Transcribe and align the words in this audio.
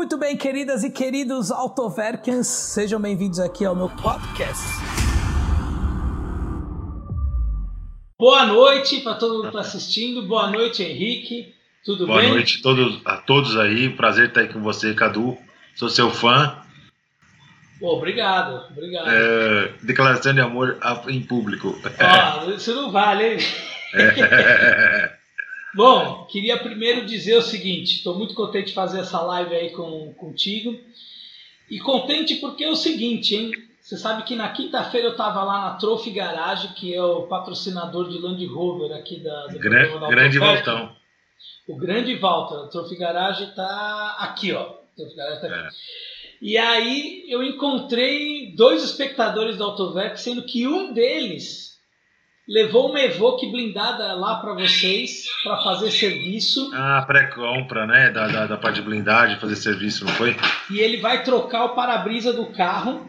Muito 0.00 0.16
bem, 0.16 0.34
queridas 0.34 0.82
e 0.82 0.90
queridos 0.90 1.50
Autoverkens, 1.50 2.46
sejam 2.46 2.98
bem-vindos 2.98 3.38
aqui 3.38 3.66
ao 3.66 3.76
meu 3.76 3.90
podcast. 3.90 4.64
Boa 8.18 8.46
noite 8.46 9.02
para 9.02 9.16
todo 9.16 9.34
mundo 9.34 9.42
que 9.42 9.48
está 9.48 9.60
assistindo. 9.60 10.26
Boa 10.26 10.50
noite, 10.50 10.82
Henrique. 10.82 11.54
Tudo 11.84 12.06
Boa 12.06 12.18
bem? 12.18 12.28
Boa 12.28 12.38
noite 12.38 12.62
todos, 12.62 12.98
a 13.04 13.18
todos 13.18 13.58
aí. 13.58 13.90
Prazer 13.90 14.28
estar 14.28 14.40
aí 14.40 14.48
com 14.48 14.62
você, 14.62 14.94
Cadu. 14.94 15.36
Sou 15.74 15.90
seu 15.90 16.10
fã. 16.10 16.62
obrigado, 17.82 18.68
obrigado. 18.70 19.06
É, 19.06 19.74
declaração 19.82 20.32
de 20.32 20.40
amor 20.40 20.78
em 21.08 21.20
público. 21.20 21.78
Ó, 22.00 22.50
isso 22.52 22.74
não 22.74 22.90
vale, 22.90 23.34
hein? 23.34 23.38
É. 23.92 25.12
Bom, 25.74 26.26
queria 26.26 26.58
primeiro 26.58 27.06
dizer 27.06 27.36
o 27.36 27.42
seguinte: 27.42 27.96
estou 27.96 28.16
muito 28.16 28.34
contente 28.34 28.68
de 28.68 28.74
fazer 28.74 29.00
essa 29.00 29.20
live 29.20 29.54
aí 29.54 29.70
com, 29.70 30.12
contigo. 30.14 30.78
E 31.70 31.78
contente 31.78 32.36
porque 32.36 32.64
é 32.64 32.70
o 32.70 32.76
seguinte, 32.76 33.36
hein? 33.36 33.52
Você 33.80 33.96
sabe 33.96 34.24
que 34.24 34.36
na 34.36 34.50
quinta-feira 34.50 35.08
eu 35.08 35.12
estava 35.12 35.42
lá 35.42 35.62
na 35.62 35.74
Trophy 35.76 36.10
Garage, 36.10 36.74
que 36.74 36.94
é 36.94 37.02
o 37.02 37.22
patrocinador 37.22 38.08
de 38.08 38.18
Land 38.18 38.44
Rover 38.46 38.92
aqui 38.96 39.20
da 39.20 39.46
Gran, 39.48 40.08
Grande 40.08 40.38
Valtão. 40.38 40.96
O 41.66 41.76
grande 41.76 42.16
Walter, 42.16 42.64
a 42.64 42.66
Trophy 42.66 42.96
Garage 42.96 43.44
está 43.44 44.16
aqui, 44.18 44.52
ó. 44.52 44.64
Tá 44.64 45.04
aqui. 45.34 45.46
É. 45.46 45.68
E 46.42 46.58
aí 46.58 47.24
eu 47.28 47.42
encontrei 47.44 48.54
dois 48.56 48.82
espectadores 48.82 49.56
da 49.56 49.66
Autovec, 49.66 50.20
sendo 50.20 50.42
que 50.42 50.66
um 50.66 50.92
deles 50.92 51.69
levou 52.48 52.90
uma 52.90 53.00
Evoque 53.00 53.50
blindada 53.50 54.14
lá 54.14 54.36
para 54.36 54.54
vocês 54.54 55.26
para 55.42 55.62
fazer 55.62 55.90
serviço. 55.90 56.70
Ah, 56.74 57.04
pré-compra, 57.06 57.86
né? 57.86 58.10
Da, 58.10 58.26
da, 58.28 58.46
da 58.46 58.56
parte 58.56 58.76
de 58.76 58.82
blindagem, 58.82 59.38
fazer 59.38 59.56
serviço, 59.56 60.04
não 60.04 60.12
foi? 60.14 60.36
E 60.70 60.80
ele 60.80 60.98
vai 60.98 61.22
trocar 61.22 61.64
o 61.66 61.74
para-brisa 61.74 62.32
do 62.32 62.46
carro 62.46 63.08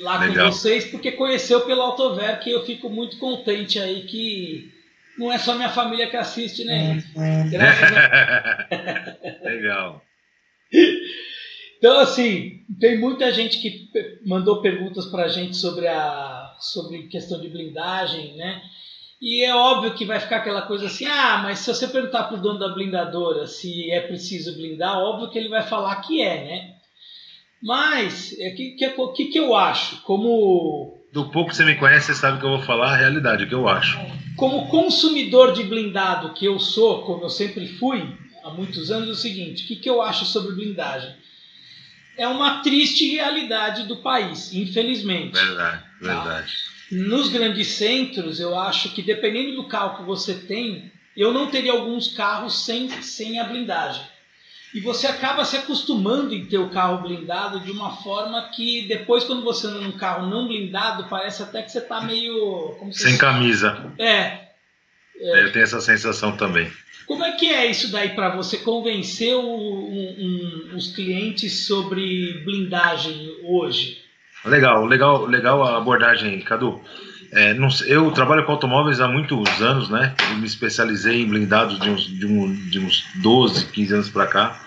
lá 0.00 0.18
Legal. 0.18 0.46
com 0.46 0.52
vocês, 0.52 0.84
porque 0.84 1.12
conheceu 1.12 1.62
pelo 1.62 1.82
Autover, 1.82 2.40
que 2.40 2.50
eu 2.50 2.64
fico 2.64 2.90
muito 2.90 3.18
contente 3.18 3.78
aí 3.78 4.02
que 4.02 4.70
não 5.18 5.32
é 5.32 5.38
só 5.38 5.54
minha 5.54 5.70
família 5.70 6.08
que 6.08 6.16
assiste, 6.16 6.64
né? 6.64 7.02
Graças 7.50 7.92
a... 7.92 8.68
Legal. 9.48 10.02
Então, 11.78 12.00
assim, 12.00 12.64
tem 12.80 12.98
muita 12.98 13.32
gente 13.32 13.60
que 13.60 13.88
mandou 14.26 14.60
perguntas 14.60 15.06
para 15.06 15.24
a 15.24 15.28
gente 15.28 15.56
sobre 15.56 15.86
a 15.86 16.35
sobre 16.60 17.04
questão 17.04 17.40
de 17.40 17.48
blindagem, 17.48 18.36
né? 18.36 18.62
E 19.20 19.42
é 19.44 19.54
óbvio 19.54 19.94
que 19.94 20.04
vai 20.04 20.20
ficar 20.20 20.36
aquela 20.36 20.62
coisa 20.62 20.86
assim, 20.86 21.06
ah, 21.06 21.40
mas 21.42 21.60
se 21.60 21.72
você 21.72 21.88
perguntar 21.88 22.24
para 22.24 22.36
o 22.36 22.40
dono 22.40 22.58
da 22.58 22.68
blindadora 22.68 23.46
se 23.46 23.90
é 23.90 24.00
preciso 24.00 24.54
blindar, 24.54 24.98
óbvio 24.98 25.30
que 25.30 25.38
ele 25.38 25.48
vai 25.48 25.62
falar 25.62 25.96
que 25.96 26.20
é, 26.20 26.44
né? 26.44 26.74
Mas, 27.62 28.32
o 28.38 28.42
é 28.42 28.50
que, 28.50 28.72
que, 28.72 29.24
que, 29.24 29.38
eu 29.38 29.54
acho? 29.54 30.02
Como. 30.02 30.98
Do 31.12 31.30
pouco 31.30 31.50
que 31.50 31.56
você 31.56 31.64
me 31.64 31.76
conhece, 31.76 32.08
você 32.08 32.14
sabe 32.14 32.38
que 32.38 32.44
eu 32.44 32.50
vou 32.50 32.62
falar 32.62 32.92
a 32.92 32.96
realidade, 32.96 33.44
o 33.44 33.48
que 33.48 33.54
eu 33.54 33.66
acho. 33.66 33.98
Como 34.36 34.68
consumidor 34.68 35.54
de 35.54 35.62
blindado 35.62 36.34
que 36.34 36.44
eu 36.44 36.58
sou, 36.58 37.02
como 37.02 37.24
eu 37.24 37.30
sempre 37.30 37.66
fui 37.66 38.14
há 38.44 38.50
muitos 38.50 38.90
anos, 38.90 39.08
é 39.08 39.12
o 39.12 39.14
seguinte: 39.14 39.64
o 39.64 39.66
que, 39.66 39.76
que 39.76 39.88
eu 39.88 40.02
acho 40.02 40.26
sobre 40.26 40.54
blindagem? 40.54 41.14
é 42.16 42.26
uma 42.26 42.62
triste 42.62 43.08
realidade 43.10 43.84
do 43.84 43.96
país, 43.96 44.52
infelizmente. 44.52 45.32
Verdade, 45.32 45.84
verdade. 46.00 46.54
Nos 46.90 47.28
grandes 47.28 47.68
centros, 47.68 48.38
eu 48.38 48.58
acho 48.58 48.94
que 48.94 49.02
dependendo 49.02 49.56
do 49.56 49.68
carro 49.68 49.98
que 49.98 50.02
você 50.04 50.34
tem, 50.34 50.92
eu 51.16 51.32
não 51.32 51.50
teria 51.50 51.72
alguns 51.72 52.08
carros 52.08 52.64
sem, 52.64 52.88
sem 53.02 53.40
a 53.40 53.44
blindagem. 53.44 54.04
E 54.74 54.80
você 54.80 55.06
acaba 55.06 55.44
se 55.44 55.56
acostumando 55.56 56.34
em 56.34 56.44
ter 56.44 56.58
o 56.58 56.68
carro 56.68 57.02
blindado 57.02 57.60
de 57.60 57.70
uma 57.70 57.96
forma 57.96 58.50
que 58.50 58.86
depois, 58.86 59.24
quando 59.24 59.42
você 59.42 59.66
anda 59.66 59.80
num 59.80 59.92
carro 59.92 60.28
não 60.28 60.46
blindado, 60.46 61.06
parece 61.08 61.42
até 61.42 61.62
que 61.62 61.72
você 61.72 61.78
está 61.78 62.00
meio. 62.02 62.76
sem 62.92 63.16
camisa. 63.16 63.92
É, 63.98 64.46
é. 65.18 65.44
Eu 65.44 65.52
tenho 65.52 65.62
essa 65.62 65.80
sensação 65.80 66.36
também. 66.36 66.70
Como 67.06 67.24
é 67.24 67.32
que 67.32 67.46
é 67.46 67.66
isso 67.66 67.90
daí 67.90 68.10
para 68.10 68.34
você 68.36 68.58
convencer 68.58 69.34
o, 69.34 69.40
um, 69.40 70.70
um, 70.72 70.76
os 70.76 70.94
clientes 70.94 71.66
sobre 71.66 72.42
blindagem 72.44 73.34
hoje? 73.44 74.02
Legal, 74.46 74.86
legal, 74.86 75.26
legal 75.26 75.62
a 75.62 75.76
abordagem, 75.76 76.40
Cadu. 76.40 76.80
É, 77.32 77.52
não, 77.54 77.68
eu 77.86 78.10
trabalho 78.12 78.44
com 78.44 78.52
automóveis 78.52 79.00
há 79.00 79.08
muitos 79.08 79.60
anos, 79.60 79.90
né? 79.90 80.14
Eu 80.30 80.36
me 80.36 80.46
especializei 80.46 81.22
em 81.22 81.28
blindados 81.28 81.78
de 81.80 81.90
uns, 81.90 82.02
de, 82.02 82.24
um, 82.24 82.54
de 82.70 82.78
uns 82.78 83.04
12, 83.16 83.66
15 83.66 83.94
anos 83.94 84.08
para 84.08 84.26
cá. 84.26 84.60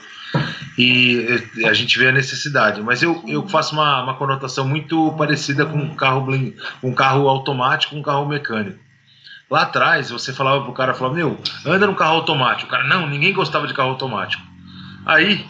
E 0.77 1.25
a 1.65 1.73
gente 1.73 1.97
vê 1.97 2.09
a 2.09 2.11
necessidade, 2.11 2.81
mas 2.81 3.01
eu, 3.01 3.23
eu 3.27 3.47
faço 3.49 3.73
uma, 3.73 4.03
uma 4.03 4.13
conotação 4.13 4.67
muito 4.67 5.11
parecida 5.13 5.65
com 5.65 5.77
um 5.77 5.95
carro, 5.95 6.21
blind, 6.21 6.53
um 6.83 6.93
carro 6.93 7.27
automático, 7.27 7.95
um 7.95 8.01
carro 8.01 8.27
mecânico. 8.27 8.77
Lá 9.49 9.63
atrás, 9.63 10.11
você 10.11 10.31
falava 10.31 10.63
pro 10.63 10.73
cara, 10.73 10.93
falava, 10.93 11.15
meu, 11.15 11.39
anda 11.65 11.87
no 11.87 11.95
carro 11.95 12.17
automático. 12.17 12.67
O 12.67 12.71
cara, 12.71 12.83
não, 12.83 13.07
ninguém 13.07 13.33
gostava 13.33 13.65
de 13.65 13.73
carro 13.73 13.89
automático. 13.89 14.43
Aí, 15.05 15.43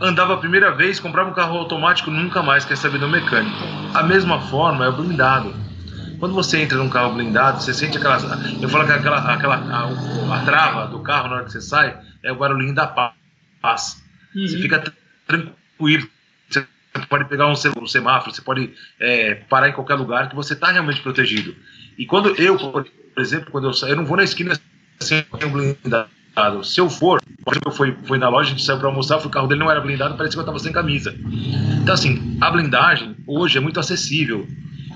andava 0.00 0.34
a 0.34 0.36
primeira 0.36 0.70
vez, 0.70 1.00
comprava 1.00 1.30
um 1.30 1.34
carro 1.34 1.58
automático, 1.58 2.10
nunca 2.10 2.42
mais 2.42 2.64
quer 2.64 2.76
saber 2.76 2.98
do 2.98 3.08
mecânico. 3.08 3.56
A 3.94 4.02
mesma 4.02 4.40
forma 4.48 4.84
é 4.84 4.88
o 4.88 4.92
blindado. 4.92 5.54
Quando 6.18 6.34
você 6.34 6.60
entra 6.60 6.78
num 6.78 6.88
carro 6.88 7.14
blindado, 7.14 7.62
você 7.62 7.74
sente 7.74 7.98
aquela. 7.98 8.16
Eu 8.60 8.68
falo 8.68 8.86
que 8.86 8.92
aquela, 8.92 9.18
aquela 9.32 9.56
a, 9.56 10.36
a 10.36 10.44
trava 10.44 10.86
do 10.86 11.00
carro 11.00 11.28
na 11.28 11.36
hora 11.36 11.44
que 11.44 11.52
você 11.52 11.60
sai 11.60 11.98
é 12.22 12.32
o 12.32 12.36
barulhinho 12.36 12.74
da 12.74 12.86
paz. 12.86 14.02
Uhum. 14.34 14.46
Você 14.46 14.58
fica 14.58 14.92
tranquilo. 15.26 16.08
Você 16.48 16.66
pode 17.08 17.26
pegar 17.26 17.48
um 17.48 17.54
semáforo, 17.54 18.34
você 18.34 18.40
pode 18.40 18.72
é, 18.98 19.34
parar 19.34 19.68
em 19.68 19.72
qualquer 19.72 19.94
lugar 19.96 20.28
que 20.30 20.34
você 20.34 20.54
está 20.54 20.72
realmente 20.72 21.02
protegido. 21.02 21.54
E 21.98 22.06
quando 22.06 22.34
eu, 22.40 22.56
por 22.56 22.86
exemplo, 23.18 23.50
quando 23.50 23.66
eu 23.66 23.74
saio, 23.74 23.92
eu 23.92 23.96
não 23.96 24.06
vou 24.06 24.16
na 24.16 24.24
esquina 24.24 24.58
sem 25.00 25.24
um 25.44 25.50
blindado. 25.50 26.64
Se 26.64 26.80
eu 26.80 26.88
for, 26.88 27.20
exemplo, 27.52 27.70
eu 27.70 27.76
fui, 27.76 27.96
fui 28.04 28.18
na 28.18 28.28
loja, 28.28 28.48
a 28.48 28.50
gente 28.52 28.64
saiu 28.64 28.78
para 28.78 28.88
almoçar, 28.88 29.18
o 29.18 29.30
carro 29.30 29.46
dele 29.46 29.60
não 29.60 29.70
era 29.70 29.80
blindado, 29.80 30.16
parecia 30.16 30.34
que 30.34 30.38
eu 30.38 30.42
estava 30.42 30.58
sem 30.58 30.72
camisa. 30.72 31.14
Então, 31.82 31.94
assim, 31.94 32.38
a 32.40 32.50
blindagem 32.50 33.16
hoje 33.26 33.58
é 33.58 33.60
muito 33.60 33.78
acessível. 33.78 34.46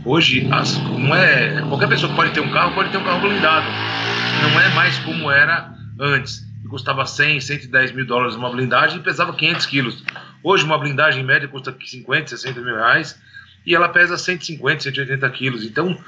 Hoje, 0.04 0.48
as, 0.50 0.78
não 0.78 1.14
é. 1.14 1.60
Qualquer 1.68 1.88
pessoa 1.88 2.10
que 2.10 2.16
pode 2.16 2.32
ter 2.32 2.40
um 2.40 2.50
carro, 2.50 2.74
pode 2.74 2.90
ter 2.90 2.98
um 2.98 3.04
carro 3.04 3.20
blindado. 3.20 3.66
Não 4.42 4.60
é 4.60 4.68
mais 4.74 4.98
como 5.00 5.30
era 5.30 5.72
antes. 5.98 6.48
Custava 6.68 7.04
100, 7.04 7.40
110 7.40 7.92
mil 7.92 8.06
dólares 8.06 8.36
uma 8.36 8.48
blindagem 8.50 8.98
e 8.98 9.02
pesava 9.02 9.32
500 9.34 9.66
quilos. 9.66 10.04
Hoje, 10.42 10.64
uma 10.64 10.78
blindagem 10.78 11.22
média 11.22 11.48
custa 11.48 11.76
50, 11.78 12.28
60 12.28 12.60
mil 12.60 12.76
reais 12.76 13.20
e 13.66 13.74
ela 13.74 13.88
pesa 13.88 14.16
150, 14.16 14.84
180 14.84 15.30
quilos. 15.30 15.64
Então, 15.64 15.98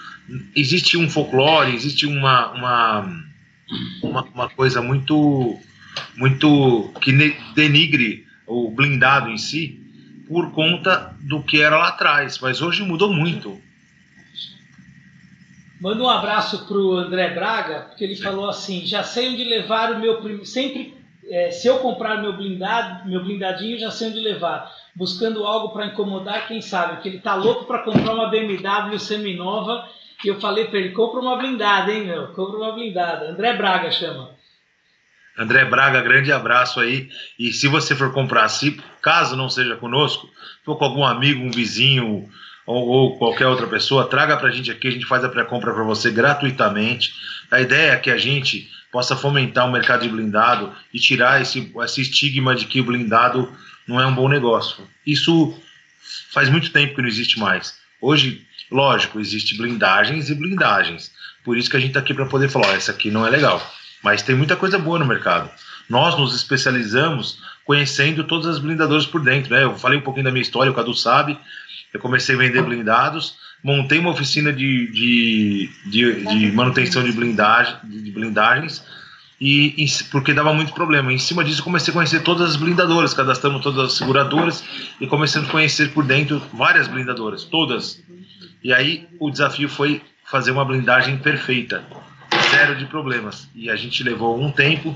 existe 0.54 0.96
um 0.96 1.08
folclore, 1.08 1.74
existe 1.74 2.06
uma, 2.06 2.50
uma, 2.52 3.24
uma, 4.02 4.22
uma 4.22 4.48
coisa 4.48 4.80
muito, 4.80 5.58
muito 6.16 6.92
que 7.00 7.12
denigre 7.54 8.26
o 8.46 8.70
blindado 8.70 9.30
em 9.30 9.38
si 9.38 9.80
por 10.28 10.52
conta 10.52 11.14
do 11.20 11.42
que 11.42 11.60
era 11.60 11.76
lá 11.76 11.88
atrás. 11.88 12.38
Mas 12.40 12.62
hoje 12.62 12.82
mudou 12.82 13.12
muito. 13.12 13.60
Manda 15.80 16.02
um 16.02 16.08
abraço 16.08 16.66
pro 16.66 16.96
André 16.96 17.30
Braga, 17.30 17.86
porque 17.88 18.04
ele 18.04 18.16
falou 18.16 18.48
assim: 18.48 18.86
já 18.86 19.02
sei 19.02 19.30
onde 19.30 19.44
levar 19.44 19.92
o 19.92 20.00
meu. 20.00 20.44
Sempre, 20.44 20.94
é, 21.28 21.50
se 21.50 21.66
eu 21.66 21.78
comprar 21.78 22.22
meu 22.22 22.36
blindado, 22.36 23.08
meu 23.08 23.22
blindadinho, 23.24 23.78
já 23.78 23.90
sei 23.90 24.08
onde 24.08 24.20
levar 24.20 24.72
buscando 24.94 25.44
algo 25.44 25.70
para 25.70 25.86
incomodar, 25.86 26.46
quem 26.46 26.60
sabe, 26.60 26.94
porque 26.94 27.08
ele 27.08 27.20
tá 27.20 27.34
louco 27.34 27.64
para 27.64 27.82
comprar 27.82 28.14
uma 28.14 28.28
BMW 28.28 28.98
seminova, 28.98 29.88
e 30.24 30.28
eu 30.28 30.40
falei 30.40 30.66
para 30.66 30.78
ele, 30.78 30.90
compra 30.90 31.20
uma 31.20 31.36
blindada, 31.36 31.92
hein, 31.92 32.04
meu, 32.04 32.28
compra 32.28 32.58
uma 32.58 32.72
blindada. 32.72 33.30
André 33.30 33.54
Braga 33.54 33.90
chama. 33.90 34.31
André 35.36 35.64
Braga, 35.64 36.00
grande 36.00 36.30
abraço 36.30 36.80
aí. 36.80 37.08
E 37.38 37.52
se 37.52 37.66
você 37.68 37.94
for 37.94 38.12
comprar, 38.12 38.48
se 38.48 38.80
caso 39.00 39.36
não 39.36 39.48
seja 39.48 39.76
conosco, 39.76 40.28
for 40.64 40.76
com 40.76 40.84
algum 40.84 41.04
amigo, 41.04 41.42
um 41.42 41.50
vizinho 41.50 42.28
ou, 42.66 42.86
ou 42.86 43.18
qualquer 43.18 43.46
outra 43.46 43.66
pessoa, 43.66 44.08
traga 44.08 44.36
para 44.36 44.48
a 44.48 44.52
gente 44.52 44.70
aqui, 44.70 44.88
a 44.88 44.90
gente 44.90 45.06
faz 45.06 45.24
a 45.24 45.28
pré-compra 45.28 45.72
para 45.72 45.82
você 45.82 46.10
gratuitamente. 46.10 47.14
A 47.50 47.60
ideia 47.60 47.92
é 47.92 47.96
que 47.96 48.10
a 48.10 48.18
gente 48.18 48.70
possa 48.90 49.16
fomentar 49.16 49.66
o 49.66 49.72
mercado 49.72 50.02
de 50.02 50.08
blindado 50.08 50.72
e 50.92 50.98
tirar 50.98 51.40
esse, 51.40 51.72
esse 51.82 52.02
estigma 52.02 52.54
de 52.54 52.66
que 52.66 52.80
o 52.80 52.84
blindado 52.84 53.50
não 53.88 54.00
é 54.00 54.06
um 54.06 54.14
bom 54.14 54.28
negócio. 54.28 54.86
Isso 55.06 55.58
faz 56.30 56.48
muito 56.48 56.70
tempo 56.70 56.94
que 56.94 57.02
não 57.02 57.08
existe 57.08 57.38
mais. 57.38 57.80
Hoje, 58.00 58.46
lógico, 58.70 59.18
existe 59.18 59.56
blindagens 59.56 60.28
e 60.28 60.34
blindagens. 60.34 61.10
Por 61.42 61.56
isso 61.56 61.70
que 61.70 61.76
a 61.76 61.80
gente 61.80 61.90
está 61.90 62.00
aqui 62.00 62.12
para 62.12 62.26
poder 62.26 62.48
falar, 62.48 62.68
oh, 62.68 62.74
essa 62.74 62.92
aqui 62.92 63.10
não 63.10 63.26
é 63.26 63.30
legal. 63.30 63.60
Mas 64.02 64.22
tem 64.22 64.34
muita 64.34 64.56
coisa 64.56 64.78
boa 64.78 64.98
no 64.98 65.06
mercado. 65.06 65.50
Nós 65.88 66.18
nos 66.18 66.34
especializamos 66.34 67.38
conhecendo 67.64 68.24
todas 68.24 68.46
as 68.46 68.58
blindadoras 68.58 69.06
por 69.06 69.22
dentro. 69.22 69.54
Né? 69.54 69.64
Eu 69.64 69.76
falei 69.76 69.98
um 69.98 70.02
pouquinho 70.02 70.24
da 70.24 70.30
minha 70.30 70.42
história, 70.42 70.70
o 70.70 70.74
Cadu 70.74 70.94
sabe. 70.94 71.38
Eu 71.92 72.00
comecei 72.00 72.34
a 72.34 72.38
vender 72.38 72.62
blindados, 72.62 73.34
montei 73.62 73.98
uma 73.98 74.10
oficina 74.10 74.52
de, 74.52 74.90
de, 74.90 75.70
de, 75.86 76.24
de 76.24 76.52
manutenção 76.52 77.04
de, 77.04 77.12
blindagem, 77.12 77.76
de 77.84 78.10
blindagens 78.10 78.82
e 79.38 79.86
porque 80.10 80.32
dava 80.32 80.54
muito 80.54 80.72
problema. 80.72 81.12
Em 81.12 81.18
cima 81.18 81.44
disso, 81.44 81.62
comecei 81.62 81.90
a 81.90 81.94
conhecer 81.94 82.22
todas 82.22 82.50
as 82.50 82.56
blindadoras, 82.56 83.12
cadastramos 83.12 83.60
todas 83.60 83.86
as 83.86 83.92
seguradoras 83.94 84.64
e 85.00 85.06
começamos 85.06 85.48
a 85.48 85.52
conhecer 85.52 85.90
por 85.90 86.04
dentro 86.04 86.40
várias 86.52 86.86
blindadoras, 86.86 87.42
todas. 87.44 88.00
E 88.62 88.72
aí 88.72 89.08
o 89.18 89.30
desafio 89.30 89.68
foi 89.68 90.00
fazer 90.24 90.52
uma 90.52 90.64
blindagem 90.64 91.18
perfeita, 91.18 91.84
zero 92.62 92.76
de 92.76 92.86
problemas. 92.86 93.48
E 93.54 93.68
a 93.68 93.74
gente 93.74 94.04
levou 94.04 94.40
um 94.40 94.50
tempo, 94.50 94.94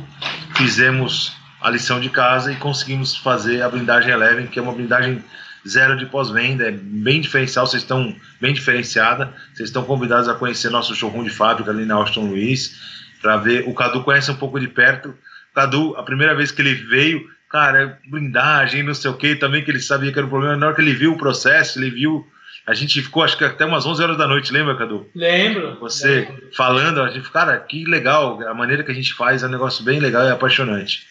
fizemos 0.56 1.36
a 1.60 1.68
lição 1.68 1.98
de 1.98 2.08
casa 2.08 2.52
e 2.52 2.56
conseguimos 2.56 3.16
fazer 3.16 3.62
a 3.62 3.68
blindagem 3.68 4.12
Eleven, 4.12 4.46
que 4.46 4.58
é 4.58 4.62
uma 4.62 4.72
blindagem 4.72 5.22
zero 5.66 5.96
de 5.96 6.06
pós-venda, 6.06 6.68
é 6.68 6.70
bem 6.70 7.20
diferencial, 7.20 7.66
vocês 7.66 7.82
estão 7.82 8.14
bem 8.40 8.54
diferenciada, 8.54 9.34
vocês 9.52 9.68
estão 9.68 9.82
convidados 9.82 10.28
a 10.28 10.34
conhecer 10.34 10.70
nosso 10.70 10.94
showroom 10.94 11.24
de 11.24 11.30
fábrica 11.30 11.72
ali 11.72 11.84
na 11.84 11.94
Austin 11.94 12.28
Luiz 12.28 12.78
para 13.20 13.36
ver. 13.38 13.68
O 13.68 13.74
Cadu 13.74 14.04
conhece 14.04 14.30
um 14.30 14.36
pouco 14.36 14.60
de 14.60 14.68
perto. 14.68 15.12
Cadu, 15.52 15.96
a 15.96 16.04
primeira 16.04 16.36
vez 16.36 16.52
que 16.52 16.62
ele 16.62 16.74
veio, 16.74 17.28
cara, 17.50 17.98
blindagem, 18.08 18.84
não 18.84 18.94
sei 18.94 19.10
o 19.10 19.14
que, 19.14 19.34
também 19.34 19.64
que 19.64 19.70
ele 19.72 19.80
sabia 19.80 20.12
que 20.12 20.18
era 20.18 20.26
um 20.26 20.30
problema. 20.30 20.56
Na 20.56 20.66
hora 20.66 20.74
que 20.76 20.82
ele 20.82 20.94
viu 20.94 21.14
o 21.14 21.18
processo, 21.18 21.80
ele 21.80 21.90
viu. 21.90 22.24
A 22.66 22.74
gente 22.74 23.00
ficou, 23.00 23.22
acho 23.22 23.38
que 23.38 23.44
até 23.44 23.64
umas 23.64 23.86
11 23.86 24.02
horas 24.02 24.18
da 24.18 24.26
noite, 24.26 24.52
lembra, 24.52 24.76
Cadu? 24.76 25.08
Lembro. 25.14 25.78
Você 25.78 26.20
lembro. 26.20 26.50
falando, 26.52 27.00
a 27.00 27.10
gente, 27.10 27.30
cara, 27.30 27.56
que 27.60 27.84
legal, 27.84 28.42
a 28.42 28.52
maneira 28.52 28.82
que 28.82 28.90
a 28.90 28.94
gente 28.94 29.14
faz 29.14 29.44
é 29.44 29.46
um 29.46 29.50
negócio 29.50 29.84
bem 29.84 30.00
legal 30.00 30.26
e 30.26 30.30
apaixonante. 30.30 31.06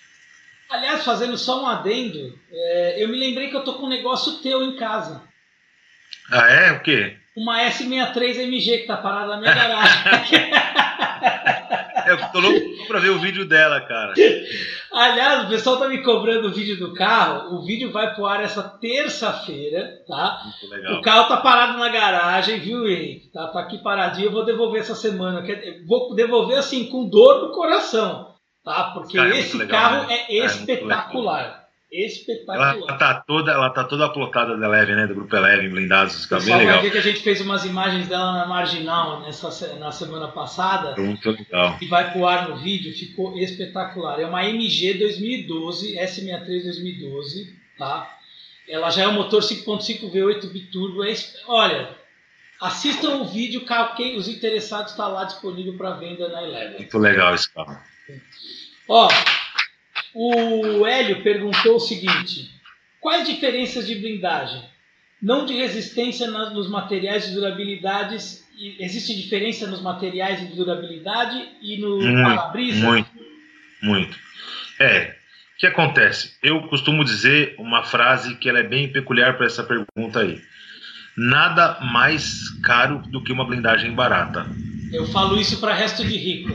Aliás, 0.70 1.06
fazendo 1.06 1.38
só 1.38 1.64
um 1.64 1.68
adendo, 1.68 2.38
é, 2.52 3.02
eu 3.02 3.08
me 3.08 3.18
lembrei 3.18 3.50
que 3.50 3.56
eu 3.56 3.64
tô 3.64 3.76
com 3.76 3.86
um 3.86 3.90
negócio 3.90 4.40
teu 4.40 4.64
em 4.64 4.76
casa. 4.76 5.22
Ah, 6.30 6.50
é? 6.50 6.72
O 6.74 6.82
quê? 6.82 7.16
Uma 7.36 7.62
S63MG 7.62 8.82
que 8.82 8.88
tá 8.88 8.98
parada 8.98 9.28
na 9.28 9.38
minha 9.38 9.54
garagem. 9.54 10.50
Eu 12.08 12.18
tô 12.32 12.40
louco 12.40 12.88
pra 12.88 13.00
ver 13.00 13.10
o 13.10 13.20
vídeo 13.20 13.48
dela, 13.48 13.82
cara. 13.82 14.14
Aliás, 14.92 15.46
o 15.46 15.50
pessoal 15.50 15.78
tá 15.78 15.88
me 15.88 16.02
cobrando 16.04 16.48
o 16.48 16.52
vídeo 16.52 16.78
do 16.78 16.94
carro. 16.94 17.56
O 17.56 17.66
vídeo 17.66 17.92
vai 17.92 18.14
pro 18.14 18.26
ar 18.26 18.44
essa 18.44 18.64
terça-feira, 18.64 20.04
tá? 20.08 20.42
Muito 20.44 20.74
legal. 20.74 21.00
O 21.00 21.02
carro 21.02 21.28
tá 21.28 21.38
parado 21.38 21.78
na 21.78 21.90
garagem, 21.90 22.60
viu, 22.60 22.88
Henrique? 22.88 23.32
Tá, 23.32 23.48
tá 23.48 23.60
aqui 23.60 23.78
paradinho. 23.80 24.28
Eu 24.28 24.32
vou 24.32 24.46
devolver 24.46 24.82
essa 24.82 24.96
semana. 24.96 25.44
Vou 25.88 26.14
devolver 26.16 26.58
assim, 26.58 26.86
com 26.86 27.10
dor 27.10 27.42
no 27.48 27.54
coração, 27.54 28.34
tá? 28.64 28.92
Porque 28.94 29.18
Cara, 29.18 29.36
é 29.36 29.40
esse 29.40 29.56
muito 29.56 29.68
legal, 29.68 29.82
carro 29.82 30.08
né? 30.08 30.16
é 30.30 30.38
É 30.38 30.42
muito 30.54 30.86
espetacular. 32.04 32.76
Ela 32.78 32.98
tá 32.98 33.24
toda, 33.28 33.52
ela 33.52 33.70
tá 33.70 33.84
toda 33.84 34.10
plotada 34.10 34.58
da 34.58 34.66
Eleven, 34.66 34.96
né? 34.96 35.08
Do 35.08 35.16
grupo 35.16 35.36
Eleven, 35.36 35.70
blindados, 35.70 36.24
fica 36.24 36.36
bem 36.38 36.46
pessoal 36.46 36.58
vai 36.58 36.66
legal. 36.68 36.82
ver 36.82 36.92
que 36.92 36.98
a 36.98 37.02
gente 37.02 37.20
fez 37.22 37.42
umas 37.42 37.66
imagens 37.66 38.08
dela 38.08 38.34
na 38.34 38.46
marginal 38.46 39.22
nessa, 39.22 39.76
na 39.76 39.92
semana 39.92 40.28
passada. 40.30 40.96
Muito 41.02 41.32
legal. 41.32 41.78
e 41.82 41.88
vai 41.88 42.12
pro 42.12 42.26
ar 42.26 42.50
no 42.50 42.58
vídeo, 42.58 42.94
ficou 42.94 43.38
espetacular. 43.38 44.20
É 44.20 44.26
uma 44.26 44.46
MG 44.46 44.96
2012, 44.96 45.96
S63 45.96 46.64
2012, 46.64 47.56
tá? 47.78 48.12
Ela 48.68 48.90
já 48.90 49.04
é 49.04 49.08
um 49.08 49.14
motor 49.14 49.42
5.5 49.42 50.12
V8 50.12 50.52
biturbo. 50.52 51.04
É, 51.04 51.14
olha, 51.48 51.90
assistam 52.60 53.18
o 53.18 53.26
vídeo, 53.26 53.66
quem, 53.96 54.18
os 54.18 54.28
interessados 54.28 54.92
está 54.92 55.08
lá 55.08 55.24
disponível 55.24 55.78
para 55.78 55.92
venda 55.92 56.28
na 56.30 56.44
Eleven. 56.44 56.78
Muito 56.80 56.98
legal 56.98 57.36
esse 57.36 57.54
carro. 57.54 57.78
Ó, 58.88 59.08
o 60.16 60.86
Hélio 60.86 61.22
perguntou 61.22 61.76
o 61.76 61.80
seguinte: 61.80 62.50
quais 63.02 63.28
diferenças 63.28 63.86
de 63.86 63.96
blindagem? 63.96 64.64
Não 65.22 65.46
de 65.46 65.54
resistência 65.54 66.28
nos 66.28 66.70
materiais 66.70 67.28
de 67.28 67.36
durabilidades. 67.36 68.46
Existe 68.80 69.14
diferença 69.16 69.68
nos 69.68 69.82
materiais 69.82 70.40
de 70.40 70.56
durabilidade 70.56 71.38
e 71.62 71.78
no 71.78 71.98
Muito, 71.98 72.24
para-brisa? 72.24 72.86
Muito, 72.86 73.10
muito. 73.82 74.18
É, 74.80 75.16
o 75.56 75.58
que 75.58 75.68
acontece? 75.68 76.34
Eu 76.42 76.62
costumo 76.68 77.04
dizer 77.04 77.56
uma 77.58 77.84
frase 77.84 78.36
que 78.36 78.48
ela 78.48 78.60
é 78.60 78.64
bem 78.64 78.90
peculiar 78.92 79.36
para 79.36 79.46
essa 79.46 79.64
pergunta 79.64 80.20
aí. 80.20 80.42
Nada 81.18 81.80
mais 81.82 82.50
caro 82.62 83.00
do 83.10 83.22
que 83.22 83.32
uma 83.32 83.46
blindagem 83.46 83.94
barata. 83.94 84.46
Eu 84.92 85.06
falo 85.08 85.40
isso 85.40 85.60
para 85.60 85.74
resto 85.74 86.06
de 86.06 86.18
rico. 86.18 86.54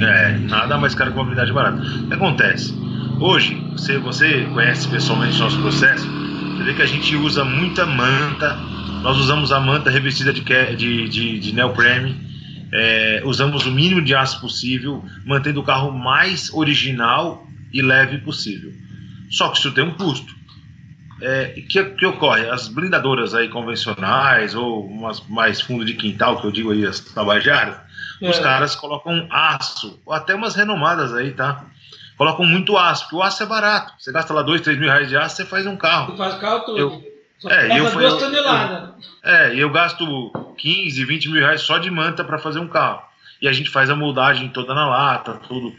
É, 0.00 0.38
nada 0.38 0.78
mais 0.78 0.94
caro 0.94 1.12
que 1.12 1.18
uma 1.18 1.24
blindagem 1.24 1.54
barata. 1.54 1.82
O 1.82 2.08
que 2.08 2.14
acontece? 2.14 2.74
Hoje, 3.20 3.54
você, 3.72 3.98
você 3.98 4.44
conhece 4.52 4.88
pessoalmente 4.88 5.36
o 5.36 5.40
nosso 5.40 5.60
processo, 5.60 6.06
você 6.06 6.64
vê 6.64 6.74
que 6.74 6.82
a 6.82 6.86
gente 6.86 7.16
usa 7.16 7.44
muita 7.44 7.84
manta, 7.84 8.54
nós 9.02 9.16
usamos 9.16 9.50
a 9.50 9.60
manta 9.60 9.90
revestida 9.90 10.32
de, 10.32 10.42
de, 10.42 11.08
de, 11.08 11.38
de 11.40 11.52
neoprene, 11.52 12.16
é, 12.72 13.22
usamos 13.24 13.66
o 13.66 13.72
mínimo 13.72 14.02
de 14.02 14.14
aço 14.14 14.40
possível, 14.40 15.04
mantendo 15.24 15.60
o 15.60 15.64
carro 15.64 15.90
mais 15.90 16.52
original 16.52 17.46
e 17.72 17.82
leve 17.82 18.18
possível. 18.18 18.72
Só 19.30 19.48
que 19.48 19.58
isso 19.58 19.72
tem 19.72 19.84
um 19.84 19.94
custo. 19.94 20.37
É, 21.20 21.54
o 21.56 21.66
que, 21.66 21.84
que 21.84 22.06
ocorre? 22.06 22.48
As 22.48 22.68
blindadoras 22.68 23.34
aí 23.34 23.48
convencionais, 23.48 24.54
ou 24.54 24.86
umas 24.86 25.20
mais 25.28 25.60
fundo 25.60 25.84
de 25.84 25.94
quintal, 25.94 26.40
que 26.40 26.46
eu 26.46 26.52
digo 26.52 26.70
aí, 26.72 26.86
as 26.86 27.00
tabajaras, 27.00 27.76
os 28.22 28.38
É. 28.38 28.42
caras 28.42 28.74
colocam 28.76 29.26
aço, 29.30 30.00
ou 30.06 30.12
até 30.12 30.34
umas 30.34 30.54
renomadas 30.54 31.12
aí, 31.14 31.32
tá? 31.32 31.64
Colocam 32.16 32.44
muito 32.46 32.76
aço, 32.76 33.04
porque 33.04 33.16
o 33.16 33.22
aço 33.22 33.42
é 33.42 33.46
barato. 33.46 33.92
Você 33.98 34.12
gasta 34.12 34.32
lá 34.34 34.42
dois, 34.42 34.60
três 34.60 34.78
mil 34.78 34.88
reais 34.88 35.08
de 35.08 35.16
aço, 35.16 35.36
você 35.36 35.44
faz 35.44 35.66
um 35.66 35.76
carro. 35.76 36.12
Tu 36.12 36.16
faz 36.18 36.34
o 36.34 36.40
carro 36.40 36.60
todo. 36.60 36.78
Eu- 36.78 37.02
Só 37.38 37.48
é, 37.50 37.78
eu 37.78 37.90
duas 37.92 38.12
eu- 38.14 38.18
toneladas. 38.18 38.90
É, 39.22 39.54
e 39.54 39.60
eu 39.60 39.70
gasto 39.70 40.32
15, 40.58 41.04
20 41.04 41.28
mil 41.28 41.40
reais 41.40 41.60
só 41.60 41.78
de 41.78 41.88
manta 41.90 42.24
para 42.24 42.38
fazer 42.38 42.58
um 42.58 42.66
carro. 42.66 43.00
E 43.40 43.46
a 43.46 43.52
gente 43.52 43.70
faz 43.70 43.88
a 43.90 43.94
moldagem 43.94 44.48
toda 44.48 44.74
na 44.74 44.88
lata, 44.88 45.34
tudo. 45.46 45.72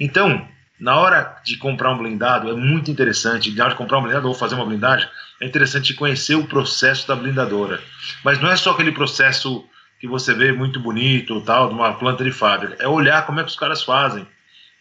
Então, 0.00 0.44
na 0.80 0.96
hora 0.96 1.36
de 1.44 1.58
comprar 1.58 1.92
um 1.92 1.98
blindado, 1.98 2.50
é 2.50 2.54
muito 2.54 2.90
interessante. 2.90 3.50
Na 3.50 3.64
hora 3.64 3.74
de 3.74 3.78
comprar 3.78 3.98
um 3.98 4.02
blindado 4.02 4.26
ou 4.26 4.34
fazer 4.34 4.54
uma 4.54 4.64
blindagem, 4.64 5.08
é 5.40 5.46
interessante 5.46 5.92
conhecer 5.92 6.36
o 6.36 6.46
processo 6.46 7.06
da 7.06 7.14
blindadora. 7.14 7.80
Mas 8.24 8.40
não 8.40 8.50
é 8.50 8.56
só 8.56 8.70
aquele 8.70 8.92
processo 8.92 9.68
que 10.00 10.08
você 10.08 10.32
vê 10.32 10.52
muito 10.52 10.80
bonito, 10.80 11.42
tal, 11.42 11.68
de 11.68 11.74
uma 11.74 11.92
planta 11.92 12.24
de 12.24 12.32
fábrica. 12.32 12.76
É 12.78 12.88
olhar 12.88 13.26
como 13.26 13.40
é 13.40 13.44
que 13.44 13.50
os 13.50 13.56
caras 13.56 13.82
fazem. 13.82 14.26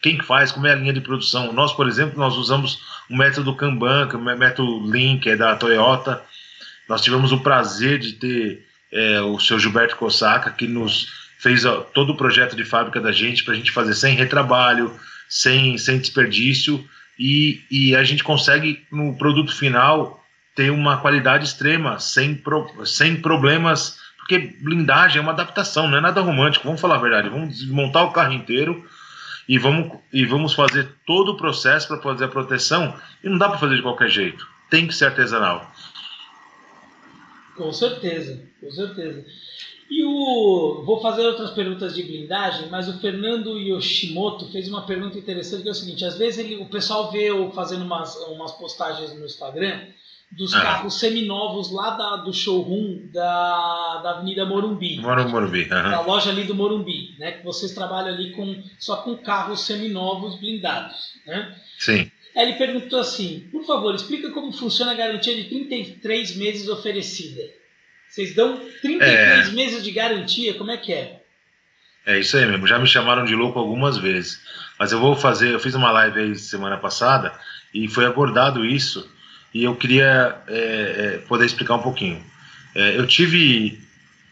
Quem 0.01 0.17
que 0.17 0.25
faz, 0.25 0.53
como 0.53 0.65
é 0.65 0.71
a 0.71 0.75
linha 0.75 0.93
de 0.93 1.01
produção. 1.01 1.51
Nós, 1.51 1.73
por 1.73 1.85
exemplo, 1.85 2.17
nós 2.17 2.37
usamos 2.37 2.79
o 3.09 3.17
método 3.17 3.53
Kanban, 3.53 4.07
que 4.07 4.15
é 4.15 4.17
o 4.17 4.21
método 4.21 4.85
Lean, 4.85 5.19
que 5.19 5.29
é 5.29 5.35
da 5.35 5.57
Toyota. 5.57 6.23
Nós 6.87 7.01
tivemos 7.01 7.33
o 7.33 7.41
prazer 7.41 7.99
de 7.99 8.13
ter 8.13 8.65
é, 8.93 9.19
o 9.21 9.37
seu 9.37 9.59
Gilberto 9.59 9.97
Kosaka, 9.97 10.51
que 10.51 10.65
nos 10.65 11.07
fez 11.37 11.65
ó, 11.65 11.81
todo 11.81 12.13
o 12.13 12.17
projeto 12.17 12.55
de 12.55 12.63
fábrica 12.63 13.01
da 13.01 13.11
gente, 13.11 13.43
para 13.43 13.53
a 13.53 13.57
gente 13.57 13.71
fazer 13.71 13.93
sem 13.93 14.15
retrabalho, 14.15 14.97
sem, 15.29 15.77
sem 15.77 15.99
desperdício, 15.99 16.83
e, 17.17 17.61
e 17.69 17.95
a 17.95 18.03
gente 18.03 18.23
consegue, 18.23 18.85
no 18.91 19.15
produto 19.17 19.55
final, 19.55 20.25
ter 20.55 20.71
uma 20.71 20.97
qualidade 20.97 21.45
extrema, 21.45 21.99
sem, 21.99 22.33
pro, 22.33 22.85
sem 22.85 23.15
problemas, 23.21 23.99
porque 24.17 24.55
blindagem 24.61 25.19
é 25.19 25.21
uma 25.21 25.31
adaptação, 25.31 25.87
não 25.87 25.97
é 25.97 26.01
nada 26.01 26.21
romântico, 26.21 26.65
vamos 26.65 26.81
falar 26.81 26.95
a 26.95 26.99
verdade, 26.99 27.29
vamos 27.29 27.57
desmontar 27.57 28.05
o 28.05 28.11
carro 28.11 28.33
inteiro 28.33 28.85
e 29.47 29.57
vamos, 29.57 29.99
e 30.11 30.25
vamos 30.25 30.53
fazer 30.53 30.89
todo 31.05 31.33
o 31.33 31.37
processo 31.37 31.87
para 31.87 32.01
fazer 32.01 32.25
a 32.25 32.29
proteção, 32.29 32.95
e 33.23 33.29
não 33.29 33.37
dá 33.37 33.49
para 33.49 33.57
fazer 33.57 33.75
de 33.75 33.81
qualquer 33.81 34.09
jeito, 34.09 34.47
tem 34.69 34.87
que 34.87 34.93
ser 34.93 35.05
artesanal. 35.05 35.71
Com 37.55 37.73
certeza, 37.73 38.41
com 38.61 38.71
certeza. 38.71 39.25
E 39.89 40.03
o. 40.05 40.83
Vou 40.85 41.01
fazer 41.01 41.25
outras 41.25 41.51
perguntas 41.51 41.95
de 41.95 42.03
blindagem, 42.03 42.69
mas 42.69 42.87
o 42.87 42.99
Fernando 42.99 43.57
Yoshimoto 43.57 44.45
fez 44.51 44.67
uma 44.67 44.85
pergunta 44.85 45.17
interessante 45.17 45.63
que 45.63 45.67
é 45.69 45.71
o 45.71 45.75
seguinte: 45.75 46.05
às 46.05 46.17
vezes 46.17 46.39
ele, 46.39 46.57
o 46.57 46.65
pessoal 46.69 47.11
vê 47.11 47.29
eu 47.29 47.51
fazendo 47.51 47.83
umas, 47.83 48.15
umas 48.27 48.51
postagens 48.51 49.17
no 49.17 49.25
Instagram 49.25 49.81
dos 50.31 50.53
Ah. 50.53 50.61
carros 50.61 50.99
seminovos 50.99 51.71
lá 51.71 51.89
da, 51.91 52.17
do 52.17 52.31
showroom 52.31 53.07
da, 53.11 54.01
da 54.03 54.11
Avenida 54.11 54.45
Morumbi. 54.45 54.99
Morumbi. 54.99 55.67
aham. 55.71 55.89
Da 55.89 56.01
loja 56.01 56.29
ali 56.29 56.43
do 56.43 56.53
Morumbi, 56.53 57.15
né? 57.17 57.31
Que 57.31 57.43
vocês 57.43 57.73
trabalham 57.73 58.09
ali 58.13 58.31
com, 58.33 58.61
só 58.77 58.97
com 58.97 59.17
carros 59.17 59.61
seminovos 59.61 60.35
blindados, 60.39 61.13
né? 61.25 61.55
Sim. 61.79 62.11
Aí 62.35 62.47
ele 62.47 62.53
perguntou 62.59 62.99
assim: 62.99 63.47
por 63.51 63.63
favor, 63.65 63.95
explica 63.95 64.29
como 64.29 64.51
funciona 64.51 64.91
a 64.91 64.95
garantia 64.95 65.35
de 65.35 65.45
33 65.45 66.35
meses 66.37 66.69
oferecida. 66.69 67.41
Vocês 68.09 68.33
dão 68.33 68.59
33 68.81 69.51
meses 69.53 69.83
de 69.83 69.91
garantia? 69.91 70.55
Como 70.55 70.71
é 70.71 70.77
que 70.77 70.91
é? 70.91 71.21
É 72.05 72.19
isso 72.19 72.35
aí 72.37 72.45
mesmo. 72.45 72.65
Já 72.65 72.79
me 72.79 72.87
chamaram 72.87 73.23
de 73.23 73.35
louco 73.35 73.59
algumas 73.59 73.97
vezes. 73.97 74.41
Mas 74.79 74.91
eu 74.91 74.99
vou 74.99 75.15
fazer. 75.15 75.53
Eu 75.53 75.59
fiz 75.59 75.75
uma 75.75 75.91
live 75.91 76.19
aí 76.19 76.35
semana 76.35 76.77
passada 76.77 77.31
e 77.73 77.87
foi 77.87 78.05
abordado 78.05 78.65
isso. 78.65 79.09
E 79.53 79.63
eu 79.63 79.75
queria 79.75 80.41
é, 80.47 80.55
é, 80.57 81.17
poder 81.27 81.45
explicar 81.45 81.75
um 81.75 81.81
pouquinho. 81.81 82.23
É, 82.75 82.97
eu 82.97 83.05
tive 83.05 83.79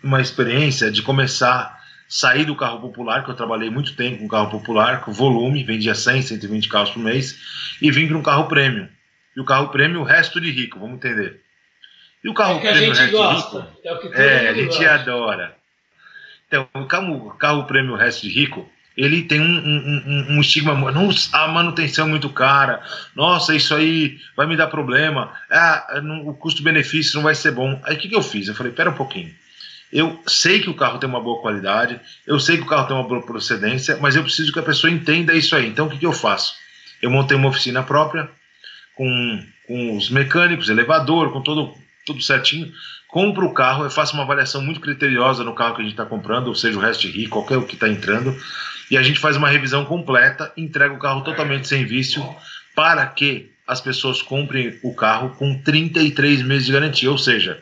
uma 0.04 0.22
experiência 0.22 0.92
de 0.92 1.02
começar 1.02 1.78
sair 2.08 2.46
do 2.46 2.56
carro 2.56 2.80
popular, 2.80 3.24
que 3.24 3.30
eu 3.30 3.36
trabalhei 3.36 3.70
muito 3.70 3.96
tempo 3.96 4.20
com 4.20 4.28
carro 4.28 4.50
popular, 4.50 5.02
com 5.02 5.12
volume, 5.12 5.64
vendia 5.64 5.94
100, 5.94 6.22
120 6.22 6.70
carros 6.70 6.92
por 6.92 7.00
mês, 7.00 7.38
e 7.82 7.92
vim 7.92 8.08
para 8.08 8.18
um 8.18 8.24
carro 8.24 8.48
premium. 8.48 8.88
E 9.36 9.42
o 9.42 9.46
carro 9.46 9.70
premium, 9.70 10.02
o 10.02 10.06
resto 10.06 10.40
de 10.40 10.50
rico, 10.50 10.80
vamos 10.80 10.96
entender. 10.96 11.42
E 12.24 12.30
o 12.30 12.34
carro 12.34 12.58
É 12.58 12.62
que 12.62 12.68
a 12.68 12.72
premium, 12.74 12.96
gente 12.96 13.12
gosta. 13.12 13.60
rico, 13.60 13.78
É 13.84 13.94
o 13.94 14.00
que 14.00 14.08
é, 14.20 14.50
a 14.50 14.54
gente 14.54 14.68
gosta. 14.68 14.94
adora. 14.94 15.56
Então, 16.48 16.68
o 16.74 16.86
carro, 16.86 17.30
carro 17.38 17.64
prêmio 17.66 17.96
resto 17.96 18.22
de 18.28 18.34
rico, 18.34 18.70
ele 18.96 19.22
tem 19.24 19.40
um, 19.40 19.46
um, 19.46 20.26
um, 20.32 20.42
estigma, 20.42 20.74
não, 20.92 21.10
a 21.34 21.48
manutenção 21.50 22.08
é 22.08 22.10
muito 22.10 22.30
cara, 22.30 22.82
nossa, 23.16 23.54
isso 23.56 23.76
aí 23.76 24.18
vai 24.36 24.48
me 24.48 24.58
dar 24.58 24.68
problema, 24.68 25.32
ah, 25.52 26.02
não, 26.04 26.28
o 26.28 26.34
custo-benefício 26.34 27.16
não 27.16 27.24
vai 27.24 27.36
ser 27.36 27.52
bom. 27.52 27.80
Aí 27.84 27.96
o 27.96 28.00
que, 28.00 28.10
que 28.10 28.16
eu 28.16 28.24
fiz? 28.24 28.48
Eu 28.48 28.56
falei, 28.56 28.72
pera 28.72 28.90
um 28.90 28.96
pouquinho, 28.96 29.32
eu 29.94 30.20
sei 30.26 30.60
que 30.62 30.70
o 30.70 30.74
carro 30.74 30.98
tem 30.98 31.08
uma 31.08 31.22
boa 31.22 31.42
qualidade, 31.42 32.00
eu 32.26 32.40
sei 32.40 32.58
que 32.58 32.64
o 32.64 32.68
carro 32.68 32.88
tem 32.88 32.96
uma 32.96 33.08
boa 33.08 33.22
procedência, 33.22 33.98
mas 34.02 34.16
eu 34.16 34.24
preciso 34.24 34.52
que 34.52 34.60
a 34.60 34.64
pessoa 34.64 34.92
entenda 34.92 35.34
isso 35.34 35.56
aí. 35.56 35.68
Então 35.68 35.86
o 35.86 35.90
que, 35.90 36.00
que 36.00 36.06
eu 36.06 36.14
faço? 36.14 36.56
Eu 37.02 37.12
montei 37.12 37.38
uma 37.38 37.50
oficina 37.50 37.84
própria, 37.84 38.28
com, 38.96 39.44
com 39.68 39.96
os 39.96 40.10
mecânicos, 40.10 40.70
elevador, 40.70 41.32
com 41.32 41.42
todo, 41.42 41.76
tudo 42.08 42.22
certinho, 42.24 42.72
compro 43.08 43.46
o 43.46 43.54
carro, 43.54 43.84
eu 43.84 43.90
faço 43.90 44.14
uma 44.14 44.24
avaliação 44.24 44.62
muito 44.62 44.80
criteriosa 44.80 45.44
no 45.44 45.54
carro 45.54 45.76
que 45.76 45.82
a 45.82 45.84
gente 45.84 45.94
está 45.94 46.06
comprando, 46.06 46.48
ou 46.48 46.56
seja, 46.56 46.78
o 46.78 46.82
Rest 46.82 47.04
RI, 47.04 47.28
qualquer 47.28 47.58
o 47.58 47.66
que 47.66 47.76
está 47.76 47.88
entrando, 47.88 48.36
e 48.90 48.98
a 48.98 49.04
gente 49.04 49.20
faz 49.20 49.36
uma 49.36 49.50
revisão 49.50 49.86
completa, 49.86 50.52
entrega 50.58 50.94
o 50.94 51.00
carro 51.00 51.22
totalmente 51.22 51.68
sem 51.68 51.86
vício, 51.86 52.24
para 52.74 53.06
que 53.06 53.52
as 53.68 53.82
pessoas 53.82 54.22
comprem 54.22 54.80
o 54.82 54.96
carro 54.96 55.32
com 55.32 55.62
33 55.62 56.42
meses 56.44 56.66
de 56.66 56.72
garantia, 56.72 57.12
ou 57.12 57.18
seja, 57.18 57.62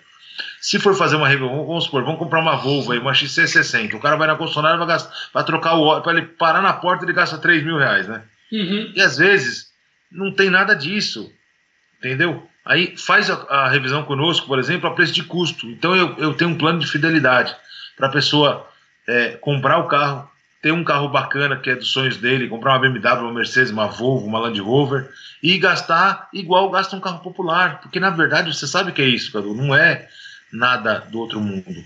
se 0.61 0.79
for 0.79 0.95
fazer 0.95 1.15
uma 1.15 1.27
revisão, 1.27 1.65
vamos 1.65 1.85
supor, 1.85 2.03
vamos 2.03 2.19
comprar 2.19 2.41
uma 2.41 2.55
Volvo 2.55 2.91
aí, 2.91 2.99
uma 2.99 3.13
XC60, 3.13 3.93
o 3.95 3.99
cara 3.99 4.15
vai 4.15 4.27
na 4.27 4.35
concessionária, 4.35 4.77
vai, 4.77 4.87
gastar, 4.87 5.11
vai 5.33 5.43
trocar 5.43 5.75
o 5.75 5.81
óleo, 5.81 6.03
para 6.03 6.13
ele 6.13 6.27
parar 6.27 6.61
na 6.61 6.73
porta, 6.73 7.05
ele 7.05 7.13
gasta 7.13 7.37
3 7.37 7.63
mil 7.63 7.77
reais, 7.77 8.07
né? 8.07 8.23
Uhum. 8.51 8.91
E 8.95 9.01
às 9.01 9.17
vezes 9.17 9.71
não 10.11 10.31
tem 10.31 10.49
nada 10.49 10.75
disso, 10.75 11.31
entendeu? 11.97 12.47
Aí 12.65 12.97
faz 12.97 13.29
a, 13.29 13.35
a, 13.47 13.69
revisão 13.69 14.03
conosco, 14.03 14.47
por 14.47 14.57
exemplo, 14.57 14.89
a 14.89 14.93
preço 14.93 15.13
de 15.13 15.23
custo. 15.23 15.69
Então 15.69 15.95
eu, 15.95 16.15
eu 16.17 16.33
tenho 16.33 16.49
um 16.49 16.57
plano 16.57 16.79
de 16.79 16.87
fidelidade 16.87 17.55
para 17.95 18.07
a 18.07 18.11
pessoa 18.11 18.67
é, 19.07 19.31
comprar 19.33 19.77
o 19.77 19.87
carro, 19.87 20.27
ter 20.61 20.71
um 20.71 20.83
carro 20.83 21.07
bacana 21.07 21.57
que 21.57 21.69
é 21.69 21.75
dos 21.75 21.91
sonhos 21.91 22.17
dele, 22.17 22.47
comprar 22.47 22.71
uma 22.71 22.79
BMW, 22.79 23.21
uma 23.21 23.33
Mercedes, 23.33 23.71
uma 23.71 23.87
Volvo, 23.87 24.25
uma 24.25 24.39
Land 24.39 24.59
Rover 24.59 25.07
e 25.43 25.59
gastar 25.59 26.27
igual 26.33 26.71
gasta 26.71 26.95
um 26.95 26.99
carro 26.99 27.19
popular, 27.19 27.81
porque 27.81 27.99
na 27.99 28.09
verdade 28.09 28.51
você 28.51 28.65
sabe 28.65 28.91
que 28.91 29.01
é 29.01 29.05
isso, 29.05 29.31
Cadu, 29.31 29.53
não 29.53 29.75
é 29.75 30.07
nada 30.51 31.05
do 31.11 31.19
outro 31.19 31.39
mundo. 31.39 31.85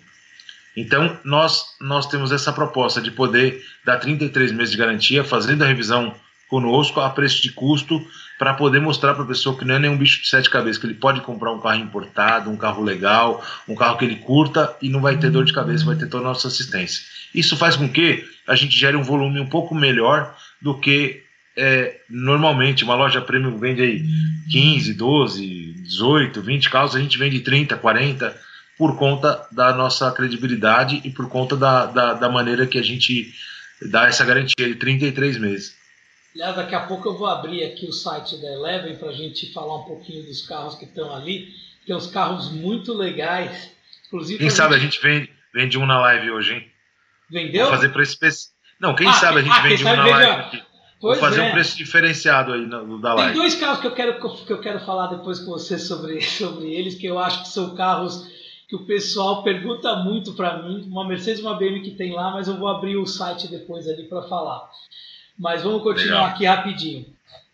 Então 0.78 1.20
nós 1.26 1.76
nós 1.82 2.08
temos 2.08 2.32
essa 2.32 2.54
proposta 2.54 3.02
de 3.02 3.12
poder 3.12 3.62
dar 3.84 3.98
33 3.98 4.54
meses 4.54 4.72
de 4.72 4.78
garantia, 4.78 5.26
fazendo 5.26 5.62
a 5.66 5.68
revisão 5.68 6.16
conosco 6.48 7.02
a 7.02 7.10
preço 7.10 7.42
de 7.42 7.52
custo 7.52 8.02
para 8.40 8.54
poder 8.54 8.80
mostrar 8.80 9.14
para 9.14 9.24
a 9.24 9.28
pessoa 9.28 9.58
que 9.58 9.66
não 9.66 9.76
é 9.76 9.80
nenhum 9.80 9.98
bicho 9.98 10.22
de 10.22 10.30
sete 10.30 10.50
cabeças, 10.50 10.78
que 10.78 10.88
ele 10.88 10.94
pode 10.94 11.20
comprar 11.20 11.52
um 11.52 11.60
carro 11.60 11.76
importado, 11.76 12.50
um 12.50 12.56
carro 12.56 12.82
legal, 12.82 13.46
um 13.68 13.76
carro 13.76 13.98
que 13.98 14.06
ele 14.06 14.16
curta 14.16 14.74
e 14.82 14.88
não 14.88 15.02
vai 15.02 15.18
ter 15.18 15.30
dor 15.30 15.44
de 15.44 15.52
cabeça, 15.52 15.84
vai 15.84 15.98
ter 15.98 16.08
toda 16.08 16.24
a 16.24 16.28
nossa 16.30 16.48
assistência. 16.48 17.04
Isso 17.36 17.58
faz 17.58 17.76
com 17.76 17.90
que 17.90 18.26
a 18.48 18.56
gente 18.56 18.80
gere 18.80 18.96
um 18.96 19.04
volume 19.04 19.42
um 19.42 19.50
pouco 19.50 19.76
melhor 19.76 20.34
do 20.62 20.74
que 20.74 21.22
é, 21.58 22.00
normalmente. 22.10 22.86
Uma 22.86 22.96
loja 22.96 23.20
premium 23.20 23.58
vende 23.58 23.82
aí 23.82 24.06
15, 24.50 24.94
12, 24.94 25.74
18, 25.84 26.42
20 26.42 26.70
carros, 26.70 26.96
a 26.96 27.00
gente 27.00 27.18
vende 27.18 27.42
30, 27.42 27.76
40 27.76 28.38
por 28.78 28.96
conta 28.96 29.46
da 29.52 29.74
nossa 29.74 30.10
credibilidade 30.14 31.02
e 31.04 31.10
por 31.10 31.28
conta 31.28 31.58
da, 31.58 31.88
da, 31.88 32.14
da 32.14 32.30
maneira 32.30 32.66
que 32.66 32.80
a 32.80 32.84
gente 32.84 33.34
dá 33.82 34.08
essa 34.08 34.24
garantia 34.24 34.66
de 34.66 34.76
33 34.76 35.38
meses. 35.38 35.79
Aliás, 36.36 36.56
daqui 36.56 36.76
a 36.76 36.82
pouco 36.82 37.10
eu 37.10 37.18
vou 37.18 37.28
abrir 37.28 37.64
aqui 37.64 37.88
o 37.88 37.94
site 37.94 38.38
da 38.38 38.48
Eleven 38.48 38.96
para 38.98 39.10
a 39.10 39.14
gente 39.14 39.52
falar 39.52 39.78
um 39.78 39.84
pouquinho 39.84 40.26
dos 40.26 40.46
carros 40.46 40.76
que 40.76 40.86
estão 40.86 41.14
ali. 41.14 41.54
Tem 41.86 41.96
uns 41.96 42.08
carros 42.08 42.52
muito 42.52 42.94
legais. 42.94 43.72
Inclusive, 44.08 44.40
quem 44.40 44.48
a 44.48 44.52
sabe 44.52 44.76
gente... 44.76 44.82
a 44.82 44.86
gente 44.86 45.02
vende, 45.02 45.34
vende 45.54 45.78
um 45.78 45.86
na 45.86 46.00
live 46.00 46.32
hoje, 46.32 46.54
hein? 46.54 46.72
Vendeu? 47.30 47.66
Vou 47.66 47.76
fazer 47.76 47.90
preço 47.90 48.14
especial. 48.14 48.54
Não, 48.80 48.96
quem 48.96 49.08
ah, 49.08 49.14
sabe 49.14 49.40
a 49.40 49.42
gente 49.42 49.58
ah, 49.58 49.62
vende 49.62 49.84
um 49.84 49.96
na 49.96 50.06
live 50.06 50.32
aqui. 50.32 50.64
Vou 51.02 51.16
fazer 51.16 51.42
é. 51.42 51.50
um 51.50 51.52
preço 51.52 51.78
diferenciado 51.78 52.54
aí 52.54 52.66
no, 52.66 53.00
da 53.00 53.14
live. 53.14 53.32
Tem 53.32 53.42
dois 53.42 53.56
carros 53.56 53.80
que 53.80 53.88
eu 53.88 53.94
quero, 53.94 54.20
que 54.46 54.52
eu 54.54 54.60
quero 54.60 54.80
falar 54.82 55.08
depois 55.08 55.40
com 55.40 55.52
você 55.52 55.80
sobre, 55.80 56.22
sobre 56.22 56.74
eles, 56.74 56.96
que 56.96 57.08
eu 57.08 57.18
acho 57.18 57.44
que 57.44 57.50
são 57.50 57.76
carros 57.76 58.28
que 58.68 58.76
o 58.76 58.86
pessoal 58.86 59.44
pergunta 59.44 59.96
muito 59.98 60.34
para 60.34 60.62
mim. 60.62 60.84
Uma 60.88 61.08
Mercedes 61.08 61.40
e 61.40 61.44
uma 61.44 61.56
BMW 61.56 61.82
que 61.82 61.92
tem 61.92 62.14
lá, 62.14 62.32
mas 62.32 62.48
eu 62.48 62.58
vou 62.58 62.68
abrir 62.68 62.98
o 62.98 63.08
site 63.08 63.48
depois 63.48 63.88
ali 63.88 64.04
para 64.04 64.22
falar. 64.24 64.70
Mas 65.40 65.64
vamos 65.64 65.82
continuar 65.82 66.22
Legal. 66.22 66.36
aqui 66.36 66.46
rapidinho. 66.46 67.06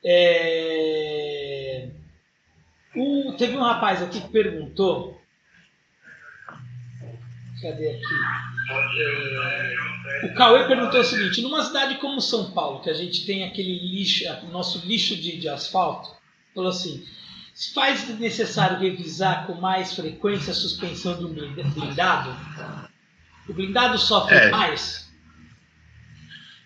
É... 0.03 1.89
O... 2.95 3.33
Teve 3.37 3.55
um 3.55 3.61
rapaz 3.61 4.01
aqui 4.01 4.21
que 4.21 4.29
perguntou. 4.29 5.21
Cadê 7.61 7.89
aqui? 7.89 8.03
É... 8.99 10.25
O 10.25 10.33
Cauê 10.33 10.67
perguntou 10.67 10.99
o 10.99 11.03
seguinte: 11.03 11.41
numa 11.41 11.63
cidade 11.63 11.95
como 11.95 12.19
São 12.19 12.51
Paulo, 12.51 12.81
que 12.81 12.89
a 12.89 12.93
gente 12.93 13.25
tem 13.25 13.43
aquele 13.43 13.77
lixo, 13.77 14.23
nosso 14.51 14.85
lixo 14.87 15.15
de, 15.15 15.37
de 15.37 15.47
asfalto, 15.47 16.09
falou 16.55 16.71
assim: 16.71 17.05
se 17.53 17.73
faz 17.73 18.07
necessário 18.19 18.79
revisar 18.79 19.45
com 19.45 19.53
mais 19.53 19.93
frequência 19.93 20.51
a 20.51 20.55
suspensão 20.55 21.17
do 21.17 21.27
blindado? 21.27 22.35
O 23.47 23.53
blindado 23.53 23.97
sofre 23.99 24.35
é. 24.35 24.49
mais? 24.49 25.04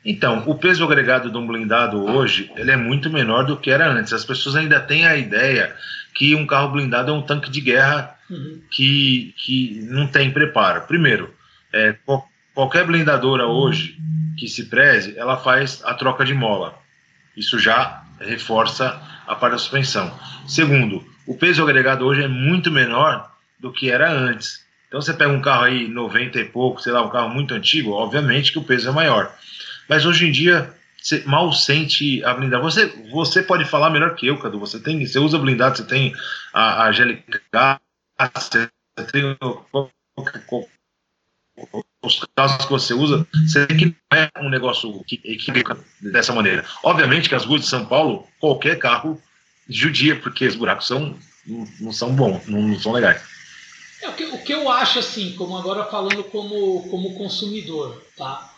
Então, 0.04 0.44
o 0.48 0.56
peso 0.56 0.84
agregado 0.84 1.30
de 1.30 1.38
um 1.38 1.46
blindado 1.46 2.04
hoje 2.06 2.52
ele 2.56 2.72
é 2.72 2.78
muito 2.78 3.10
menor 3.10 3.46
do 3.46 3.58
que 3.58 3.70
era 3.70 3.92
antes. 3.92 4.14
As 4.14 4.24
pessoas 4.24 4.56
ainda 4.56 4.80
têm 4.80 5.06
a 5.06 5.18
ideia 5.18 5.76
que 6.14 6.36
um 6.36 6.48
carro 6.48 6.72
blindado 6.72 7.12
é 7.12 7.14
um 7.14 7.22
tanque 7.22 7.50
de 7.50 7.62
guerra 7.62 8.16
uhum. 8.30 8.62
que, 8.72 9.34
que 9.38 9.82
não 9.90 10.08
tem 10.08 10.32
preparo. 10.32 10.82
Primeiro, 10.82 11.34
é, 11.74 11.96
qualquer 12.54 12.86
blindadora 12.86 13.46
hoje 13.46 13.98
que 14.38 14.48
se 14.48 14.66
preze, 14.66 15.18
ela 15.18 15.38
faz 15.38 15.82
a 15.84 15.94
troca 15.94 16.24
de 16.24 16.34
mola. 16.34 16.78
Isso 17.36 17.60
já 17.60 18.04
reforça 18.20 19.02
a 19.28 19.36
parte 19.36 19.54
da 19.54 19.58
suspensão. 19.60 20.18
Segundo, 20.48 21.06
o 21.28 21.36
peso 21.36 21.62
agregado 21.62 22.06
hoje 22.06 22.24
é 22.24 22.28
muito 22.28 22.72
menor 22.72 23.30
do 23.60 23.72
que 23.72 23.92
era 23.92 24.12
antes. 24.12 24.66
Então 24.88 25.00
você 25.00 25.14
pega 25.14 25.32
um 25.32 25.42
carro 25.42 25.66
aí 25.66 25.88
90 25.88 26.40
e 26.40 26.46
pouco, 26.46 26.82
sei 26.82 26.92
lá, 26.92 27.02
um 27.02 27.10
carro 27.10 27.30
muito 27.30 27.54
antigo, 27.54 27.92
obviamente 27.92 28.52
que 28.52 28.58
o 28.58 28.64
peso 28.64 28.90
é 28.90 28.92
maior. 28.92 29.32
Mas 29.90 30.06
hoje 30.06 30.28
em 30.28 30.32
dia, 30.32 30.74
você 31.02 31.24
mal 31.26 31.52
sente 31.52 32.24
a 32.24 32.34
blindagem. 32.34 32.64
Você, 32.64 32.86
você 33.12 33.42
pode 33.42 33.66
falar 33.66 33.90
melhor 33.90 34.16
que 34.16 34.28
eu, 34.28 34.38
Cadu. 34.38 34.60
Você, 34.60 34.80
tem, 34.80 35.06
você 35.06 35.18
usa 35.18 35.40
blindado, 35.40 35.78
você 35.78 35.84
tem 35.84 36.14
a, 36.54 36.86
a 36.86 36.92
GLK, 36.92 37.80
você 38.36 38.70
tem 39.12 39.38
os 42.04 42.26
casos 42.36 42.66
que 42.66 42.72
você 42.72 42.94
usa, 42.94 43.28
você 43.34 43.66
que 43.68 43.86
não 43.86 44.18
é 44.18 44.30
um 44.40 44.50
negócio 44.50 45.04
que, 45.06 45.18
que 45.18 45.52
dessa 46.02 46.34
maneira. 46.34 46.64
Obviamente 46.84 47.28
que 47.28 47.36
as 47.36 47.46
ruas 47.46 47.62
de 47.62 47.68
São 47.68 47.86
Paulo, 47.86 48.28
qualquer 48.40 48.78
carro 48.78 49.22
judia, 49.68 50.16
porque 50.20 50.48
os 50.48 50.56
buracos 50.56 50.88
são, 50.88 51.18
não, 51.80 51.92
são 51.92 52.16
bons, 52.16 52.46
não, 52.48 52.62
não 52.62 52.80
são 52.80 52.92
legais. 52.92 53.22
É, 54.02 54.10
o, 54.10 54.14
que, 54.14 54.24
o 54.26 54.38
que 54.44 54.54
eu 54.54 54.70
acho 54.70 55.00
assim, 55.00 55.36
como 55.36 55.58
agora 55.58 55.86
falando 55.86 56.24
como, 56.26 56.88
como 56.90 57.16
consumidor, 57.16 58.02
tá? 58.18 58.50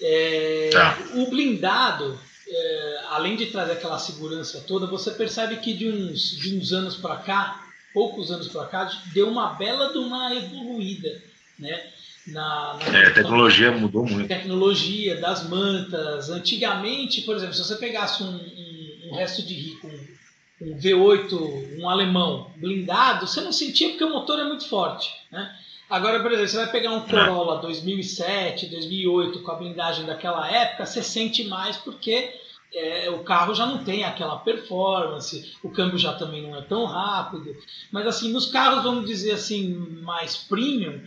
É, 0.00 0.70
tá. 0.72 0.98
O 1.14 1.30
blindado, 1.30 2.18
é, 2.48 3.00
além 3.10 3.36
de 3.36 3.46
trazer 3.46 3.72
aquela 3.72 3.98
segurança 3.98 4.64
toda, 4.66 4.86
você 4.86 5.10
percebe 5.12 5.56
que 5.56 5.72
de 5.74 5.88
uns, 5.88 6.36
de 6.38 6.56
uns 6.56 6.72
anos 6.72 6.96
para 6.96 7.16
cá, 7.16 7.64
poucos 7.92 8.30
anos 8.30 8.48
para 8.48 8.66
cá, 8.66 8.90
deu 9.12 9.28
uma 9.28 9.54
bela 9.54 9.92
de 9.92 9.98
uma 9.98 10.34
evoluída, 10.34 11.22
né? 11.58 11.86
Na, 12.26 12.78
na 12.78 12.98
é, 12.98 13.06
a 13.08 13.14
tecnologia 13.14 13.70
mudou 13.70 14.06
muito. 14.06 14.26
Tecnologia 14.28 15.20
das 15.20 15.48
mantas. 15.48 16.30
Antigamente, 16.30 17.20
por 17.20 17.36
exemplo, 17.36 17.54
se 17.54 17.62
você 17.62 17.76
pegasse 17.76 18.22
um, 18.22 18.34
um, 18.34 19.08
um 19.10 19.14
resto 19.14 19.42
de 19.42 19.52
rico, 19.52 19.86
um, 19.86 20.68
um 20.68 20.78
V8, 20.78 21.78
um 21.78 21.88
alemão 21.88 22.50
blindado, 22.56 23.26
você 23.26 23.42
não 23.42 23.52
sentia 23.52 23.90
porque 23.90 24.04
o 24.04 24.10
motor 24.10 24.38
é 24.38 24.44
muito 24.44 24.66
forte, 24.66 25.10
né? 25.30 25.54
Agora, 25.94 26.18
por 26.18 26.32
exemplo, 26.32 26.48
você 26.48 26.56
vai 26.56 26.72
pegar 26.72 26.90
um 26.90 27.02
Corolla 27.02 27.60
2007, 27.60 28.66
2008 28.66 29.38
com 29.42 29.52
a 29.52 29.54
blindagem 29.54 30.04
daquela 30.04 30.50
época, 30.50 30.84
você 30.84 31.00
sente 31.04 31.44
mais 31.44 31.76
porque 31.76 32.34
é, 32.74 33.08
o 33.10 33.20
carro 33.20 33.54
já 33.54 33.64
não 33.64 33.84
tem 33.84 34.02
aquela 34.02 34.38
performance, 34.38 35.54
o 35.62 35.70
câmbio 35.70 35.96
já 35.96 36.12
também 36.14 36.42
não 36.42 36.58
é 36.58 36.62
tão 36.62 36.84
rápido. 36.84 37.54
Mas 37.92 38.08
assim, 38.08 38.32
nos 38.32 38.46
carros, 38.46 38.82
vamos 38.82 39.06
dizer 39.06 39.34
assim, 39.34 39.72
mais 40.02 40.36
premium, 40.36 41.00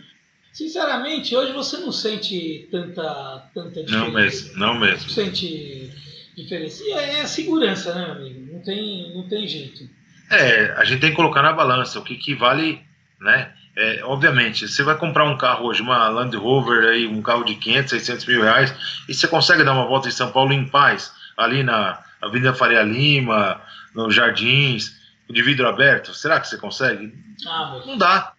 sinceramente, 0.54 1.36
hoje 1.36 1.52
você 1.52 1.76
não 1.76 1.92
sente 1.92 2.66
tanta, 2.70 3.50
tanta 3.52 3.84
diferença. 3.84 4.06
Não 4.06 4.10
mesmo, 4.10 4.58
não 4.58 4.74
mesmo. 4.80 5.02
Não 5.02 5.14
sente 5.14 5.92
diferença. 6.34 6.82
E 6.82 6.92
é 6.92 7.20
a 7.20 7.26
segurança, 7.26 7.94
né, 7.94 8.10
amigo? 8.10 8.54
Não 8.54 8.62
tem, 8.62 9.14
não 9.14 9.28
tem 9.28 9.46
jeito. 9.46 9.86
É, 10.30 10.72
a 10.78 10.84
gente 10.86 11.00
tem 11.02 11.10
que 11.10 11.16
colocar 11.16 11.42
na 11.42 11.52
balança 11.52 11.98
o 11.98 12.02
que, 12.02 12.16
que 12.16 12.34
vale, 12.34 12.80
né? 13.20 13.52
É, 13.80 14.00
obviamente, 14.02 14.66
você 14.66 14.82
vai 14.82 14.98
comprar 14.98 15.24
um 15.24 15.38
carro 15.38 15.66
hoje, 15.66 15.80
uma 15.80 16.08
Land 16.08 16.36
Rover, 16.36 16.88
aí, 16.90 17.06
um 17.06 17.22
carro 17.22 17.44
de 17.44 17.54
500, 17.54 17.90
600 17.90 18.26
mil 18.26 18.42
reais, 18.42 18.74
e 19.08 19.14
você 19.14 19.28
consegue 19.28 19.62
dar 19.62 19.72
uma 19.72 19.86
volta 19.86 20.08
em 20.08 20.10
São 20.10 20.32
Paulo 20.32 20.52
em 20.52 20.66
paz, 20.66 21.12
ali 21.36 21.62
na 21.62 22.02
Avenida 22.20 22.52
Faria 22.52 22.82
Lima, 22.82 23.60
nos 23.94 24.12
Jardins, 24.12 24.96
de 25.30 25.42
vidro 25.42 25.68
aberto. 25.68 26.12
Será 26.12 26.40
que 26.40 26.48
você 26.48 26.56
consegue? 26.56 27.14
Ah, 27.46 27.80
não 27.86 27.96
dá. 27.96 28.32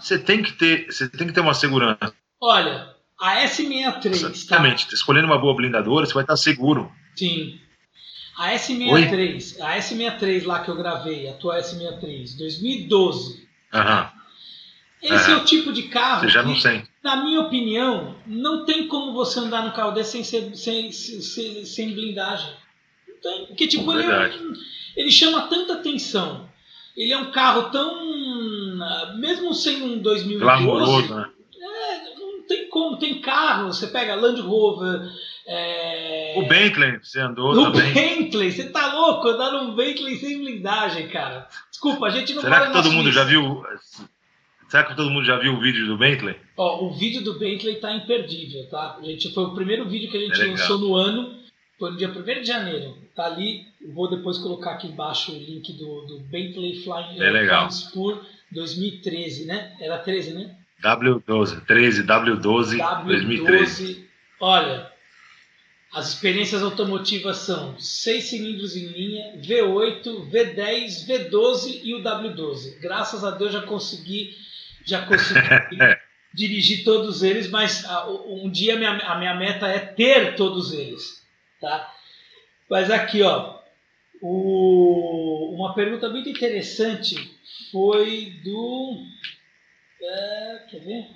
Você 0.00 0.18
tem 0.18 0.42
que 0.42 0.52
ter, 0.52 0.86
você 0.86 1.06
tem 1.06 1.26
que 1.26 1.34
ter 1.34 1.40
uma 1.40 1.52
segurança. 1.52 2.14
Olha, 2.40 2.88
A 3.20 3.42
S63. 3.42 4.06
Exatamente. 4.06 4.86
Tá? 4.86 4.94
Escolhendo 4.94 5.26
uma 5.26 5.38
boa 5.38 5.54
blindadora, 5.54 6.06
você 6.06 6.14
vai 6.14 6.22
estar 6.22 6.36
seguro. 6.38 6.90
Sim. 7.14 7.60
A 8.38 8.52
S63, 8.52 8.90
Oi? 8.90 9.62
a 9.62 9.76
S63 9.76 10.46
lá 10.46 10.60
que 10.60 10.70
eu 10.70 10.76
gravei, 10.76 11.28
a 11.28 11.34
tua 11.34 11.58
S63, 11.60 12.38
2012. 12.38 13.46
Aham. 13.74 14.17
Esse 15.02 15.30
é. 15.30 15.34
é 15.34 15.36
o 15.36 15.44
tipo 15.44 15.72
de 15.72 15.84
carro 15.84 16.22
você 16.22 16.28
já 16.28 16.42
que, 16.42 16.48
não 16.48 16.56
sei. 16.56 16.82
na 17.02 17.16
minha 17.16 17.40
opinião, 17.40 18.16
não 18.26 18.64
tem 18.64 18.88
como 18.88 19.12
você 19.12 19.38
andar 19.38 19.64
no 19.64 19.72
carro 19.72 19.92
desse 19.92 20.22
sem, 20.22 20.24
ser, 20.24 20.56
sem, 20.56 20.92
sem, 20.92 21.64
sem 21.64 21.94
blindagem. 21.94 22.52
Não 23.06 23.16
tem, 23.20 23.46
porque 23.46 23.68
tipo, 23.68 23.92
ele, 23.92 24.02
é 24.02 24.28
um, 24.28 24.52
ele 24.96 25.10
chama 25.10 25.42
tanta 25.42 25.74
atenção. 25.74 26.48
Ele 26.96 27.12
é 27.12 27.18
um 27.18 27.30
carro 27.30 27.70
tão. 27.70 28.08
Mesmo 29.18 29.54
sem 29.54 29.82
um 29.82 29.98
2012. 29.98 30.38
Glamouroso, 30.38 31.14
né? 31.14 31.28
É, 31.62 32.18
não 32.18 32.42
tem 32.42 32.68
como. 32.68 32.98
Tem 32.98 33.20
carro, 33.20 33.72
você 33.72 33.86
pega 33.86 34.16
Land 34.16 34.40
Rover. 34.40 35.08
É... 35.46 36.34
O 36.36 36.46
Bentley, 36.46 36.98
você 37.02 37.20
andou 37.20 37.54
também. 37.54 37.90
O 37.90 37.94
Bentley, 37.94 38.50
você 38.50 38.68
tá 38.68 38.92
louco 38.92 39.28
andar 39.28 39.52
num 39.52 39.74
Bentley 39.76 40.16
sem 40.16 40.38
blindagem, 40.38 41.08
cara. 41.08 41.48
Desculpa, 41.70 42.06
a 42.06 42.10
gente 42.10 42.34
não 42.34 42.42
Será 42.42 42.66
que 42.66 42.72
todo 42.72 42.92
mundo 42.92 43.12
já 43.12 43.22
viu 43.22 43.64
Será 44.68 44.84
que 44.84 44.94
todo 44.94 45.10
mundo 45.10 45.24
já 45.24 45.38
viu 45.38 45.54
o 45.54 45.60
vídeo 45.60 45.86
do 45.86 45.96
Bentley? 45.96 46.36
Ó, 46.56 46.84
o 46.84 46.92
vídeo 46.92 47.22
do 47.22 47.38
Bentley 47.38 47.76
tá 47.76 47.94
imperdível, 47.94 48.68
tá? 48.68 48.98
A 49.00 49.02
gente, 49.02 49.32
foi 49.32 49.44
o 49.44 49.54
primeiro 49.54 49.88
vídeo 49.88 50.10
que 50.10 50.16
a 50.16 50.20
gente 50.20 50.40
é 50.40 50.44
lançou 50.44 50.78
no 50.78 50.94
ano, 50.94 51.38
foi 51.78 51.92
no 51.92 51.96
dia 51.96 52.10
1 52.10 52.22
de 52.22 52.44
janeiro. 52.44 52.94
Tá 53.16 53.26
ali, 53.26 53.66
vou 53.94 54.10
depois 54.10 54.36
colocar 54.38 54.72
aqui 54.72 54.88
embaixo 54.88 55.32
o 55.32 55.38
link 55.38 55.72
do, 55.72 56.02
do 56.02 56.20
Bentley 56.20 56.82
Flying, 56.82 57.18
é 57.18 57.30
legal. 57.30 57.70
Spur 57.70 58.22
2013, 58.52 59.46
né? 59.46 59.74
Era 59.80 59.98
13, 59.98 60.34
né? 60.34 60.54
W12, 60.82 61.64
13, 61.64 62.02
W12, 62.04 62.76
W12 62.76 63.04
2013. 63.06 64.08
Olha, 64.38 64.92
as 65.94 66.10
experiências 66.10 66.62
automotivas 66.62 67.38
são 67.38 67.78
6 67.78 68.24
cilindros 68.24 68.76
em 68.76 68.86
linha, 68.86 69.40
V8, 69.40 70.30
V10, 70.30 71.06
V12 71.08 71.80
e 71.82 71.94
o 71.94 72.02
W12. 72.02 72.78
Graças 72.80 73.24
a 73.24 73.30
Deus 73.30 73.52
já 73.52 73.62
consegui 73.62 74.36
já 74.88 75.04
consegui 75.06 75.40
dirigir 76.32 76.84
todos 76.84 77.22
eles, 77.22 77.50
mas 77.50 77.84
ah, 77.84 78.08
um 78.08 78.50
dia 78.50 78.74
a 78.74 78.76
minha, 78.76 78.90
a 78.90 79.18
minha 79.18 79.34
meta 79.34 79.66
é 79.66 79.78
ter 79.78 80.36
todos 80.36 80.72
eles, 80.72 81.24
tá? 81.60 81.94
Mas 82.70 82.90
aqui, 82.90 83.22
ó, 83.22 83.58
o, 84.20 85.54
uma 85.54 85.74
pergunta 85.74 86.08
muito 86.08 86.28
interessante 86.28 87.16
foi 87.70 88.40
do. 88.44 89.04
É, 90.00 90.66
quer 90.70 90.80
ver? 90.80 91.06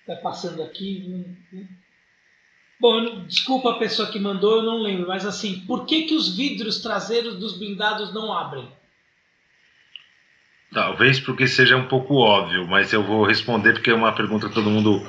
Está 0.00 0.16
passando 0.16 0.62
aqui. 0.62 1.24
Bom, 2.80 3.24
desculpa 3.26 3.70
a 3.70 3.78
pessoa 3.78 4.10
que 4.10 4.18
mandou, 4.18 4.56
eu 4.56 4.62
não 4.62 4.82
lembro, 4.82 5.06
mas 5.06 5.24
assim, 5.24 5.60
por 5.66 5.86
que, 5.86 6.02
que 6.02 6.14
os 6.14 6.36
vidros 6.36 6.82
traseiros 6.82 7.38
dos 7.38 7.56
blindados 7.56 8.12
não 8.12 8.32
abrem? 8.32 8.68
Talvez 10.72 11.20
porque 11.20 11.46
seja 11.46 11.76
um 11.76 11.86
pouco 11.86 12.16
óbvio, 12.16 12.66
mas 12.66 12.92
eu 12.94 13.02
vou 13.02 13.26
responder 13.26 13.74
porque 13.74 13.90
é 13.90 13.94
uma 13.94 14.12
pergunta 14.12 14.48
que 14.48 14.54
todo 14.54 14.70
mundo. 14.70 15.06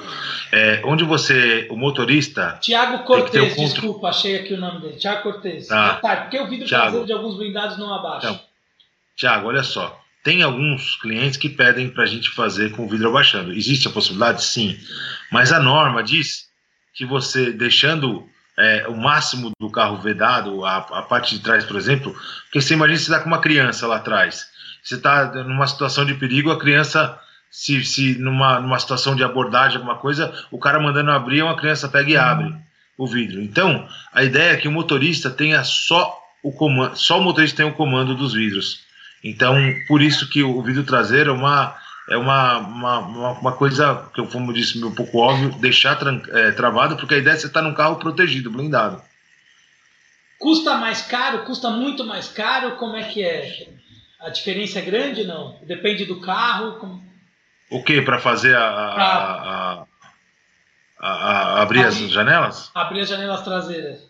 É, 0.52 0.82
onde 0.84 1.06
você, 1.06 1.68
o 1.72 1.78
motorista. 1.78 2.58
Tiago 2.62 3.06
Cortez, 3.06 3.58
um 3.58 3.64
desculpa, 3.64 4.10
achei 4.10 4.40
aqui 4.40 4.54
o 4.54 4.60
nome 4.60 4.82
dele. 4.82 4.98
Tiago 4.98 5.24
Cortez. 5.24 5.72
Ah, 5.72 6.00
tá, 6.02 6.18
porque 6.18 6.38
o 6.38 6.50
vidro 6.50 6.68
Thiago. 6.68 6.84
traseiro 6.84 7.06
de 7.06 7.14
alguns 7.14 7.38
blindados 7.38 7.78
não 7.78 7.94
abaixa. 7.94 8.28
Então, 8.28 8.42
Tiago, 9.16 9.48
olha 9.48 9.64
só. 9.64 10.00
Tem 10.22 10.44
alguns 10.44 10.98
clientes 10.98 11.38
que 11.38 11.48
pedem 11.48 11.90
para 11.90 12.04
a 12.04 12.08
gente 12.08 12.30
fazer 12.30 12.72
com 12.72 12.86
o 12.86 12.90
vidro 12.90 13.08
abaixando. 13.08 13.54
Existe 13.54 13.88
a 13.88 13.92
possibilidade? 13.92 14.44
Sim. 14.44 14.78
Mas 15.32 15.54
a 15.54 15.60
norma 15.60 16.04
diz 16.04 16.50
que 16.94 17.06
você 17.06 17.52
deixando 17.52 18.28
é, 18.58 18.86
o 18.90 18.98
máximo 18.98 19.52
do 19.60 19.70
carro 19.72 19.98
vedado, 19.98 20.66
a, 20.66 20.78
a 20.78 21.02
parte 21.02 21.36
de 21.36 21.42
trás, 21.42 21.64
por 21.64 21.78
exemplo, 21.78 22.14
porque 22.44 22.62
você 22.62 22.74
imagina 22.74 23.00
se 23.00 23.10
dá 23.10 23.20
com 23.22 23.28
uma 23.28 23.42
criança 23.42 23.88
lá 23.88 23.96
atrás 23.98 24.52
você 24.84 24.96
está 24.96 25.26
numa 25.44 25.66
situação 25.66 26.06
de 26.06 26.14
perigo, 26.14 26.52
a 26.52 26.60
criança, 26.60 27.18
se, 27.50 27.84
se 27.86 28.20
numa, 28.20 28.60
numa 28.60 28.80
situação 28.80 29.16
de 29.16 29.24
abordagem, 29.24 29.78
alguma 29.78 29.98
coisa, 29.98 30.34
o 30.52 30.60
cara 30.60 30.80
mandando 30.80 31.12
abrir, 31.12 31.42
uma 31.42 31.56
criança 31.56 31.88
pega 31.88 32.12
e 32.12 32.18
abre 32.18 32.54
o 32.98 33.08
vidro. 33.08 33.42
Então, 33.42 33.88
a 34.14 34.24
ideia 34.24 34.52
é 34.52 34.58
que 34.58 34.68
o 34.68 34.72
motorista 34.72 35.30
tenha 35.30 35.64
só 35.64 36.20
o 36.44 36.52
comando, 36.52 36.98
só 36.98 37.20
o 37.20 37.24
motorista 37.24 37.58
tem 37.58 37.66
o 37.66 37.74
comando 37.74 38.14
dos 38.14 38.34
vidros. 38.34 38.84
Então, 39.24 39.56
por 39.88 40.02
isso 40.02 40.30
que 40.30 40.44
o 40.44 40.62
vidro 40.62 40.84
traseiro 40.84 41.32
é 41.32 41.34
uma 41.34 41.76
é 42.10 42.18
uma, 42.18 42.58
uma, 42.58 43.00
uma, 43.32 43.52
coisa 43.54 44.10
que 44.14 44.20
eu, 44.20 44.28
como 44.28 44.52
disse, 44.52 44.84
um 44.84 44.94
pouco 44.94 45.20
óbvio, 45.20 45.58
deixar 45.62 45.98
é, 46.32 46.52
travado, 46.52 46.98
porque 46.98 47.16
a 47.16 47.18
ideia 47.18 47.34
é 47.34 47.38
você 47.38 47.48
estar 47.48 47.62
tá 47.62 47.68
num 47.68 47.74
carro 47.74 47.96
protegido, 47.96 48.52
blindado. 48.52 49.02
Custa 50.38 50.76
mais 50.76 51.02
caro? 51.02 51.46
Custa 51.46 51.70
muito 51.70 52.04
mais 52.04 52.28
caro? 52.28 52.76
Como 52.76 52.98
é 52.98 53.04
que 53.04 53.24
é? 53.24 53.70
A 54.24 54.30
diferença 54.30 54.80
é 54.80 54.82
grande 54.82 55.26
não? 55.26 55.60
Depende 55.64 56.06
do 56.06 56.22
carro. 56.22 56.80
Como... 56.80 57.04
O 57.70 57.84
que? 57.84 58.02
Para 58.02 58.18
fazer 58.18 58.56
a, 58.56 58.66
a, 58.66 59.86
a, 60.98 61.62
abrir, 61.62 61.86
as 61.86 61.98
janelas? 62.10 62.72
Abrir 62.74 63.02
as 63.02 63.10
janelas 63.10 63.42
traseiras. 63.42 64.10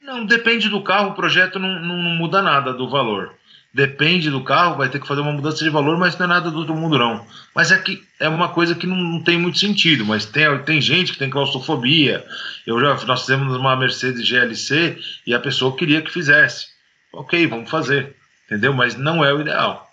Não, 0.00 0.24
depende 0.24 0.70
do 0.70 0.82
carro, 0.82 1.10
o 1.10 1.14
projeto 1.14 1.58
não, 1.58 1.68
não, 1.80 1.96
não, 1.96 2.10
muda 2.16 2.40
nada 2.40 2.72
do 2.72 2.88
valor. 2.88 3.34
Depende 3.74 4.30
do 4.30 4.42
carro, 4.42 4.76
vai 4.76 4.88
ter 4.88 4.98
que 4.98 5.06
fazer 5.06 5.20
uma 5.20 5.32
mudança 5.32 5.62
de 5.62 5.70
valor, 5.70 5.98
mas 5.98 6.16
não 6.16 6.26
é 6.26 6.28
nada 6.28 6.50
do 6.50 6.58
outro 6.58 6.74
mundo, 6.74 6.98
não. 6.98 7.24
Mas 7.54 7.70
é 7.70 7.78
que 7.78 8.02
é 8.18 8.28
uma 8.28 8.48
coisa 8.48 8.74
que 8.74 8.86
não, 8.86 8.96
não 8.96 9.22
tem 9.22 9.38
muito 9.38 9.58
sentido, 9.58 10.04
mas 10.04 10.24
tem, 10.24 10.58
tem 10.64 10.80
gente 10.80 11.12
que 11.12 11.18
tem 11.18 11.30
claustrofobia. 11.30 12.24
Eu 12.66 12.80
já, 12.80 12.94
nós 13.04 13.20
fizemos 13.20 13.54
uma 13.54 13.76
Mercedes 13.76 14.26
GLC 14.26 14.98
e 15.26 15.34
a 15.34 15.38
pessoa 15.38 15.76
queria 15.76 16.00
que 16.00 16.10
fizesse. 16.10 16.68
Ok, 17.12 17.46
vamos 17.46 17.70
fazer 17.70 18.16
entendeu? 18.52 18.72
Mas 18.74 18.96
não 18.96 19.24
é 19.24 19.32
o 19.32 19.40
ideal. 19.40 19.90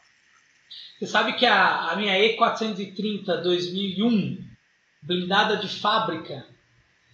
Você 1.00 1.08
sabe 1.08 1.34
que 1.34 1.45
a, 1.45 1.91
a 1.91 1.95
minha 1.95 2.13
E430 2.13 3.41
2001, 3.41 4.38
blindada 5.02 5.56
de 5.56 5.67
fábrica, 5.69 6.45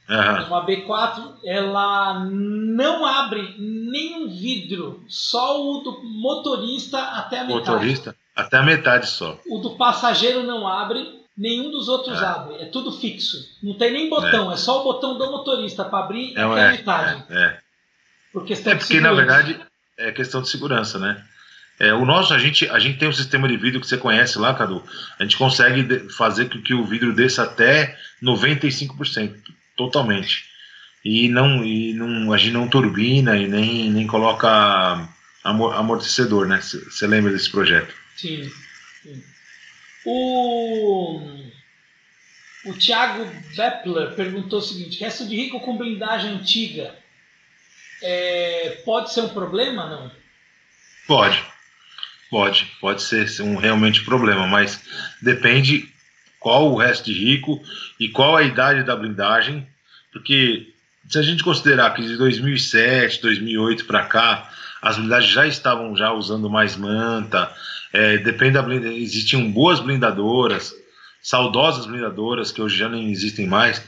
uhum. 0.10 0.48
uma 0.48 0.66
B4, 0.66 1.36
ela 1.46 2.26
não 2.26 3.06
abre 3.06 3.56
nenhum 3.60 4.28
vidro, 4.28 5.04
só 5.08 5.62
o 5.62 5.80
do 5.84 6.04
motorista 6.04 7.00
até 7.00 7.40
a 7.40 7.44
metade. 7.44 7.70
Motorista? 7.70 8.16
Até 8.36 8.58
a 8.58 8.64
metade 8.64 9.08
só. 9.08 9.40
O 9.48 9.60
do 9.60 9.78
passageiro 9.78 10.44
não 10.44 10.68
abre, 10.68 11.22
nenhum 11.38 11.70
dos 11.70 11.88
outros 11.88 12.20
é. 12.20 12.26
abre. 12.26 12.56
É 12.56 12.66
tudo 12.66 12.92
fixo. 12.92 13.38
Não 13.62 13.76
tem 13.76 13.94
nem 13.94 14.10
botão, 14.10 14.50
é, 14.50 14.56
é 14.56 14.58
só 14.58 14.82
o 14.82 14.84
botão 14.84 15.16
do 15.16 15.32
motorista 15.32 15.86
para 15.86 16.00
abrir 16.00 16.36
é, 16.36 16.42
até 16.42 16.66
a 16.66 16.72
metade. 16.72 17.24
É, 17.30 17.44
é. 17.44 17.60
Por 18.34 18.52
é 18.52 18.76
porque, 18.76 19.00
na 19.00 19.14
verdade, 19.14 19.58
é 19.98 20.12
questão 20.12 20.42
de 20.42 20.50
segurança, 20.50 21.00
né? 21.00 21.24
É, 21.80 21.94
o 21.94 22.06
nosso, 22.06 22.34
a 22.34 22.40
gente, 22.40 22.68
a 22.70 22.80
gente 22.80 22.98
tem 22.98 23.08
um 23.08 23.14
sistema 23.14 23.48
de 23.48 23.58
vidro 23.58 23.82
que 23.82 23.88
você 23.88 23.98
conhece 23.98 24.38
lá, 24.38 24.54
Cadu. 24.54 24.84
A 25.20 25.24
gente 25.24 25.38
consegue 25.38 26.10
fazer 26.10 26.50
com 26.50 26.62
que 26.62 26.74
o 26.74 26.86
vidro 26.86 27.14
desça 27.14 27.44
até 27.44 27.98
95%, 28.24 29.36
totalmente. 29.76 30.46
E 31.04 31.28
não, 31.28 31.64
e 31.64 31.94
não, 31.94 32.32
a 32.32 32.38
gente 32.38 32.54
não 32.54 32.68
turbina 32.68 33.38
e 33.38 33.48
nem, 33.48 33.92
nem 33.92 34.08
coloca 34.08 35.08
amortecedor, 35.44 36.48
né? 36.48 36.62
Você 36.62 37.06
lembra 37.06 37.32
desse 37.32 37.52
projeto? 37.52 37.94
Sim. 38.16 38.50
sim. 39.04 39.24
O, 40.06 41.20
o 42.66 42.74
Thiago 42.74 43.30
Beppler 43.56 44.16
perguntou 44.16 44.60
o 44.60 44.62
seguinte: 44.64 45.00
resto 45.00 45.28
de 45.28 45.36
rico 45.36 45.60
com 45.60 45.78
blindagem 45.78 46.32
antiga 46.32 46.96
é, 48.02 48.82
pode 48.84 49.14
ser 49.14 49.22
um 49.22 49.30
problema, 49.30 49.88
não? 49.88 50.12
Pode. 51.08 51.44
Pode, 52.30 52.72
pode 52.82 53.02
ser 53.02 53.28
um 53.42 53.56
realmente 53.56 54.04
problema, 54.04 54.48
mas 54.48 54.82
depende 55.22 55.90
qual 56.40 56.72
o 56.72 56.78
resto 56.78 57.06
de 57.06 57.14
rico 57.14 57.62
e 58.00 58.10
qual 58.10 58.36
a 58.36 58.44
idade 58.44 58.84
da 58.84 58.96
blindagem, 58.96 59.68
porque 60.12 60.74
se 61.08 61.20
a 61.20 61.22
gente 61.22 61.44
considerar 61.44 61.94
que 61.94 62.02
de 62.02 62.18
2007, 62.18 63.22
2008 63.22 63.86
para 63.86 64.04
cá, 64.06 64.50
as 64.82 64.98
blindagens 64.98 65.34
já 65.34 65.48
estavam 65.48 65.96
já 65.96 66.12
usando 66.12 66.50
mais 66.50 66.76
manta, 66.76 67.52
é, 67.94 68.18
depende 68.18 68.54
da 68.54 68.62
blindagem, 68.62 68.98
existiam 68.98 69.52
boas 69.52 69.80
blindadoras, 69.80 70.74
saudosas 71.22 71.86
blindadoras 71.86 72.52
que 72.52 72.62
hoje 72.62 72.78
já 72.78 72.90
nem 72.90 73.12
existem 73.12 73.48
mais, 73.48 73.82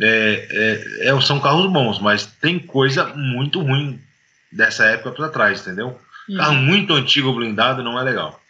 é, 0.00 0.48
é, 1.00 1.08
é 1.08 1.20
são 1.20 1.40
carros 1.40 1.70
bons, 1.70 1.98
mas 1.98 2.26
tem 2.26 2.58
coisa 2.58 3.06
muito 3.14 3.60
ruim 3.60 4.00
dessa 4.50 4.84
época 4.86 5.12
para 5.12 5.28
trás, 5.28 5.60
entendeu? 5.60 5.98
Carro 6.36 6.54
muito 6.54 6.92
antigo 6.92 7.32
blindado 7.32 7.82
não 7.82 7.98
é 7.98 8.02
legal. 8.02 8.40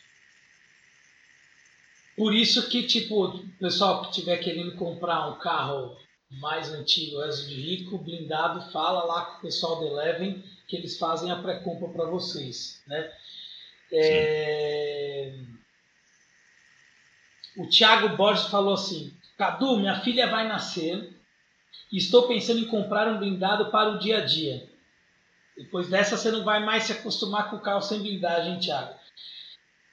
Por 2.17 2.35
isso 2.35 2.69
que, 2.69 2.83
tipo, 2.83 3.39
pessoal 3.59 4.03
que 4.03 4.13
tiver 4.13 4.37
querendo 4.39 4.77
comprar 4.77 5.29
um 5.29 5.39
carro 5.39 5.97
mais 6.31 6.71
antigo, 6.73 7.23
ESO 7.23 7.49
de 7.49 7.55
rico, 7.55 7.99
blindado, 7.99 8.71
fala 8.71 9.05
lá 9.05 9.25
com 9.27 9.39
o 9.39 9.41
pessoal 9.43 9.81
da 9.81 9.87
Eleven 9.87 10.43
que 10.67 10.77
eles 10.77 10.99
fazem 10.99 11.31
a 11.31 11.37
pré-compra 11.37 11.89
para 11.89 12.07
vocês, 12.07 12.83
né? 12.87 13.11
É... 13.93 15.35
O 17.57 17.69
Thiago 17.69 18.17
Borges 18.17 18.47
falou 18.47 18.75
assim: 18.75 19.13
Cadu, 19.37 19.77
minha 19.77 20.01
filha 20.01 20.29
vai 20.29 20.49
nascer 20.49 21.15
e 21.91 21.99
estou 21.99 22.27
pensando 22.27 22.61
em 22.61 22.65
comprar 22.65 23.09
um 23.09 23.19
blindado 23.19 23.71
para 23.71 23.91
o 23.91 23.99
dia 23.99 24.19
a 24.19 24.25
dia. 24.25 24.72
Depois 25.57 25.89
dessa, 25.89 26.17
você 26.17 26.31
não 26.31 26.45
vai 26.45 26.65
mais 26.65 26.85
se 26.85 26.93
acostumar 26.93 27.51
com 27.51 27.57
o 27.57 27.61
carro 27.61 27.83
sem 27.83 28.01
blindagem, 28.01 28.59
Thiago. 28.59 28.95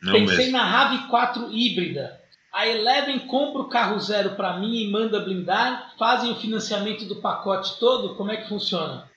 Não 0.01 0.13
Pensei 0.13 0.51
mesmo. 0.51 0.53
na 0.53 1.09
RAV4 1.09 1.49
híbrida. 1.51 2.19
A 2.53 2.67
Eleven 2.67 3.19
compra 3.27 3.61
o 3.61 3.69
carro 3.69 3.99
zero 3.99 4.31
para 4.31 4.57
mim 4.57 4.83
e 4.83 4.91
manda 4.91 5.19
blindar. 5.19 5.93
Fazem 5.99 6.31
o 6.31 6.35
financiamento 6.35 7.05
do 7.05 7.17
pacote 7.17 7.77
todo. 7.79 8.15
Como 8.15 8.31
é 8.31 8.37
que 8.37 8.47
funciona? 8.47 9.09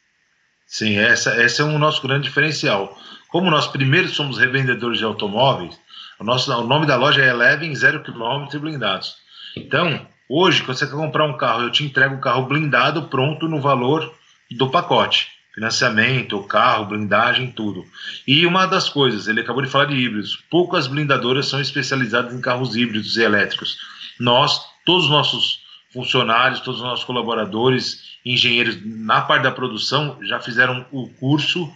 Sim, 0.67 0.99
essa, 0.99 1.43
esse 1.43 1.61
é 1.61 1.65
o 1.65 1.79
nosso 1.79 2.03
grande 2.03 2.25
diferencial. 2.25 2.97
Como 3.29 3.51
nós 3.51 3.67
primeiro 3.67 4.09
somos 4.09 4.39
revendedores 4.39 4.99
de 4.99 5.05
automóveis, 5.05 5.79
o, 6.19 6.25
nosso, 6.25 6.53
o 6.53 6.67
nome 6.67 6.87
da 6.87 6.97
loja 6.97 7.23
é 7.23 7.29
Eleven 7.29 7.75
Zero 7.75 8.03
Quilômetro 8.03 8.61
Blindados. 8.61 9.17
Então, 9.57 10.07
hoje, 10.29 10.63
quando 10.63 10.77
você 10.77 10.87
quer 10.87 10.97
comprar 10.97 11.25
um 11.25 11.37
carro, 11.37 11.63
eu 11.63 11.71
te 11.71 11.85
entrego 11.85 12.17
o 12.17 12.21
carro 12.21 12.47
blindado 12.47 13.05
pronto 13.05 13.49
no 13.49 13.61
valor 13.61 14.15
do 14.51 14.71
pacote 14.71 15.42
financiamento, 15.55 16.43
carro, 16.45 16.87
blindagem, 16.87 17.51
tudo. 17.51 17.85
E 18.27 18.47
uma 18.47 18.67
das 18.67 18.89
coisas, 18.89 19.29
ele 19.29 19.41
acabou 19.41 19.63
de 19.63 19.69
falar 19.69 19.85
de 19.85 19.95
híbridos, 19.95 20.43
poucas 20.51 20.87
blindadoras 20.87 21.47
são 21.47 21.61
especializadas 21.61 22.35
em 22.35 22.41
carros 22.41 22.75
híbridos 22.75 23.17
e 23.17 23.23
elétricos. 23.23 23.77
Nós, 24.19 24.61
todos 24.85 25.05
os 25.05 25.11
nossos 25.11 25.61
funcionários, 25.93 26.61
todos 26.61 26.81
os 26.81 26.87
nossos 26.87 27.05
colaboradores, 27.05 28.13
engenheiros 28.25 28.79
na 28.85 29.21
parte 29.21 29.43
da 29.43 29.51
produção 29.51 30.17
já 30.23 30.41
fizeram 30.41 30.87
o 30.91 31.09
curso 31.09 31.71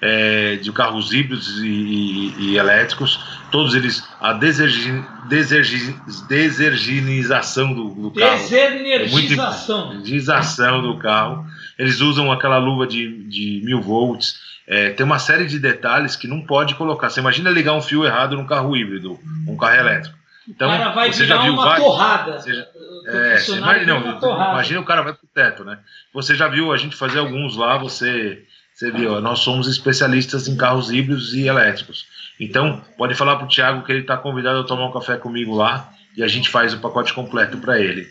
é, 0.00 0.56
de 0.56 0.72
carros 0.72 1.12
híbridos 1.12 1.58
e, 1.58 1.66
e, 1.66 2.34
e, 2.38 2.56
elétricos, 2.56 3.20
todos 3.52 3.74
eles, 3.74 4.02
a 4.18 4.32
desergi, 4.32 5.04
desergi, 5.28 5.94
deserginização 6.26 7.74
do, 7.74 7.90
do 7.90 8.10
carro. 8.10 8.38
Desenergização. 8.38 10.78
É 10.78 10.82
do 10.82 10.98
carro 10.98 11.46
eles 11.80 12.02
usam 12.02 12.30
aquela 12.30 12.58
luva 12.58 12.86
de, 12.86 13.24
de 13.24 13.62
mil 13.64 13.80
volts. 13.80 14.38
É, 14.66 14.90
tem 14.90 15.04
uma 15.04 15.18
série 15.18 15.46
de 15.46 15.58
detalhes 15.58 16.14
que 16.14 16.28
não 16.28 16.42
pode 16.42 16.74
colocar. 16.74 17.08
Você 17.08 17.20
imagina 17.20 17.48
ligar 17.48 17.72
um 17.72 17.80
fio 17.80 18.04
errado 18.04 18.36
num 18.36 18.46
carro 18.46 18.76
híbrido, 18.76 19.18
um 19.48 19.56
carro 19.56 19.76
elétrico. 19.76 20.14
Então, 20.46 20.68
o 20.68 20.78
cara 20.78 20.90
vai 20.90 21.10
você 21.10 21.24
já 21.24 21.38
viu 21.42 21.54
uma 21.54 21.64
vários, 21.64 21.86
torrada. 21.86 22.38
Você 22.38 22.52
já, 22.52 22.66
é, 23.06 23.38
você 23.38 23.56
imagina, 23.56 23.98
não, 23.98 24.52
imagina 24.52 24.80
o 24.80 24.84
cara 24.84 25.00
vai 25.00 25.14
pro 25.14 25.26
teto, 25.34 25.64
né? 25.64 25.78
Você 26.12 26.34
já 26.34 26.48
viu 26.48 26.70
a 26.70 26.76
gente 26.76 26.94
fazer 26.94 27.18
alguns 27.18 27.56
lá, 27.56 27.78
você, 27.78 28.44
você 28.74 28.90
viu, 28.90 29.18
nós 29.22 29.38
somos 29.38 29.66
especialistas 29.66 30.48
em 30.48 30.58
carros 30.58 30.90
híbridos 30.90 31.32
e 31.32 31.46
elétricos. 31.46 32.04
Então, 32.38 32.84
pode 32.98 33.14
falar 33.14 33.36
pro 33.36 33.48
Thiago 33.48 33.84
que 33.84 33.92
ele 33.92 34.02
está 34.02 34.18
convidado 34.18 34.60
a 34.60 34.64
tomar 34.64 34.86
um 34.86 34.92
café 34.92 35.16
comigo 35.16 35.56
lá 35.56 35.90
e 36.14 36.22
a 36.22 36.28
gente 36.28 36.50
faz 36.50 36.74
o 36.74 36.78
pacote 36.78 37.14
completo 37.14 37.56
para 37.56 37.80
ele. 37.80 38.06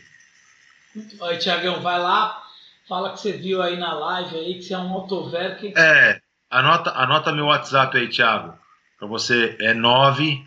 Oi, 1.19 1.37
Tiagão, 1.37 1.81
vai 1.81 1.99
lá, 1.99 2.41
Fala 2.89 3.13
que 3.13 3.19
você 3.19 3.33
viu 3.33 3.61
aí 3.61 3.77
na 3.77 3.93
live 3.93 4.35
aí 4.35 4.55
que 4.55 4.63
você 4.63 4.73
é 4.73 4.77
um 4.79 4.91
autover 4.91 5.59
que. 5.59 5.71
É, 5.77 6.19
anota, 6.49 6.89
anota 6.89 7.31
meu 7.31 7.45
WhatsApp 7.45 7.95
aí, 7.95 8.07
Thiago. 8.07 8.57
Para 8.97 9.07
você 9.07 9.55
é 9.61 9.75
9 9.75 10.43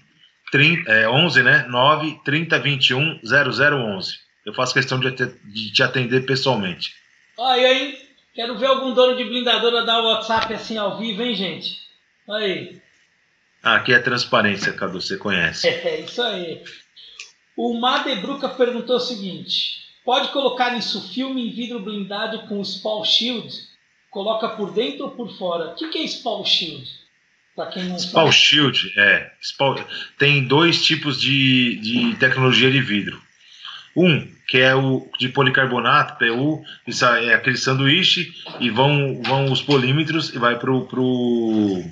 30, 0.50 0.90
é 0.90 1.08
11, 1.08 1.42
né? 1.44 1.64
9 1.68 2.20
30 2.24 2.58
21 2.58 3.20
0011. 3.24 4.18
Eu 4.44 4.52
faço 4.52 4.74
questão 4.74 4.98
de, 4.98 5.08
de 5.12 5.72
te 5.72 5.82
atender 5.84 6.26
pessoalmente. 6.26 6.92
Olha 7.38 7.68
aí, 7.68 7.96
quero 8.34 8.58
ver 8.58 8.66
algum 8.66 8.92
dono 8.92 9.16
de 9.16 9.24
blindadora 9.24 9.86
dar 9.86 10.00
o 10.00 10.08
WhatsApp 10.08 10.52
assim 10.52 10.76
ao 10.76 10.98
vivo, 10.98 11.22
hein, 11.22 11.36
gente? 11.36 11.80
Aí. 12.28 12.82
Aqui 13.62 13.94
é 13.94 14.00
transparência, 14.00 14.72
Cadu, 14.72 15.00
você 15.00 15.16
conhece. 15.16 15.68
É, 15.70 16.00
isso 16.00 16.20
aí. 16.20 16.64
O 17.56 17.78
Madebruca 17.80 18.48
perguntou 18.48 18.96
o 18.96 19.00
seguinte: 19.00 19.81
Pode 20.04 20.28
colocar 20.32 20.76
isso 20.76 21.12
filme 21.12 21.48
em 21.48 21.52
vidro 21.52 21.80
blindado 21.80 22.46
com 22.48 22.60
o 22.60 22.64
Spall 22.64 23.04
Shield? 23.04 23.48
Coloca 24.10 24.48
por 24.50 24.72
dentro 24.72 25.04
ou 25.04 25.10
por 25.12 25.36
fora? 25.38 25.70
O 25.70 25.74
que, 25.74 25.88
que 25.88 25.98
é 25.98 26.06
Spall 26.06 26.44
Shield? 26.44 26.88
Para 27.54 27.70
quem 27.70 27.84
não 27.84 27.98
Spall 27.98 28.32
sabe. 28.32 28.44
Shield, 28.44 28.92
é. 28.96 29.32
Tem 30.18 30.44
dois 30.44 30.84
tipos 30.84 31.20
de, 31.20 31.76
de 31.76 32.16
tecnologia 32.16 32.70
de 32.70 32.80
vidro. 32.80 33.20
Um, 33.94 34.26
que 34.48 34.58
é 34.58 34.74
o 34.74 35.08
de 35.18 35.28
policarbonato, 35.28 36.18
PU, 36.18 36.64
isso 36.86 37.04
é 37.04 37.34
aquele 37.34 37.56
sanduíche, 37.56 38.32
e 38.58 38.70
vão, 38.70 39.22
vão 39.22 39.52
os 39.52 39.62
polímetros 39.62 40.34
e 40.34 40.38
vai 40.38 40.58
pro, 40.58 40.86
pro, 40.86 41.84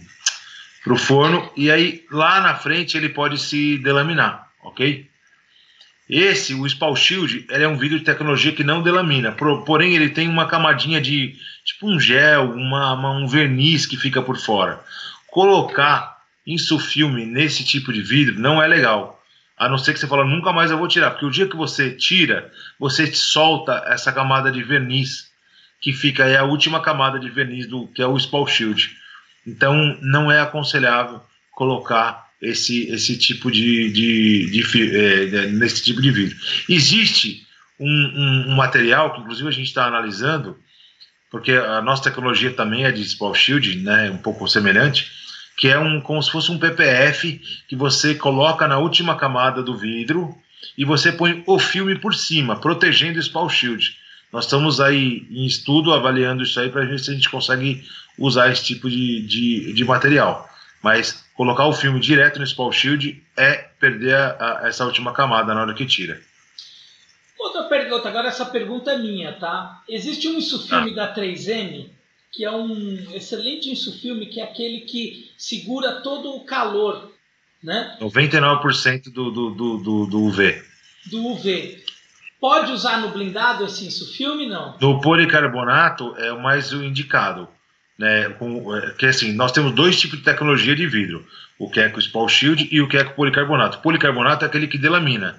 pro 0.82 0.96
forno, 0.96 1.50
e 1.56 1.70
aí 1.70 2.04
lá 2.10 2.40
na 2.40 2.54
frente 2.54 2.96
ele 2.96 3.10
pode 3.10 3.38
se 3.38 3.78
delaminar, 3.78 4.50
ok? 4.62 5.09
Esse, 6.10 6.54
o 6.54 6.68
Spall 6.68 6.96
Shield, 6.96 7.46
é 7.50 7.68
um 7.68 7.76
vidro 7.76 7.96
de 7.96 8.04
tecnologia 8.04 8.50
que 8.50 8.64
não 8.64 8.82
delamina, 8.82 9.30
porém 9.64 9.94
ele 9.94 10.08
tem 10.08 10.28
uma 10.28 10.48
camadinha 10.48 11.00
de 11.00 11.36
tipo 11.64 11.88
um 11.88 12.00
gel, 12.00 12.50
uma, 12.50 12.94
uma, 12.94 13.10
um 13.12 13.28
verniz 13.28 13.86
que 13.86 13.96
fica 13.96 14.20
por 14.20 14.36
fora. 14.36 14.80
Colocar 15.28 16.18
insufilme 16.44 17.24
nesse 17.24 17.64
tipo 17.64 17.92
de 17.92 18.02
vidro 18.02 18.40
não 18.40 18.60
é 18.60 18.66
legal. 18.66 19.22
A 19.56 19.68
não 19.68 19.78
ser 19.78 19.92
que 19.92 20.00
você 20.00 20.06
fale, 20.08 20.28
nunca 20.28 20.52
mais 20.52 20.72
eu 20.72 20.78
vou 20.78 20.88
tirar, 20.88 21.10
porque 21.10 21.26
o 21.26 21.30
dia 21.30 21.46
que 21.46 21.56
você 21.56 21.92
tira, 21.92 22.50
você 22.78 23.06
solta 23.14 23.84
essa 23.86 24.10
camada 24.10 24.50
de 24.50 24.64
verniz, 24.64 25.30
que 25.80 25.92
fica 25.92 26.24
é 26.24 26.36
a 26.36 26.44
última 26.44 26.80
camada 26.80 27.20
de 27.20 27.30
verniz 27.30 27.68
do 27.68 27.86
que 27.86 28.02
é 28.02 28.06
o 28.06 28.18
Spall 28.18 28.48
Shield. 28.48 28.96
Então 29.46 29.96
não 30.02 30.30
é 30.30 30.40
aconselhável 30.40 31.20
colocar 31.52 32.29
esse, 32.40 32.88
esse 32.90 33.18
tipo 33.18 33.50
de, 33.50 33.90
de, 33.90 34.50
de 34.50 34.96
é, 34.96 35.46
nesse 35.48 35.82
tipo 35.82 36.00
de 36.00 36.10
vidro. 36.10 36.36
Existe 36.68 37.46
um, 37.78 37.88
um, 37.88 38.52
um 38.52 38.56
material 38.56 39.12
que 39.12 39.20
inclusive 39.20 39.48
a 39.48 39.52
gente 39.52 39.66
está 39.66 39.86
analisando, 39.86 40.56
porque 41.30 41.52
a 41.52 41.80
nossa 41.80 42.02
tecnologia 42.02 42.52
também 42.52 42.84
é 42.84 42.92
de 42.92 43.04
Spall 43.04 43.34
Shield, 43.34 43.78
né, 43.78 44.10
um 44.10 44.18
pouco 44.18 44.48
semelhante, 44.48 45.10
que 45.56 45.68
é 45.68 45.78
um 45.78 46.00
como 46.00 46.22
se 46.22 46.30
fosse 46.30 46.50
um 46.50 46.58
PPF 46.58 47.40
que 47.68 47.76
você 47.76 48.14
coloca 48.14 48.66
na 48.66 48.78
última 48.78 49.16
camada 49.16 49.62
do 49.62 49.76
vidro 49.76 50.34
e 50.76 50.84
você 50.84 51.12
põe 51.12 51.42
o 51.46 51.58
filme 51.58 51.98
por 51.98 52.14
cima, 52.14 52.56
protegendo 52.56 53.18
o 53.18 53.22
Spall 53.22 53.48
Shield. 53.48 53.96
Nós 54.32 54.44
estamos 54.44 54.80
aí 54.80 55.26
em 55.30 55.44
estudo 55.44 55.92
avaliando 55.92 56.42
isso 56.42 56.58
aí 56.58 56.70
para 56.70 56.84
ver 56.84 56.98
se 56.98 57.10
a 57.10 57.14
gente 57.14 57.28
consegue 57.28 57.84
usar 58.16 58.50
esse 58.50 58.64
tipo 58.64 58.88
de, 58.88 59.20
de, 59.22 59.72
de 59.72 59.84
material. 59.84 60.48
Mas 60.82 61.24
colocar 61.40 61.66
o 61.66 61.72
filme 61.72 61.98
direto 61.98 62.38
no 62.38 62.46
Spall 62.46 62.70
Shield 62.70 63.24
é 63.34 63.54
perder 63.80 64.14
a, 64.14 64.60
a, 64.60 64.68
essa 64.68 64.84
última 64.84 65.14
camada 65.14 65.54
na 65.54 65.62
hora 65.62 65.72
que 65.72 65.86
tira. 65.86 66.20
Outra 67.38 67.62
pergunta, 67.62 68.10
agora 68.10 68.28
essa 68.28 68.44
pergunta 68.44 68.90
é 68.90 68.98
minha, 68.98 69.32
tá? 69.32 69.82
Existe 69.88 70.28
um 70.28 70.34
insufilme 70.34 70.90
ah. 70.90 70.94
da 70.94 71.14
3M 71.14 71.88
que 72.30 72.44
é 72.44 72.50
um 72.50 72.94
excelente 73.14 73.70
insufilme, 73.70 74.26
que 74.26 74.38
é 74.38 74.44
aquele 74.44 74.82
que 74.82 75.32
segura 75.38 76.02
todo 76.02 76.36
o 76.36 76.44
calor, 76.44 77.10
né? 77.64 77.96
99% 77.98 79.04
do, 79.04 79.30
do, 79.30 79.50
do, 79.50 79.78
do, 79.78 80.06
do 80.06 80.22
UV. 80.24 80.62
Do 81.10 81.26
UV. 81.26 81.82
Pode 82.38 82.70
usar 82.70 83.00
no 83.00 83.08
blindado 83.08 83.64
esse 83.64 83.86
insufilme, 83.86 84.46
não? 84.46 84.76
No 84.78 85.00
policarbonato 85.00 86.14
é 86.18 86.30
o 86.34 86.42
mais 86.42 86.70
indicado 86.70 87.48
né, 88.00 88.30
com, 88.30 88.74
é, 88.74 88.94
que 88.94 89.04
assim, 89.04 89.34
nós 89.34 89.52
temos 89.52 89.72
dois 89.72 90.00
tipos 90.00 90.18
de 90.18 90.24
tecnologia 90.24 90.74
de 90.74 90.86
vidro, 90.86 91.22
o 91.58 91.68
que 91.68 91.80
é 91.80 91.90
com 91.90 92.00
Spall 92.00 92.30
Shield 92.30 92.66
e 92.72 92.80
o 92.80 92.88
que 92.88 92.96
é 92.96 93.04
com 93.04 93.12
policarbonato. 93.12 93.76
O 93.76 93.82
policarbonato 93.82 94.42
é 94.42 94.48
aquele 94.48 94.66
que 94.66 94.78
delamina. 94.78 95.38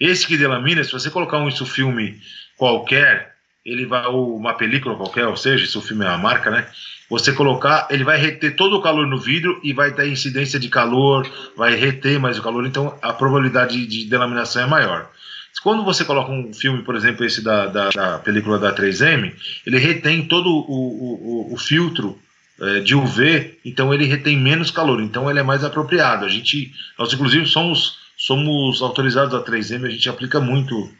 Esse 0.00 0.26
que 0.26 0.38
delamina, 0.38 0.82
se 0.82 0.90
você 0.90 1.10
colocar 1.10 1.36
um 1.36 1.50
filme 1.66 2.18
qualquer, 2.56 3.34
ele 3.62 3.84
vai, 3.84 4.06
ou 4.06 4.34
uma 4.34 4.54
película 4.54 4.96
qualquer, 4.96 5.26
ou 5.26 5.36
seja, 5.36 5.66
se 5.66 5.76
o 5.76 5.82
filme 5.82 6.06
é 6.06 6.08
uma 6.08 6.16
marca, 6.16 6.50
né? 6.50 6.66
Você 7.10 7.34
colocar, 7.34 7.86
ele 7.90 8.02
vai 8.02 8.16
reter 8.16 8.56
todo 8.56 8.76
o 8.76 8.82
calor 8.82 9.06
no 9.06 9.18
vidro 9.18 9.60
e 9.62 9.74
vai 9.74 9.92
ter 9.92 10.08
incidência 10.08 10.58
de 10.58 10.70
calor, 10.70 11.30
vai 11.54 11.74
reter 11.74 12.18
mais 12.18 12.38
o 12.38 12.42
calor, 12.42 12.66
então 12.66 12.98
a 13.02 13.12
probabilidade 13.12 13.86
de 13.86 14.06
delaminação 14.06 14.62
é 14.62 14.66
maior. 14.66 15.10
Quando 15.62 15.84
você 15.84 16.04
coloca 16.04 16.30
um 16.30 16.52
filme, 16.52 16.82
por 16.82 16.94
exemplo, 16.94 17.24
esse 17.24 17.42
da, 17.42 17.66
da, 17.66 17.88
da 17.88 18.18
película 18.18 18.58
da 18.58 18.74
3M, 18.74 19.32
ele 19.66 19.78
retém 19.78 20.26
todo 20.26 20.48
o, 20.48 21.48
o, 21.48 21.54
o 21.54 21.56
filtro 21.56 22.18
é, 22.60 22.80
de 22.80 22.94
UV, 22.94 23.58
então 23.64 23.92
ele 23.92 24.04
retém 24.04 24.38
menos 24.38 24.70
calor, 24.70 25.00
então 25.00 25.30
ele 25.30 25.40
é 25.40 25.42
mais 25.42 25.64
apropriado. 25.64 26.24
A 26.24 26.28
gente, 26.28 26.72
nós 26.98 27.12
inclusive 27.12 27.46
somos, 27.46 27.98
somos 28.16 28.82
autorizados 28.82 29.32
da 29.32 29.44
3M, 29.44 29.86
a 29.86 29.90
gente 29.90 30.08
aplica 30.08 30.40
muito 30.40 30.92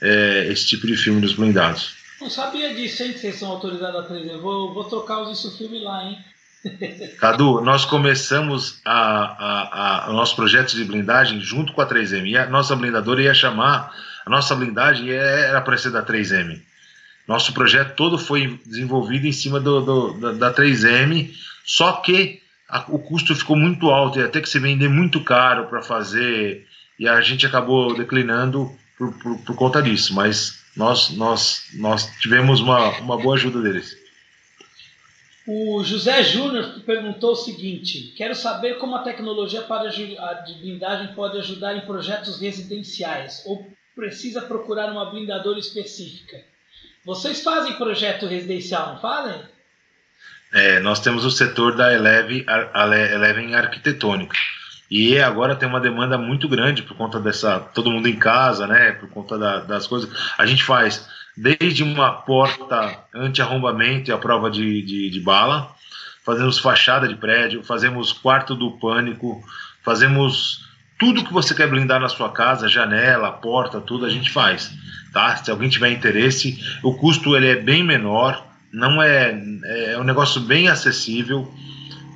é, 0.00 0.48
esse 0.50 0.66
tipo 0.66 0.86
de 0.86 0.96
filme 0.96 1.20
nos 1.20 1.34
blindados. 1.34 1.96
Não 2.20 2.28
sabia 2.28 2.74
disso, 2.74 3.02
hein, 3.02 3.12
que 3.12 3.20
vocês 3.20 3.36
são 3.36 3.50
autorizados 3.50 4.02
da 4.02 4.14
3M. 4.14 4.38
Vou, 4.40 4.74
vou 4.74 4.84
trocar 4.84 5.22
os 5.22 5.38
isso 5.38 5.56
filme 5.56 5.80
lá, 5.80 6.04
hein. 6.04 6.18
Cadu, 7.18 7.60
nós 7.60 7.84
começamos 7.84 8.80
a, 8.84 8.92
a, 8.92 10.06
a, 10.06 10.10
o 10.10 10.12
nosso 10.12 10.34
projeto 10.34 10.74
de 10.74 10.84
blindagem 10.84 11.40
junto 11.40 11.72
com 11.72 11.80
a 11.80 11.88
3M. 11.88 12.26
E 12.26 12.36
a 12.36 12.46
nossa 12.46 12.74
blindadora 12.74 13.22
ia 13.22 13.34
chamar, 13.34 13.92
a 14.26 14.30
nossa 14.30 14.54
blindagem 14.54 15.10
era 15.10 15.60
para 15.60 15.76
ser 15.76 15.90
da 15.90 16.04
3M. 16.04 16.60
Nosso 17.26 17.52
projeto 17.52 17.94
todo 17.94 18.18
foi 18.18 18.58
desenvolvido 18.64 19.26
em 19.26 19.32
cima 19.32 19.60
do, 19.60 19.80
do 19.82 20.12
da, 20.14 20.32
da, 20.32 20.54
3M, 20.54 21.30
só 21.62 21.92
que 21.92 22.40
a, 22.66 22.84
o 22.88 22.98
custo 22.98 23.36
ficou 23.36 23.54
muito 23.54 23.90
alto, 23.90 24.18
ia 24.18 24.28
ter 24.28 24.40
que 24.40 24.48
se 24.48 24.58
vender 24.58 24.88
muito 24.88 25.22
caro 25.22 25.66
para 25.66 25.82
fazer, 25.82 26.66
e 26.98 27.06
a 27.06 27.20
gente 27.20 27.44
acabou 27.44 27.94
declinando 27.94 28.74
por, 28.96 29.12
por, 29.18 29.38
por 29.40 29.56
conta 29.56 29.82
disso, 29.82 30.14
mas 30.14 30.58
nós, 30.74 31.10
nós, 31.10 31.64
nós 31.74 32.06
tivemos 32.18 32.60
uma, 32.60 32.98
uma 33.00 33.18
boa 33.18 33.34
ajuda 33.34 33.60
deles. 33.60 33.97
O 35.50 35.82
José 35.82 36.22
Júnior 36.22 36.82
perguntou 36.84 37.32
o 37.32 37.36
seguinte: 37.36 38.12
quero 38.18 38.34
saber 38.34 38.74
como 38.74 38.94
a 38.94 39.02
tecnologia 39.02 39.62
para 39.62 39.88
de 39.88 40.54
blindagem 40.60 41.14
pode 41.14 41.38
ajudar 41.38 41.74
em 41.74 41.86
projetos 41.86 42.38
residenciais 42.38 43.42
ou 43.46 43.66
precisa 43.96 44.42
procurar 44.42 44.92
uma 44.92 45.10
blindadora 45.10 45.58
específica. 45.58 46.36
Vocês 47.02 47.42
fazem 47.42 47.72
projeto 47.76 48.26
residencial, 48.26 48.92
não 48.92 49.00
fazem? 49.00 49.40
É, 50.52 50.80
nós 50.80 51.00
temos 51.00 51.24
o 51.24 51.30
setor 51.30 51.74
da 51.74 51.94
Eleven, 51.94 52.44
Eleven 53.14 53.54
Arquitetônica. 53.54 54.36
E 54.90 55.18
agora 55.18 55.56
tem 55.56 55.66
uma 55.66 55.80
demanda 55.80 56.18
muito 56.18 56.46
grande 56.46 56.82
por 56.82 56.94
conta 56.94 57.18
dessa. 57.18 57.58
todo 57.58 57.90
mundo 57.90 58.06
em 58.06 58.18
casa, 58.18 58.66
né? 58.66 58.92
Por 58.92 59.08
conta 59.08 59.38
da, 59.38 59.60
das 59.60 59.86
coisas. 59.86 60.10
A 60.36 60.44
gente 60.44 60.62
faz 60.62 61.08
desde 61.40 61.84
uma 61.84 62.10
porta 62.10 63.04
anti-arrombamento 63.14 64.10
e 64.10 64.12
a 64.12 64.18
prova 64.18 64.50
de, 64.50 64.82
de, 64.82 65.08
de, 65.08 65.20
bala, 65.20 65.72
fazemos 66.24 66.58
fachada 66.58 67.06
de 67.06 67.14
prédio, 67.14 67.62
fazemos 67.62 68.12
quarto 68.12 68.56
do 68.56 68.72
pânico, 68.72 69.40
fazemos 69.84 70.66
tudo 70.98 71.24
que 71.24 71.32
você 71.32 71.54
quer 71.54 71.70
blindar 71.70 72.00
na 72.00 72.08
sua 72.08 72.32
casa, 72.32 72.68
janela, 72.68 73.30
porta, 73.30 73.80
tudo 73.80 74.04
a 74.04 74.10
gente 74.10 74.30
faz. 74.30 74.72
Tá? 75.12 75.36
Se 75.36 75.48
alguém 75.48 75.68
tiver 75.68 75.92
interesse, 75.92 76.58
o 76.82 76.94
custo 76.94 77.36
ele 77.36 77.46
é 77.46 77.56
bem 77.56 77.84
menor, 77.84 78.44
não 78.72 79.00
é, 79.00 79.30
é 79.92 79.96
um 79.96 80.04
negócio 80.04 80.40
bem 80.40 80.68
acessível 80.68 81.54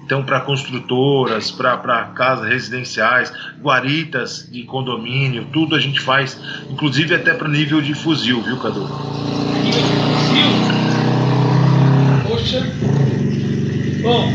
então, 0.04 0.24
para 0.24 0.40
construtoras, 0.40 1.50
para 1.50 1.76
casas 2.08 2.48
residenciais, 2.48 3.32
guaritas 3.60 4.48
de 4.50 4.64
condomínio, 4.64 5.46
tudo 5.52 5.76
a 5.76 5.78
gente 5.78 6.00
faz, 6.00 6.38
inclusive 6.68 7.14
até 7.14 7.32
para 7.32 7.48
nível 7.48 7.80
de 7.80 7.94
fuzil, 7.94 8.42
viu, 8.42 8.58
Cadu? 8.58 8.80
Nível 9.62 9.80
de 9.80 9.94
fuzil? 10.18 10.48
Poxa. 12.28 12.60
Bom, 14.02 14.32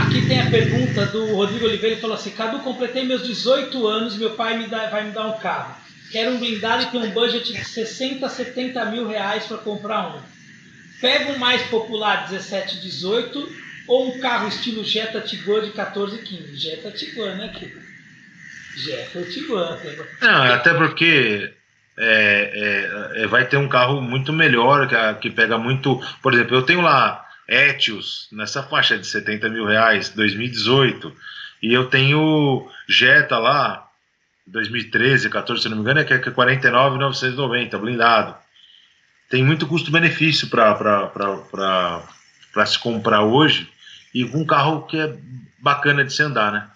aqui 0.00 0.26
tem 0.28 0.40
a 0.40 0.48
pergunta 0.48 1.06
do 1.06 1.34
Rodrigo 1.34 1.66
Oliveira, 1.66 1.94
ele 1.94 2.00
falou 2.00 2.16
assim: 2.16 2.30
Cadu, 2.30 2.60
completei 2.60 3.04
meus 3.04 3.26
18 3.26 3.86
anos, 3.86 4.16
meu 4.16 4.30
pai 4.30 4.56
me 4.58 4.68
dá, 4.68 4.88
vai 4.88 5.04
me 5.04 5.10
dar 5.10 5.26
um 5.26 5.38
carro. 5.38 5.74
Quero 6.12 6.30
um 6.30 6.38
blindado 6.38 6.84
e 6.84 6.86
tem 6.86 7.02
um 7.02 7.10
budget 7.10 7.52
de 7.52 7.64
60, 7.64 8.26
70 8.28 8.84
mil 8.86 9.06
reais 9.06 9.44
para 9.44 9.58
comprar 9.58 10.16
um. 10.16 10.20
Pega 11.00 11.32
um 11.32 11.38
mais 11.38 11.62
popular 11.64 12.28
17, 12.28 12.80
18 12.80 13.67
ou 13.88 14.14
um 14.14 14.20
carro 14.20 14.48
estilo 14.48 14.84
Jetta 14.84 15.20
Tiguan 15.22 15.62
de 15.62 15.72
14 15.72 16.18
15. 16.18 16.56
Jetta 16.56 16.90
Tiguan, 16.92 17.34
né, 17.34 17.48
Kiko? 17.48 17.80
Jetta 18.76 19.22
Tiguan. 19.22 19.78
Não, 20.20 20.42
até 20.42 20.74
porque 20.74 21.52
é, 21.96 23.16
é, 23.16 23.22
é, 23.22 23.26
vai 23.26 23.46
ter 23.46 23.56
um 23.56 23.68
carro 23.68 24.00
muito 24.00 24.32
melhor, 24.32 24.86
que, 24.86 25.14
que 25.22 25.30
pega 25.30 25.56
muito. 25.58 26.00
Por 26.22 26.34
exemplo, 26.34 26.54
eu 26.54 26.62
tenho 26.62 26.82
lá 26.82 27.26
Etios 27.48 28.28
nessa 28.30 28.62
faixa 28.62 28.98
de 28.98 29.06
70 29.06 29.48
mil 29.48 29.64
reais, 29.64 30.10
2018, 30.10 31.12
e 31.62 31.72
eu 31.72 31.86
tenho 31.86 32.70
Jetta 32.86 33.38
lá, 33.38 33.88
2013, 34.46 35.30
14, 35.30 35.62
se 35.62 35.68
não 35.68 35.76
me 35.76 35.82
engano, 35.82 36.00
é 36.00 36.04
que 36.04 36.12
é 36.12 36.18
49,990, 36.18 37.78
blindado. 37.78 38.36
Tem 39.30 39.42
muito 39.42 39.66
custo-benefício 39.66 40.48
para 40.48 42.02
se 42.66 42.78
comprar 42.78 43.22
hoje 43.22 43.68
e 44.14 44.24
com 44.24 44.38
um 44.38 44.46
carro 44.46 44.86
que 44.86 44.98
é 44.98 45.16
bacana 45.58 46.04
de 46.04 46.12
se 46.12 46.22
andar, 46.22 46.52
né? 46.52 46.70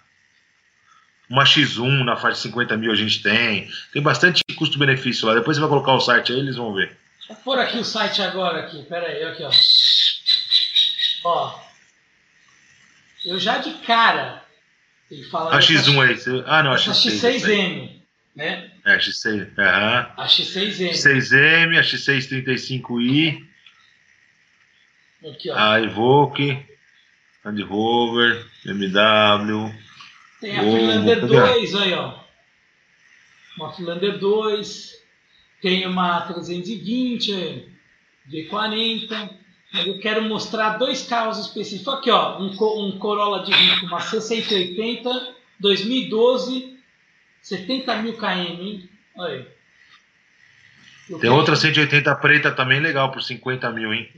Uma 1.29 1.45
X1 1.45 2.03
na 2.03 2.15
faixa 2.15 2.35
de 2.35 2.41
50 2.43 2.77
mil 2.77 2.91
a 2.91 2.95
gente 2.95 3.23
tem. 3.23 3.69
Tem 3.91 4.01
bastante 4.01 4.43
custo-benefício 4.55 5.27
lá. 5.27 5.33
Depois 5.33 5.57
você 5.57 5.61
vai 5.61 5.69
colocar 5.69 5.93
o 5.93 5.99
site 5.99 6.31
aí, 6.31 6.39
eles 6.39 6.57
vão 6.57 6.73
ver. 6.73 6.95
Vou 7.27 7.37
pôr 7.37 7.59
aqui 7.59 7.77
o 7.77 7.83
site 7.83 8.21
agora 8.21 8.59
aqui. 8.59 8.83
Pera 8.83 9.07
aí, 9.07 9.23
aqui, 9.23 9.43
ó. 9.43 9.51
Ó. 11.23 11.59
Eu 13.25 13.39
já 13.39 13.57
de 13.57 13.73
cara. 13.79 14.43
Ele 15.09 15.23
fala. 15.23 15.55
A 15.55 15.59
X1 15.59 16.01
aí. 16.01 16.43
Ah, 16.45 16.61
não, 16.61 16.73
a 16.73 16.75
X6. 16.75 16.89
A 16.89 17.31
X6M. 17.31 18.01
Né? 18.35 18.71
É, 18.85 18.93
a 18.93 18.97
X6. 18.97 19.47
Uhum. 19.47 19.53
A 20.17 20.25
X6M. 20.27 20.89
X6M, 20.91 21.77
a 21.77 21.81
X635i. 21.81 23.47
Aqui, 25.31 25.49
ó. 25.49 25.57
A 25.57 25.81
Evoque. 25.81 26.72
Land 27.43 27.61
Rover, 27.63 28.45
BMW. 28.63 29.73
Tem 30.39 30.57
a 30.57 30.61
Freelander 30.61 31.27
2 31.27 31.75
aí, 31.75 31.93
ó. 31.93 32.13
Uma 33.57 33.73
Freelander 33.73 34.17
2. 34.17 34.93
Tem 35.61 35.85
uma 35.85 36.21
320 36.21 37.67
V40. 38.29 39.29
Eu 39.85 39.99
quero 39.99 40.21
mostrar 40.23 40.77
dois 40.77 41.05
carros 41.05 41.37
específicos. 41.37 41.93
Aqui, 41.93 42.09
ó. 42.09 42.39
Um, 42.39 42.51
um 42.87 42.97
Corolla 42.97 43.43
de 43.43 43.51
rico, 43.51 43.87
uma 43.87 43.99
C180, 43.99 45.33
2012, 45.59 46.79
70 47.41 47.95
mil 48.03 48.13
km, 48.13 48.25
hein? 48.27 48.89
Olha 49.17 49.33
aí. 49.33 49.47
Eu 51.09 51.19
Tem 51.19 51.29
quero... 51.29 51.35
outra 51.35 51.55
180 51.57 52.15
preta 52.15 52.51
também 52.51 52.79
legal 52.79 53.11
por 53.11 53.21
50 53.21 53.69
mil, 53.71 53.93
hein? 53.93 54.09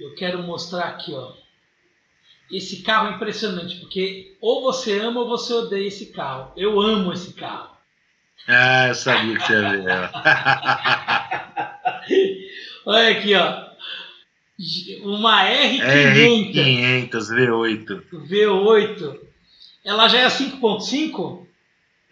Eu 0.00 0.14
quero 0.14 0.42
mostrar 0.42 0.84
aqui, 0.84 1.12
ó 1.12 1.43
esse 2.50 2.82
carro 2.82 3.08
é 3.08 3.12
impressionante, 3.12 3.76
porque 3.76 4.36
ou 4.40 4.62
você 4.62 4.98
ama 5.00 5.20
ou 5.20 5.28
você 5.28 5.52
odeia 5.52 5.88
esse 5.88 6.06
carro. 6.06 6.52
Eu 6.56 6.80
amo 6.80 7.12
esse 7.12 7.32
carro. 7.34 7.74
Ah, 8.46 8.88
eu 8.88 8.94
sabia 8.94 9.36
que 9.36 9.46
você 9.46 9.52
ia 9.54 9.70
ver. 9.70 10.10
Olha 12.84 13.18
aqui, 13.18 13.34
ó. 13.34 13.64
Uma 15.02 15.44
R500. 15.48 16.52
R500 16.54 17.10
V8. 17.10 18.02
V8. 18.12 19.20
Ela 19.84 20.08
já 20.08 20.20
é 20.20 20.26
5.5? 20.28 21.46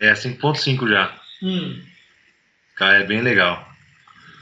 É 0.00 0.12
5.5 0.12 0.88
já. 0.88 1.14
Hum. 1.42 1.80
Cara, 2.74 3.00
é 3.00 3.04
bem 3.04 3.20
legal. 3.20 3.68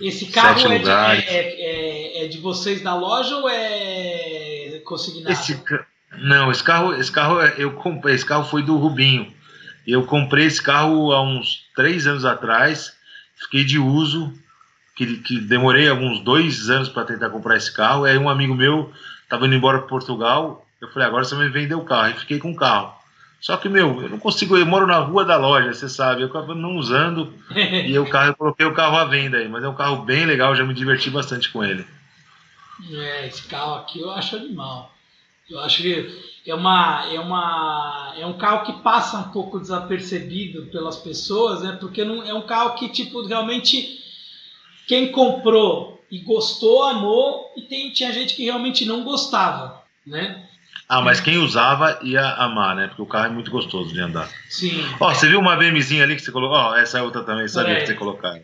Esse 0.01 0.27
carro 0.27 0.73
é 0.73 0.79
de, 0.79 0.89
é, 0.89 2.23
é, 2.23 2.25
é 2.25 2.29
de 2.29 2.39
vocês 2.39 2.81
da 2.81 2.95
loja 2.95 3.37
ou 3.37 3.49
é 3.49 4.40
consignado? 4.81 5.33
Esse, 5.33 5.63
não, 6.19 6.51
esse 6.51 6.63
carro, 6.63 6.95
esse 6.95 7.11
carro 7.11 7.41
é, 7.41 7.55
eu 7.59 7.73
comprei, 7.73 8.15
esse 8.15 8.25
carro 8.25 8.45
foi 8.45 8.63
do 8.63 8.77
Rubinho. 8.77 9.33
Eu 9.87 10.05
comprei 10.05 10.47
esse 10.47 10.63
carro 10.63 11.13
há 11.13 11.23
uns 11.23 11.65
três 11.75 12.07
anos 12.07 12.25
atrás, 12.25 12.93
fiquei 13.37 13.65
de 13.65 13.79
uso, 13.79 14.33
que, 14.95 15.17
que 15.19 15.41
demorei 15.41 15.89
alguns 15.89 16.21
dois 16.21 16.69
anos 16.69 16.89
para 16.89 17.05
tentar 17.05 17.31
comprar 17.31 17.57
esse 17.57 17.73
carro. 17.73 18.05
Aí 18.05 18.19
um 18.19 18.29
amigo 18.29 18.55
meu 18.55 18.93
estava 19.23 19.47
indo 19.47 19.55
embora 19.55 19.79
para 19.79 19.89
Portugal, 19.89 20.67
eu 20.81 20.89
falei, 20.89 21.09
agora 21.09 21.25
você 21.25 21.35
vai 21.35 21.49
vender 21.49 21.75
o 21.75 21.85
carro. 21.85 22.11
E 22.11 22.21
fiquei 22.21 22.39
com 22.39 22.51
o 22.51 22.57
carro. 22.57 22.93
Só 23.41 23.57
que, 23.57 23.71
meu, 23.71 24.03
eu 24.03 24.09
não 24.11 24.19
consigo, 24.19 24.57
eu 24.57 24.67
moro 24.67 24.87
na 24.87 24.99
rua 24.99 25.25
da 25.25 25.37
loja, 25.39 25.73
você 25.73 25.89
sabe, 25.89 26.21
eu 26.21 26.27
acabo 26.27 26.55
não 26.55 26.77
usando. 26.77 27.33
e 27.55 27.99
o 27.99 28.07
carro, 28.09 28.29
eu 28.29 28.35
coloquei 28.35 28.67
o 28.67 28.75
carro 28.75 28.99
à 28.99 29.07
venda 29.07 29.39
aí, 29.39 29.49
mas 29.49 29.65
é 29.65 29.69
um 29.69 29.75
carro 29.75 30.05
bem 30.05 30.27
legal, 30.27 30.55
já 30.55 30.65
me 30.65 30.75
diverti 30.75 31.09
bastante 31.09 31.51
com 31.51 31.65
ele. 31.65 31.87
É, 32.93 33.27
esse 33.27 33.43
carro 33.45 33.75
aqui 33.75 34.01
eu 34.01 34.11
acho 34.11 34.37
animal. 34.37 34.95
Eu 35.49 35.59
acho 35.61 35.83
que 35.83 36.31
é 36.47 36.55
uma 36.55 37.07
é 37.13 37.19
uma 37.19 38.15
é 38.17 38.25
um 38.25 38.39
carro 38.39 38.65
que 38.65 38.83
passa 38.83 39.19
um 39.19 39.31
pouco 39.31 39.59
desapercebido 39.59 40.67
pelas 40.67 40.97
pessoas, 40.97 41.63
né? 41.63 41.77
Porque 41.81 42.05
não 42.05 42.23
é 42.23 42.33
um 42.33 42.43
carro 42.43 42.75
que 42.77 42.89
tipo 42.89 43.27
realmente 43.27 43.99
quem 44.87 45.11
comprou 45.11 46.05
e 46.11 46.21
gostou 46.21 46.85
amou 46.85 47.53
e 47.57 47.63
tem 47.63 47.93
tinha 47.93 48.13
gente 48.13 48.35
que 48.35 48.45
realmente 48.45 48.85
não 48.85 49.03
gostava, 49.03 49.83
né? 50.07 50.47
Ah, 50.89 51.01
mas 51.01 51.21
quem 51.21 51.39
usava 51.39 52.01
ia 52.03 52.27
amar, 52.35 52.75
né? 52.75 52.89
Porque 52.89 53.03
o 53.03 53.07
carro 53.07 53.27
é 53.27 53.31
muito 53.31 53.51
gostoso 53.51 53.93
de 53.93 54.01
andar. 54.01 54.29
Sim. 54.49 54.83
Ó, 54.99 55.15
você 55.15 55.29
viu 55.29 55.39
uma 55.39 55.55
BMzinha 55.55 56.03
ali 56.03 56.17
que 56.17 56.23
você 56.23 56.33
colocou? 56.33 56.57
Ó, 56.57 56.77
essa 56.77 56.99
é 56.99 57.03
outra 57.03 57.23
também, 57.23 57.47
sabia 57.47 57.77
que 57.77 57.87
você 57.87 57.95
colocar. 57.95 58.41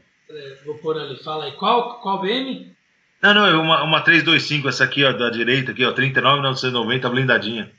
Vou 0.64 0.76
pôr 0.78 0.96
ali. 0.96 1.16
Fala 1.16 1.46
aí. 1.46 1.52
Qual, 1.52 2.00
qual 2.00 2.20
BM? 2.20 2.75
Não, 3.22 3.34
não, 3.34 3.46
é 3.46 3.54
uma, 3.56 3.82
uma 3.82 4.00
325, 4.00 4.68
essa 4.68 4.84
aqui, 4.84 5.04
ó, 5.04 5.12
da 5.12 5.30
direita, 5.30 5.72
aqui, 5.72 5.84
ó, 5.84 5.92
39,990, 5.92 7.08
blindadinha. 7.08 7.70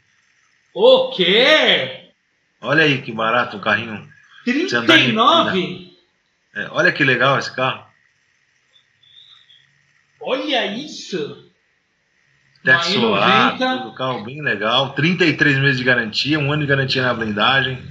O 0.73 1.09
quê? 1.11 2.09
Olha 2.61 2.83
aí 2.83 3.01
que 3.01 3.11
barato 3.11 3.57
o 3.57 3.61
carrinho. 3.61 4.07
39? 4.43 5.91
É, 6.55 6.67
olha 6.71 6.91
que 6.91 7.03
legal 7.03 7.37
esse 7.37 7.53
carro. 7.55 7.85
Olha 10.19 10.65
isso! 10.75 11.45
Teto 12.63 12.85
solar, 12.85 13.57
tudo, 13.57 13.93
carro 13.93 14.23
bem 14.25 14.41
legal. 14.41 14.93
33 14.93 15.57
meses 15.59 15.77
de 15.77 15.85
garantia, 15.85 16.39
um 16.39 16.51
ano 16.51 16.63
de 16.63 16.67
garantia 16.67 17.01
na 17.01 17.13
blindagem. 17.13 17.81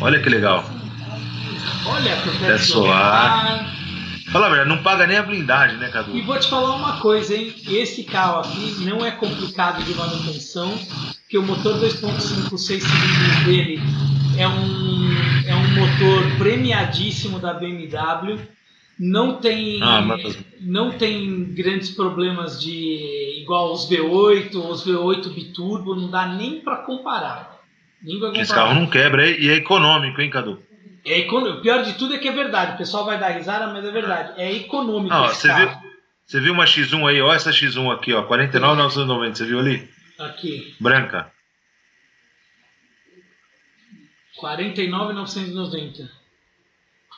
Olha 0.00 0.20
que 0.20 0.28
legal. 0.28 0.64
Olha, 1.86 2.16
teto 2.40 2.64
solar. 2.64 3.77
Fala 4.30 4.46
a 4.46 4.48
verdade, 4.50 4.68
não 4.68 4.82
paga 4.82 5.06
nem 5.06 5.16
a 5.16 5.22
blindagem, 5.22 5.78
né, 5.78 5.88
Cadu? 5.88 6.14
E 6.16 6.20
vou 6.20 6.38
te 6.38 6.48
falar 6.48 6.76
uma 6.76 7.00
coisa, 7.00 7.34
hein? 7.34 7.54
Esse 7.68 8.04
carro 8.04 8.40
aqui 8.40 8.84
não 8.84 9.04
é 9.04 9.10
complicado 9.10 9.82
de 9.84 9.94
manutenção, 9.94 10.76
porque 11.22 11.38
o 11.38 11.42
motor 11.42 11.74
2.5 11.80 12.58
6 12.58 12.82
cilindros 12.82 13.44
dele 13.46 13.80
é 14.36 14.46
um, 14.46 15.10
é 15.46 15.54
um 15.54 15.68
motor 15.74 16.36
premiadíssimo 16.38 17.38
da 17.38 17.54
BMW. 17.54 18.38
Não 19.00 19.36
tem, 19.36 19.80
Ah, 19.82 20.00
mas- 20.02 20.36
não 20.60 20.90
tem 20.90 21.44
grandes 21.54 21.90
problemas 21.90 22.60
de 22.60 23.40
igual 23.40 23.72
os 23.72 23.88
V8, 23.88 24.56
os 24.56 24.84
V8 24.84 25.32
biturbo, 25.32 25.94
não 25.94 26.10
dá 26.10 26.26
nem 26.26 26.60
para 26.60 26.78
comparar. 26.78 27.56
Nem 28.02 28.18
pra 28.18 28.28
Esse 28.30 28.50
comparar. 28.50 28.68
carro 28.68 28.80
não 28.80 28.86
quebra 28.88 29.26
e 29.26 29.48
é 29.48 29.54
econômico, 29.54 30.20
hein, 30.20 30.28
Cadu? 30.30 30.58
É 31.04 31.18
econômico. 31.18 31.58
O 31.58 31.62
pior 31.62 31.82
de 31.82 31.94
tudo 31.94 32.14
é 32.14 32.18
que 32.18 32.28
é 32.28 32.32
verdade. 32.32 32.74
O 32.74 32.78
pessoal 32.78 33.04
vai 33.04 33.18
dar 33.18 33.28
risada, 33.28 33.66
mas 33.72 33.84
é 33.84 33.90
verdade. 33.90 34.40
É 34.40 34.52
econômico. 34.52 35.14
Ah, 35.14 35.28
você 35.28 35.48
viu, 35.48 35.66
carro. 35.66 35.82
você 36.26 36.40
viu 36.40 36.52
uma 36.52 36.64
X1 36.64 37.08
aí? 37.08 37.20
Ó, 37.20 37.32
essa 37.32 37.50
X1 37.50 37.94
aqui, 37.94 38.12
ó, 38.12 38.22
49,990. 38.24 39.34
Você 39.34 39.46
viu 39.46 39.58
ali? 39.58 39.88
Aqui, 40.18 40.74
Branca. 40.80 41.32
49,990. 44.36 46.10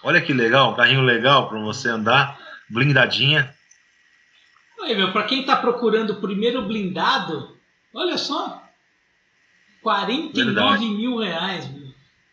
Olha 0.02 0.20
que 0.20 0.32
legal, 0.32 0.72
um 0.72 0.76
carrinho 0.76 1.02
legal 1.02 1.48
para 1.48 1.58
você 1.60 1.88
andar, 1.88 2.38
blindadinha. 2.68 3.54
Aí, 4.82 4.96
meu, 4.96 5.12
pra 5.12 5.24
quem 5.24 5.44
tá 5.44 5.56
procurando 5.56 6.14
o 6.14 6.20
primeiro 6.20 6.62
blindado, 6.62 7.56
olha 7.92 8.16
só. 8.16 8.62
49 9.82 10.44
Verdade. 10.44 10.86
mil 10.86 11.18
reais, 11.18 11.68
meu. 11.68 11.79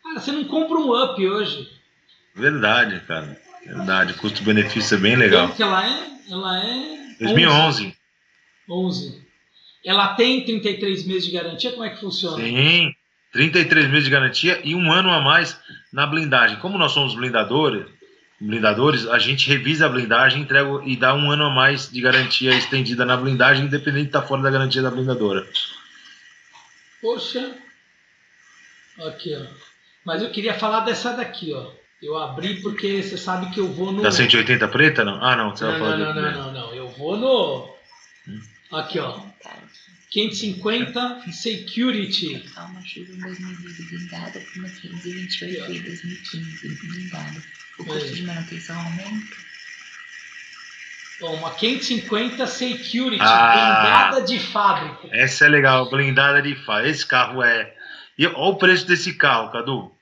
Cara, 0.08 0.20
você 0.20 0.32
não 0.32 0.44
compra 0.44 0.78
um 0.78 1.04
up 1.04 1.26
hoje. 1.26 1.70
Verdade, 2.34 3.00
cara. 3.00 3.38
Verdade. 3.64 4.14
Custo-benefício 4.14 4.96
é 4.96 5.00
bem 5.00 5.16
legal. 5.16 5.52
Que 5.52 5.62
ela 5.62 5.86
é? 5.86 6.08
Ela 6.30 6.64
é 6.64 7.14
2011. 7.20 7.94
11. 8.68 9.28
Ela 9.84 10.14
tem 10.14 10.44
33 10.44 11.06
meses 11.06 11.26
de 11.26 11.32
garantia? 11.32 11.72
Como 11.72 11.84
é 11.84 11.90
que 11.90 12.00
funciona? 12.00 12.36
Sim. 12.42 12.94
33 13.32 13.88
meses 13.88 14.04
de 14.04 14.10
garantia 14.10 14.60
e 14.64 14.74
um 14.74 14.90
ano 14.90 15.10
a 15.10 15.20
mais 15.20 15.60
na 15.92 16.06
blindagem. 16.06 16.58
Como 16.58 16.78
nós 16.78 16.92
somos 16.92 17.14
blindadores, 17.14 17.86
blindadores, 18.40 19.06
a 19.06 19.18
gente 19.18 19.46
revisa 19.46 19.84
a 19.84 19.88
blindagem 19.90 20.42
entrega, 20.42 20.80
e 20.86 20.96
dá 20.96 21.14
um 21.14 21.30
ano 21.30 21.44
a 21.44 21.50
mais 21.50 21.90
de 21.90 22.00
garantia 22.00 22.56
estendida 22.56 23.04
na 23.04 23.16
blindagem, 23.16 23.66
independente 23.66 24.04
de 24.04 24.08
estar 24.08 24.22
fora 24.22 24.40
da 24.40 24.50
garantia 24.50 24.80
da 24.80 24.90
blindadora. 24.90 25.46
Poxa. 27.02 27.54
Aqui, 29.06 29.36
ó. 29.36 29.67
Mas 30.08 30.22
eu 30.22 30.30
queria 30.30 30.54
falar 30.54 30.80
dessa 30.80 31.12
daqui, 31.12 31.52
ó. 31.52 31.70
Eu 32.02 32.16
abri 32.16 32.62
porque 32.62 33.02
você 33.02 33.18
sabe 33.18 33.50
que 33.52 33.60
eu 33.60 33.68
vou 33.70 33.92
no. 33.92 34.00
Da 34.00 34.10
180 34.10 34.66
preta, 34.68 35.04
não? 35.04 35.22
Ah, 35.22 35.36
não. 35.36 35.54
Você 35.54 35.66
vai 35.66 35.72
Não, 35.74 35.78
falar 35.80 35.96
não, 35.98 36.14
não, 36.14 36.22
não, 36.22 36.32
não, 36.32 36.52
não. 36.52 36.74
Eu 36.74 36.88
vou 36.88 37.14
no. 37.18 37.68
Aqui, 38.72 38.98
ó. 39.00 39.20
550 40.10 41.30
Security. 41.30 42.40
Calma, 42.54 42.80
chuva 42.86 43.12
em 43.12 43.18
2012 43.20 43.82
blindada 43.84 44.40
por 44.40 44.58
uma 44.60 44.68
528 44.70 45.72
em 45.72 45.82
2015 45.82 46.86
blindada. 46.86 47.42
O 47.78 47.84
custo 47.84 48.04
Aí. 48.04 48.14
de 48.14 48.22
manutenção 48.22 48.80
aumenta. 48.80 49.36
Ó, 51.20 51.34
uma 51.34 51.50
550 51.50 52.46
Security, 52.46 53.22
Ah. 53.22 53.52
blindada 53.82 54.22
de 54.26 54.38
fábrica. 54.38 55.08
Essa 55.14 55.44
é 55.44 55.48
legal, 55.50 55.90
blindada 55.90 56.40
de 56.40 56.54
fa. 56.64 56.86
Esse 56.88 57.04
carro 57.04 57.42
é. 57.42 57.74
E 58.16 58.26
olha 58.26 58.36
o 58.38 58.56
preço 58.56 58.86
desse 58.86 59.12
carro, 59.14 59.50
Cadu. 59.52 59.92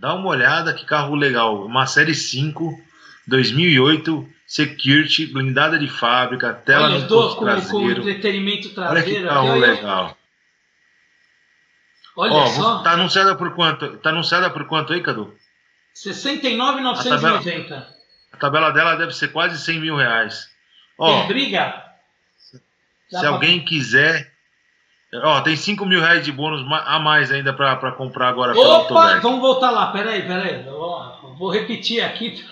Dá 0.00 0.14
uma 0.14 0.28
olhada, 0.28 0.72
que 0.72 0.84
carro 0.84 1.14
legal. 1.14 1.64
Uma 1.64 1.86
série 1.86 2.14
5, 2.14 2.80
2008, 3.26 4.28
Security, 4.46 5.26
blindada 5.26 5.78
de 5.78 5.88
fábrica, 5.88 6.54
tela 6.54 6.86
Olha, 6.86 6.94
no 6.98 7.04
eu 7.04 7.08
dou 7.08 7.22
corpo 7.22 7.34
com, 7.34 7.40
com 7.40 7.50
traseiro. 7.50 8.00
entretenimento 8.08 8.68
Olha 8.80 9.02
que 9.02 9.10
traseiro. 9.10 9.28
carro 9.28 9.48
olha, 9.48 9.60
legal. 9.72 10.16
olha 12.16 12.32
Ó, 12.32 12.46
só. 12.46 12.78
tá 12.82 12.92
anunciada 12.92 13.34
por 13.36 13.54
quanto? 13.54 13.98
Tá 13.98 14.10
anunciada 14.10 14.48
por 14.50 14.64
quanto 14.66 14.92
aí, 14.92 15.02
Cadu? 15.02 15.34
69,990. 15.94 17.88
A 18.32 18.36
tabela 18.36 18.70
dela 18.70 18.94
deve 18.96 19.12
ser 19.12 19.28
quase 19.28 19.58
100 19.62 19.80
mil 19.80 19.96
reais. 19.96 20.48
Ó, 20.96 21.18
Tem 21.20 21.28
briga? 21.28 21.84
Dá 23.10 23.18
se 23.18 23.20
pra- 23.20 23.28
alguém 23.30 23.64
quiser. 23.64 24.32
Ó, 25.14 25.40
tem 25.40 25.56
5 25.56 25.86
mil 25.86 26.00
reais 26.00 26.24
de 26.24 26.30
bônus 26.30 26.64
a 26.70 26.98
mais 26.98 27.32
ainda 27.32 27.52
pra, 27.52 27.76
pra 27.76 27.92
comprar 27.92 28.28
agora 28.28 28.58
Opa, 28.58 29.18
vamos 29.20 29.40
voltar 29.40 29.70
lá. 29.70 29.86
Peraí, 29.86 30.22
peraí. 30.22 30.66
Ó, 30.68 31.34
vou 31.38 31.50
repetir 31.50 32.04
aqui. 32.04 32.44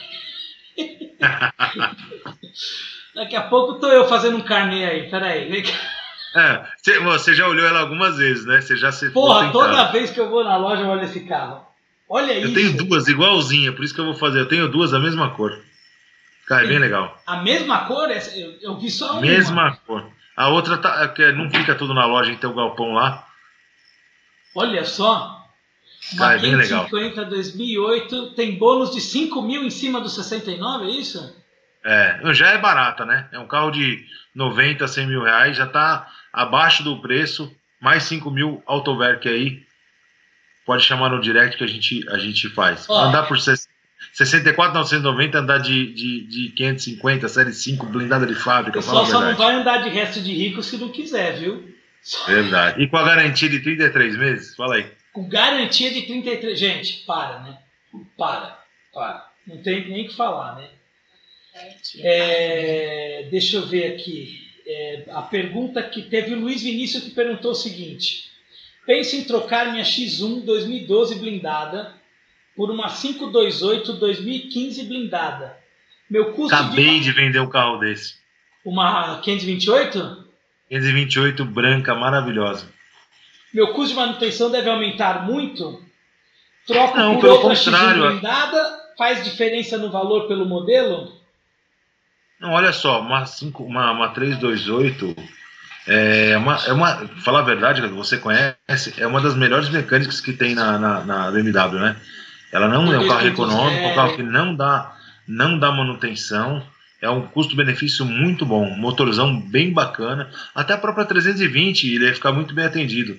Daqui 3.15 3.37
a 3.37 3.43
pouco 3.43 3.75
tô 3.75 3.89
eu 3.89 4.09
fazendo 4.09 4.39
um 4.39 4.43
carnê 4.43 4.87
aí. 4.87 5.11
Peraí. 5.11 5.51
vem. 5.51 5.65
É, 6.35 6.65
você, 7.03 7.35
já 7.35 7.49
olhou 7.49 7.67
ela 7.67 7.81
algumas 7.81 8.19
vezes, 8.19 8.45
né? 8.45 8.61
Você 8.61 8.77
já 8.77 8.93
se 8.93 9.09
Porra, 9.11 9.51
toda 9.53 9.91
vez 9.91 10.11
que 10.11 10.21
eu 10.21 10.29
vou 10.29 10.45
na 10.45 10.57
loja 10.57 10.83
eu 10.83 10.89
olho 10.89 11.05
esse 11.05 11.21
carro. 11.21 11.65
Olha 12.09 12.33
Eu 12.33 12.45
isso. 12.45 12.55
tenho 12.55 12.77
duas 12.77 13.09
igualzinha, 13.09 13.73
por 13.73 13.85
isso 13.85 13.95
que 13.95 14.01
eu 14.01 14.05
vou 14.05 14.15
fazer. 14.15 14.41
Eu 14.41 14.49
tenho 14.49 14.69
duas 14.69 14.91
da 14.91 15.01
mesma 15.01 15.31
cor. 15.31 15.59
Cara, 16.47 16.65
é 16.65 16.69
bem 16.69 16.79
legal. 16.79 17.19
A 17.27 17.43
mesma 17.43 17.87
cor? 17.87 18.11
Eu, 18.11 18.55
eu 18.61 18.79
vi 18.79 18.91
só 18.91 19.13
uma. 19.13 19.23
Mesma 19.23 19.79
cor. 19.87 20.05
A 20.37 20.49
outra 20.49 20.77
tá, 20.77 21.03
é 21.03 21.09
que 21.09 21.33
não 21.33 21.51
fica 21.51 21.75
tudo 21.75 21.95
na 21.95 22.05
loja, 22.05 22.37
tem 22.37 22.51
o 22.51 22.55
galpão 22.55 22.93
lá. 22.93 23.27
Olha 24.55 24.85
só. 24.85 25.45
Uma 26.13 26.19
Cara, 26.19 26.37
é 26.37 26.41
bem 26.41 26.55
legal. 26.55 26.85
550 26.87 27.25
2008 27.25 28.31
tem 28.35 28.57
bônus 28.57 28.93
de 28.93 29.01
5 29.01 29.43
mil 29.43 29.65
em 29.65 29.71
cima 29.71 30.01
do 30.01 30.09
69, 30.09 30.87
é 30.87 30.91
isso? 30.91 31.35
É, 31.83 32.21
já 32.35 32.51
é 32.51 32.59
barata, 32.59 33.05
né? 33.05 33.29
É 33.33 33.39
um 33.39 33.47
carro 33.47 33.71
de 33.71 34.05
90, 34.35 34.87
100 34.87 35.07
mil 35.07 35.23
reais, 35.23 35.57
já 35.57 35.67
tá 35.67 36.07
abaixo 36.33 36.83
do 36.83 37.01
preço, 37.01 37.55
mais 37.81 38.03
5 38.05 38.31
mil 38.31 38.63
Autoverk 38.67 39.29
aí. 39.29 39.65
Pode 40.67 40.83
chamar 40.83 41.11
no 41.11 41.21
direct 41.21 41.57
que 41.57 41.65
a 41.65 41.67
gente, 41.67 42.07
a 42.11 42.19
gente 42.19 42.49
faz. 42.51 42.87
Ó. 42.91 43.05
Andar 43.05 43.27
por 43.29 43.39
64,990, 44.13 45.39
andar 45.39 45.59
de, 45.59 45.93
de, 45.93 46.27
de 46.27 46.49
550, 46.51 47.29
série 47.29 47.53
5, 47.53 47.87
blindada 47.87 48.27
de 48.27 48.35
fábrica. 48.35 48.79
A 48.79 48.83
só 48.83 49.21
não 49.21 49.37
vai 49.37 49.55
andar 49.55 49.79
de 49.79 49.91
resto 49.91 50.21
de 50.21 50.33
rico 50.33 50.63
se 50.63 50.77
não 50.79 50.89
quiser, 50.89 51.39
viu? 51.39 51.75
Verdade. 52.27 52.83
E 52.83 52.89
com 52.89 52.97
a 52.97 53.05
garantia 53.05 53.49
de 53.49 53.61
33 53.61 54.17
meses? 54.17 54.55
Fala 54.55 54.77
aí. 54.77 54.87
Com 55.13 55.29
garantia 55.29 55.93
de 55.93 56.03
33. 56.03 56.59
Gente, 56.59 57.05
para, 57.07 57.41
né? 57.41 57.59
Para, 58.17 58.63
para. 58.93 59.31
Não 59.47 59.59
tem 59.59 59.89
nem 59.89 60.05
o 60.05 60.09
que 60.09 60.17
falar, 60.17 60.57
né? 60.57 60.69
É, 61.99 63.29
deixa 63.31 63.57
eu 63.57 63.67
ver 63.67 63.95
aqui. 63.95 64.47
É, 64.67 65.05
a 65.13 65.23
pergunta 65.23 65.83
que 65.83 66.03
teve 66.03 66.35
o 66.35 66.41
Luiz 66.41 66.63
Vinícius 66.63 67.05
que 67.05 67.11
perguntou 67.11 67.53
o 67.53 67.55
seguinte: 67.55 68.31
Penso 68.87 69.17
em 69.17 69.25
trocar 69.25 69.73
minha 69.73 69.85
X1 69.85 70.45
2012 70.45 71.17
blindada 71.17 71.95
por 72.57 72.71
uma 72.71 72.89
528 72.89 73.93
2015 73.95 74.83
blindada. 74.85 75.57
Meu 76.09 76.33
custo 76.33 76.55
Acabei 76.55 76.99
de 76.99 77.05
de 77.07 77.13
vender 77.13 77.41
um 77.41 77.49
carro 77.49 77.79
desse. 77.79 78.15
uma 78.65 79.21
528? 79.21 80.25
528 80.69 81.45
branca, 81.45 81.95
maravilhosa. 81.95 82.69
Meu 83.53 83.73
custo 83.73 83.91
de 83.91 84.01
manutenção 84.01 84.51
deve 84.51 84.69
aumentar 84.71 85.25
muito? 85.27 85.83
Troco 86.67 86.97
Não, 86.97 87.15
por 87.15 87.21
pelo 87.23 87.33
outra 87.35 87.55
contrário. 87.57 88.03
X1 88.03 88.11
blindada? 88.11 88.87
Faz 88.99 89.23
diferença 89.23 89.77
no 89.79 89.91
valor 89.91 90.27
pelo 90.27 90.47
modelo? 90.47 91.13
Não, 92.41 92.51
olha 92.53 92.73
só, 92.73 93.01
uma, 93.01 93.25
cinco, 93.27 93.63
uma, 93.65 93.93
uma 93.93 94.09
328 94.09 95.15
é 95.87 96.37
uma, 96.37 96.57
é 96.67 96.73
uma. 96.73 97.09
Falar 97.23 97.41
a 97.41 97.45
verdade, 97.45 97.81
que 97.81 97.89
você 97.89 98.19
conhece, 98.19 98.95
é 98.99 99.07
uma 99.07 99.21
das 99.21 99.37
melhores 99.37 99.69
mecânicas 99.69 100.21
que 100.21 100.33
tem 100.33 100.55
na, 100.55 100.79
na, 100.79 101.05
na 101.05 101.31
BMW, 101.31 101.79
né? 101.79 101.97
Ela 102.57 102.69
não 102.69 102.91
é 102.91 102.99
um 102.99 103.07
carro 103.07 103.21
2.0. 103.21 103.33
econômico, 103.33 103.85
é 103.85 103.93
um 103.93 103.95
carro 103.95 104.17
que 104.17 104.23
não 104.23 104.55
dá, 104.55 104.97
não 105.29 105.59
dá 105.59 105.71
manutenção, 105.71 106.67
é 107.03 107.11
um 107.11 107.21
custo-benefício 107.27 108.03
muito 108.07 108.47
bom, 108.47 108.71
motorzão 108.77 109.39
bem 109.39 109.71
bacana, 109.71 110.31
até 110.55 110.73
a 110.73 110.79
própria 110.79 111.05
320 111.05 111.85
ele 111.95 112.07
ia 112.07 112.15
ficar 112.15 112.33
muito 112.33 112.55
bem 112.55 112.65
atendido. 112.65 113.15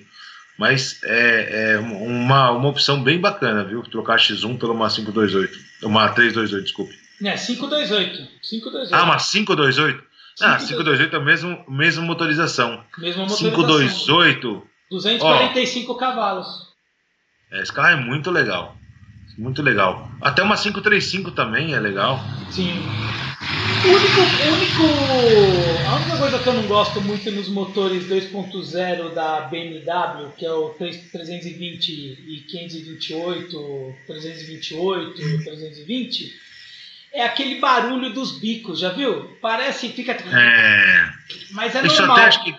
Mas 0.58 1.00
é, 1.04 1.74
é 1.74 1.78
uma, 1.78 2.50
uma 2.50 2.68
opção 2.68 3.00
bem 3.00 3.20
bacana, 3.20 3.62
viu? 3.62 3.80
Trocar 3.84 4.14
a 4.14 4.18
X1 4.18 4.58
pela 4.58 4.72
uma 4.72 4.90
528. 4.90 5.56
Uma 5.84 6.08
328, 6.08 6.64
desculpe. 6.64 6.98
É, 7.24 7.36
528. 7.36 8.28
528. 8.42 8.92
Ah, 8.92 9.04
uma 9.04 9.18
528? 9.18 10.02
Ah, 10.40 10.56
528. 10.58 10.66
528 10.66 11.14
é 11.14 11.16
a 11.16 11.22
mesma, 11.22 11.64
mesma 11.68 12.02
motorização. 12.02 12.84
Mesma 12.98 13.22
motorização. 13.22 13.50
528, 13.50 14.66
245 14.90 15.96
cavalos. 15.96 16.48
é, 17.52 17.62
esse 17.62 17.72
carro 17.72 17.90
é 17.90 17.96
muito 17.96 18.28
legal. 18.32 18.77
Muito 19.38 19.62
legal. 19.62 20.10
Até 20.20 20.42
uma 20.42 20.56
535 20.56 21.30
também 21.30 21.72
é 21.72 21.78
legal. 21.78 22.20
Sim. 22.50 22.82
O 23.84 23.88
único, 23.92 24.20
único, 24.20 24.82
a 25.86 25.94
única 25.94 26.16
coisa 26.18 26.38
que 26.40 26.48
eu 26.48 26.52
não 26.54 26.66
gosto 26.66 27.00
muito 27.00 27.30
nos 27.30 27.48
motores 27.48 28.04
2.0 28.08 29.14
da 29.14 29.42
BMW, 29.42 30.32
que 30.36 30.44
é 30.44 30.52
o 30.52 30.74
3- 30.74 31.12
320 31.12 31.88
e 31.88 32.44
528, 32.48 33.94
328, 34.08 35.14
320, 35.44 36.34
é 37.12 37.24
aquele 37.24 37.60
barulho 37.60 38.12
dos 38.12 38.40
bicos, 38.40 38.80
já 38.80 38.90
viu? 38.90 39.36
Parece, 39.40 39.88
fica. 39.90 40.12
É. 40.12 41.10
Mas 41.52 41.76
é 41.76 41.86
Isso 41.86 41.98
normal. 41.98 42.16
até 42.16 42.26
acho 42.26 42.42
que. 42.44 42.56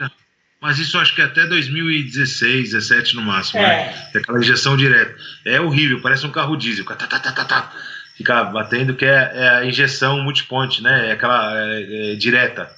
Mas 0.61 0.77
isso 0.77 0.97
acho 0.97 1.15
que 1.15 1.21
é 1.21 1.25
até 1.25 1.45
2016, 1.45 2.71
17 2.71 3.15
no 3.15 3.21
máximo, 3.21 3.61
É. 3.61 3.63
né? 3.67 4.09
É 4.13 4.17
aquela 4.17 4.39
injeção 4.39 4.75
direta. 4.75 5.15
É 5.45 5.61
horrível, 5.61 6.01
parece 6.01 6.25
um 6.25 6.31
carro 6.31 6.57
diesel. 6.57 6.85
Tá, 6.85 6.95
tá, 6.95 7.19
tá, 7.19 7.31
tá, 7.31 7.45
tá. 7.45 7.73
Fica 8.15 8.43
batendo, 8.43 8.93
que 8.93 9.05
é, 9.05 9.31
é 9.33 9.49
a 9.49 9.65
injeção 9.65 10.21
multiponte, 10.21 10.83
né? 10.83 11.09
É 11.09 11.11
aquela 11.13 11.57
é, 11.57 12.11
é, 12.11 12.15
direta. 12.15 12.69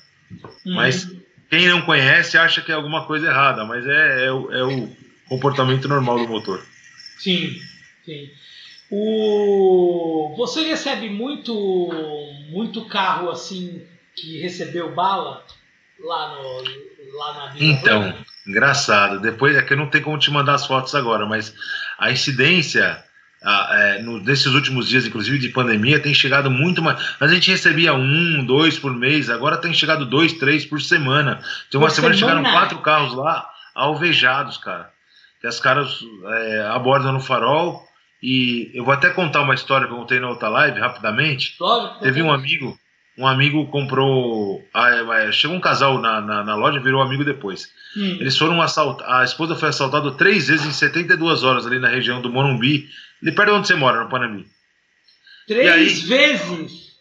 Uhum. 0.63 0.75
Mas 0.75 1.11
quem 1.49 1.67
não 1.67 1.81
conhece 1.81 2.37
acha 2.37 2.61
que 2.61 2.71
é 2.71 2.75
alguma 2.75 3.05
coisa 3.05 3.27
errada, 3.27 3.65
mas 3.65 3.85
é, 3.87 4.25
é, 4.25 4.31
o, 4.31 4.51
é 4.51 4.63
o 4.63 4.95
comportamento 5.27 5.87
normal 5.87 6.19
do 6.19 6.27
motor. 6.27 6.63
Sim, 7.17 7.59
sim. 8.05 8.29
O... 8.91 10.35
Você 10.37 10.63
recebe 10.63 11.09
muito, 11.09 11.53
muito 12.51 12.85
carro 12.85 13.31
assim 13.31 13.81
que 14.15 14.39
recebeu 14.39 14.93
bala 14.93 15.43
lá, 15.99 16.35
no, 16.35 16.63
Então, 17.59 18.13
engraçado. 18.47 19.19
Depois 19.19 19.55
é 19.55 19.61
que 19.61 19.73
eu 19.73 19.77
não 19.77 19.87
tenho 19.87 20.03
como 20.03 20.17
te 20.17 20.31
mandar 20.31 20.55
as 20.55 20.65
fotos 20.65 20.93
agora, 20.95 21.25
mas 21.25 21.53
a 21.99 22.11
incidência 22.11 23.03
a- 23.43 23.69
é, 23.73 24.01
no- 24.03 24.19
nesses 24.19 24.45
últimos 24.53 24.87
dias, 24.87 25.05
inclusive 25.05 25.39
de 25.39 25.49
pandemia, 25.49 25.99
tem 25.99 26.13
chegado 26.13 26.51
muito 26.51 26.79
mais. 26.81 27.15
Mas 27.19 27.31
a 27.31 27.33
gente 27.33 27.49
recebia 27.49 27.91
um, 27.93 28.45
dois 28.45 28.77
por 28.77 28.93
mês, 28.95 29.29
agora 29.31 29.57
tem 29.57 29.73
chegado 29.73 30.05
dois, 30.05 30.33
três 30.33 30.63
por 30.63 30.79
semana. 30.79 31.39
Tem 31.69 31.79
uma 31.79 31.87
Por 31.87 31.95
semana 31.95 32.13
chegaram 32.13 32.37
semana? 32.43 32.59
quatro 32.59 32.77
carros 32.79 33.15
lá 33.15 33.49
alvejados, 33.73 34.57
cara. 34.57 34.89
Que 35.39 35.47
as 35.47 35.59
caras 35.59 35.99
é, 36.27 36.67
abordam 36.71 37.11
no 37.11 37.19
farol. 37.19 37.83
E 38.21 38.69
eu 38.75 38.85
vou 38.85 38.93
até 38.93 39.09
contar 39.09 39.41
uma 39.41 39.55
história 39.55 39.87
que 39.87 39.93
eu 39.93 39.97
contei 39.97 40.19
na 40.19 40.29
outra 40.29 40.47
live 40.47 40.79
rapidamente. 40.79 41.55
Lógico. 41.59 41.99
Teve 42.01 42.21
um 42.21 42.31
amigo, 42.31 42.77
um 43.17 43.27
amigo 43.27 43.67
comprou. 43.67 44.63
ah, 44.73 44.89
é, 45.19 45.31
chegou 45.31 45.55
um 45.55 45.61
casal 45.61 45.99
na, 45.99 46.21
na, 46.21 46.43
na 46.43 46.55
loja, 46.55 46.79
virou 46.79 47.01
amigo 47.01 47.23
depois. 47.23 47.69
Hum. 47.95 48.17
Eles 48.19 48.37
foram 48.37 48.61
assaltados. 48.61 49.13
A 49.13 49.23
esposa 49.23 49.55
foi 49.55 49.69
assaltada 49.69 50.11
três 50.11 50.47
vezes 50.47 50.65
em 50.65 50.71
72 50.71 51.43
horas 51.43 51.65
ali 51.65 51.79
na 51.79 51.89
região 51.89 52.21
do 52.21 52.31
Morumbi, 52.31 52.87
ali 53.21 53.31
perto 53.31 53.49
de 53.49 53.55
onde 53.57 53.67
você 53.67 53.75
mora, 53.75 54.03
no 54.03 54.09
Panambi. 54.09 54.45
Três 55.47 55.67
aí? 55.67 55.85
vezes. 56.07 56.91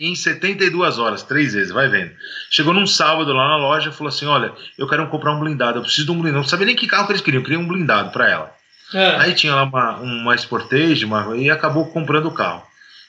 Em 0.00 0.14
72 0.14 0.98
horas, 0.98 1.24
três 1.24 1.54
vezes, 1.54 1.72
vai 1.72 1.88
vendo. 1.88 2.12
Chegou 2.50 2.72
num 2.72 2.86
sábado 2.86 3.32
lá 3.32 3.48
na 3.48 3.56
loja 3.56 3.90
e 3.90 3.92
falou 3.92 4.08
assim: 4.08 4.26
Olha, 4.26 4.52
eu 4.78 4.86
quero 4.86 5.06
comprar 5.08 5.32
um 5.32 5.40
blindado, 5.40 5.78
eu 5.78 5.82
preciso 5.82 6.06
de 6.06 6.12
um 6.12 6.20
blindado. 6.20 6.42
Não 6.42 6.48
sabia 6.48 6.66
nem 6.66 6.76
que 6.76 6.86
carro 6.86 7.06
que 7.06 7.12
eles 7.12 7.20
queriam, 7.22 7.40
eu 7.40 7.44
queria 7.44 7.58
um 7.58 7.66
blindado 7.66 8.10
para 8.10 8.30
ela. 8.30 8.54
Ah, 8.94 9.22
Aí 9.22 9.34
tinha 9.34 9.54
lá 9.54 9.64
uma, 9.64 9.96
uma 9.96 10.38
Sportage 10.38 11.04
uma, 11.04 11.36
e 11.36 11.50
acabou 11.50 11.90
comprando 11.90 12.26
o 12.26 12.32
carro. 12.32 12.62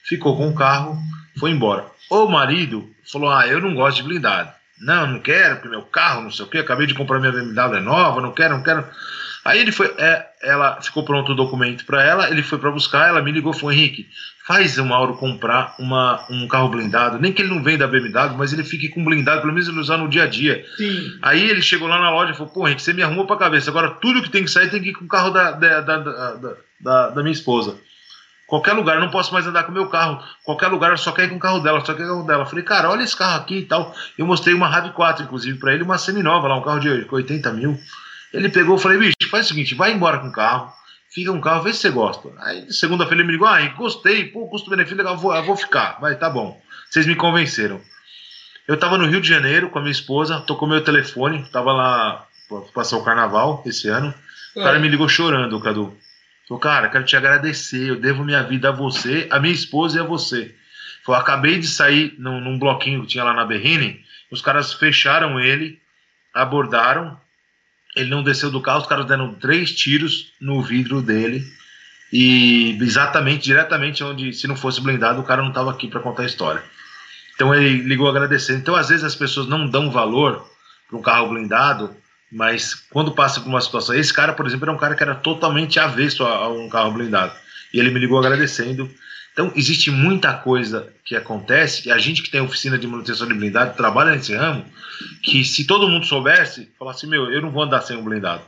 Ficou 0.03 0.35
com 0.35 0.49
o 0.49 0.55
carro, 0.55 0.97
foi 1.37 1.51
embora. 1.51 1.85
O 2.09 2.27
marido 2.27 2.89
falou: 3.11 3.31
Ah, 3.31 3.47
eu 3.47 3.59
não 3.61 3.73
gosto 3.75 3.97
de 3.97 4.03
blindado. 4.03 4.49
Não, 4.81 5.05
não 5.07 5.19
quero, 5.19 5.55
porque 5.55 5.67
meu 5.69 5.81
carro, 5.81 6.21
não 6.21 6.31
sei 6.31 6.45
o 6.45 6.47
quê, 6.47 6.59
acabei 6.59 6.87
de 6.87 6.93
comprar 6.93 7.19
minha 7.19 7.31
BMW 7.33 7.81
nova, 7.81 8.21
não 8.21 8.31
quero, 8.31 8.55
não 8.55 8.63
quero. 8.63 8.85
Aí 9.43 9.59
ele 9.59 9.71
foi, 9.71 9.87
é, 9.97 10.25
ela 10.41 10.81
ficou 10.81 11.03
pronto 11.03 11.31
o 11.31 11.35
documento 11.35 11.85
para 11.85 12.01
ela, 12.03 12.29
ele 12.29 12.41
foi 12.43 12.57
para 12.57 12.71
buscar, 12.71 13.09
ela 13.09 13.21
me 13.21 13.31
ligou, 13.31 13.51
falou: 13.53 13.71
Henrique, 13.73 14.07
faz 14.47 14.77
o 14.77 14.85
Mauro 14.85 15.15
comprar 15.17 15.75
uma, 15.79 16.25
um 16.29 16.47
carro 16.47 16.69
blindado, 16.69 17.19
nem 17.19 17.31
que 17.33 17.41
ele 17.41 17.49
não 17.53 17.61
venha 17.63 17.77
da 17.77 17.87
BMW, 17.87 18.37
mas 18.37 18.53
ele 18.53 18.63
fique 18.63 18.87
com 18.89 19.03
blindado, 19.03 19.41
pelo 19.41 19.53
menos 19.53 19.67
ele 19.67 19.79
usar 19.79 19.97
no 19.97 20.07
dia 20.09 20.23
a 20.23 20.27
dia. 20.27 20.65
sim. 20.77 21.17
Aí 21.21 21.49
ele 21.49 21.61
chegou 21.61 21.87
lá 21.87 21.99
na 21.99 22.09
loja 22.11 22.31
e 22.31 22.35
falou: 22.35 22.51
Pô, 22.53 22.65
Henrique, 22.67 22.81
você 22.81 22.93
me 22.93 23.03
arrumou 23.03 23.25
pra 23.27 23.35
cabeça. 23.37 23.69
Agora 23.69 23.89
tudo 23.91 24.21
que 24.21 24.29
tem 24.29 24.43
que 24.43 24.51
sair 24.51 24.69
tem 24.69 24.81
que 24.81 24.89
ir 24.89 24.93
com 24.93 25.05
o 25.05 25.09
carro 25.09 25.29
da, 25.31 25.51
da, 25.51 25.81
da, 25.81 25.97
da- 26.79 27.09
da 27.09 27.21
minha 27.21 27.33
esposa. 27.33 27.75
Qualquer 28.49 28.73
lugar, 28.73 28.95
eu 28.95 29.01
não 29.01 29.11
posso 29.11 29.31
mais 29.31 29.45
andar 29.45 29.63
com 29.63 29.71
o 29.71 29.73
meu 29.73 29.87
carro. 29.89 30.21
Qualquer 30.43 30.67
lugar, 30.67 30.89
eu 30.91 30.97
só 30.97 31.11
quero 31.11 31.27
ir 31.27 31.29
com 31.31 31.35
o 31.37 31.39
carro 31.39 31.59
dela, 31.59 31.79
só 31.85 31.93
quero 31.93 32.05
ir 32.05 32.07
com 32.07 32.13
o 32.13 32.15
carro 32.17 32.27
dela. 32.27 32.41
Eu 32.43 32.47
falei, 32.47 32.65
cara, 32.65 32.89
olha 32.89 33.03
esse 33.03 33.15
carro 33.15 33.37
aqui 33.39 33.59
e 33.59 33.65
tal. 33.65 33.93
Eu 34.17 34.25
mostrei 34.25 34.55
uma 34.55 34.67
RAV4, 34.69 35.21
inclusive, 35.21 35.59
pra 35.59 35.71
ele, 35.73 35.83
uma 35.83 35.99
seminova 35.99 36.47
lá, 36.47 36.55
um 36.57 36.61
carro 36.63 36.79
de 36.79 37.07
80 37.11 37.53
mil. 37.53 37.79
Ele 38.33 38.49
pegou 38.49 38.75
e 38.75 38.79
falei, 38.79 38.97
bicho, 38.97 39.15
faz 39.29 39.45
o 39.45 39.49
seguinte, 39.49 39.75
vai 39.75 39.91
embora 39.93 40.17
com 40.19 40.27
o 40.27 40.31
carro, 40.31 40.71
fica 41.13 41.31
com 41.31 41.37
o 41.37 41.41
carro, 41.41 41.61
vê 41.63 41.71
se 41.73 41.79
você 41.81 41.89
gosta. 41.91 42.27
Aí, 42.39 42.71
segunda-feira, 42.73 43.21
ele 43.21 43.27
me 43.27 43.33
ligou, 43.33 43.47
ah, 43.47 43.59
gostei, 43.77 44.25
pô, 44.25 44.47
custo-benefício 44.47 44.97
legal, 44.97 45.15
vou, 45.15 45.35
eu 45.35 45.43
vou 45.43 45.55
ficar. 45.55 45.99
Vai, 46.01 46.15
tá 46.15 46.27
bom. 46.29 46.59
Vocês 46.89 47.05
me 47.05 47.15
convenceram. 47.15 47.79
Eu 48.67 48.77
tava 48.77 48.97
no 48.97 49.05
Rio 49.07 49.21
de 49.21 49.27
Janeiro 49.29 49.69
com 49.69 49.77
a 49.79 49.81
minha 49.81 49.91
esposa, 49.91 50.41
tocou 50.41 50.67
meu 50.67 50.83
telefone, 50.83 51.43
tava 51.51 51.71
lá 51.71 52.25
pra 52.47 52.61
passar 52.73 52.97
o 52.97 53.03
carnaval 53.03 53.61
esse 53.65 53.87
ano. 53.87 54.13
O 54.55 54.61
cara 54.63 54.77
É. 54.77 54.79
me 54.79 54.87
ligou 54.87 55.07
chorando, 55.07 55.59
Cadu. 55.59 55.95
Falou, 56.49 56.59
cara, 56.59 56.89
quero 56.89 57.05
te 57.05 57.15
agradecer, 57.15 57.89
eu 57.89 57.95
devo 57.95 58.25
minha 58.25 58.41
vida 58.41 58.69
a 58.69 58.71
você, 58.71 59.27
a 59.29 59.39
minha 59.39 59.53
esposa 59.53 59.99
e 59.99 60.01
a 60.01 60.03
você. 60.03 60.55
Falou, 61.05 61.21
acabei 61.21 61.59
de 61.59 61.67
sair 61.67 62.15
num, 62.17 62.41
num 62.41 62.57
bloquinho 62.57 63.01
que 63.03 63.07
tinha 63.07 63.23
lá 63.23 63.35
na 63.35 63.45
Berrine, 63.45 64.03
os 64.31 64.41
caras 64.41 64.73
fecharam 64.73 65.39
ele, 65.39 65.79
abordaram, 66.33 67.15
ele 67.95 68.09
não 68.09 68.23
desceu 68.23 68.49
do 68.49 68.61
carro, 68.61 68.81
os 68.81 68.87
caras 68.87 69.05
deram 69.05 69.35
três 69.35 69.75
tiros 69.75 70.33
no 70.41 70.59
vidro 70.63 71.03
dele, 71.03 71.45
e 72.11 72.75
exatamente, 72.81 73.43
diretamente 73.43 74.03
onde, 74.03 74.33
se 74.33 74.47
não 74.47 74.55
fosse 74.55 74.81
blindado, 74.81 75.21
o 75.21 75.25
cara 75.25 75.43
não 75.43 75.49
estava 75.49 75.69
aqui 75.69 75.87
para 75.87 75.99
contar 75.99 76.23
a 76.23 76.25
história. 76.25 76.63
Então 77.35 77.53
ele 77.53 77.83
ligou 77.83 78.09
agradecendo. 78.09 78.59
Então, 78.59 78.75
às 78.75 78.89
vezes, 78.89 79.03
as 79.03 79.15
pessoas 79.15 79.47
não 79.47 79.69
dão 79.69 79.91
valor 79.91 80.49
para 80.89 80.97
um 80.97 81.01
carro 81.01 81.29
blindado, 81.29 81.95
mas 82.31 82.73
quando 82.73 83.11
passa 83.11 83.41
por 83.41 83.49
uma 83.49 83.61
situação. 83.61 83.95
Esse 83.95 84.13
cara, 84.13 84.33
por 84.33 84.45
exemplo, 84.45 84.65
era 84.65 84.73
um 84.73 84.77
cara 84.79 84.95
que 84.95 85.03
era 85.03 85.15
totalmente 85.15 85.79
avesso 85.79 86.23
a, 86.23 86.35
a 86.35 86.49
um 86.49 86.69
carro 86.69 86.91
blindado. 86.91 87.33
E 87.73 87.79
ele 87.79 87.91
me 87.91 87.99
ligou 87.99 88.19
agradecendo. 88.19 88.89
Então, 89.33 89.51
existe 89.55 89.89
muita 89.89 90.33
coisa 90.33 90.91
que 91.05 91.15
acontece, 91.15 91.83
que 91.83 91.91
a 91.91 91.97
gente 91.97 92.21
que 92.21 92.29
tem 92.29 92.41
oficina 92.41 92.77
de 92.77 92.87
manutenção 92.87 93.27
de 93.27 93.33
blindado, 93.33 93.77
trabalha 93.77 94.11
nesse 94.11 94.35
ramo, 94.35 94.65
que 95.23 95.45
se 95.45 95.65
todo 95.65 95.87
mundo 95.87 96.05
soubesse, 96.05 96.69
falasse, 96.77 97.07
meu, 97.07 97.31
eu 97.31 97.41
não 97.41 97.51
vou 97.51 97.63
andar 97.63 97.81
sem 97.81 97.95
um 97.95 98.03
blindado. 98.03 98.43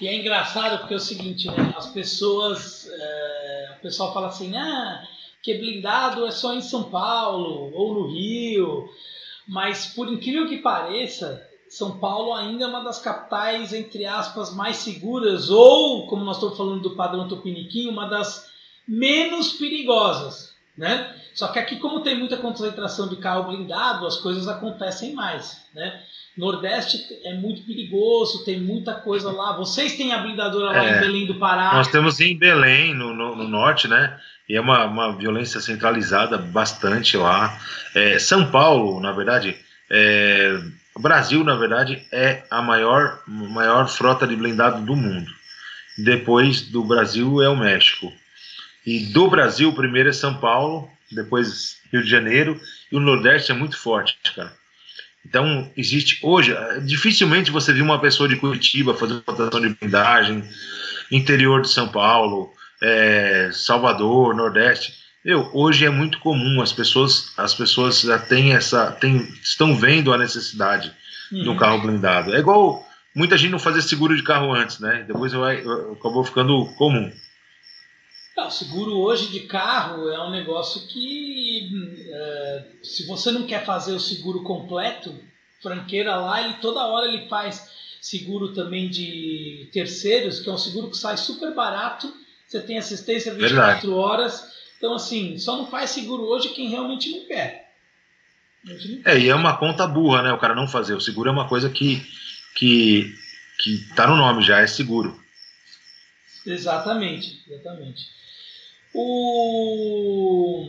E 0.00 0.08
é 0.08 0.16
engraçado 0.16 0.78
porque 0.80 0.94
é 0.94 0.96
o 0.96 1.00
seguinte, 1.00 1.46
né? 1.46 1.72
As 1.76 1.86
pessoas. 1.86 2.88
é, 2.92 3.76
o 3.78 3.82
pessoal 3.82 4.12
fala 4.12 4.28
assim, 4.28 4.56
ah, 4.56 5.02
que 5.42 5.54
blindado 5.54 6.26
é 6.26 6.30
só 6.30 6.52
em 6.54 6.60
São 6.60 6.90
Paulo 6.90 7.72
ou 7.72 7.94
no 7.94 8.12
Rio. 8.12 8.88
Mas 9.46 9.86
por 9.86 10.12
incrível 10.12 10.48
que 10.48 10.58
pareça, 10.58 11.48
São 11.78 11.98
Paulo 11.98 12.34
ainda 12.34 12.64
é 12.64 12.66
uma 12.66 12.84
das 12.84 13.00
capitais, 13.00 13.72
entre 13.72 14.04
aspas, 14.04 14.54
mais 14.54 14.76
seguras, 14.76 15.48
ou, 15.48 16.06
como 16.06 16.22
nós 16.24 16.36
estamos 16.36 16.56
falando 16.56 16.82
do 16.82 16.94
padrão 16.94 17.26
Tupiniquim, 17.28 17.88
uma 17.88 18.06
das 18.08 18.46
menos 18.86 19.52
perigosas. 19.52 20.52
Né? 20.76 21.14
Só 21.34 21.48
que 21.48 21.58
aqui, 21.58 21.76
como 21.76 22.00
tem 22.00 22.18
muita 22.18 22.36
concentração 22.36 23.08
de 23.08 23.16
carro 23.16 23.44
blindado, 23.44 24.06
as 24.06 24.16
coisas 24.16 24.48
acontecem 24.48 25.14
mais. 25.14 25.62
Né? 25.74 26.00
Nordeste 26.36 26.98
é 27.24 27.34
muito 27.34 27.62
perigoso, 27.62 28.44
tem 28.44 28.60
muita 28.60 28.94
coisa 28.94 29.30
lá. 29.32 29.56
Vocês 29.56 29.96
têm 29.96 30.12
a 30.12 30.18
blindadora 30.18 30.66
lá 30.72 30.84
É. 30.84 30.96
em 30.96 31.00
Belém 31.00 31.26
do 31.26 31.36
Pará. 31.36 31.74
Nós 31.74 31.88
temos 31.88 32.20
em 32.20 32.36
Belém, 32.38 32.94
no, 32.94 33.14
no- 33.14 33.36
no 33.36 33.48
norte, 33.48 33.86
né? 33.88 34.18
E 34.48 34.56
é 34.56 34.60
uma, 34.60 34.84
uma 34.86 35.16
violência 35.16 35.60
centralizada 35.60 36.36
bastante 36.36 37.16
lá. 37.16 37.58
É, 37.94 38.18
São 38.18 38.50
Paulo, 38.50 38.98
na 39.00 39.12
verdade, 39.12 39.56
é, 39.90 40.58
o 40.94 41.00
Brasil, 41.00 41.42
na 41.42 41.56
verdade, 41.56 42.06
é 42.12 42.44
a 42.50 42.60
maior, 42.60 43.22
maior 43.26 43.88
frota 43.88 44.26
de 44.26 44.36
blindado 44.36 44.84
do 44.84 44.94
mundo. 44.94 45.30
Depois 45.96 46.62
do 46.62 46.84
Brasil 46.84 47.42
é 47.42 47.48
o 47.48 47.56
México. 47.56 48.12
E 48.84 49.06
do 49.06 49.28
Brasil, 49.28 49.72
primeiro 49.72 50.08
é 50.08 50.12
São 50.12 50.34
Paulo, 50.34 50.90
depois 51.10 51.78
Rio 51.92 52.02
de 52.02 52.10
Janeiro, 52.10 52.60
e 52.90 52.96
o 52.96 53.00
Nordeste 53.00 53.52
é 53.52 53.54
muito 53.54 53.78
forte, 53.78 54.18
cara. 54.34 54.52
Então, 55.24 55.70
existe 55.76 56.18
hoje, 56.22 56.54
dificilmente 56.84 57.50
você 57.50 57.72
vê 57.72 57.80
uma 57.80 58.00
pessoa 58.00 58.28
de 58.28 58.36
Curitiba 58.36 58.94
fazendo 58.94 59.22
rotação 59.26 59.60
de 59.60 59.68
blindagem, 59.68 60.42
interior 61.10 61.62
de 61.62 61.68
São 61.68 61.88
Paulo, 61.88 62.52
eh, 62.82 63.50
Salvador, 63.52 64.34
Nordeste. 64.34 65.01
Meu, 65.24 65.48
hoje 65.54 65.84
é 65.84 65.90
muito 65.90 66.18
comum, 66.18 66.60
as 66.60 66.72
pessoas, 66.72 67.32
as 67.36 67.54
pessoas 67.54 68.00
já 68.00 68.18
têm 68.18 68.54
essa, 68.54 68.90
têm, 68.92 69.18
estão 69.40 69.76
vendo 69.76 70.12
a 70.12 70.18
necessidade 70.18 70.92
de 71.30 71.48
um 71.48 71.52
Uhum. 71.52 71.56
carro 71.56 71.80
blindado. 71.80 72.34
É 72.34 72.38
igual 72.40 72.84
muita 73.14 73.38
gente 73.38 73.52
não 73.52 73.58
fazia 73.58 73.80
seguro 73.82 74.16
de 74.16 74.22
carro 74.24 74.52
antes, 74.52 74.80
né? 74.80 75.04
Depois 75.06 75.32
vai, 75.32 75.62
acabou 75.92 76.24
ficando 76.24 76.66
comum. 76.74 77.12
Não, 78.36 78.50
seguro 78.50 78.98
hoje 78.98 79.28
de 79.30 79.40
carro 79.40 80.08
é 80.08 80.18
um 80.26 80.30
negócio 80.30 80.88
que, 80.88 81.70
é, 82.10 82.64
se 82.82 83.06
você 83.06 83.30
não 83.30 83.46
quer 83.46 83.64
fazer 83.64 83.92
o 83.92 84.00
seguro 84.00 84.42
completo, 84.42 85.14
franqueira 85.62 86.16
lá, 86.16 86.42
ele 86.42 86.54
toda 86.54 86.84
hora 86.86 87.06
ele 87.06 87.28
faz 87.28 87.70
seguro 88.00 88.52
também 88.52 88.90
de 88.90 89.68
terceiros, 89.72 90.40
que 90.40 90.48
é 90.50 90.52
um 90.52 90.58
seguro 90.58 90.90
que 90.90 90.96
sai 90.96 91.16
super 91.16 91.54
barato, 91.54 92.12
você 92.48 92.60
tem 92.60 92.76
assistência 92.78 93.32
24 93.32 93.94
horas. 93.94 94.50
Então, 94.82 94.94
assim, 94.94 95.38
só 95.38 95.56
não 95.56 95.68
faz 95.68 95.90
seguro 95.90 96.24
hoje 96.24 96.48
quem 96.48 96.68
realmente 96.68 97.08
não 97.08 97.24
quer. 97.24 97.72
Realmente 98.64 98.88
não 98.88 99.02
quer. 99.04 99.16
É, 99.16 99.20
e 99.20 99.28
é 99.28 99.34
uma 99.36 99.56
conta 99.56 99.86
burra, 99.86 100.22
né? 100.22 100.32
O 100.32 100.38
cara 100.38 100.56
não 100.56 100.66
fazer. 100.66 100.94
O 100.94 101.00
seguro 101.00 101.28
é 101.28 101.32
uma 101.32 101.48
coisa 101.48 101.70
que, 101.70 102.04
que, 102.56 103.14
que 103.62 103.94
tá 103.94 104.08
no 104.08 104.16
nome 104.16 104.42
já, 104.42 104.58
é 104.58 104.66
seguro. 104.66 105.22
Exatamente, 106.44 107.44
exatamente. 107.48 108.08
O, 108.92 110.66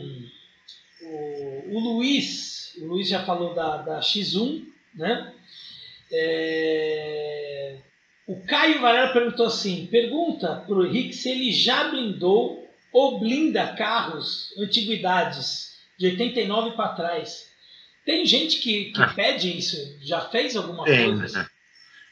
o, 1.02 1.76
o 1.76 1.80
Luiz, 1.80 2.72
o 2.78 2.86
Luiz 2.86 3.08
já 3.08 3.24
falou 3.24 3.52
da, 3.52 3.78
da 3.78 3.98
X1, 3.98 4.64
né? 4.94 5.34
É... 6.12 7.78
O 8.28 8.40
Caio 8.46 8.80
Varela 8.80 9.12
perguntou 9.12 9.46
assim: 9.46 9.86
pergunta 9.86 10.62
para 10.64 10.76
o 10.76 10.86
Henrique 10.86 11.14
se 11.14 11.30
ele 11.30 11.50
já 11.50 11.88
blindou 11.88 12.63
ou 12.94 13.18
blinda 13.18 13.74
carros, 13.76 14.54
antiguidades, 14.56 15.72
de 15.98 16.06
89 16.06 16.76
para 16.76 16.90
trás. 16.90 17.46
Tem 18.06 18.24
gente 18.24 18.60
que, 18.60 18.92
que 18.92 19.02
ah. 19.02 19.08
pede 19.08 19.58
isso? 19.58 19.76
Já 20.00 20.20
fez 20.20 20.54
alguma 20.54 20.84
tem, 20.84 21.18
coisa? 21.18 21.40
Né? 21.40 21.46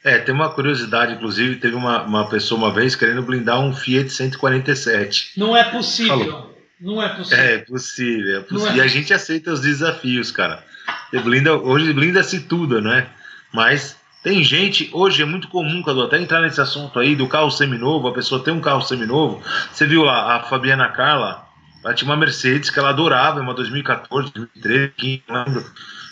É, 0.05 0.19
tem 0.19 0.35
uma 0.35 0.51
curiosidade, 0.51 1.13
inclusive, 1.13 1.61
teve 1.61 1.77
uma, 1.77 2.03
uma 2.03 2.29
pessoa 2.29 2.59
uma 2.59 2.75
vez 2.75 2.97
querendo 2.97 3.23
blindar 3.23 3.61
um 3.61 3.73
Fiat 3.73 4.11
147. 4.11 5.35
Não 5.37 5.57
é 5.57 5.63
possível. 5.71 6.19
Falou. 6.19 6.59
Não 6.81 7.01
é 7.01 7.09
possível. 7.11 7.45
É 7.45 7.59
possível, 7.59 8.39
é 8.39 8.41
possível. 8.41 8.73
É. 8.73 8.77
E 8.79 8.81
a 8.81 8.87
gente 8.89 9.15
aceita 9.15 9.53
os 9.53 9.61
desafios, 9.61 10.33
cara. 10.33 10.65
Blinda, 11.13 11.57
hoje 11.57 11.93
blinda-se 11.93 12.41
tudo, 12.41 12.81
né? 12.81 13.09
Mas 13.53 13.97
tem 14.23 14.43
gente, 14.45 14.89
hoje 14.93 15.21
é 15.23 15.25
muito 15.25 15.49
comum, 15.49 15.83
Cadu, 15.83 16.03
até 16.03 16.17
entrar 16.17 16.41
nesse 16.41 16.61
assunto 16.61 16.99
aí 16.99 17.17
do 17.17 17.27
carro 17.27 17.51
seminovo, 17.51 18.07
a 18.07 18.15
pessoa 18.15 18.43
tem 18.43 18.55
um 18.55 18.61
carro 18.61 18.81
seminovo. 18.81 19.43
Você 19.73 19.85
viu 19.85 20.05
lá, 20.05 20.37
a 20.37 20.41
Fabiana 20.45 20.89
Carla, 20.91 21.45
ela 21.85 21.93
tinha 21.93 22.09
uma 22.09 22.17
Mercedes 22.17 22.71
que 22.71 22.79
ela 22.79 22.91
adorava, 22.91 23.41
uma 23.41 23.53
2014, 23.53 24.33
2013, 24.33 25.25
não 25.29 25.45
lembro. 25.45 25.65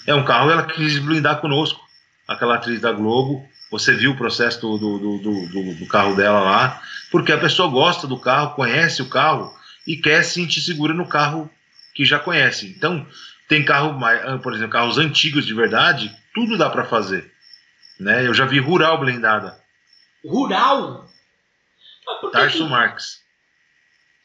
É 0.06 0.14
um 0.14 0.24
carro 0.24 0.50
ela 0.50 0.64
quis 0.64 0.98
blindar 0.98 1.40
conosco, 1.40 1.80
aquela 2.26 2.56
atriz 2.56 2.80
da 2.80 2.90
Globo. 2.90 3.44
Você 3.70 3.94
viu 3.94 4.10
o 4.10 4.16
processo 4.16 4.60
do, 4.60 4.76
do, 4.76 4.98
do, 4.98 5.74
do, 5.74 5.86
carro 5.86 6.16
dela 6.16 6.40
lá, 6.40 6.82
porque 7.12 7.30
a 7.30 7.38
pessoa 7.38 7.70
gosta 7.70 8.08
do 8.08 8.18
carro, 8.18 8.56
conhece 8.56 9.00
o 9.02 9.08
carro 9.08 9.54
e 9.86 9.96
quer 9.96 10.24
se 10.24 10.34
sentir 10.34 10.60
segura 10.60 10.92
no 10.92 11.06
carro 11.06 11.48
que 11.94 12.04
já 12.04 12.18
conhece. 12.18 12.74
Então, 12.76 13.06
tem 13.48 13.64
carro, 13.64 13.96
por 14.42 14.52
exemplo, 14.52 14.72
carros 14.72 14.98
antigos 14.98 15.46
de 15.46 15.54
verdade, 15.54 16.10
tudo 16.34 16.58
dá 16.58 16.68
para 16.68 16.84
fazer. 16.84 17.29
Né? 18.00 18.26
Eu 18.26 18.34
já 18.34 18.46
vi 18.46 18.58
rural 18.58 18.98
blindada. 18.98 19.60
Rural? 20.24 21.06
Tarso 22.32 22.64
que... 22.64 22.70
Marx. 22.70 23.20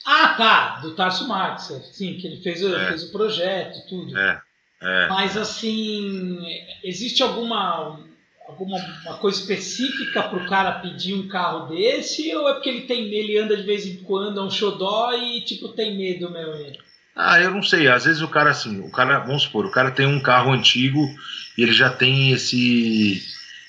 Ah, 0.05 0.35
tá, 0.37 0.79
do 0.81 0.95
Tarso 0.95 1.27
Marx, 1.27 1.71
sim, 1.93 2.17
que 2.17 2.27
ele 2.27 2.41
fez, 2.41 2.61
é. 2.61 2.89
fez 2.89 3.03
o 3.03 3.11
projeto, 3.11 3.87
tudo. 3.89 4.17
É. 4.17 4.41
É. 4.81 5.07
Mas 5.07 5.35
assim, 5.35 6.37
existe 6.83 7.23
alguma 7.23 7.99
alguma 8.47 8.77
uma 9.03 9.17
coisa 9.17 9.39
específica 9.39 10.21
para 10.21 10.37
o 10.37 10.47
cara 10.47 10.79
pedir 10.79 11.15
um 11.15 11.27
carro 11.27 11.67
desse 11.67 12.35
ou 12.35 12.47
é 12.47 12.53
porque 12.53 12.69
ele 12.69 12.81
tem 12.81 13.11
ele 13.11 13.37
anda 13.39 13.57
de 13.57 13.63
vez 13.63 13.87
em 13.87 14.03
quando 14.03 14.39
é 14.39 14.43
um 14.43 14.51
xodó 14.51 15.11
e 15.13 15.41
tipo 15.41 15.69
tem 15.69 15.97
medo 15.97 16.29
mesmo? 16.29 16.77
Ah, 17.15 17.39
eu 17.39 17.49
não 17.49 17.63
sei. 17.63 17.87
Às 17.87 18.05
vezes 18.05 18.21
o 18.21 18.27
cara 18.27 18.51
assim, 18.51 18.81
o 18.81 18.91
cara, 18.91 19.19
vamos 19.19 19.43
supor, 19.43 19.65
o 19.65 19.71
cara 19.71 19.89
tem 19.89 20.05
um 20.05 20.21
carro 20.21 20.51
antigo 20.51 21.09
e 21.57 21.63
ele 21.63 21.73
já 21.73 21.89
tem 21.89 22.31
esse 22.31 23.23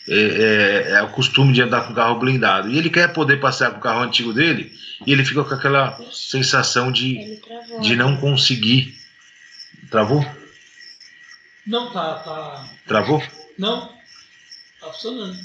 é, 0.09 0.14
é, 0.14 0.90
é, 0.92 1.02
o 1.02 1.11
costume 1.11 1.52
de 1.52 1.62
andar 1.62 1.86
com 1.86 1.94
carro 1.94 2.18
blindado. 2.18 2.68
E 2.68 2.78
ele 2.78 2.90
quer 2.90 3.12
poder 3.12 3.40
passear 3.40 3.72
com 3.72 3.78
o 3.78 3.82
carro 3.82 4.02
antigo 4.02 4.32
dele 4.32 4.72
e 5.04 5.12
ele 5.12 5.24
fica 5.24 5.44
com 5.44 5.54
aquela 5.54 5.98
sensação 6.12 6.92
de, 6.92 7.40
de 7.80 7.96
não 7.96 8.16
conseguir. 8.16 8.94
Travou? 9.90 10.24
Não, 11.66 11.92
tá, 11.92 12.14
tá. 12.20 12.68
Travou? 12.86 13.22
Não, 13.59 13.88
tá 14.80 14.92
funcionando. 14.92 15.36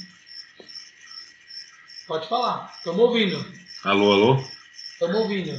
Pode 2.08 2.28
falar, 2.28 2.72
estamos 2.78 3.00
ouvindo. 3.00 3.44
Alô, 3.84 4.12
alô? 4.12 4.46
Estamos 4.94 5.16
ouvindo. 5.16 5.52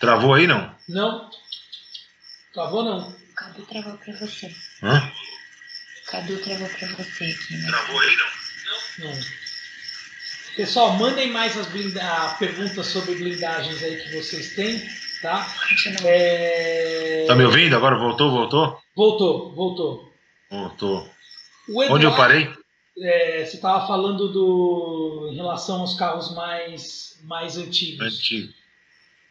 Travou 0.00 0.34
aí 0.34 0.46
não? 0.46 0.74
Não. 0.88 1.30
Travou 2.52 2.84
não. 2.84 3.14
Cadê 3.36 3.62
travou 3.62 3.96
pra 3.98 4.16
você? 4.16 4.52
Hã? 4.82 5.12
Cadu 6.14 6.38
travou 6.38 6.68
pra 6.68 6.88
você 6.88 7.24
aqui, 7.24 7.56
né? 7.56 7.66
Travou 7.66 7.98
aí, 7.98 8.16
não? 8.98 9.10
Não. 9.10 9.20
Pessoal, 10.54 10.92
mandem 10.92 11.32
mais 11.32 11.56
as 11.56 11.66
blinda 11.66 12.36
perguntas 12.38 12.86
sobre 12.86 13.16
blindagens 13.16 13.82
aí 13.82 13.96
que 13.96 14.14
vocês 14.14 14.54
têm, 14.54 14.80
tá? 15.20 15.44
É... 16.04 17.24
Tá 17.26 17.34
me 17.34 17.44
ouvindo? 17.44 17.74
Agora 17.74 17.98
voltou, 17.98 18.30
voltou? 18.30 18.78
Voltou, 18.94 19.52
voltou. 19.56 20.12
Voltou. 20.48 21.10
Eduardo, 21.68 21.94
Onde 21.94 22.06
eu 22.06 22.14
parei? 22.14 22.48
É, 22.96 23.44
você 23.44 23.56
estava 23.56 23.84
falando 23.84 24.28
do 24.28 25.30
em 25.32 25.34
relação 25.34 25.80
aos 25.80 25.98
carros 25.98 26.32
mais, 26.32 27.18
mais 27.24 27.56
antigos. 27.56 28.06
Antigo. 28.06 28.52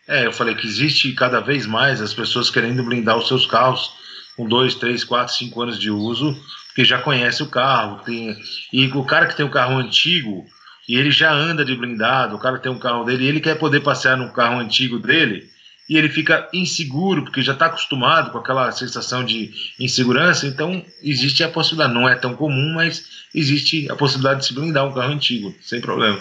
É, 0.06 0.26
eu 0.26 0.34
falei 0.34 0.54
que 0.54 0.68
existe 0.68 1.14
cada 1.14 1.40
vez 1.40 1.66
mais 1.66 2.02
as 2.02 2.14
pessoas 2.14 2.50
querendo 2.50 2.84
blindar 2.84 3.18
os 3.18 3.30
seus 3.30 3.46
carros 3.46 3.96
com 4.36 4.46
dois, 4.46 4.76
três, 4.76 5.06
quatro, 5.06 5.34
cinco 5.34 5.62
anos 5.62 5.80
de 5.80 5.90
uso 5.90 6.38
porque 6.74 6.84
já 6.84 7.00
conhece 7.00 7.44
o 7.44 7.50
carro. 7.50 8.04
Tem, 8.04 8.36
e 8.74 8.88
o 8.88 9.06
cara 9.06 9.28
que 9.28 9.38
tem 9.38 9.46
um 9.46 9.52
carro 9.52 9.78
antigo 9.78 10.46
e 10.90 10.96
ele 10.96 11.12
já 11.12 11.32
anda 11.32 11.64
de 11.64 11.76
blindado, 11.76 12.36
o 12.36 12.40
cara 12.40 12.58
tem 12.58 12.72
um 12.72 12.80
carro 12.80 13.06
dele 13.06 13.24
e 13.24 13.28
ele 13.28 13.40
quer 13.40 13.58
poder 13.58 13.82
passear 13.82 14.18
no 14.18 14.34
carro 14.34 14.60
antigo 14.60 14.98
dele 15.00 15.50
e 15.88 15.98
ele 15.98 16.10
fica 16.10 16.50
inseguro 16.52 17.24
porque 17.24 17.44
já 17.44 17.54
está 17.54 17.68
acostumado 17.68 18.32
com 18.32 18.40
aquela 18.40 18.72
sensação 18.72 19.24
de 19.24 19.52
insegurança. 19.80 20.48
Então 20.48 20.84
existe 21.02 21.44
a 21.44 21.50
possibilidade, 21.50 21.94
não 21.94 22.10
é 22.10 22.16
tão 22.16 22.36
comum, 22.36 22.74
mas 22.74 23.06
existe 23.36 23.90
a 23.92 23.96
possibilidade 23.96 24.42
de 24.42 24.48
se 24.48 24.54
blindar 24.54 24.86
um 24.88 24.94
carro 24.94 25.14
antigo, 25.14 25.56
sem 25.62 25.80
problema. 25.80 26.20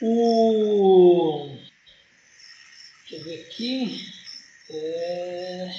O... 0.00 1.56
Deixa 3.10 3.22
eu 3.22 3.24
ver 3.24 3.40
aqui. 3.42 4.06
É... 4.70 5.70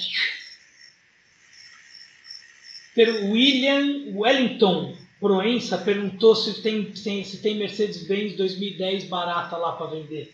William 2.98 4.14
Wellington 4.16 4.96
Proença 5.20 5.78
perguntou 5.78 6.36
se 6.36 6.62
tem, 6.62 6.94
se 6.94 7.42
tem 7.42 7.56
Mercedes-Benz 7.56 8.36
2010 8.36 9.06
barata 9.06 9.56
lá 9.56 9.72
para 9.72 9.88
vender. 9.88 10.34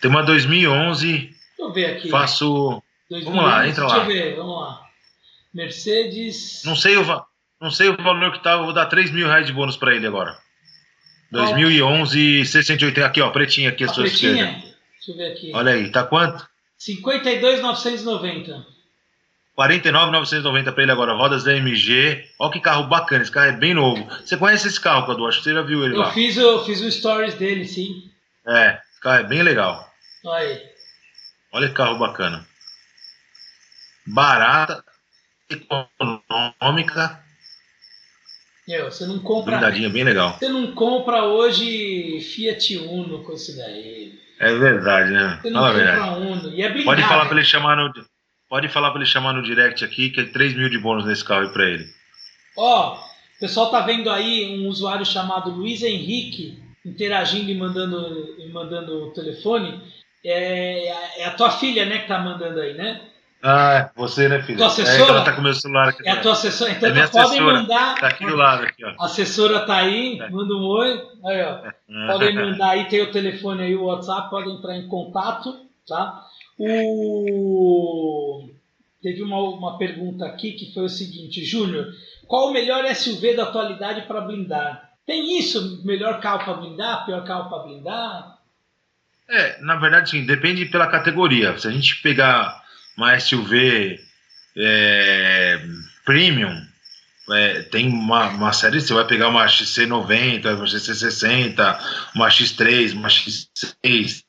Tem 0.00 0.10
uma 0.10 0.22
2011. 0.22 1.12
Deixa 1.12 1.34
eu 1.58 1.72
ver 1.72 1.96
aqui. 1.96 2.08
Faço. 2.08 2.82
2011, 3.08 3.24
vamos 3.24 3.44
lá, 3.44 3.68
entra 3.68 3.86
lá. 3.86 3.94
Deixa 3.94 4.10
eu 4.10 4.12
ver, 4.12 4.36
vamos 4.36 4.60
lá. 4.60 4.86
Mercedes. 5.54 6.62
Não 6.64 6.74
sei 6.74 6.96
o, 6.96 7.24
não 7.60 7.70
sei 7.70 7.88
o 7.88 7.96
valor 7.96 8.32
que 8.32 8.42
tá, 8.42 8.56
vou 8.56 8.72
dar 8.72 8.86
3 8.86 9.12
mil 9.12 9.28
reais 9.28 9.46
de 9.46 9.52
bônus 9.52 9.76
para 9.76 9.94
ele 9.94 10.06
agora. 10.06 10.36
2011, 11.30 12.44
680. 12.44 13.06
Aqui, 13.06 13.20
ó, 13.20 13.30
pretinha 13.30 13.70
aqui, 13.70 13.84
a, 13.84 13.86
a 13.90 13.94
sua 13.94 14.04
pretinha? 14.04 14.32
esquerda. 14.32 14.76
Deixa 14.96 15.12
eu 15.12 15.16
ver 15.16 15.32
aqui. 15.32 15.52
Olha 15.54 15.72
aí, 15.72 15.90
tá 15.90 16.02
quanto? 16.04 16.46
52,990. 16.78 18.66
49,990 19.56 20.70
para 20.70 20.82
ele 20.82 20.92
agora, 20.92 21.14
rodas 21.14 21.42
da 21.42 21.56
MG. 21.56 22.28
Olha 22.38 22.52
que 22.52 22.60
carro 22.60 22.84
bacana, 22.84 23.22
esse 23.22 23.32
carro 23.32 23.46
é 23.46 23.52
bem 23.52 23.72
novo. 23.72 24.06
Você 24.22 24.36
conhece 24.36 24.68
esse 24.68 24.78
carro, 24.78 25.06
Cadu? 25.06 25.26
Acho 25.26 25.38
que 25.38 25.44
você 25.44 25.54
já 25.54 25.62
viu 25.62 25.82
ele 25.82 25.94
eu 25.94 26.00
lá. 26.00 26.12
Fiz, 26.12 26.36
eu 26.36 26.62
fiz 26.62 26.82
o 26.82 26.92
stories 26.92 27.34
dele, 27.34 27.64
sim. 27.64 28.10
É, 28.46 28.78
esse 28.90 29.00
carro 29.00 29.20
é 29.20 29.24
bem 29.24 29.42
legal. 29.42 29.90
Aí. 30.30 30.60
Olha 31.54 31.68
que 31.68 31.74
carro 31.74 31.98
bacana. 31.98 32.46
Barata, 34.06 34.84
econômica. 35.48 37.18
Meu, 38.68 38.90
você 38.90 39.06
não 39.06 39.20
compra. 39.20 39.52
Blindadinha, 39.52 39.88
bem 39.88 40.04
legal. 40.04 40.36
Você 40.38 40.50
não 40.50 40.72
compra 40.72 41.24
hoje 41.24 42.20
Fiat 42.20 42.76
Uno 42.76 43.24
com 43.24 43.32
isso 43.32 43.56
daí. 43.56 44.20
É 44.38 44.52
verdade, 44.52 45.12
né? 45.12 45.38
Você 45.40 45.48
não 45.48 45.62
Fala 45.62 45.72
compra 45.72 46.16
Uno. 46.18 46.50
E 46.50 46.62
é 46.62 46.68
blindado. 46.68 46.84
Pode 46.84 47.02
falar 47.08 47.24
para 47.24 47.36
ele 47.38 47.46
chamar 47.46 47.76
no. 47.76 47.90
Pode 48.48 48.68
falar 48.68 48.90
para 48.90 49.00
ele 49.00 49.10
chamar 49.10 49.32
no 49.32 49.42
direct 49.42 49.84
aqui, 49.84 50.10
que 50.10 50.20
é 50.20 50.24
3 50.24 50.54
mil 50.56 50.68
de 50.68 50.78
bônus 50.78 51.04
nesse 51.04 51.24
carro 51.24 51.42
aí 51.42 51.52
para 51.52 51.64
ele. 51.64 51.84
Ó, 52.56 52.94
o 52.94 53.40
pessoal 53.40 53.70
tá 53.70 53.80
vendo 53.80 54.08
aí 54.08 54.58
um 54.58 54.68
usuário 54.68 55.04
chamado 55.04 55.50
Luiz 55.50 55.82
Henrique 55.82 56.62
interagindo 56.84 57.50
e 57.50 57.58
mandando, 57.58 58.36
e 58.38 58.48
mandando 58.48 59.06
o 59.06 59.12
telefone. 59.12 59.82
É, 60.24 60.88
é 61.20 61.24
a 61.26 61.32
tua 61.32 61.50
filha, 61.50 61.84
né, 61.84 61.98
que 61.98 62.08
tá 62.08 62.18
mandando 62.18 62.60
aí, 62.60 62.74
né? 62.74 63.00
Ah, 63.42 63.90
você, 63.94 64.28
né, 64.28 64.42
filha? 64.42 64.58
Tua 64.58 64.66
assessora? 64.68 65.04
É, 65.04 65.08
ela 65.08 65.24
tá 65.24 65.32
com 65.32 65.40
o 65.40 65.44
meu 65.44 65.54
celular 65.54 65.88
aqui. 65.88 66.08
É 66.08 66.12
a 66.12 66.20
tua 66.20 66.32
assessora? 66.32 66.70
Então 66.72 66.88
é 66.88 67.06
tá, 67.06 67.22
podem 67.22 67.40
mandar. 67.40 67.94
Tá 67.96 68.08
aqui 68.08 68.26
do 68.26 68.36
lado, 68.36 68.64
aqui, 68.64 68.84
ó. 68.84 68.94
A 68.98 69.04
assessora 69.04 69.60
tá 69.60 69.76
aí, 69.76 70.18
é. 70.20 70.30
manda 70.30 70.54
um 70.54 70.64
oi. 70.64 71.02
Aí, 71.26 71.42
ó. 71.42 71.60
Podem 72.12 72.34
mandar 72.34 72.70
aí, 72.70 72.86
tem 72.86 73.02
o 73.02 73.12
telefone 73.12 73.62
aí, 73.62 73.76
o 73.76 73.84
WhatsApp, 73.84 74.30
podem 74.30 74.56
entrar 74.56 74.76
em 74.76 74.88
contato, 74.88 75.54
tá? 75.86 76.24
O... 76.58 78.48
Teve 79.02 79.22
uma, 79.22 79.38
uma 79.38 79.78
pergunta 79.78 80.26
aqui 80.26 80.52
que 80.52 80.72
foi 80.72 80.84
o 80.84 80.88
seguinte, 80.88 81.44
Júnior, 81.44 81.92
qual 82.26 82.48
o 82.48 82.52
melhor 82.52 82.84
SUV 82.94 83.34
da 83.34 83.44
atualidade 83.44 84.06
para 84.06 84.20
blindar? 84.20 84.90
Tem 85.06 85.38
isso? 85.38 85.82
Melhor 85.84 86.20
carro 86.20 86.44
para 86.44 86.54
blindar? 86.54 87.06
Pior 87.06 87.24
carro 87.24 87.48
para 87.48 87.62
blindar? 87.62 88.38
É, 89.28 89.60
na 89.60 89.76
verdade, 89.76 90.10
sim, 90.10 90.24
depende 90.24 90.64
pela 90.66 90.88
categoria. 90.88 91.56
Se 91.58 91.68
a 91.68 91.70
gente 91.70 92.00
pegar 92.02 92.62
uma 92.96 93.18
SUV 93.18 94.00
é, 94.56 95.60
premium, 96.04 96.66
é, 97.30 97.62
tem 97.62 97.88
uma, 97.88 98.28
uma 98.28 98.52
série, 98.52 98.80
você 98.80 98.94
vai 98.94 99.06
pegar 99.06 99.28
uma 99.28 99.46
XC90, 99.46 100.56
uma 100.56 100.64
XC60, 100.64 101.78
uma 102.14 102.28
X3, 102.28 102.92
uma 102.92 103.08
X6, 103.08 104.25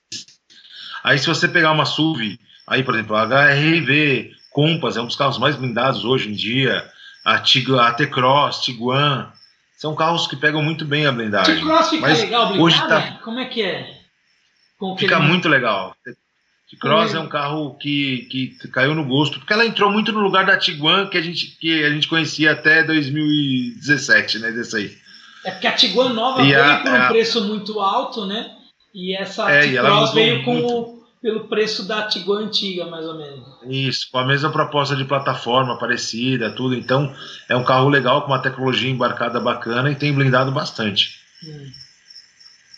Aí 1.08 1.18
se 1.18 1.26
você 1.28 1.48
pegar 1.48 1.72
uma 1.72 1.86
SUV, 1.86 2.38
aí 2.68 2.84
por 2.84 2.94
exemplo, 2.94 3.16
a 3.16 3.24
HRV 3.26 4.32
Compass 4.52 4.98
é 4.98 5.02
um 5.02 5.06
dos 5.06 5.16
carros 5.16 5.38
mais 5.38 5.56
blindados 5.56 6.04
hoje 6.04 6.30
em 6.30 6.34
dia, 6.34 6.86
a, 7.24 7.40
Tig, 7.40 7.72
a 7.80 7.94
T-Cross, 7.94 8.62
Tiguan, 8.64 9.32
são 9.78 9.96
carros 9.96 10.28
que 10.28 10.36
pegam 10.36 10.62
muito 10.62 10.84
bem 10.84 11.06
a 11.06 11.12
blindagem. 11.12 11.56
T-Cross 11.56 11.90
fica 11.92 12.02
Mas 12.02 12.20
legal 12.20 12.48
blindada? 12.48 12.64
hoje 12.64 12.88
tá- 12.88 13.20
Como 13.24 13.40
é 13.40 13.46
que 13.46 13.62
é? 13.62 13.98
Fica 14.98 15.20
muito 15.20 15.48
legal. 15.48 15.96
T-Cross 16.70 17.14
é 17.14 17.20
um 17.20 17.30
carro 17.30 17.76
que, 17.78 18.28
que 18.30 18.68
caiu 18.70 18.94
no 18.94 19.06
gosto, 19.06 19.40
porque 19.40 19.54
ela 19.54 19.66
entrou 19.66 19.90
muito 19.92 20.12
no 20.12 20.20
lugar 20.20 20.46
da 20.46 20.58
Tiguan 20.58 21.08
que 21.08 21.18
a 21.18 21.22
gente, 21.22 21.58
que 21.58 21.84
a 21.86 21.90
gente 21.90 22.08
conhecia 22.10 22.52
até 22.52 22.84
2017, 22.84 24.40
né? 24.40 24.52
Desse 24.52 24.76
aí. 24.76 24.98
É 25.46 25.52
porque 25.52 25.68
a 25.68 25.72
Tiguan 25.72 26.10
nova 26.14 26.42
E 26.42 26.48
veio 26.52 26.64
a- 26.64 26.78
por 26.80 26.92
um 26.92 26.96
a- 26.96 27.08
preço 27.08 27.44
muito 27.46 27.80
alto, 27.80 28.26
né? 28.26 28.52
E 28.94 29.16
essa 29.16 29.50
É, 29.50 29.62
T-Cross 29.62 30.14
veio 30.14 30.44
com 30.44 30.54
muito. 30.56 30.74
o- 30.74 30.97
pelo 31.22 31.48
preço 31.48 31.88
da 31.88 32.08
Tiguan 32.08 32.46
antiga, 32.46 32.86
mais 32.86 33.06
ou 33.06 33.18
menos. 33.18 33.46
Isso, 33.64 34.10
com 34.12 34.20
a 34.20 34.26
mesma 34.26 34.52
proposta 34.52 34.96
de 34.96 35.06
plataforma 35.06 35.78
parecida, 35.78 36.52
tudo. 36.52 36.76
Então, 36.76 37.14
é 37.50 37.56
um 37.56 37.64
carro 37.64 37.90
legal, 37.90 38.22
com 38.22 38.28
uma 38.28 38.42
tecnologia 38.42 38.90
embarcada 38.90 39.40
bacana 39.40 39.92
e 39.92 39.96
tem 39.96 40.14
blindado 40.14 40.52
bastante. 40.52 41.20
Hum. 41.44 41.72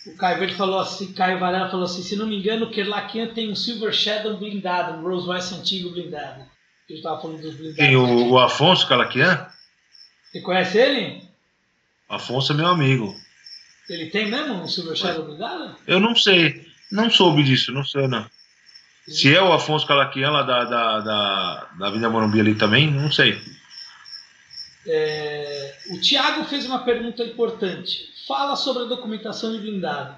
O 0.07 0.15
Caio 0.15 0.39
Verde 0.39 0.55
falou 0.55 0.79
assim, 0.79 1.13
Caio 1.13 1.39
Varela 1.39 1.69
falou 1.69 1.85
assim, 1.85 2.01
se 2.01 2.15
não 2.15 2.25
me 2.25 2.39
engano, 2.39 2.65
o 2.65 2.71
Kerlakian 2.71 3.27
tem 3.33 3.51
um 3.51 3.55
Silver 3.55 3.93
Shadow 3.93 4.37
blindado, 4.37 4.97
um 4.97 5.01
Rolls 5.03 5.27
Royce 5.27 5.53
antigo 5.55 5.91
blindado. 5.91 6.45
Eu 6.89 6.95
estava 6.95 7.21
falando 7.21 7.41
dos 7.41 7.55
blindados. 7.55 7.77
Tem 7.77 7.95
o, 7.95 8.31
o 8.31 8.39
Afonso 8.39 8.87
Calaquian? 8.87 9.47
Você 10.23 10.41
conhece 10.41 10.77
ele? 10.77 11.21
Afonso 12.07 12.53
é 12.53 12.55
meu 12.55 12.67
amigo. 12.67 13.13
Ele 13.89 14.09
tem 14.09 14.31
mesmo 14.31 14.55
um 14.55 14.67
Silver 14.67 14.95
Shadow 14.95 15.25
blindado? 15.25 15.75
Eu 15.85 15.99
não 15.99 16.15
sei, 16.15 16.65
não 16.91 17.09
soube 17.09 17.43
disso, 17.43 17.71
não 17.71 17.85
sei 17.85 18.07
não. 18.07 18.25
Se 19.07 19.33
é 19.33 19.41
o 19.41 19.51
Afonso 19.51 19.87
Calaquian 19.87 20.29
lá 20.29 20.43
da, 20.43 20.63
da, 20.65 20.99
da, 20.99 21.67
da 21.79 21.87
Avenida 21.87 22.09
Morumbi 22.09 22.39
ali 22.39 22.55
também, 22.55 22.91
não 22.91 23.11
sei. 23.11 23.41
É, 24.87 25.75
o 25.91 25.99
Thiago 25.99 26.45
fez 26.45 26.65
uma 26.65 26.79
pergunta 26.79 27.23
importante. 27.23 28.09
Fala 28.27 28.55
sobre 28.55 28.83
a 28.83 28.85
documentação 28.85 29.51
de 29.51 29.59
blindado. 29.59 30.15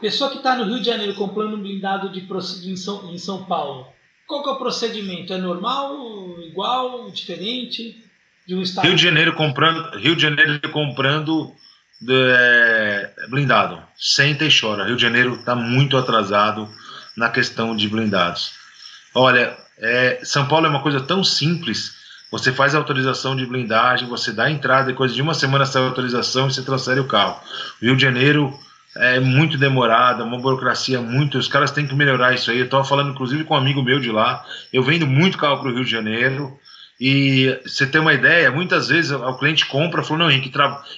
Pessoa 0.00 0.30
que 0.30 0.38
está 0.38 0.56
no 0.56 0.64
Rio 0.64 0.80
de 0.80 0.86
Janeiro 0.86 1.14
comprando 1.14 1.54
um 1.54 1.62
blindado 1.62 2.10
de 2.10 2.20
em, 2.68 2.76
São, 2.76 3.12
em 3.12 3.18
São 3.18 3.44
Paulo. 3.44 3.86
Qual 4.26 4.42
que 4.42 4.48
é 4.48 4.52
o 4.52 4.56
procedimento? 4.56 5.32
É 5.32 5.38
normal, 5.38 6.40
igual, 6.40 7.10
diferente? 7.10 8.04
De 8.46 8.54
um 8.54 8.62
estado? 8.62 8.86
Rio 8.86 8.96
de 8.96 9.02
Janeiro 9.02 9.34
comprando, 9.34 9.96
Rio 9.98 10.16
de 10.16 10.22
Janeiro 10.22 10.60
comprando 10.70 11.54
é, 12.08 13.10
blindado. 13.28 13.80
E 14.16 14.60
chora. 14.60 14.84
Rio 14.84 14.96
de 14.96 15.02
Janeiro 15.02 15.34
está 15.34 15.54
muito 15.54 15.96
atrasado 15.96 16.68
na 17.16 17.28
questão 17.28 17.76
de 17.76 17.88
blindados. 17.88 18.52
Olha, 19.14 19.56
é, 19.78 20.20
São 20.22 20.46
Paulo 20.46 20.66
é 20.66 20.70
uma 20.70 20.82
coisa 20.82 21.00
tão 21.00 21.22
simples. 21.22 21.94
Você 22.30 22.50
faz 22.50 22.74
a 22.74 22.78
autorização 22.78 23.36
de 23.36 23.44
blindagem, 23.44 24.08
você 24.08 24.32
dá 24.32 24.44
a 24.44 24.50
entrada 24.50 24.90
e 24.90 24.94
coisa 24.94 25.14
de 25.14 25.20
uma 25.20 25.34
semana 25.34 25.66
sai 25.66 25.82
a 25.82 25.86
autorização 25.86 26.48
e 26.48 26.52
você 26.52 26.62
transfere 26.62 26.98
o 26.98 27.06
carro. 27.06 27.38
Rio 27.80 27.94
de 27.94 28.02
Janeiro 28.02 28.58
é 28.96 29.20
muito 29.20 29.58
demorado, 29.58 30.22
é 30.22 30.24
uma 30.24 30.38
burocracia 30.38 31.00
muito. 31.00 31.36
Os 31.36 31.48
caras 31.48 31.70
têm 31.70 31.86
que 31.86 31.94
melhorar 31.94 32.34
isso 32.34 32.50
aí. 32.50 32.58
Eu 32.58 32.64
estava 32.64 32.84
falando 32.84 33.10
inclusive 33.10 33.44
com 33.44 33.54
um 33.54 33.58
amigo 33.58 33.82
meu 33.82 34.00
de 34.00 34.10
lá. 34.10 34.44
Eu 34.72 34.82
vendo 34.82 35.06
muito 35.06 35.36
carro 35.36 35.58
para 35.58 35.68
o 35.70 35.74
Rio 35.74 35.84
de 35.84 35.90
Janeiro. 35.90 36.58
E 37.00 37.58
você 37.66 37.86
ter 37.86 37.98
uma 37.98 38.14
ideia, 38.14 38.50
muitas 38.50 38.88
vezes 38.88 39.10
o 39.10 39.34
cliente 39.38 39.66
compra, 39.66 40.02
falou, 40.02 40.18
não, 40.24 40.30
Henrique, 40.30 40.52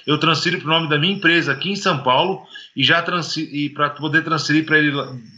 eu 0.05 0.19
transfiro 0.19 0.59
para 0.59 0.67
o 0.67 0.71
nome 0.71 0.89
da 0.89 0.99
minha 0.99 1.13
empresa 1.15 1.51
aqui 1.51 1.71
em 1.71 1.75
São 1.75 2.03
Paulo 2.03 2.45
e 2.75 2.83
já 2.83 3.01
para 3.01 3.89
poder 3.89 4.23
transferir 4.23 4.65
para 4.65 4.77
ele 4.77 4.91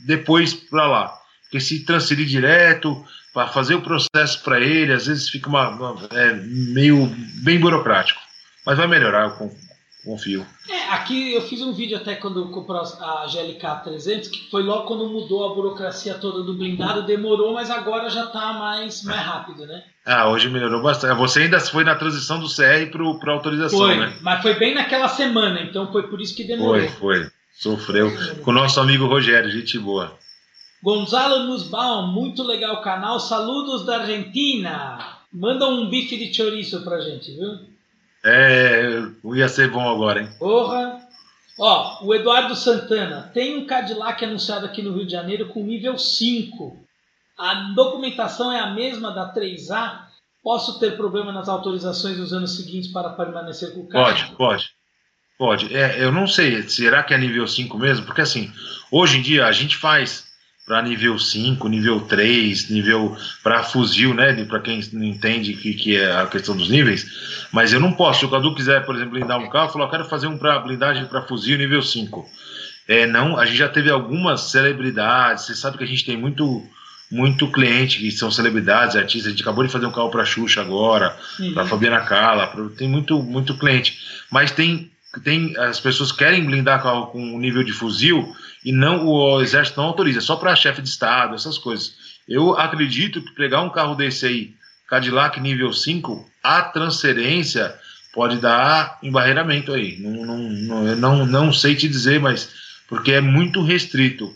depois 0.05 0.53
para 0.53 0.85
lá. 0.87 1.13
Porque 1.43 1.61
se 1.61 1.85
transferir 1.85 2.25
direto, 2.25 3.01
para 3.33 3.47
fazer 3.47 3.75
o 3.75 3.81
processo 3.81 4.43
para 4.43 4.59
ele, 4.59 4.91
às 4.91 5.05
vezes 5.05 5.29
fica 5.29 5.47
uma, 5.47 5.69
uma- 5.69 6.07
é, 6.11 6.33
meio 6.33 7.05
bem 7.43 7.59
burocrático. 7.59 8.19
Mas 8.65 8.77
vai 8.77 8.87
melhorar, 8.87 9.37
eu 9.39 9.51
confio. 10.07 10.45
É, 10.69 10.93
aqui 10.93 11.33
eu 11.33 11.41
fiz 11.41 11.61
um 11.61 11.73
vídeo 11.73 11.97
até 11.97 12.15
quando 12.15 12.39
eu 12.39 12.47
comprei 12.47 12.79
a 12.79 13.25
GLK 13.27 13.83
300, 13.83 14.29
que 14.29 14.49
foi 14.49 14.63
logo 14.63 14.87
quando 14.87 15.09
mudou 15.09 15.45
a 15.45 15.53
burocracia 15.53 16.15
toda 16.15 16.43
do 16.43 16.53
blindado, 16.53 17.05
demorou, 17.05 17.53
mas 17.53 17.69
agora 17.69 18.09
já 18.09 18.25
está 18.25 18.53
mais, 18.53 19.03
mais 19.03 19.21
rápido, 19.21 19.65
né? 19.65 19.83
Ah, 20.05 20.29
hoje 20.29 20.49
melhorou 20.49 20.81
bastante. 20.81 21.17
Você 21.17 21.41
ainda 21.41 21.59
foi 21.59 21.83
na 21.83 21.95
transição 21.95 22.39
do 22.39 22.47
CR 22.47 22.89
para 23.19 23.33
autorização, 23.33 23.79
Foi, 23.79 23.97
né? 23.97 24.17
mas 24.21 24.41
foi 24.41 24.53
bem 24.53 24.73
naquela 24.73 25.09
semana, 25.09 25.61
então 25.61 25.91
foi 25.91 26.03
por 26.03 26.21
isso 26.21 26.35
que 26.35 26.45
demorou. 26.45 26.87
Foi, 26.89 27.19
foi. 27.19 27.29
Sofreu. 27.51 28.11
Com 28.43 28.51
o 28.51 28.53
nosso 28.53 28.79
amigo 28.79 29.07
Rogério, 29.07 29.49
gente 29.51 29.77
boa. 29.79 30.15
Gonzalo 30.81 31.45
Nussbaum, 31.45 32.07
muito 32.07 32.43
legal 32.43 32.75
o 32.75 32.81
canal. 32.81 33.19
Saludos 33.19 33.83
da 33.83 34.01
Argentina. 34.01 34.99
Manda 35.33 35.67
um 35.67 35.89
bife 35.89 36.15
de 36.15 36.33
chouriço 36.33 36.83
pra 36.83 37.01
gente, 37.01 37.31
viu? 37.35 37.76
É, 38.27 39.01
ia 39.35 39.47
ser 39.47 39.71
bom 39.71 39.89
agora, 39.89 40.21
hein? 40.21 40.29
Porra. 40.37 40.99
Ó, 41.59 42.05
o 42.05 42.13
Eduardo 42.13 42.55
Santana. 42.55 43.31
Tem 43.33 43.57
um 43.57 43.65
Cadillac 43.65 44.23
anunciado 44.23 44.65
aqui 44.65 44.81
no 44.81 44.93
Rio 44.93 45.05
de 45.05 45.13
Janeiro 45.13 45.47
com 45.47 45.63
nível 45.63 45.97
5. 45.97 46.77
A 47.37 47.73
documentação 47.75 48.51
é 48.51 48.59
a 48.59 48.71
mesma 48.71 49.11
da 49.11 49.33
3A. 49.33 50.01
Posso 50.43 50.79
ter 50.79 50.95
problema 50.95 51.31
nas 51.31 51.49
autorizações 51.49 52.17
dos 52.17 52.33
anos 52.33 52.55
seguintes 52.55 52.91
para 52.91 53.09
permanecer 53.09 53.73
com 53.73 53.81
o 53.81 53.87
carro? 53.87 54.05
Pode, 54.05 54.35
pode. 54.35 54.69
Pode. 55.37 55.75
É, 55.75 56.03
eu 56.03 56.11
não 56.11 56.27
sei, 56.27 56.63
será 56.63 57.03
que 57.03 57.13
é 57.13 57.17
nível 57.17 57.47
5 57.47 57.77
mesmo? 57.77 58.05
Porque 58.05 58.21
assim, 58.21 58.51
hoje 58.91 59.19
em 59.19 59.21
dia 59.21 59.45
a 59.45 59.51
gente 59.51 59.77
faz 59.77 60.26
para 60.67 60.81
nível 60.81 61.17
5, 61.17 61.65
nível 61.69 62.01
3, 62.01 62.69
nível 62.69 63.15
para 63.41 63.63
fuzil, 63.63 64.13
né? 64.13 64.33
Para 64.43 64.59
quem 64.59 64.81
não 64.91 65.05
entende 65.05 65.53
o 65.53 65.57
que, 65.57 65.73
que 65.73 65.95
é 65.95 66.11
a 66.13 66.27
questão 66.27 66.57
dos 66.57 66.69
níveis. 66.69 67.05
Mas 67.53 67.71
eu 67.71 67.79
não 67.79 67.93
posso. 67.93 68.19
Se 68.19 68.25
o 68.25 68.29
Cadu 68.29 68.53
quiser, 68.53 68.85
por 68.85 68.93
exemplo, 68.93 69.13
blindar 69.13 69.39
um 69.39 69.49
carro, 69.49 69.69
falar, 69.71 69.85
eu 69.85 69.89
quero 69.89 70.05
fazer 70.05 70.27
um 70.27 70.37
para 70.37 70.59
blindagem 70.59 71.05
para 71.05 71.21
fuzil 71.21 71.57
nível 71.57 71.81
5. 71.81 72.29
É, 72.85 73.05
não, 73.07 73.37
a 73.39 73.45
gente 73.45 73.57
já 73.57 73.69
teve 73.69 73.89
algumas 73.89 74.41
celebridades. 74.51 75.45
Você 75.45 75.55
sabe 75.55 75.77
que 75.77 75.83
a 75.85 75.87
gente 75.87 76.05
tem 76.05 76.17
muito 76.17 76.61
muito 77.09 77.49
cliente 77.49 77.99
que 77.99 78.11
são 78.11 78.29
celebridades, 78.29 78.97
artistas. 78.97 79.27
A 79.27 79.29
gente 79.29 79.41
acabou 79.41 79.63
de 79.65 79.71
fazer 79.71 79.85
um 79.85 79.91
carro 79.93 80.09
para 80.11 80.25
Xuxa 80.25 80.59
agora, 80.59 81.15
Uhum. 81.39 81.53
para 81.53 81.65
Fabiana 81.65 82.01
Cala, 82.01 82.47
pra- 82.47 82.67
tem 82.77 82.89
muito 82.89 83.23
muito 83.23 83.57
cliente. 83.57 83.97
Mas 84.29 84.51
tem 84.51 84.91
tem 85.23 85.55
as 85.57 85.79
pessoas 85.79 86.11
querem 86.11 86.45
blindar 86.45 86.83
carro 86.83 87.07
com 87.07 87.19
um 87.19 87.39
nível 87.39 87.63
de 87.63 87.71
fuzil 87.71 88.35
e 88.63 88.71
não 88.71 89.05
o 89.05 89.41
exército 89.41 89.79
não 89.79 89.87
autoriza, 89.87 90.19
é 90.19 90.21
só 90.21 90.35
para 90.35 90.55
chefe 90.55 90.81
de 90.81 90.89
estado, 90.89 91.35
essas 91.35 91.57
coisas. 91.57 91.95
Eu 92.27 92.57
acredito 92.57 93.21
que 93.21 93.33
pegar 93.33 93.61
um 93.61 93.69
carro 93.69 93.95
desse 93.95 94.25
aí, 94.25 94.55
Cadillac 94.87 95.39
nível 95.39 95.71
5, 95.71 96.29
a 96.43 96.61
transferência 96.61 97.77
pode 98.13 98.37
dar 98.37 98.99
embarreiramento 99.01 99.73
aí. 99.73 99.97
Não, 99.99 100.25
não, 100.25 100.37
não, 100.37 100.87
eu 100.87 100.95
não, 100.95 101.25
não 101.25 101.53
sei 101.53 101.75
te 101.75 101.87
dizer, 101.87 102.19
mas 102.19 102.51
porque 102.87 103.11
é 103.11 103.21
muito 103.21 103.61
restrito. 103.61 104.35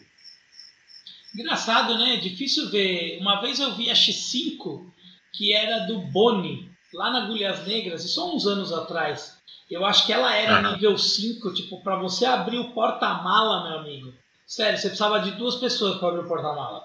Engraçado, 1.35 1.97
né? 1.97 2.17
Difícil 2.17 2.69
ver. 2.69 3.17
Uma 3.19 3.41
vez 3.41 3.59
eu 3.59 3.75
vi 3.75 3.89
a 3.89 3.93
X5, 3.93 4.85
que 5.33 5.53
era 5.53 5.85
do 5.85 5.99
Boni, 6.01 6.70
lá 6.93 7.11
na 7.11 7.23
Agulhas 7.23 7.65
Negras, 7.65 8.03
isso 8.05 8.19
há 8.21 8.25
uns 8.35 8.45
anos 8.47 8.71
atrás. 8.73 9.37
Eu 9.69 9.85
acho 9.85 10.05
que 10.05 10.11
ela 10.13 10.35
era 10.35 10.59
Aham. 10.59 10.73
nível 10.73 10.97
5, 10.97 11.53
tipo, 11.53 11.81
para 11.83 11.95
você 11.95 12.25
abrir 12.25 12.59
o 12.59 12.73
porta-mala, 12.73 13.69
meu 13.69 13.79
amigo. 13.79 14.13
Sério, 14.45 14.77
você 14.77 14.89
precisava 14.89 15.19
de 15.21 15.31
duas 15.31 15.55
pessoas 15.55 15.97
para 15.97 16.09
abrir 16.09 16.21
o 16.21 16.27
porta-mala. 16.27 16.81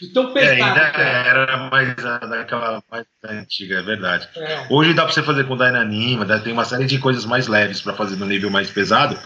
De 0.00 0.08
tão 0.14 0.30
É, 0.30 0.32
pesado 0.32 0.62
ainda 0.80 0.80
era. 0.98 1.56
mais 1.70 1.94
daquela 1.94 2.82
mais 2.90 3.06
antiga, 3.22 3.78
é 3.78 3.82
verdade. 3.82 4.28
É. 4.34 4.66
Hoje 4.70 4.94
dá 4.94 5.04
para 5.04 5.12
você 5.12 5.22
fazer 5.22 5.44
com 5.44 5.56
Dynanima, 5.56 6.24
dá- 6.24 6.40
tem 6.40 6.52
uma 6.54 6.64
série 6.64 6.86
de 6.86 6.98
coisas 6.98 7.24
mais 7.26 7.46
leves 7.46 7.80
para 7.82 7.92
fazer 7.92 8.16
no 8.16 8.24
nível 8.26 8.50
mais 8.50 8.70
pesado, 8.70 9.16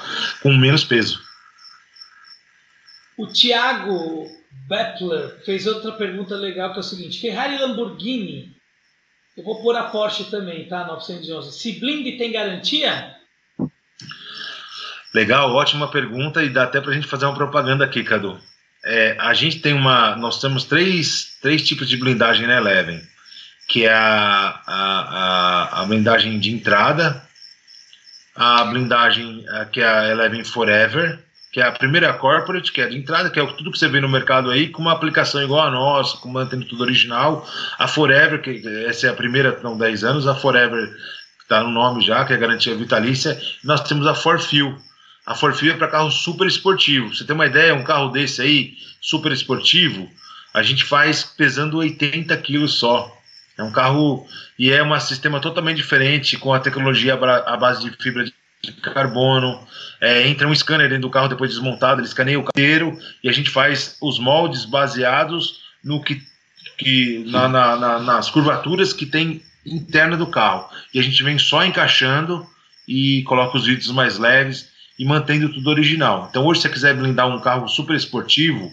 com 0.42 0.52
menos 0.52 0.82
peso. 0.84 1.20
O 3.16 3.28
Thiago 3.28 4.26
Bettler 4.68 5.40
fez 5.44 5.66
outra 5.66 5.92
pergunta 5.92 6.34
legal 6.34 6.70
que 6.72 6.78
é 6.78 6.80
o 6.80 6.82
seguinte: 6.82 7.20
Ferrari 7.20 7.54
e 7.54 7.58
Lamborghini, 7.58 8.53
eu 9.36 9.42
vou 9.42 9.60
pôr 9.60 9.76
a 9.76 9.84
Porsche 9.84 10.24
também, 10.30 10.68
tá? 10.68 10.86
911. 10.86 11.58
Se 11.58 11.72
blinde 11.80 12.16
tem 12.16 12.30
garantia? 12.30 13.14
Legal, 15.12 15.52
ótima 15.54 15.90
pergunta 15.90 16.42
e 16.42 16.48
dá 16.48 16.64
até 16.64 16.80
para 16.80 16.90
a 16.90 16.94
gente 16.94 17.06
fazer 17.06 17.26
uma 17.26 17.34
propaganda 17.34 17.84
aqui, 17.84 18.02
Cadu. 18.04 18.38
É, 18.84 19.16
a 19.18 19.32
gente 19.32 19.60
tem 19.60 19.72
uma, 19.72 20.14
nós 20.16 20.40
temos 20.40 20.64
três, 20.64 21.38
três 21.40 21.66
tipos 21.66 21.88
de 21.88 21.96
blindagem 21.96 22.46
na 22.46 22.56
Eleven, 22.56 23.00
que 23.68 23.86
é 23.86 23.92
a, 23.92 24.60
a, 24.66 25.82
a, 25.82 25.86
blindagem 25.86 26.38
de 26.38 26.52
entrada, 26.52 27.26
a 28.34 28.64
blindagem 28.64 29.44
que 29.72 29.80
é 29.80 29.86
a 29.86 30.10
Eleven 30.10 30.44
Forever, 30.44 31.23
que 31.54 31.60
é 31.60 31.64
a 31.64 31.70
primeira 31.70 32.12
corporate, 32.12 32.72
que 32.72 32.80
é 32.80 32.88
de 32.88 32.96
entrada, 32.96 33.30
que 33.30 33.38
é 33.38 33.46
tudo 33.46 33.70
que 33.70 33.78
você 33.78 33.86
vê 33.86 34.00
no 34.00 34.08
mercado 34.08 34.50
aí, 34.50 34.70
com 34.70 34.82
uma 34.82 34.90
aplicação 34.90 35.40
igual 35.40 35.64
a 35.64 35.70
nossa, 35.70 36.16
com 36.16 36.28
mantendo 36.28 36.64
tudo 36.64 36.82
original. 36.82 37.48
A 37.78 37.86
Forever, 37.86 38.42
que 38.42 38.60
essa 38.88 39.06
é 39.06 39.10
a 39.10 39.14
primeira, 39.14 39.56
não 39.62 39.78
10 39.78 40.02
anos, 40.02 40.26
a 40.26 40.34
Forever 40.34 40.92
está 41.40 41.62
no 41.62 41.70
nome 41.70 42.04
já, 42.04 42.24
que 42.24 42.32
é 42.32 42.36
garantia 42.36 42.74
vitalícia. 42.74 43.40
Nós 43.62 43.82
temos 43.82 44.04
a 44.04 44.16
Forfil. 44.16 44.76
A 45.24 45.36
Forfil 45.36 45.74
é 45.74 45.76
para 45.76 45.86
carro 45.86 46.10
super 46.10 46.44
esportivo. 46.44 47.14
Você 47.14 47.24
tem 47.24 47.36
uma 47.36 47.46
ideia, 47.46 47.72
um 47.72 47.84
carro 47.84 48.08
desse 48.08 48.42
aí, 48.42 48.72
super 49.00 49.30
esportivo, 49.30 50.10
a 50.52 50.60
gente 50.60 50.82
faz 50.82 51.22
pesando 51.22 51.78
80 51.78 52.36
quilos 52.38 52.74
só. 52.74 53.16
É 53.56 53.62
um 53.62 53.70
carro 53.70 54.26
e 54.58 54.72
é 54.72 54.82
um 54.82 54.98
sistema 54.98 55.38
totalmente 55.38 55.76
diferente, 55.76 56.36
com 56.36 56.52
a 56.52 56.58
tecnologia 56.58 57.14
à 57.14 57.56
base 57.56 57.88
de 57.88 57.96
fibra 57.96 58.24
de 58.24 58.34
carbono. 58.72 59.60
É, 60.00 60.26
entra 60.28 60.48
um 60.48 60.54
scanner 60.54 60.88
dentro 60.88 61.02
do 61.02 61.10
carro 61.10 61.28
depois 61.28 61.50
desmontado, 61.50 62.00
ele 62.00 62.06
escaneia 62.06 62.38
o 62.38 62.42
carro 62.42 62.52
inteiro 62.54 62.98
e 63.22 63.28
a 63.28 63.32
gente 63.32 63.50
faz 63.50 63.96
os 64.02 64.18
moldes 64.18 64.64
baseados 64.64 65.60
no 65.82 66.02
que, 66.02 66.20
que 66.76 67.24
na, 67.28 67.48
na, 67.48 67.76
na, 67.76 67.98
nas 68.00 68.28
curvaturas 68.28 68.92
que 68.92 69.06
tem 69.06 69.42
interna 69.64 70.16
do 70.16 70.26
carro. 70.26 70.68
E 70.92 70.98
a 70.98 71.02
gente 71.02 71.22
vem 71.22 71.38
só 71.38 71.64
encaixando 71.64 72.46
e 72.86 73.22
coloca 73.22 73.56
os 73.56 73.66
vidros 73.66 73.90
mais 73.90 74.18
leves 74.18 74.68
e 74.98 75.04
mantendo 75.04 75.52
tudo 75.52 75.70
original. 75.70 76.28
Então 76.30 76.44
hoje, 76.44 76.60
se 76.60 76.68
você 76.68 76.74
quiser 76.74 76.96
blindar 76.96 77.28
um 77.28 77.40
carro 77.40 77.66
super 77.68 77.96
esportivo, 77.96 78.70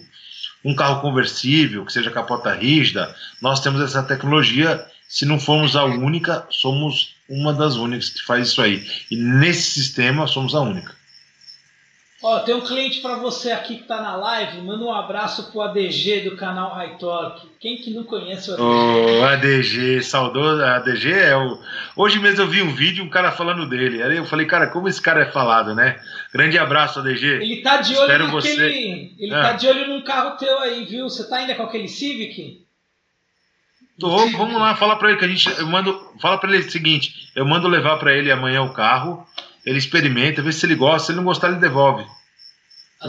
um 0.64 0.74
carro 0.74 1.00
conversível, 1.00 1.84
que 1.84 1.92
seja 1.92 2.10
capota 2.10 2.52
rígida, 2.52 3.14
nós 3.40 3.60
temos 3.60 3.80
essa 3.80 4.02
tecnologia. 4.02 4.84
Se 5.12 5.26
não 5.26 5.38
formos 5.38 5.76
a 5.76 5.84
única, 5.84 6.46
somos 6.48 7.16
uma 7.28 7.52
das 7.52 7.76
únicas 7.76 8.08
que 8.08 8.22
faz 8.22 8.48
isso 8.48 8.62
aí. 8.62 8.82
E 9.10 9.16
nesse 9.16 9.72
sistema, 9.72 10.26
somos 10.26 10.54
a 10.54 10.60
única. 10.60 10.94
Ó, 12.22 12.38
tem 12.38 12.54
um 12.54 12.62
cliente 12.62 13.00
para 13.00 13.16
você 13.16 13.52
aqui 13.52 13.74
que 13.74 13.82
está 13.82 14.00
na 14.00 14.16
live. 14.16 14.62
Manda 14.62 14.82
um 14.82 14.90
abraço 14.90 15.52
pro 15.52 15.60
ADG 15.60 16.22
do 16.30 16.34
canal 16.34 16.72
High 16.72 16.96
Torque. 16.96 17.46
Quem 17.60 17.76
que 17.76 17.90
não 17.90 18.04
conhece 18.04 18.52
o 18.52 18.54
ADG? 18.54 18.62
O 18.62 19.24
ADG, 19.24 20.02
saudoso. 20.02 20.62
ADG 20.62 21.12
é 21.12 21.36
o. 21.36 21.58
Hoje 21.94 22.18
mesmo 22.18 22.40
eu 22.40 22.48
vi 22.48 22.62
um 22.62 22.74
vídeo, 22.74 23.04
um 23.04 23.10
cara 23.10 23.32
falando 23.32 23.68
dele. 23.68 24.02
Aí 24.02 24.16
eu 24.16 24.24
falei, 24.24 24.46
cara, 24.46 24.68
como 24.68 24.88
esse 24.88 25.02
cara 25.02 25.24
é 25.24 25.30
falado, 25.30 25.74
né? 25.74 26.00
Grande 26.32 26.56
abraço, 26.56 27.00
ADG. 27.00 27.26
Ele 27.26 27.60
tá 27.60 27.82
de 27.82 27.94
olho 27.94 28.00
Espero 28.00 28.32
naquele. 28.32 28.54
Você... 28.54 29.12
Ele 29.18 29.34
ah. 29.34 29.42
tá 29.42 29.52
de 29.52 29.66
olho 29.66 29.88
num 29.88 30.00
carro 30.00 30.38
teu 30.38 30.58
aí, 30.60 30.86
viu? 30.86 31.10
Você 31.10 31.28
tá 31.28 31.36
ainda 31.36 31.54
com 31.54 31.64
aquele 31.64 31.86
Civic? 31.86 32.61
Tô, 34.02 34.30
vamos 34.36 34.60
lá, 34.60 34.74
fala 34.76 34.96
para 34.96 35.10
ele 35.10 35.18
que 35.18 35.24
a 35.24 35.28
gente. 35.28 35.48
Eu 35.58 35.66
mando. 35.66 36.12
Fala 36.20 36.38
para 36.38 36.52
ele 36.52 36.66
o 36.66 36.70
seguinte: 36.70 37.30
eu 37.34 37.46
mando 37.46 37.68
levar 37.68 37.96
para 37.98 38.12
ele 38.12 38.30
amanhã 38.30 38.62
o 38.62 38.72
carro 38.72 39.26
ele 39.64 39.78
experimenta, 39.78 40.42
vê 40.42 40.52
se 40.52 40.66
ele 40.66 40.74
gosta, 40.74 41.06
se 41.06 41.12
ele 41.12 41.18
não 41.18 41.24
gostar, 41.24 41.48
ele 41.48 41.60
devolve. 41.60 42.04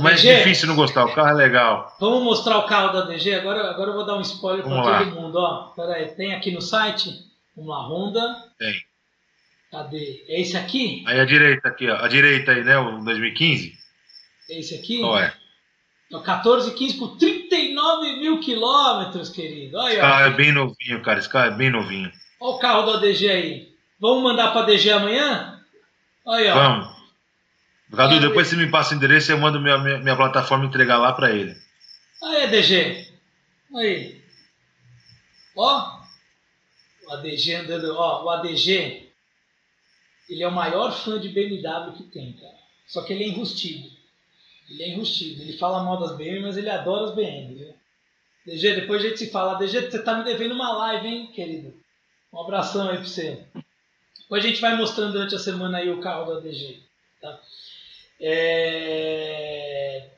Mais 0.02 0.22
DG, 0.22 0.38
difícil 0.38 0.68
não 0.68 0.76
gostar, 0.76 1.06
o 1.06 1.14
carro 1.14 1.30
é 1.30 1.34
legal. 1.34 1.96
Vamos 2.00 2.24
mostrar 2.24 2.58
o 2.58 2.66
carro 2.66 2.94
da 2.94 3.02
DG? 3.06 3.36
Agora, 3.36 3.70
agora 3.70 3.92
eu 3.92 3.96
vou 3.96 4.06
dar 4.06 4.18
um 4.18 4.22
spoiler 4.22 4.64
para 4.64 5.06
todo 5.06 5.22
mundo. 5.22 5.36
Ó, 5.36 5.68
pera 5.76 5.94
aí, 5.94 6.08
tem 6.08 6.34
aqui 6.34 6.52
no 6.52 6.62
site 6.62 7.12
uma 7.56 7.88
Honda. 7.88 8.22
Tem. 8.58 8.74
Cadê? 9.72 10.26
É 10.28 10.42
esse 10.42 10.58
aqui? 10.58 11.04
Aí 11.08 11.20
a 11.20 11.26
direita 11.26 11.68
aqui, 11.68 11.88
ó. 11.90 12.04
A 12.04 12.08
direita 12.08 12.52
aí, 12.52 12.64
né? 12.64 12.78
O 12.78 13.04
2015. 13.04 13.74
É 14.50 14.60
esse 14.60 14.76
aqui? 14.76 15.00
Qual 15.00 15.18
é? 15.18 15.34
Então, 16.08 16.22
14, 16.22 16.74
15 16.74 16.98
por 16.98 17.18
39 17.18 17.73
mil 18.20 18.40
quilômetros, 18.40 19.30
querido. 19.30 19.78
Olha, 19.78 19.92
esse 19.92 20.02
carro 20.02 20.26
é 20.26 20.30
bem 20.32 20.52
novinho, 20.52 21.02
cara. 21.02 21.20
Esse 21.20 21.30
carro 21.30 21.48
é 21.48 21.56
bem 21.56 21.70
novinho. 21.70 22.12
Olha 22.40 22.56
o 22.56 22.60
carro 22.60 22.92
da 22.92 23.00
DG 23.00 23.30
aí. 23.30 23.74
Vamos 24.00 24.24
mandar 24.24 24.52
para 24.52 24.66
DG 24.66 24.92
amanhã? 24.92 25.62
Aí, 26.28 26.48
ó. 26.50 26.54
Vamos. 26.54 26.94
Cadu, 27.96 28.20
depois 28.20 28.48
você 28.48 28.56
me 28.56 28.72
passa 28.72 28.94
o 28.94 28.98
endereço 28.98 29.32
e 29.32 29.34
eu 29.34 29.38
mando 29.38 29.62
minha, 29.62 29.78
minha, 29.78 29.98
minha 30.00 30.16
plataforma 30.16 30.66
entregar 30.66 30.98
lá 30.98 31.14
para 31.14 31.32
ele. 31.32 31.56
Aí, 32.24 32.48
DG. 32.48 33.08
Aí. 33.76 34.24
Ó. 35.56 36.00
O 37.06 37.14
ADG 37.14 37.54
andando. 37.56 37.96
Ó, 37.96 38.24
o 38.24 38.30
ADG. 38.30 39.12
Ele 40.30 40.44
é 40.44 40.48
o 40.48 40.52
maior 40.52 40.92
fã 40.92 41.20
de 41.20 41.30
BMW 41.30 41.94
que 41.94 42.04
tem, 42.04 42.34
cara. 42.34 42.58
Só 42.88 43.04
que 43.04 43.14
ele 43.14 43.26
é 43.26 43.28
enrustido. 43.28 43.90
Ele 44.74 44.84
é 44.84 44.90
enrustido. 44.90 45.42
Ele 45.42 45.58
fala 45.58 45.84
mal 45.84 46.00
das 46.00 46.18
BMW, 46.18 46.42
mas 46.42 46.58
ele 46.58 46.70
adora 46.70 47.06
as. 47.06 47.16
Viu? 47.16 47.74
DG, 48.46 48.76
depois 48.76 49.04
a 49.04 49.08
gente 49.08 49.20
se 49.20 49.32
fala. 49.32 49.56
DG, 49.56 49.82
você 49.82 50.02
tá 50.02 50.18
me 50.18 50.24
devendo 50.24 50.54
uma 50.54 50.74
live, 50.74 51.08
hein, 51.08 51.28
querido? 51.28 51.74
Um 52.32 52.42
abração 52.42 52.90
aí 52.90 52.98
pra 52.98 53.06
você. 53.06 53.46
Depois 54.20 54.44
a 54.44 54.48
gente 54.48 54.60
vai 54.60 54.76
mostrando 54.76 55.14
durante 55.14 55.36
a 55.36 55.40
semana 55.40 55.78
aí 55.78 55.90
o 55.92 56.02
carro 56.02 56.34
da 56.34 56.40
DG. 56.40 56.80
Tá? 57.22 57.40
É... 58.20 60.10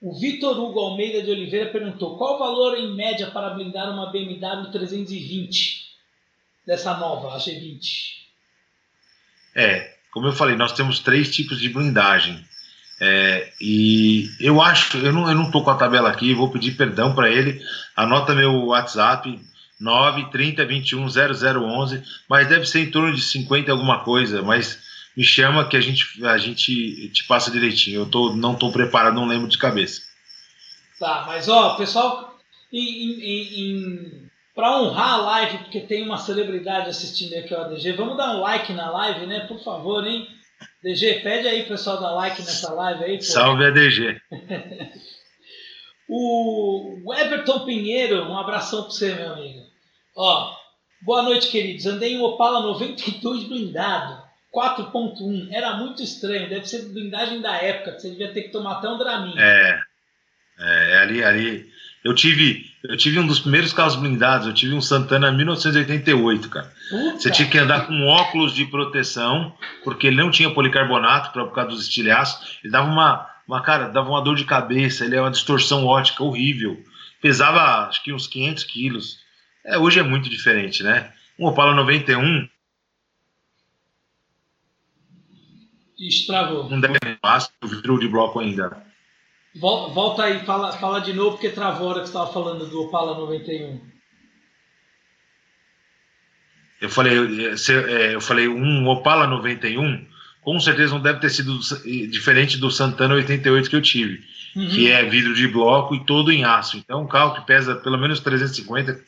O 0.00 0.18
Vitor 0.18 0.58
Hugo 0.58 0.78
Almeida 0.80 1.22
de 1.22 1.30
Oliveira 1.30 1.70
perguntou 1.70 2.16
qual 2.18 2.36
o 2.36 2.38
valor 2.38 2.78
em 2.78 2.94
média 2.94 3.30
para 3.30 3.50
blindar 3.50 3.90
uma 3.90 4.12
BMW 4.12 4.70
320 4.70 5.84
dessa 6.66 6.96
nova, 6.96 7.34
a 7.34 7.38
G20? 7.38 8.14
É, 9.56 9.94
como 10.10 10.26
eu 10.26 10.32
falei, 10.32 10.56
nós 10.56 10.72
temos 10.72 10.98
três 11.00 11.34
tipos 11.34 11.58
de 11.58 11.68
blindagem. 11.68 12.44
É, 13.00 13.52
e 13.60 14.30
eu 14.38 14.62
acho, 14.62 14.96
eu 14.98 15.12
não, 15.12 15.28
eu 15.28 15.34
não 15.34 15.50
tô 15.50 15.62
com 15.62 15.70
a 15.70 15.76
tabela 15.76 16.10
aqui, 16.10 16.32
vou 16.32 16.50
pedir 16.50 16.72
perdão 16.72 17.14
para 17.14 17.30
ele. 17.30 17.60
Anota 17.96 18.34
meu 18.34 18.66
WhatsApp, 18.66 19.40
9 19.80 20.30
30 20.30 20.64
21 20.64 21.08
0011, 21.08 22.02
mas 22.28 22.48
deve 22.48 22.66
ser 22.66 22.80
em 22.80 22.90
torno 22.90 23.14
de 23.14 23.20
50 23.20 23.70
alguma 23.70 24.00
coisa, 24.00 24.42
mas 24.42 24.78
me 25.16 25.24
chama 25.24 25.66
que 25.66 25.76
a 25.76 25.80
gente, 25.80 26.24
a 26.24 26.38
gente 26.38 27.08
te 27.10 27.24
passa 27.24 27.50
direitinho. 27.50 28.00
Eu 28.00 28.06
tô, 28.06 28.34
não 28.34 28.54
estou 28.54 28.72
preparado, 28.72 29.14
não 29.14 29.26
lembro 29.26 29.48
de 29.48 29.58
cabeça. 29.58 30.02
Tá, 30.98 31.24
mas 31.26 31.48
ó, 31.48 31.76
pessoal, 31.76 32.38
para 34.54 34.80
honrar 34.80 35.14
a 35.14 35.16
live, 35.16 35.58
porque 35.58 35.80
tem 35.80 36.04
uma 36.04 36.18
celebridade 36.18 36.88
assistindo 36.88 37.34
aqui, 37.34 37.54
ó, 37.54 37.64
DG, 37.64 37.92
vamos 37.92 38.16
dar 38.16 38.36
um 38.36 38.40
like 38.40 38.72
na 38.72 38.90
live, 38.90 39.26
né? 39.26 39.40
Por 39.40 39.62
favor, 39.62 40.06
hein? 40.06 40.28
DG, 40.84 41.20
pede 41.22 41.48
aí 41.48 41.62
pessoal 41.62 41.98
dar 41.98 42.10
like 42.10 42.42
nessa 42.42 42.70
live 42.74 43.04
aí. 43.04 43.16
Pô. 43.16 43.22
Salve 43.22 43.64
a 43.64 43.70
DG. 43.70 44.20
o 46.06 47.14
Everton 47.16 47.64
Pinheiro, 47.64 48.28
um 48.28 48.36
abração 48.36 48.82
para 48.82 48.90
você, 48.90 49.14
meu 49.14 49.32
amigo. 49.32 49.64
Ó, 50.14 50.54
boa 51.00 51.22
noite, 51.22 51.48
queridos. 51.48 51.86
Andei 51.86 52.12
em 52.12 52.20
Opala 52.20 52.60
92 52.60 53.44
blindado, 53.44 54.22
4.1. 54.54 55.48
Era 55.50 55.78
muito 55.78 56.02
estranho, 56.02 56.50
deve 56.50 56.68
ser 56.68 56.82
blindagem 56.90 57.40
da 57.40 57.56
época, 57.56 57.92
que 57.92 58.02
você 58.02 58.10
devia 58.10 58.34
ter 58.34 58.42
que 58.42 58.52
tomar 58.52 58.72
até 58.72 58.88
um 58.90 58.98
Dramin. 58.98 59.38
É, 59.38 59.80
é, 60.58 60.98
ali, 60.98 61.24
ali. 61.24 61.72
Eu 62.04 62.14
tive, 62.14 62.70
eu 62.82 62.98
tive 62.98 63.18
um 63.18 63.26
dos 63.26 63.40
primeiros 63.40 63.72
carros 63.72 63.96
blindados, 63.96 64.46
eu 64.46 64.52
tive 64.52 64.74
um 64.74 64.80
Santana 64.80 65.32
1988, 65.32 66.50
cara. 66.50 66.70
Você 67.16 67.30
tinha 67.30 67.48
que 67.48 67.56
andar 67.56 67.86
com 67.86 68.06
óculos 68.06 68.54
de 68.54 68.66
proteção, 68.66 69.56
porque 69.82 70.08
ele 70.08 70.16
não 70.16 70.30
tinha 70.30 70.52
policarbonato 70.52 71.32
por 71.32 71.50
causa 71.54 71.70
dos 71.70 71.84
estilhaços. 71.84 72.58
Ele 72.62 72.70
dava 72.70 72.90
uma, 72.90 73.26
uma 73.48 73.62
cara, 73.62 73.88
dava 73.88 74.10
uma 74.10 74.20
dor 74.20 74.36
de 74.36 74.44
cabeça, 74.44 75.06
ele 75.06 75.16
é 75.16 75.20
uma 75.20 75.30
distorção 75.30 75.86
ótica 75.86 76.22
horrível. 76.22 76.78
Pesava 77.22 77.88
acho 77.88 78.02
que 78.02 78.12
uns 78.12 78.26
500 78.26 78.64
quilos. 78.64 79.18
É, 79.64 79.78
hoje 79.78 79.98
é 79.98 80.02
muito 80.02 80.28
diferente, 80.28 80.82
né? 80.82 81.10
Um 81.38 81.46
Opala 81.46 81.74
91. 81.74 82.46
Estravou. 85.98 86.68
Não 86.68 86.78
deve 86.78 86.98
o 87.62 87.66
vidro 87.66 87.98
de 87.98 88.08
bloco 88.08 88.40
ainda. 88.40 88.83
Volta 89.56 90.24
aí, 90.24 90.44
fala, 90.44 90.72
fala 90.72 91.00
de 91.00 91.12
novo, 91.12 91.32
porque 91.32 91.48
travou 91.48 91.86
a 91.86 91.90
hora 91.90 92.00
que 92.00 92.06
você 92.06 92.12
estava 92.16 92.32
falando 92.32 92.66
do 92.66 92.82
Opala 92.82 93.16
91. 93.16 93.80
Eu 96.80 96.88
falei, 96.90 97.14
é, 97.88 98.14
eu 98.14 98.20
falei, 98.20 98.48
um 98.48 98.88
Opala 98.88 99.28
91, 99.28 100.06
com 100.42 100.60
certeza 100.60 100.92
não 100.92 101.00
deve 101.00 101.20
ter 101.20 101.30
sido 101.30 101.58
diferente 102.10 102.58
do 102.58 102.70
Santana 102.70 103.14
88 103.14 103.70
que 103.70 103.76
eu 103.76 103.80
tive, 103.80 104.24
uhum. 104.56 104.68
que 104.68 104.90
é 104.90 105.04
vidro 105.04 105.34
de 105.34 105.46
bloco 105.46 105.94
e 105.94 106.04
todo 106.04 106.32
em 106.32 106.44
aço. 106.44 106.76
Então, 106.76 107.02
um 107.02 107.06
carro 107.06 107.36
que 107.36 107.46
pesa 107.46 107.76
pelo 107.76 107.96
menos 107.96 108.18
350, 108.20 109.00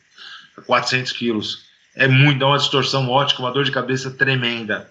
400 0.65 1.11
quilos. 1.11 1.67
É 1.93 2.07
muito, 2.07 2.39
dá 2.39 2.47
uma 2.47 2.57
distorção 2.57 3.09
ótica, 3.09 3.41
uma 3.41 3.51
dor 3.51 3.65
de 3.65 3.71
cabeça 3.71 4.11
tremenda. 4.11 4.89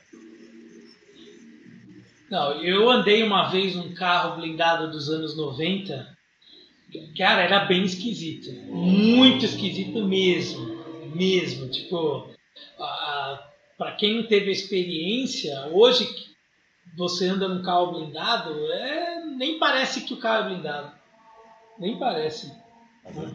Não, 2.30 2.52
eu 2.62 2.90
andei 2.90 3.22
uma 3.22 3.48
vez 3.48 3.76
num 3.76 3.94
carro 3.94 4.36
blindado 4.36 4.90
dos 4.90 5.08
anos 5.08 5.36
90. 5.36 6.16
Cara, 7.16 7.42
era 7.42 7.64
bem 7.66 7.84
esquisito. 7.84 8.52
Muito 8.70 9.44
esquisito 9.44 10.04
mesmo. 10.04 10.76
Mesmo. 11.14 11.68
Tipo, 11.68 12.28
para 13.78 13.92
quem 13.92 14.16
não 14.16 14.26
teve 14.26 14.50
experiência, 14.50 15.68
hoje 15.72 16.08
você 16.96 17.28
anda 17.28 17.48
num 17.48 17.62
carro 17.62 17.92
blindado, 17.92 18.72
é, 18.72 19.24
nem 19.36 19.58
parece 19.58 20.02
que 20.02 20.14
o 20.14 20.18
carro 20.18 20.46
é 20.46 20.48
blindado. 20.54 20.92
Nem 21.78 21.98
parece. 21.98 22.52
Uhum. 23.04 23.34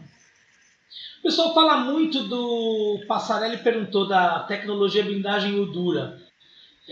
O 1.20 1.22
pessoal 1.22 1.54
fala 1.54 1.78
muito 1.78 2.24
do. 2.24 3.04
Passarelli 3.06 3.58
perguntou 3.58 4.06
da 4.08 4.40
tecnologia 4.40 5.04
blindagem 5.04 5.58
Udura. 5.58 6.20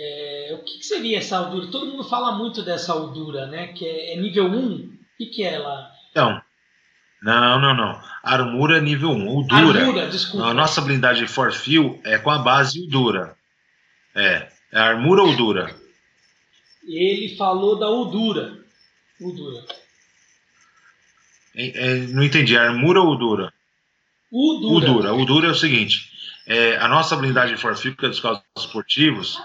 É, 0.02 0.54
o 0.54 0.64
que, 0.64 0.78
que, 0.78 0.86
seria 0.86 1.18
essa 1.18 1.42
Udura? 1.42 1.70
Todo 1.70 1.86
mundo 1.86 2.02
fala 2.02 2.32
muito 2.32 2.62
dessa 2.62 2.94
Udura, 2.94 3.46
né? 3.46 3.68
Que 3.68 3.84
é, 3.84 4.14
é 4.14 4.16
nível 4.16 4.46
1. 4.46 4.56
O 4.56 4.90
que, 5.18 5.26
que 5.26 5.44
é 5.44 5.54
ela? 5.54 5.90
Então. 6.10 6.40
Não, 7.22 7.60
não, 7.60 7.74
não. 7.74 8.00
Armura 8.22 8.78
é 8.78 8.80
nível 8.80 9.10
1. 9.10 9.38
Udura. 9.38 9.80
Armura, 9.80 10.08
desculpa. 10.08 10.46
A 10.46 10.54
nossa 10.54 10.80
blindagem 10.80 11.26
Forfil 11.26 12.00
é 12.02 12.16
com 12.16 12.30
a 12.30 12.38
base 12.38 12.80
Udura. 12.80 13.36
É. 14.14 14.48
É 14.72 14.78
Armura 14.78 15.22
ou 15.22 15.32
Udura? 15.32 15.74
Ele 16.86 17.36
falou 17.36 17.78
da 17.78 17.90
Udura. 17.90 18.58
Udura. 19.20 19.66
É, 21.54 21.90
é, 21.90 21.94
não 22.06 22.22
entendi. 22.22 22.56
Armura 22.56 23.02
ou 23.02 23.18
Dura. 23.18 23.52
O 24.32 24.80
Dura, 24.80 25.12
o 25.12 25.26
Dura 25.26 25.48
é 25.48 25.50
o 25.50 25.54
seguinte: 25.54 26.10
é, 26.46 26.76
a 26.76 26.88
nossa 26.88 27.16
blindagem 27.16 27.56
forfíbrica 27.56 28.08
dos 28.08 28.20
carros 28.20 28.42
esportivos, 28.56 29.38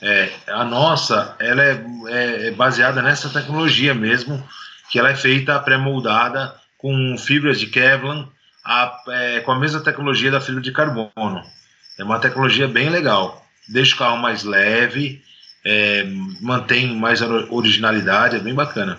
é, 0.00 0.30
a 0.48 0.64
nossa, 0.64 1.36
ela 1.38 1.62
é, 1.62 1.84
é, 2.08 2.46
é, 2.48 2.50
baseada 2.50 3.00
nessa 3.00 3.28
tecnologia 3.30 3.94
mesmo, 3.94 4.46
que 4.90 4.98
ela 4.98 5.10
é 5.10 5.16
feita 5.16 5.58
pré-moldada 5.58 6.54
com 6.76 7.16
fibras 7.18 7.58
de 7.58 7.66
Kevlar, 7.66 8.28
a, 8.64 9.02
é, 9.08 9.40
com 9.40 9.52
a 9.52 9.58
mesma 9.58 9.80
tecnologia 9.80 10.30
da 10.30 10.40
fibra 10.40 10.60
de 10.60 10.72
carbono. 10.72 11.42
É 11.98 12.04
uma 12.04 12.18
tecnologia 12.18 12.68
bem 12.68 12.90
legal. 12.90 13.44
Deixa 13.68 13.94
o 13.94 13.98
carro 13.98 14.18
mais 14.18 14.44
leve, 14.44 15.22
é, 15.64 16.04
mantém 16.40 16.94
mais 16.94 17.22
originalidade, 17.22 18.36
é 18.36 18.40
bem 18.40 18.54
bacana. 18.54 18.98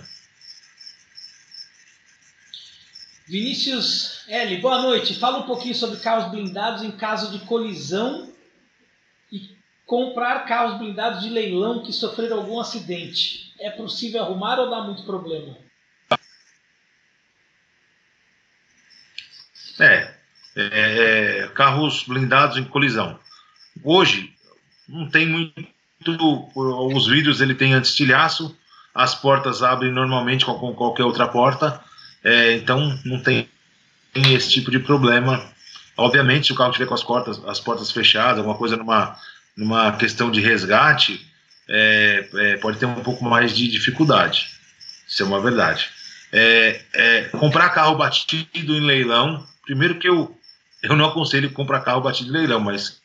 Vinícius 3.27 4.23
L, 4.27 4.57
boa 4.57 4.81
noite. 4.81 5.19
Fala 5.19 5.39
um 5.39 5.43
pouquinho 5.43 5.75
sobre 5.75 5.99
carros 5.99 6.31
blindados 6.31 6.81
em 6.81 6.91
caso 6.91 7.31
de 7.31 7.45
colisão 7.45 8.33
comprar 9.87 10.45
carros 10.45 10.77
blindados 10.77 11.23
de 11.23 11.29
leilão 11.29 11.81
que 11.81 11.91
sofreram 11.91 12.37
algum 12.37 12.59
acidente. 12.59 13.51
É 13.59 13.71
possível 13.71 14.21
arrumar 14.21 14.59
ou 14.59 14.69
dá 14.69 14.81
muito 14.81 15.03
problema? 15.03 15.57
É, 19.79 20.13
é, 20.55 21.43
é 21.45 21.47
carros 21.55 22.03
blindados 22.03 22.57
em 22.57 22.63
colisão. 22.63 23.19
Hoje 23.83 24.31
não 24.87 25.09
tem 25.09 25.25
muito. 25.25 25.55
Os 26.55 27.07
vidros 27.07 27.41
ele 27.41 27.55
tem 27.55 27.73
anti-estilhaço, 27.73 28.55
as 28.93 29.15
portas 29.15 29.63
abrem 29.63 29.91
normalmente 29.91 30.45
com 30.45 30.75
qualquer 30.75 31.03
outra 31.03 31.27
porta 31.27 31.83
é, 32.27 32.53
então 32.57 32.99
não 33.05 33.21
tem, 33.21 33.49
esse 34.13 34.49
tipo 34.49 34.69
de 34.69 34.79
problema. 34.79 35.41
Obviamente, 35.95 36.47
se 36.47 36.51
o 36.53 36.55
carro 36.55 36.73
tiver 36.73 36.85
com 36.85 36.93
as 36.93 37.03
portas, 37.03 37.41
as 37.45 37.59
portas 37.59 37.89
fechadas, 37.89 38.39
alguma 38.39 38.57
coisa 38.57 38.75
numa, 38.75 39.15
numa 39.57 39.91
questão 39.93 40.29
de 40.29 40.39
resgate, 40.39 41.25
é, 41.67 42.29
é, 42.35 42.57
pode 42.57 42.77
ter 42.77 42.85
um 42.85 43.01
pouco 43.03 43.25
mais 43.25 43.51
de 43.51 43.67
dificuldade. 43.67 44.47
Isso 45.07 45.23
é 45.23 45.25
uma 45.25 45.41
verdade. 45.41 45.89
É, 46.31 46.81
é, 46.93 47.21
comprar 47.29 47.69
carro 47.69 47.95
batido 47.95 48.75
em 48.75 48.81
leilão, 48.81 49.45
primeiro 49.65 49.97
que 49.97 50.07
eu, 50.07 50.37
eu 50.83 50.95
não 50.95 51.05
aconselho 51.05 51.51
comprar 51.51 51.81
carro 51.81 52.01
batido 52.01 52.29
em 52.29 52.33
leilão, 52.33 52.59
mas 52.59 53.01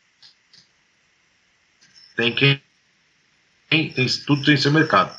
tem 2.14 2.32
quem 2.32 2.61
tem, 3.72 3.90
tem, 3.90 4.07
tudo 4.26 4.44
tem 4.44 4.57
seu 4.57 4.70
mercado. 4.70 5.16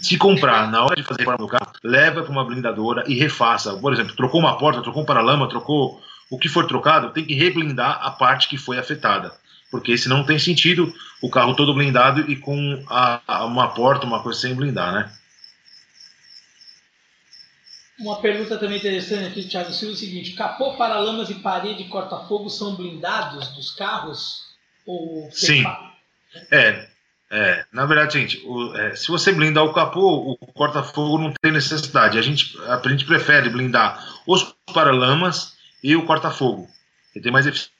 Se 0.00 0.16
comprar 0.16 0.70
na 0.70 0.84
hora 0.84 0.94
de 0.94 1.02
fazer 1.02 1.22
reforma 1.22 1.38
do 1.38 1.48
carro, 1.48 1.72
leva 1.82 2.22
para 2.22 2.30
uma 2.30 2.44
blindadora 2.44 3.02
e 3.08 3.14
refaça. 3.14 3.76
Por 3.76 3.92
exemplo, 3.92 4.14
trocou 4.14 4.40
uma 4.40 4.56
porta, 4.56 4.80
trocou 4.80 5.02
um 5.02 5.06
paralama, 5.06 5.48
trocou 5.48 6.00
o 6.30 6.38
que 6.38 6.48
for 6.48 6.66
trocado, 6.66 7.10
tem 7.10 7.24
que 7.24 7.34
reblindar 7.34 7.98
a 8.00 8.12
parte 8.12 8.46
que 8.46 8.56
foi 8.56 8.78
afetada. 8.78 9.32
Porque 9.70 9.96
senão 9.98 10.18
não 10.18 10.26
tem 10.26 10.38
sentido 10.38 10.94
o 11.20 11.28
carro 11.28 11.54
todo 11.54 11.74
blindado 11.74 12.30
e 12.30 12.36
com 12.36 12.82
a, 12.88 13.20
a, 13.26 13.44
uma 13.44 13.68
porta, 13.74 14.06
uma 14.06 14.22
coisa 14.22 14.40
sem 14.40 14.54
blindar, 14.54 14.92
né? 14.92 15.12
Uma 17.98 18.20
pergunta 18.20 18.56
também 18.56 18.78
interessante 18.78 19.26
aqui 19.26 19.42
do 19.42 19.48
Thiago 19.48 19.72
Silva 19.72 19.92
é 19.92 19.96
o 19.96 19.98
seguinte: 19.98 20.32
capô, 20.32 20.76
paralamas 20.76 21.30
e 21.30 21.34
parede 21.34 21.84
corta-fogo 21.84 22.48
são 22.48 22.76
blindados 22.76 23.48
dos 23.48 23.72
carros? 23.72 24.46
Ou 24.86 25.28
Sim. 25.32 25.64
É, 26.50 26.88
é, 27.30 27.64
na 27.72 27.84
verdade, 27.84 28.20
gente, 28.20 28.40
o, 28.46 28.74
é, 28.76 28.94
se 28.94 29.08
você 29.08 29.32
blindar 29.32 29.64
o 29.64 29.72
capô, 29.72 30.38
o 30.40 30.52
corta-fogo 30.52 31.18
não 31.18 31.32
tem 31.42 31.52
necessidade. 31.52 32.18
A 32.18 32.22
gente, 32.22 32.56
a 32.60 32.80
gente 32.88 33.04
prefere 33.04 33.50
blindar 33.50 34.02
os 34.26 34.54
paralamas 34.72 35.56
e 35.82 35.96
o 35.96 36.06
corta-fogo. 36.06 36.68
Ele 37.14 37.22
tem 37.22 37.32
mais 37.32 37.46
eficiência 37.46 37.77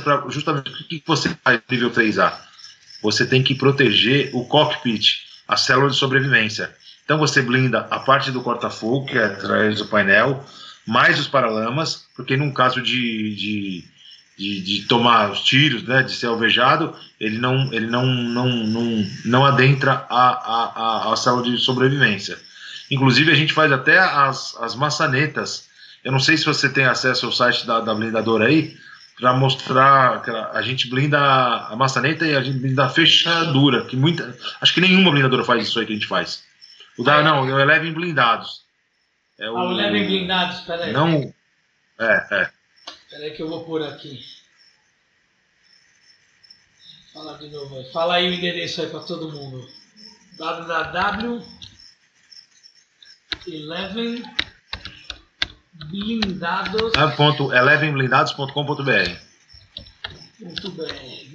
para 0.00 0.28
justamente 0.28 0.70
o 0.70 0.88
que 0.88 1.02
você 1.06 1.36
faz 1.44 1.60
nível 1.70 1.90
3A. 1.90 2.32
Você 3.02 3.24
tem 3.24 3.42
que 3.42 3.54
proteger 3.54 4.30
o 4.32 4.44
cockpit, 4.44 5.20
a 5.46 5.56
célula 5.56 5.90
de 5.90 5.96
sobrevivência. 5.96 6.74
Então 7.04 7.18
você 7.18 7.40
blinda 7.40 7.86
a 7.90 8.00
parte 8.00 8.30
do 8.30 8.42
corta-fogo, 8.42 9.06
que 9.06 9.16
é 9.16 9.24
atrás 9.24 9.78
do 9.78 9.86
painel, 9.86 10.44
mais 10.86 11.18
os 11.18 11.28
paralamas, 11.28 12.06
porque 12.16 12.36
num 12.36 12.52
caso 12.52 12.82
de, 12.82 13.34
de 13.34 13.84
de, 14.38 14.60
de, 14.60 14.86
tomar 14.86 15.32
os 15.32 15.40
tiros, 15.40 15.82
né, 15.82 16.00
de 16.04 16.12
ser 16.12 16.26
alvejado, 16.26 16.94
ele 17.18 17.38
não, 17.38 17.72
ele 17.72 17.88
não, 17.88 18.06
não, 18.06 18.46
não, 18.46 19.06
não 19.24 19.44
adentra 19.44 20.06
a, 20.08 20.28
a, 20.28 21.08
a, 21.08 21.12
a 21.12 21.16
saúde 21.16 21.50
de 21.50 21.58
sobrevivência. 21.58 22.38
Inclusive, 22.88 23.32
a 23.32 23.34
gente 23.34 23.52
faz 23.52 23.72
até 23.72 23.98
as, 23.98 24.56
as 24.60 24.76
maçanetas. 24.76 25.68
Eu 26.04 26.12
não 26.12 26.20
sei 26.20 26.36
se 26.36 26.46
você 26.46 26.68
tem 26.68 26.84
acesso 26.84 27.26
ao 27.26 27.32
site 27.32 27.66
da, 27.66 27.80
da 27.80 27.92
blindadora 27.92 28.46
aí, 28.46 28.76
para 29.18 29.32
mostrar 29.34 30.22
que 30.22 30.30
a 30.30 30.62
gente 30.62 30.88
blinda 30.88 31.18
a 31.18 31.74
maçaneta 31.76 32.26
e 32.26 32.36
a 32.36 32.42
gente 32.42 32.58
blinda 32.58 32.84
a 32.84 32.88
fechadura, 32.88 33.84
que 33.84 33.96
muita, 33.96 34.36
acho 34.60 34.72
que 34.72 34.80
nenhuma 34.80 35.10
blindadora 35.10 35.44
faz 35.44 35.66
isso 35.66 35.78
aí 35.78 35.86
que 35.86 35.92
a 35.92 35.96
gente 35.96 36.06
faz. 36.06 36.44
O 36.96 37.02
da, 37.02 37.22
não, 37.22 37.48
eu 37.48 37.56
levo 37.64 37.86
em 37.86 37.92
blindados. 37.92 38.64
É 39.38 39.50
o, 39.50 39.56
ah, 39.56 39.64
o 39.64 39.72
leva 39.72 39.96
em 39.96 40.06
blindados, 40.06 40.60
peraí. 40.60 40.92
Não, 40.92 41.34
é, 41.98 42.26
é. 42.30 42.50
Espera 43.04 43.24
aí 43.24 43.30
que 43.32 43.42
eu 43.42 43.48
vou 43.48 43.64
pôr 43.64 43.82
aqui. 43.82 44.20
Fala 47.12 47.38
de 47.38 47.48
novo 47.48 47.76
aí. 47.78 47.92
Fala 47.92 48.14
aí 48.14 48.30
o 48.30 48.32
endereço 48.34 48.80
aí 48.80 48.88
para 48.88 49.00
todo 49.00 49.32
mundo. 49.32 49.68
www 50.38 51.58
11 53.46 54.22
blindados. 55.86 56.92
Ah, 56.96 57.08
ponto, 57.08 57.48
11blindados.com.br. 57.48 59.28
Muito 60.40 60.70
bem. 60.72 61.28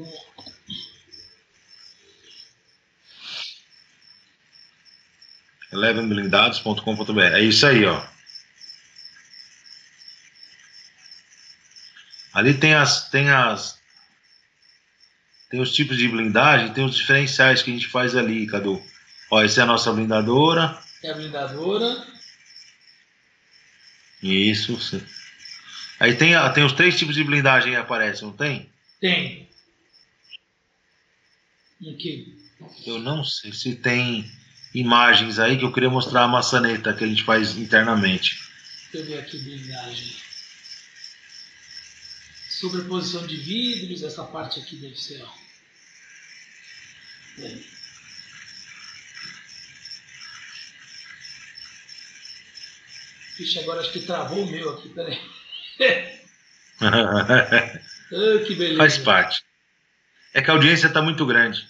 Elevenblindados.com.br. 5.71 7.19
É 7.19 7.41
isso 7.41 7.65
aí, 7.65 7.85
ó. 7.85 8.05
Ali 12.33 12.53
tem 12.55 12.73
as, 12.73 13.09
tem 13.09 13.29
as, 13.29 13.79
tem 15.49 15.61
os 15.61 15.71
tipos 15.71 15.97
de 15.97 16.07
blindagem, 16.07 16.73
tem 16.73 16.83
os 16.83 16.95
diferenciais 16.95 17.61
que 17.61 17.69
a 17.69 17.73
gente 17.73 17.87
faz 17.87 18.15
ali, 18.15 18.47
Cadu. 18.47 18.81
Ó, 19.29 19.43
essa 19.43 19.61
é 19.61 19.63
a 19.63 19.67
nossa 19.67 19.91
blindadora. 19.91 20.79
É 21.03 21.11
a 21.11 21.13
blindadora. 21.13 22.12
Isso. 24.23 24.79
Sim. 24.79 25.03
Aí 25.99 26.15
tem, 26.15 26.33
tem 26.53 26.63
os 26.63 26.73
três 26.73 26.97
tipos 26.97 27.15
de 27.15 27.23
blindagem 27.23 27.71
que 27.71 27.77
aparecem, 27.77 28.27
não 28.27 28.35
tem? 28.35 28.69
Tem. 28.99 29.49
Aqui. 31.81 32.35
Eu 32.85 32.97
não 32.99 33.23
sei 33.23 33.51
se 33.51 33.75
tem 33.75 34.31
imagens 34.73 35.37
aí 35.37 35.57
que 35.57 35.65
eu 35.65 35.71
queria 35.71 35.89
mostrar 35.89 36.23
a 36.23 36.27
maçaneta 36.27 36.93
que 36.93 37.03
a 37.03 37.07
gente 37.07 37.23
faz 37.23 37.57
internamente. 37.57 38.39
Deixa 38.91 38.97
eu 38.97 39.05
ver 39.05 39.19
aqui 39.19 39.37
blindagem 39.37 40.23
sobreposição 42.63 43.27
de 43.27 43.35
vidros, 43.35 44.03
essa 44.03 44.23
parte 44.23 44.59
aqui 44.59 44.77
deve 44.77 44.99
ser. 44.99 45.21
Ó. 45.21 45.33
É. 47.39 47.57
Ixi, 53.43 53.59
agora 53.59 53.81
acho 53.81 53.91
que 53.91 53.99
travou 54.01 54.43
o 54.43 54.49
meu 54.49 54.69
aqui, 54.71 54.89
peraí. 54.89 55.19
oh, 56.81 58.39
que 58.45 58.55
beleza. 58.55 58.77
Faz 58.77 58.97
parte. 58.97 59.43
É 60.33 60.41
que 60.41 60.49
a 60.49 60.53
audiência 60.53 60.87
está 60.87 61.01
muito 61.01 61.25
grande. 61.25 61.67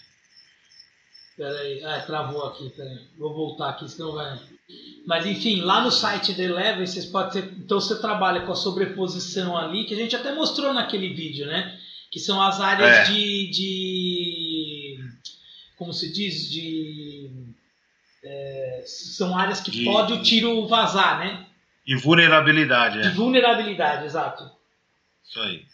Peraí, 1.36 1.84
ah, 1.84 2.00
travou 2.00 2.44
aqui, 2.46 2.70
peraí. 2.70 2.98
Vou 3.18 3.34
voltar 3.34 3.70
aqui, 3.70 3.88
senão 3.88 4.12
vai. 4.12 4.38
Mas 5.06 5.26
enfim, 5.26 5.60
lá 5.60 5.82
no 5.82 5.90
site 5.90 6.32
da 6.32 6.44
Eleven, 6.44 6.86
vocês 6.86 7.06
podem 7.06 7.42
ter. 7.42 7.52
Então 7.58 7.80
você 7.80 8.00
trabalha 8.00 8.42
com 8.42 8.52
a 8.52 8.56
sobreposição 8.56 9.56
ali, 9.56 9.84
que 9.84 9.94
a 9.94 9.96
gente 9.96 10.14
até 10.14 10.32
mostrou 10.32 10.72
naquele 10.72 11.12
vídeo, 11.12 11.46
né? 11.46 11.78
Que 12.10 12.20
são 12.20 12.40
as 12.40 12.60
áreas 12.60 13.08
é. 13.08 13.12
de, 13.12 13.50
de. 13.50 14.98
Como 15.76 15.92
se 15.92 16.12
diz? 16.12 16.48
De. 16.50 17.30
É, 18.22 18.84
são 18.86 19.36
áreas 19.36 19.60
que 19.60 19.70
de, 19.70 19.84
pode 19.84 20.12
o 20.12 20.22
tiro 20.22 20.66
vazar, 20.66 21.18
né? 21.18 21.43
De 21.86 21.96
vulnerabilidade, 21.96 23.02
De 23.02 23.08
é. 23.08 23.10
vulnerabilidade, 23.10 24.06
exato. 24.06 24.50
Isso 25.28 25.40
aí. 25.40 25.66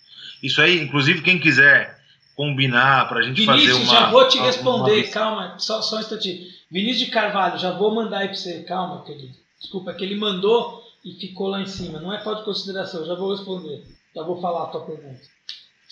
Isso 0.43 0.61
aí, 0.63 0.81
inclusive, 0.81 1.23
quem 1.23 1.39
quiser 1.39 1.99
combinar 2.35 3.09
para 3.09 3.21
a 3.21 3.23
gente 3.23 3.45
Vinícius, 3.45 3.79
fazer 3.79 3.83
uma. 3.85 3.93
já 3.93 4.11
vou 4.11 4.27
te 4.29 4.39
responder, 4.39 5.05
uma... 5.05 5.13
calma, 5.13 5.59
só, 5.59 5.83
só 5.83 5.97
um 5.97 6.01
instantinho. 6.01 6.47
Vinícius 6.71 7.07
de 7.07 7.13
Carvalho, 7.13 7.59
já 7.59 7.73
vou 7.73 7.95
mandar 7.95 8.21
aí 8.21 8.29
para 8.29 8.37
você, 8.37 8.63
calma, 8.63 9.05
querido. 9.05 9.35
Desculpa, 9.61 9.91
é 9.91 9.95
que 9.95 10.05
ele 10.05 10.15
mandou 10.15 10.83
e 11.05 11.13
ficou 11.15 11.49
lá 11.49 11.61
em 11.61 11.67
cima. 11.67 12.01
Não 12.01 12.13
é 12.13 12.23
falta 12.23 12.41
de 12.41 12.47
consideração, 12.47 13.05
já 13.05 13.15
vou 13.15 13.33
responder. 13.35 13.85
Já 14.15 14.23
vou 14.23 14.41
falar 14.41 14.65
a 14.65 14.67
tua 14.69 14.87
pergunta. 14.87 15.21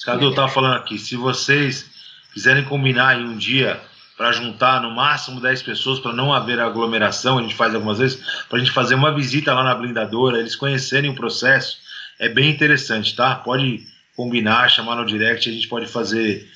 Cadu 0.04 0.30
estava 0.30 0.48
falando 0.48 0.76
aqui, 0.76 0.98
se 0.98 1.16
vocês 1.16 1.90
quiserem 2.32 2.64
combinar 2.64 3.20
em 3.20 3.24
um 3.24 3.36
dia 3.36 3.80
para 4.18 4.32
juntar 4.32 4.82
no 4.82 4.90
máximo 4.90 5.40
10 5.40 5.62
pessoas 5.62 6.00
para 6.00 6.12
não 6.12 6.34
haver 6.34 6.58
aglomeração, 6.58 7.38
a 7.38 7.42
gente 7.42 7.54
faz 7.54 7.72
algumas 7.72 7.98
vezes, 7.98 8.20
para 8.48 8.58
a 8.58 8.58
gente 8.58 8.72
fazer 8.72 8.96
uma 8.96 9.14
visita 9.14 9.54
lá 9.54 9.62
na 9.62 9.76
blindadora, 9.76 10.40
eles 10.40 10.56
conhecerem 10.56 11.08
o 11.08 11.14
processo, 11.14 11.78
é 12.18 12.28
bem 12.28 12.50
interessante, 12.50 13.14
tá? 13.14 13.36
Pode 13.36 13.86
combinar, 14.16 14.68
chamar 14.68 14.96
no 14.96 15.06
direct, 15.06 15.48
a 15.48 15.52
gente 15.52 15.68
pode 15.68 15.86
fazer 15.86 16.50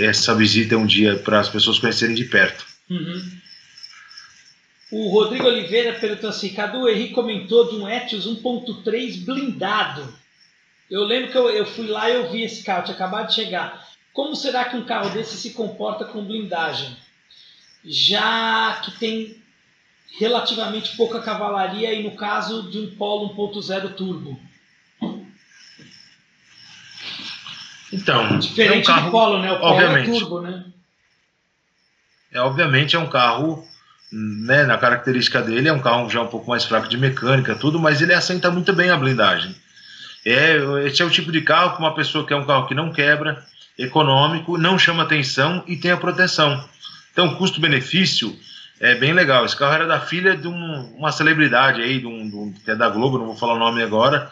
essa 0.00 0.34
visita 0.34 0.76
um 0.76 0.86
dia 0.86 1.14
para 1.14 1.38
as 1.38 1.48
pessoas 1.48 1.78
conhecerem 1.78 2.16
de 2.16 2.24
perto. 2.24 2.66
Uhum. 2.90 3.38
O 4.90 5.08
Rodrigo 5.10 5.46
Oliveira 5.46 5.92
perguntou 5.92 6.30
assim: 6.30 6.48
Cadu, 6.48 6.80
o 6.80 6.88
Henrique 6.88 7.12
comentou 7.12 7.68
de 7.68 7.76
um 7.76 7.88
Etios 7.88 8.26
1.3 8.26 9.24
blindado. 9.24 10.12
Eu 10.90 11.04
lembro 11.04 11.30
que 11.30 11.36
eu, 11.36 11.50
eu 11.50 11.66
fui 11.66 11.86
lá 11.86 12.10
e 12.10 12.14
eu 12.14 12.32
vi 12.32 12.42
esse 12.42 12.64
carro, 12.64 12.84
tinha 12.84 12.94
acabado 12.94 13.28
de 13.28 13.34
chegar. 13.34 13.86
Como 14.18 14.34
será 14.34 14.64
que 14.64 14.76
um 14.76 14.84
carro 14.84 15.10
desse 15.10 15.36
se 15.36 15.50
comporta 15.50 16.04
com 16.04 16.24
blindagem? 16.24 16.96
Já 17.84 18.80
que 18.82 18.90
tem 18.98 19.40
relativamente 20.18 20.96
pouca 20.96 21.22
cavalaria 21.22 21.94
e 21.94 22.02
no 22.02 22.16
caso 22.16 22.68
de 22.68 22.80
um 22.80 22.96
Polo 22.96 23.32
1.0 23.36 23.94
turbo. 23.94 24.36
Então, 27.92 28.40
diferente 28.40 28.90
é 28.90 28.92
um 28.92 28.96
carro, 28.96 29.06
do 29.06 29.10
Polo, 29.12 29.38
né? 29.40 29.52
O 29.52 29.60
Polo 29.60 29.72
obviamente, 29.72 30.10
é 30.10 30.18
turbo, 30.18 30.40
né? 30.40 30.64
É 32.32 32.40
obviamente 32.40 32.96
é 32.96 32.98
um 32.98 33.08
carro, 33.08 33.64
né, 34.10 34.64
na 34.64 34.76
característica 34.78 35.40
dele 35.40 35.68
é 35.68 35.72
um 35.72 35.80
carro 35.80 36.10
já 36.10 36.22
um 36.22 36.26
pouco 36.26 36.50
mais 36.50 36.64
fraco 36.64 36.88
de 36.88 36.98
mecânica, 36.98 37.54
tudo, 37.54 37.78
mas 37.78 38.02
ele 38.02 38.12
assenta 38.12 38.50
muito 38.50 38.72
bem 38.72 38.90
a 38.90 38.96
blindagem. 38.96 39.54
É, 40.26 40.56
esse 40.84 41.02
é 41.02 41.04
o 41.04 41.10
tipo 41.10 41.30
de 41.30 41.40
carro 41.42 41.76
que 41.76 41.78
uma 41.78 41.94
pessoa 41.94 42.26
quer 42.26 42.34
um 42.34 42.44
carro 42.44 42.66
que 42.66 42.74
não 42.74 42.92
quebra, 42.92 43.46
econômico, 43.78 44.58
não 44.58 44.78
chama 44.78 45.04
atenção 45.04 45.62
e 45.66 45.76
tem 45.76 45.92
a 45.92 45.96
proteção. 45.96 46.68
Então, 47.12 47.36
custo-benefício 47.36 48.36
é 48.80 48.94
bem 48.94 49.12
legal. 49.12 49.44
Esse 49.44 49.56
carro 49.56 49.74
era 49.74 49.86
da 49.86 50.00
filha 50.00 50.36
de 50.36 50.48
um, 50.48 50.94
uma 50.96 51.12
celebridade 51.12 51.80
aí, 51.80 52.00
de 52.00 52.06
um, 52.06 52.28
de 52.28 52.36
um, 52.36 52.52
que 52.52 52.70
é 52.70 52.74
da 52.74 52.88
Globo, 52.88 53.18
não 53.18 53.26
vou 53.26 53.36
falar 53.36 53.54
o 53.54 53.58
nome 53.58 53.82
agora, 53.82 54.30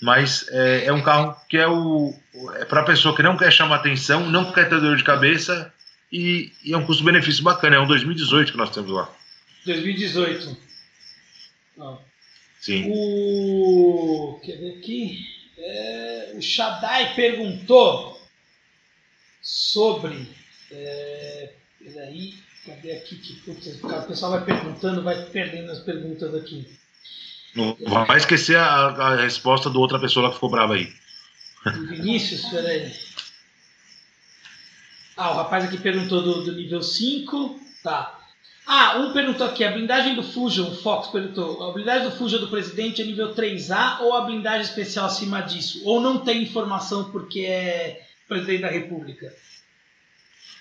mas 0.00 0.46
é, 0.50 0.86
é 0.86 0.92
um 0.92 1.02
carro 1.02 1.36
que 1.48 1.56
é 1.56 1.66
o 1.66 2.14
é 2.56 2.64
para 2.64 2.82
a 2.82 2.84
pessoa 2.84 3.16
que 3.16 3.22
não 3.22 3.36
quer 3.36 3.52
chamar 3.52 3.76
atenção, 3.76 4.30
não 4.30 4.52
quer 4.52 4.68
ter 4.68 4.80
dor 4.80 4.96
de 4.96 5.02
cabeça 5.02 5.72
e, 6.12 6.52
e 6.64 6.72
é 6.72 6.76
um 6.76 6.86
custo-benefício 6.86 7.42
bacana. 7.42 7.76
É 7.76 7.80
um 7.80 7.86
2018 7.86 8.52
que 8.52 8.58
nós 8.58 8.70
temos 8.70 8.90
lá. 8.90 9.10
2018. 9.66 10.56
Ó. 11.78 11.98
Sim. 12.60 12.86
O 12.90 14.40
quer 14.44 14.56
ver 14.56 14.78
aqui? 14.78 15.26
É, 15.58 16.32
o 16.36 16.42
Shaddai 16.42 17.14
perguntou 17.14 18.17
sobre. 19.48 20.28
É, 20.70 21.54
peraí, 21.82 22.34
cadê 22.66 22.92
aqui? 22.92 23.16
Que, 23.16 23.34
putz, 23.36 23.82
o 23.82 24.02
pessoal 24.06 24.32
vai 24.32 24.44
perguntando, 24.44 25.02
vai 25.02 25.24
perdendo 25.24 25.72
as 25.72 25.78
perguntas 25.78 26.34
aqui. 26.34 26.68
Não 27.54 27.74
vai 28.04 28.18
esquecer 28.18 28.56
a, 28.56 28.88
a 28.88 29.16
resposta 29.22 29.70
da 29.70 29.78
outra 29.78 29.98
pessoa 29.98 30.24
lá 30.24 30.28
que 30.28 30.34
ficou 30.34 30.50
brava 30.50 30.74
aí. 30.74 30.92
O 31.66 31.86
Vinícius, 31.86 32.44
peraí. 32.50 32.92
Ah, 35.16 35.32
o 35.32 35.36
rapaz 35.36 35.64
aqui 35.64 35.78
perguntou 35.78 36.22
do, 36.22 36.44
do 36.44 36.52
nível 36.52 36.82
5. 36.82 37.58
Tá. 37.82 38.20
Ah, 38.66 38.98
um 38.98 39.14
perguntou 39.14 39.46
aqui, 39.46 39.64
a 39.64 39.72
blindagem 39.72 40.14
do 40.14 40.22
Fusion, 40.22 40.68
o 40.68 40.76
Fox 40.76 41.08
perguntou, 41.08 41.70
a 41.70 41.72
blindagem 41.72 42.10
do 42.10 42.14
Fusion 42.14 42.38
do 42.38 42.48
presidente 42.48 43.00
é 43.00 43.04
nível 43.06 43.34
3A 43.34 44.02
ou 44.02 44.14
a 44.14 44.20
blindagem 44.20 44.60
especial 44.60 45.06
acima 45.06 45.40
disso? 45.40 45.80
Ou 45.86 46.02
não 46.02 46.18
tem 46.18 46.42
informação 46.42 47.10
porque 47.10 47.40
é 47.40 48.07
presidente 48.28 48.62
da 48.62 48.68
República? 48.68 49.34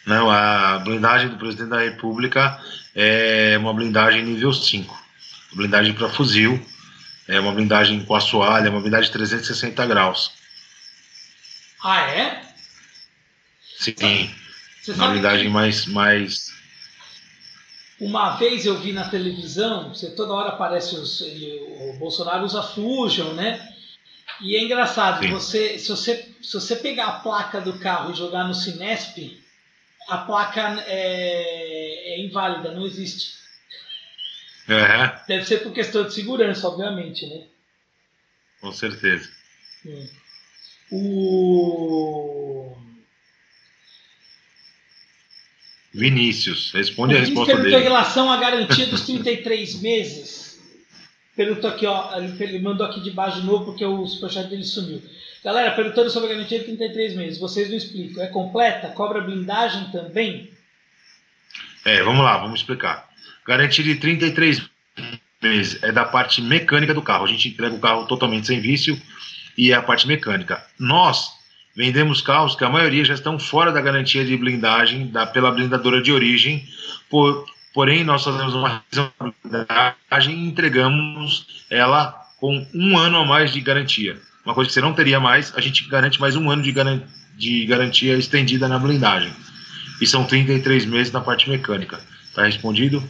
Não, 0.06 0.30
a 0.30 0.80
blindagem 0.80 1.28
do 1.30 1.38
presidente 1.38 1.70
da 1.70 1.82
República 1.82 2.60
é 2.96 3.58
uma 3.58 3.74
blindagem 3.74 4.24
nível 4.24 4.54
5. 4.54 5.06
Blindagem 5.54 5.94
para 5.94 6.10
fuzil, 6.10 6.66
é 7.28 7.40
uma 7.40 7.52
blindagem 7.52 8.04
com 8.06 8.16
assoalho, 8.16 8.68
é 8.68 8.70
uma 8.70 8.80
blindagem 8.80 9.08
de 9.08 9.18
360 9.18 9.86
graus. 9.86 10.32
Ah, 11.84 12.10
é? 12.10 12.42
Sim. 13.78 14.34
Você 14.82 14.94
uma 14.94 15.12
blindagem 15.12 15.50
mais, 15.50 15.86
mais. 15.86 16.54
Uma 18.00 18.38
vez 18.38 18.66
eu 18.66 18.80
vi 18.80 18.94
na 18.94 19.10
televisão, 19.10 19.90
você 19.94 20.12
toda 20.12 20.34
hora 20.34 20.50
aparece 20.50 20.96
os, 20.96 21.20
o 21.22 21.98
Bolsonaro 22.00 22.46
usa 22.46 22.64
Fusion, 22.64 23.34
né? 23.34 23.77
E 24.42 24.56
é 24.56 24.62
engraçado, 24.62 25.28
você, 25.30 25.80
se, 25.80 25.90
você, 25.90 26.36
se 26.42 26.54
você 26.54 26.76
pegar 26.76 27.08
a 27.08 27.20
placa 27.20 27.60
do 27.60 27.80
carro 27.80 28.12
e 28.12 28.16
jogar 28.16 28.48
no 28.48 28.54
Cinesp, 28.54 29.42
a 30.08 30.20
placa 30.20 30.84
é, 30.88 32.16
é 32.16 32.26
inválida, 32.26 32.72
não 32.72 32.86
existe. 32.86 33.36
Uhum. 34.70 35.20
Deve 35.28 35.46
ser 35.46 35.64
por 35.64 35.74
questão 35.74 36.04
de 36.04 36.14
segurança, 36.14 36.68
obviamente, 36.68 37.26
né? 37.26 37.46
Com 38.62 38.72
certeza. 38.72 39.30
Hum. 39.86 40.08
O 40.92 42.78
Vinícius, 45.94 46.72
responde 46.74 47.16
o 47.16 47.18
a 47.18 47.20
resposta 47.22 47.58
dele. 47.58 47.76
em 47.76 47.82
relação 47.82 48.32
à 48.32 48.38
garantia 48.38 48.86
dos 48.88 49.02
33 49.02 49.82
meses. 49.82 50.37
Perguntou 51.38 51.70
aqui, 51.70 51.86
ó, 51.86 52.18
ele 52.18 52.60
mandou 52.60 52.88
aqui 52.88 53.00
de 53.00 53.12
baixo 53.12 53.40
de 53.40 53.46
novo 53.46 53.66
porque 53.66 53.86
o 53.86 54.08
superchat 54.08 54.50
dele 54.50 54.64
sumiu. 54.64 55.00
Galera, 55.46 55.72
perguntando 55.72 56.10
sobre 56.10 56.32
a 56.32 56.34
garantia 56.34 56.58
de 56.58 56.66
33 56.66 57.16
meses, 57.16 57.40
vocês 57.40 57.70
não 57.70 57.78
explicam. 57.78 58.24
É 58.24 58.28
completa? 58.28 58.88
Cobra 58.90 59.22
blindagem 59.22 59.92
também? 59.92 60.50
É, 61.86 62.02
vamos 62.02 62.26
lá, 62.26 62.40
vamos 62.40 62.62
explicar. 62.62 63.08
Garantia 63.46 63.84
de 63.84 63.96
33 63.98 64.68
meses 65.40 65.82
é 65.84 65.92
da 65.92 66.06
parte 66.06 66.42
mecânica 66.42 66.92
do 66.92 67.04
carro. 67.04 67.26
A 67.26 67.30
gente 67.30 67.50
entrega 67.50 67.76
o 67.76 67.80
carro 67.80 68.08
totalmente 68.08 68.48
sem 68.48 68.60
vício 68.60 69.00
e 69.56 69.72
é 69.72 69.76
a 69.76 69.82
parte 69.84 70.08
mecânica. 70.08 70.66
Nós 70.80 71.30
vendemos 71.76 72.20
carros 72.20 72.56
que 72.56 72.66
a 72.66 72.70
maioria 72.70 73.06
já 73.06 73.14
estão 73.14 73.38
fora 73.38 73.72
da 73.72 73.80
garantia 73.80 74.26
de 74.26 74.36
blindagem 74.36 75.12
da, 75.12 75.28
pela 75.28 75.52
blindadora 75.52 76.02
de 76.02 76.12
origem, 76.12 76.68
por, 77.12 77.46
porém 77.78 78.04
nós 78.04 78.24
fazemos 78.24 78.56
uma 78.56 78.84
blindagem 78.92 80.34
e 80.34 80.48
entregamos 80.48 81.46
ela 81.70 82.10
com 82.40 82.66
um 82.74 82.98
ano 82.98 83.18
a 83.18 83.24
mais 83.24 83.54
de 83.54 83.62
garantia. 83.62 84.20
Uma 84.44 84.56
coisa 84.56 84.68
que 84.68 84.74
você 84.74 84.82
não 84.82 84.96
teria 84.96 85.20
mais, 85.20 85.54
a 85.56 85.62
gente 85.62 85.88
garante 85.88 86.20
mais 86.20 86.36
um 86.36 86.50
ano 86.50 86.64
de, 86.64 86.74
de 87.38 87.68
garantia 87.68 88.18
estendida 88.18 88.68
na 88.68 88.80
blindagem. 88.80 89.32
E 90.02 90.08
são 90.08 90.26
33 90.26 90.88
meses 90.88 91.14
na 91.14 91.22
parte 91.22 91.48
mecânica. 91.52 92.00
Tá 92.34 92.46
respondido? 92.46 93.08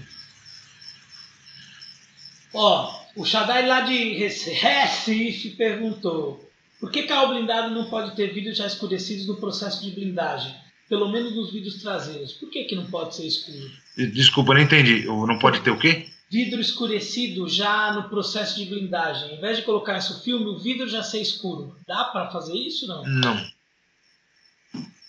Ó, 2.54 2.94
o 3.16 3.24
Shaddai 3.24 3.66
lá 3.66 3.80
de 3.80 4.16
Recife 4.20 5.52
perguntou: 5.52 6.46
por 6.78 6.92
que 6.92 7.04
carro 7.04 7.30
blindado 7.30 7.74
não 7.74 7.90
pode 7.90 8.18
ter 8.18 8.34
vidros 8.34 8.58
já 8.58 8.68
escurecidos 8.68 9.28
no 9.28 9.38
processo 9.38 9.82
de 9.82 9.92
blindagem? 9.92 10.54
Pelo 10.90 11.12
menos 11.12 11.36
nos 11.36 11.52
vidros 11.52 11.82
traseiros. 11.82 12.34
Por 12.34 12.50
que, 12.50 12.64
que 12.64 12.76
não 12.76 12.86
pode 12.86 13.16
ser 13.16 13.28
escuro? 13.28 13.70
Desculpa, 14.14 14.54
não 14.54 14.62
entendi. 14.62 15.06
Não 15.06 15.38
pode 15.38 15.62
ter 15.62 15.72
o 15.72 15.78
quê? 15.78 16.08
Vidro 16.30 16.60
escurecido 16.60 17.48
já 17.48 17.94
no 17.94 18.10
processo 18.10 18.58
de 18.58 18.66
blindagem. 18.66 19.30
Ao 19.30 19.36
invés 19.38 19.58
de 19.58 19.64
colocar 19.64 19.98
isso 19.98 20.14
no 20.14 20.20
filme, 20.20 20.46
o 20.46 20.60
vidro 20.60 20.88
já 20.88 21.04
ser 21.04 21.22
escuro. 21.22 21.76
Dá 21.88 22.06
para 22.06 22.30
fazer 22.30 22.56
isso 22.56 22.88
não? 22.88 23.04
Não. 23.06 23.48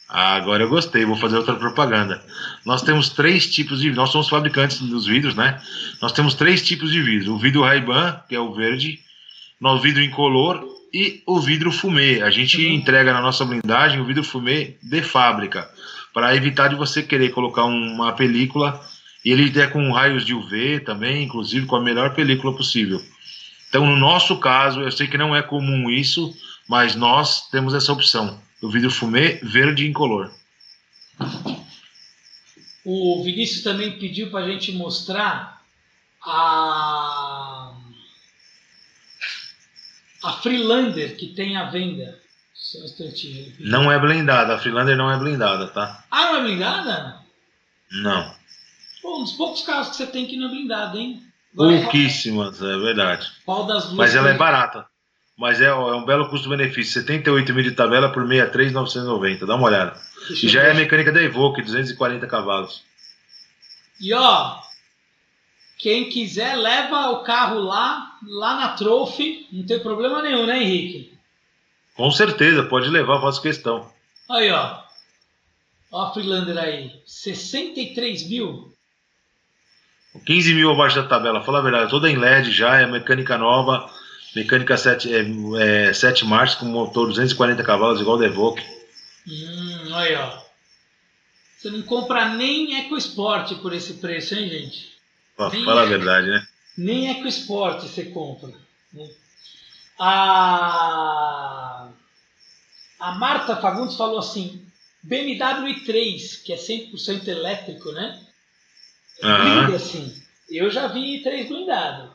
Ah, 0.08 0.36
agora 0.36 0.62
eu 0.62 0.70
gostei, 0.70 1.04
vou 1.04 1.16
fazer 1.16 1.36
outra 1.36 1.54
propaganda. 1.54 2.24
Nós 2.64 2.82
temos 2.82 3.10
três 3.10 3.46
tipos 3.52 3.80
de. 3.80 3.90
Nós 3.90 4.10
somos 4.10 4.28
fabricantes 4.28 4.80
dos 4.80 5.06
vidros, 5.06 5.34
né? 5.34 5.60
Nós 6.00 6.12
temos 6.12 6.34
três 6.34 6.66
tipos 6.66 6.90
de 6.90 7.02
vidro: 7.02 7.34
o 7.34 7.38
vidro 7.38 7.62
Ray-Ban, 7.62 8.22
que 8.26 8.34
é 8.34 8.40
o 8.40 8.54
verde, 8.54 9.00
o 9.60 9.78
vidro 9.78 10.02
incolor 10.02 10.77
e 10.92 11.22
o 11.26 11.40
vidro 11.40 11.70
fumê. 11.70 12.22
A 12.22 12.30
gente 12.30 12.56
uhum. 12.64 12.72
entrega 12.72 13.12
na 13.12 13.20
nossa 13.20 13.44
blindagem 13.44 14.00
o 14.00 14.04
vidro 14.04 14.24
fumê 14.24 14.76
de 14.82 15.02
fábrica, 15.02 15.68
para 16.12 16.34
evitar 16.34 16.68
de 16.68 16.74
você 16.74 17.02
querer 17.02 17.30
colocar 17.30 17.64
uma 17.64 18.12
película 18.12 18.80
e 19.24 19.30
ele 19.30 19.60
é 19.60 19.66
com 19.66 19.92
raios 19.92 20.24
de 20.24 20.34
UV 20.34 20.80
também, 20.80 21.24
inclusive 21.24 21.66
com 21.66 21.76
a 21.76 21.82
melhor 21.82 22.14
película 22.14 22.56
possível. 22.56 23.00
Então, 23.68 23.84
no 23.84 23.96
nosso 23.96 24.38
caso, 24.38 24.80
eu 24.80 24.90
sei 24.90 25.06
que 25.06 25.18
não 25.18 25.36
é 25.36 25.42
comum 25.42 25.90
isso, 25.90 26.34
mas 26.68 26.94
nós 26.94 27.48
temos 27.50 27.74
essa 27.74 27.92
opção 27.92 28.40
do 28.60 28.70
vidro 28.70 28.90
fumê 28.90 29.38
verde 29.42 29.86
incolor. 29.86 30.30
O 32.84 33.22
Vinícius 33.22 33.62
também 33.62 33.98
pediu 33.98 34.30
para 34.30 34.46
a 34.46 34.48
gente 34.48 34.72
mostrar 34.72 35.62
a 36.22 37.67
a 40.22 40.32
Freelander 40.32 41.16
que 41.16 41.28
tem 41.28 41.56
à 41.56 41.70
venda. 41.70 42.18
Só 42.54 42.80
um 42.80 42.84
instantinho. 42.84 43.54
Não 43.60 43.90
é 43.90 43.98
blindada, 43.98 44.54
a 44.54 44.58
Freelander 44.58 44.96
não 44.96 45.10
é 45.10 45.16
blindada, 45.16 45.68
tá? 45.68 46.04
Ah, 46.10 46.32
não 46.32 46.36
é 46.36 46.42
blindada? 46.42 47.16
Não. 47.90 48.34
Pô, 49.00 49.20
um 49.20 49.24
dos 49.24 49.32
poucos 49.32 49.62
carros 49.62 49.90
que 49.90 49.96
você 49.96 50.06
tem 50.06 50.26
que 50.26 50.36
não 50.36 50.48
é 50.48 50.50
blindada, 50.50 50.98
hein? 50.98 51.22
Pouquíssimas, 51.54 52.60
é 52.60 52.76
verdade. 52.78 53.30
Qual 53.44 53.66
das 53.66 53.84
duas? 53.84 53.96
Mas 53.96 54.14
ela 54.14 54.30
é 54.30 54.34
barata. 54.34 54.86
Mas 55.36 55.60
é, 55.60 55.66
é 55.66 55.74
um 55.74 56.04
belo 56.04 56.28
custo-benefício. 56.28 56.94
78 56.94 57.54
mil 57.54 57.62
de 57.62 57.70
tabela 57.70 58.12
por 58.12 58.26
63,990. 58.26 59.46
Dá 59.46 59.54
uma 59.54 59.66
olhada. 59.66 59.96
E 60.30 60.48
já 60.48 60.62
ver. 60.62 60.68
é 60.68 60.70
a 60.72 60.74
mecânica 60.74 61.12
da 61.12 61.22
Evoque, 61.22 61.62
240 61.62 62.26
cavalos. 62.26 62.82
E 64.00 64.12
ó, 64.12 64.58
quem 65.78 66.08
quiser, 66.08 66.56
leva 66.56 67.10
o 67.10 67.22
carro 67.22 67.60
lá, 67.60 68.07
lá 68.26 68.56
na 68.56 68.68
Trophy, 68.70 69.46
não 69.52 69.64
tem 69.64 69.78
problema 69.80 70.22
nenhum, 70.22 70.46
né, 70.46 70.62
Henrique? 70.62 71.16
Com 71.94 72.10
certeza, 72.10 72.62
pode 72.62 72.88
levar, 72.88 73.20
faço 73.20 73.42
questão. 73.42 73.90
Aí, 74.30 74.50
ó. 74.50 74.80
Ó 75.90 76.02
a 76.06 76.12
Freelander 76.12 76.56
aí. 76.58 76.92
63 77.06 78.28
mil. 78.28 78.72
15 80.24 80.54
mil 80.54 80.70
abaixo 80.70 80.96
da 80.96 81.08
tabela, 81.08 81.42
fala 81.42 81.58
a 81.58 81.62
verdade, 81.62 81.90
toda 81.90 82.10
em 82.10 82.16
LED 82.16 82.50
já, 82.50 82.80
é 82.80 82.86
mecânica 82.86 83.38
nova, 83.38 83.88
mecânica 84.34 84.76
7, 84.76 85.08
é, 85.14 85.88
é, 85.88 85.92
7 85.92 86.24
marchas 86.24 86.56
com 86.56 86.66
motor 86.66 87.06
240 87.08 87.62
cavalos, 87.62 88.00
igual 88.00 88.18
o 88.18 88.24
Evoque. 88.24 88.64
Hum, 89.26 89.94
aí, 89.94 90.14
ó. 90.14 90.38
Você 91.56 91.70
não 91.70 91.82
compra 91.82 92.34
nem 92.34 92.78
EcoSport 92.80 93.54
por 93.60 93.72
esse 93.72 93.94
preço, 93.94 94.34
hein, 94.34 94.48
gente? 94.48 94.92
Fala 95.36 95.82
a 95.82 95.86
verdade, 95.86 96.28
né? 96.28 96.46
Nem 96.78 97.10
EcoSport 97.10 97.82
você 97.82 98.04
compra. 98.04 98.52
Né? 98.92 99.10
A, 99.98 101.88
a 103.00 103.12
Marta 103.16 103.56
Fagundes 103.56 103.96
falou 103.96 104.20
assim: 104.20 104.64
BMW 105.02 105.74
i3, 105.74 106.44
que 106.44 106.52
é 106.52 106.56
100% 106.56 107.26
elétrico, 107.26 107.90
né? 107.90 108.20
Uhum. 109.24 109.74
assim. 109.74 110.22
Eu 110.48 110.70
já 110.70 110.86
vi 110.86 111.20
três 111.20 111.48
blindados. 111.48 112.10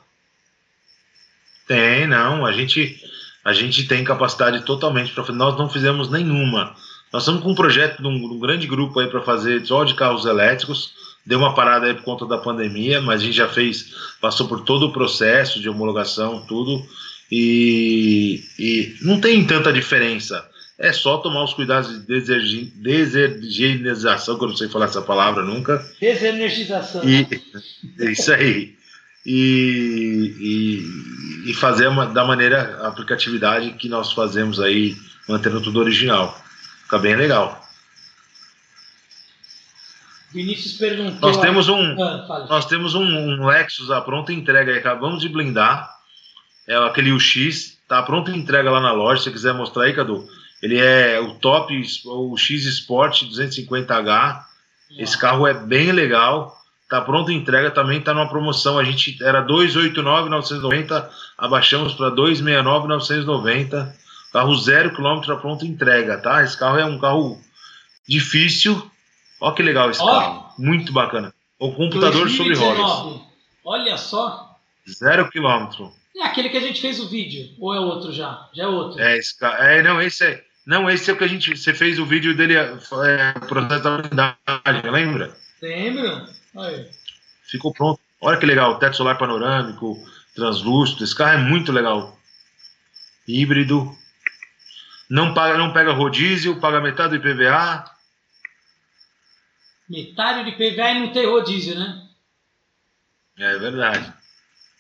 Tem, 1.68 2.08
não. 2.08 2.46
A 2.46 2.54
gente, 2.54 3.04
a 3.44 3.52
gente 3.52 3.86
tem 3.86 4.04
capacidade 4.06 4.64
totalmente 4.64 5.12
para 5.12 5.30
Nós 5.34 5.58
não 5.58 5.70
fizemos 5.70 6.10
nenhuma. 6.10 6.74
Nós 7.12 7.24
estamos 7.24 7.44
com 7.44 7.52
um 7.52 7.56
projeto 7.56 8.02
de 8.02 8.08
um, 8.08 8.18
de 8.18 8.34
um 8.34 8.40
grande 8.40 8.66
grupo 8.66 9.00
aí 9.00 9.08
para 9.08 9.22
fazer 9.22 9.66
só 9.66 9.84
de 9.84 9.94
carros 9.94 10.26
elétricos. 10.26 10.94
Deu 11.26 11.40
uma 11.40 11.56
parada 11.56 11.86
aí 11.86 11.94
por 11.94 12.04
conta 12.04 12.26
da 12.26 12.38
pandemia, 12.38 13.02
mas 13.02 13.22
a 13.22 13.24
gente 13.26 13.38
já 13.38 13.48
fez, 13.48 13.94
passou 14.20 14.48
por 14.48 14.62
todo 14.62 14.88
o 14.88 14.94
processo 14.94 15.62
de 15.62 15.70
homologação, 15.70 16.46
tudo. 16.46 16.86
E, 17.32 18.44
e 18.60 18.96
não 19.02 19.20
tem 19.22 19.46
tanta 19.46 19.72
diferença. 19.72 20.46
É 20.78 20.92
só 20.92 21.18
tomar 21.18 21.44
os 21.44 21.54
cuidados 21.54 21.90
de 21.90 22.00
desergização, 22.76 24.38
que 24.38 24.44
eu 24.44 24.50
não 24.50 24.58
sei 24.58 24.68
falar 24.68 24.86
essa 24.86 25.02
palavra 25.02 25.44
nunca. 25.44 25.86
Desenergização. 26.00 27.02
E, 27.08 27.26
é 28.00 28.12
isso 28.12 28.34
aí. 28.34 28.76
E, 29.26 30.36
e, 31.46 31.52
e 31.52 31.54
fazer 31.54 31.88
uma, 31.88 32.06
da 32.08 32.26
maneira, 32.26 32.80
a 32.82 32.88
aplicatividade 32.90 33.72
que 33.74 33.88
nós 33.88 34.12
fazemos 34.12 34.60
aí, 34.60 34.98
mantendo 35.30 35.62
tudo 35.62 35.80
original. 35.80 36.38
Fica 36.84 37.00
bem 37.00 37.16
legal. 37.16 37.64
Vinícius 40.34 40.74
perguntou. 40.74 41.30
Nós 41.30 41.38
temos 41.38 41.70
um, 41.70 42.04
ah, 42.04 42.46
nós 42.50 42.66
temos 42.66 42.96
um, 42.96 43.04
um 43.04 43.46
Lexus 43.46 43.92
à 43.92 44.02
pronta 44.02 44.34
entrega, 44.34 44.76
acabamos 44.76 45.22
de 45.22 45.30
blindar. 45.30 45.90
É 46.68 46.76
aquele 46.76 47.12
UX, 47.12 47.78
tá 47.88 48.02
pronta 48.02 48.32
entrega 48.32 48.72
lá 48.72 48.80
na 48.80 48.92
loja. 48.92 49.20
Se 49.20 49.24
você 49.26 49.32
quiser 49.32 49.54
mostrar 49.54 49.84
aí, 49.84 49.94
Cadu, 49.94 50.26
ele 50.62 50.80
é 50.80 51.20
o 51.20 51.36
top, 51.36 51.74
o 52.06 52.38
X 52.38 52.66
Sport 52.66 53.24
250H. 53.24 54.42
Esse 54.98 55.18
carro 55.18 55.46
é 55.46 55.54
bem 55.54 55.92
legal. 55.92 56.58
Tá 56.90 57.02
pronto 57.02 57.32
entrega, 57.32 57.72
também 57.72 58.00
tá 58.02 58.14
numa 58.14 58.30
promoção. 58.30 58.78
A 58.78 58.84
gente 58.84 59.22
era 59.24 59.42
289,990, 59.42 61.10
abaixamos 61.38 61.94
para 61.94 62.10
269,990. 62.10 63.96
Carro 64.32 64.56
zero 64.56 64.96
quilômetro 64.96 65.38
pronta 65.38 65.66
entrega, 65.66 66.18
tá? 66.18 66.44
Esse 66.44 66.58
carro 66.58 66.80
é 66.80 66.86
um 66.86 66.98
carro 66.98 67.40
difícil. 68.08 68.92
Olha 69.44 69.56
que 69.56 69.62
legal 69.62 69.92
esse 69.92 70.00
carro, 70.00 70.54
muito 70.58 70.94
bacana. 70.94 71.34
O 71.60 71.74
computador 71.74 72.22
2019. 72.22 72.56
sobre 72.56 72.56
rodas. 72.56 73.22
Olha 73.66 73.98
só. 73.98 74.58
Zero 74.90 75.30
quilômetro. 75.30 75.92
É 76.16 76.24
aquele 76.24 76.48
que 76.48 76.56
a 76.56 76.62
gente 76.62 76.80
fez 76.80 76.98
o 77.02 77.10
vídeo, 77.10 77.50
ou 77.60 77.76
é 77.76 77.80
outro 77.80 78.14
já? 78.14 78.48
Já 78.54 78.64
é 78.64 78.68
outro. 78.68 79.02
É, 79.02 79.18
esse, 79.18 79.36
é 79.44 79.82
não, 79.82 80.02
esse 80.02 80.24
é. 80.24 80.46
Não, 80.66 80.90
esse 80.90 81.12
é 81.12 81.14
o 81.14 81.18
que 81.18 81.26
a 81.26 81.28
gente. 81.28 81.58
Você 81.58 81.74
fez 81.74 82.00
o 82.00 82.06
vídeo 82.06 82.34
dele, 82.34 82.56
é, 82.56 82.74
processo 83.46 83.84
da 83.84 83.98
blindagem, 83.98 84.90
lembra? 84.90 85.36
Lembro. 85.62 86.26
Aí. 86.60 86.90
Ficou 87.44 87.74
pronto. 87.74 88.00
Olha 88.22 88.38
que 88.38 88.46
legal, 88.46 88.80
teto 88.80 88.96
solar 88.96 89.18
panorâmico, 89.18 89.98
translúcido. 90.34 91.04
Esse 91.04 91.14
carro 91.14 91.34
é 91.34 91.44
muito 91.44 91.74
legal. 91.74 92.18
Híbrido. 93.28 93.94
Não, 95.10 95.34
paga, 95.34 95.58
não 95.58 95.74
pega 95.74 95.92
rodízio, 95.92 96.62
paga 96.62 96.80
metade 96.80 97.18
do 97.18 97.28
IPVA. 97.28 97.93
Metade 99.90 100.44
do 100.44 100.50
IPVA 100.50 100.92
e 100.92 101.00
não 101.00 101.12
tem 101.12 101.26
rodízio, 101.26 101.78
né? 101.78 102.08
É 103.38 103.58
verdade. 103.58 104.14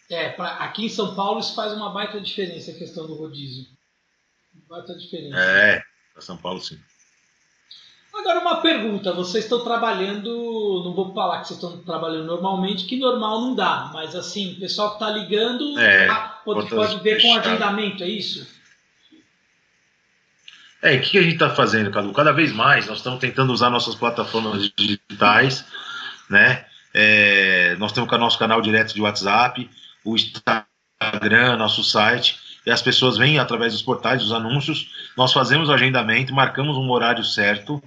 É, 0.09 0.29
pra, 0.29 0.57
aqui 0.57 0.85
em 0.85 0.89
São 0.89 1.15
Paulo 1.15 1.39
isso 1.39 1.55
faz 1.55 1.73
uma 1.73 1.89
baita 1.89 2.19
diferença 2.21 2.71
a 2.71 2.75
questão 2.75 3.07
do 3.07 3.15
rodízio. 3.15 3.65
Baita 4.69 4.95
diferença. 4.95 5.37
É, 5.37 5.83
para 6.13 6.21
São 6.21 6.37
Paulo 6.37 6.61
sim. 6.61 6.79
Agora 8.13 8.39
uma 8.39 8.61
pergunta, 8.61 9.11
vocês 9.11 9.43
estão 9.43 9.63
trabalhando, 9.63 10.83
não 10.85 10.93
vou 10.93 11.11
falar 11.15 11.41
que 11.41 11.47
vocês 11.47 11.57
estão 11.61 11.81
trabalhando 11.81 12.27
normalmente, 12.27 12.85
que 12.85 12.95
normal 12.95 13.41
não 13.41 13.55
dá, 13.55 13.89
mas 13.91 14.15
assim, 14.15 14.53
o 14.53 14.59
pessoal 14.59 14.89
que 14.89 15.03
está 15.03 15.09
ligando 15.09 15.79
é, 15.79 16.07
pode, 16.45 16.69
pode 16.69 16.99
ver 16.99 17.19
com 17.19 17.35
agendamento, 17.35 18.03
é 18.03 18.07
isso? 18.07 18.47
É, 20.83 20.97
o 20.97 21.01
que 21.01 21.17
a 21.17 21.21
gente 21.21 21.35
está 21.35 21.49
fazendo, 21.49 21.89
Cadu? 21.89 22.11
Cada 22.11 22.33
vez 22.33 22.51
mais 22.51 22.85
nós 22.87 22.97
estamos 22.97 23.17
tentando 23.17 23.53
usar 23.53 23.69
nossas 23.69 23.95
plataformas 23.95 24.69
digitais, 24.77 25.65
né? 26.29 26.65
É, 26.93 27.73
nós 27.79 27.93
temos 27.93 28.11
o 28.11 28.17
nosso 28.17 28.37
canal 28.37 28.61
direto 28.61 28.93
de 28.93 29.01
WhatsApp, 29.01 29.69
o 30.03 30.13
Instagram, 30.13 31.55
nosso 31.55 31.85
site, 31.85 32.37
e 32.65 32.69
as 32.69 32.81
pessoas 32.81 33.17
vêm 33.17 33.39
através 33.39 33.71
dos 33.71 33.81
portais, 33.81 34.21
dos 34.21 34.33
anúncios, 34.33 34.89
nós 35.15 35.31
fazemos 35.31 35.69
o 35.69 35.73
agendamento, 35.73 36.35
marcamos 36.35 36.75
um 36.75 36.91
horário 36.91 37.23
certo 37.23 37.81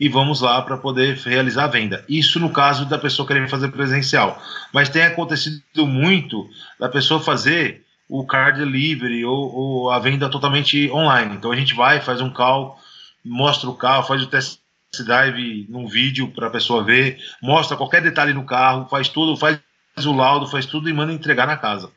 e 0.00 0.08
vamos 0.08 0.40
lá 0.40 0.62
para 0.62 0.78
poder 0.78 1.18
realizar 1.18 1.64
a 1.64 1.68
venda. 1.68 2.02
Isso 2.08 2.40
no 2.40 2.48
caso 2.48 2.86
da 2.86 2.98
pessoa 2.98 3.28
querer 3.28 3.46
fazer 3.46 3.68
presencial. 3.68 4.42
Mas 4.72 4.88
tem 4.88 5.02
acontecido 5.02 5.86
muito 5.86 6.48
da 6.80 6.88
pessoa 6.88 7.20
fazer 7.20 7.84
o 8.12 8.26
car 8.26 8.54
delivery 8.54 9.24
ou, 9.24 9.54
ou 9.54 9.90
a 9.90 9.98
venda 9.98 10.28
totalmente 10.28 10.90
online. 10.90 11.34
Então 11.34 11.50
a 11.50 11.56
gente 11.56 11.72
vai, 11.72 11.98
faz 11.98 12.20
um 12.20 12.28
call, 12.28 12.78
mostra 13.24 13.70
o 13.70 13.74
carro, 13.74 14.02
faz 14.02 14.22
o 14.22 14.26
test 14.26 14.58
drive 15.02 15.66
num 15.70 15.88
vídeo 15.88 16.30
para 16.30 16.48
a 16.48 16.50
pessoa 16.50 16.84
ver, 16.84 17.18
mostra 17.40 17.74
qualquer 17.74 18.02
detalhe 18.02 18.34
no 18.34 18.44
carro, 18.44 18.86
faz 18.90 19.08
tudo, 19.08 19.34
faz 19.34 19.58
o 20.04 20.12
laudo, 20.12 20.46
faz 20.46 20.66
tudo 20.66 20.90
e 20.90 20.92
manda 20.92 21.10
entregar 21.10 21.46
na 21.46 21.56
casa. 21.56 21.90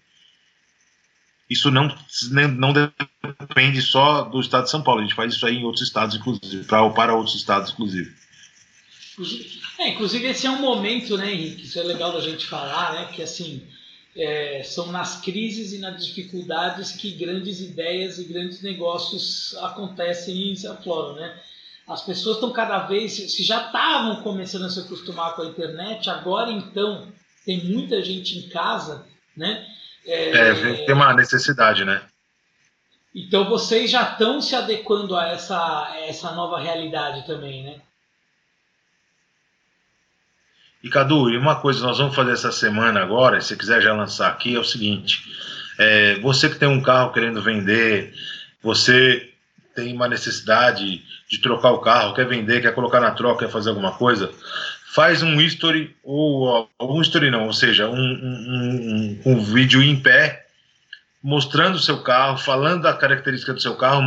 Isso 1.50 1.70
não, 1.70 1.94
não 2.58 2.72
depende 2.72 3.82
só 3.82 4.24
do 4.24 4.40
estado 4.40 4.64
de 4.64 4.70
São 4.70 4.82
Paulo, 4.82 5.02
a 5.02 5.04
gente 5.04 5.16
faz 5.16 5.34
isso 5.34 5.46
aí 5.46 5.58
em 5.58 5.66
outros 5.66 5.84
estados, 5.84 6.16
inclusive, 6.16 6.64
pra, 6.64 6.90
para 6.92 7.14
outros 7.14 7.36
estados, 7.36 7.74
inclusive. 7.74 8.16
É, 9.80 9.90
inclusive 9.90 10.28
esse 10.28 10.48
é 10.48 10.50
um 10.50 10.62
momento, 10.62 11.18
né, 11.18 11.34
Henrique, 11.34 11.66
isso 11.66 11.78
é 11.78 11.84
legal 11.84 12.14
da 12.14 12.22
gente 12.22 12.46
falar, 12.46 12.94
né, 12.94 13.10
que 13.14 13.22
assim, 13.22 13.68
é, 14.16 14.64
são 14.64 14.92
nas 14.92 15.22
crises 15.22 15.74
e 15.74 15.80
nas 15.80 16.06
dificuldades 16.06 16.94
que 16.94 17.12
grandes 17.12 17.60
ideias 17.60 18.18
e 18.18 18.24
grandes 18.24 18.62
negócios 18.62 19.56
acontecem 19.62 20.54
e 20.54 20.56
se 20.56 20.68
afloram, 20.68 21.16
né. 21.16 21.38
As 21.88 22.02
pessoas 22.02 22.38
estão 22.38 22.52
cada 22.52 22.80
vez, 22.80 23.14
se 23.14 23.44
já 23.44 23.68
estavam 23.68 24.24
começando 24.24 24.66
a 24.66 24.70
se 24.70 24.80
acostumar 24.80 25.36
com 25.36 25.44
a 25.44 25.46
internet, 25.46 26.10
agora 26.10 26.52
então 26.52 27.08
tem 27.46 27.64
muita 27.64 28.04
gente 28.04 28.40
em 28.40 28.50
casa, 28.50 29.06
né? 29.38 29.68
É, 30.04 30.30
é 30.30 30.86
tem 30.86 30.96
uma 30.96 31.14
necessidade, 31.14 31.86
né? 31.86 32.02
Então 33.14 33.48
vocês 33.48 33.92
já 33.92 34.12
estão 34.12 34.42
se 34.42 34.56
adequando 34.56 35.16
a 35.16 35.28
essa, 35.28 35.58
a 35.58 36.00
essa 36.08 36.32
nova 36.32 36.60
realidade 36.60 37.26
também, 37.28 37.64
né? 37.64 37.80
E 40.86 40.90
Cadu, 40.90 41.32
e 41.32 41.36
uma 41.36 41.56
coisa 41.56 41.84
nós 41.84 41.98
vamos 41.98 42.14
fazer 42.16 42.34
essa 42.34 42.52
semana 42.52 43.02
agora, 43.02 43.42
se 43.42 43.58
quiser 43.58 43.82
já 43.82 43.92
lançar 43.92 44.30
aqui, 44.30 44.56
é 44.56 44.60
o 44.60 44.64
seguinte: 44.64 45.24
é, 45.80 46.20
você 46.20 46.48
que 46.48 46.60
tem 46.60 46.70
um 46.70 46.80
carro 46.80 47.12
querendo 47.12 47.42
vender, 47.42 48.14
você 48.62 49.32
tem 49.76 49.92
uma 49.96 50.08
necessidade 50.08 51.02
de 51.28 51.40
trocar 51.40 51.72
o 51.72 51.80
carro, 51.80 52.14
quer 52.14 52.28
vender, 52.28 52.62
quer 52.62 52.76
colocar 52.76 53.00
na 53.00 53.10
troca, 53.10 53.48
quer 53.48 53.52
fazer 53.52 53.70
alguma 53.70 53.94
coisa, 53.94 54.32
faz 54.94 55.24
um 55.24 55.42
history, 55.42 55.96
ou 56.04 56.70
um 56.80 57.02
history 57.02 57.32
não, 57.32 57.48
ou 57.48 57.54
seja, 57.54 57.90
um, 57.90 57.96
um, 57.96 59.22
um, 59.26 59.32
um 59.32 59.44
vídeo 59.44 59.82
em 59.82 60.00
pé, 60.00 60.46
mostrando 61.22 61.78
o 61.78 61.82
seu 61.82 62.04
carro, 62.04 62.38
falando 62.38 62.84
da 62.84 62.94
característica 62.94 63.56
do 63.56 63.60
seu 63.60 63.76
carro, 63.76 64.04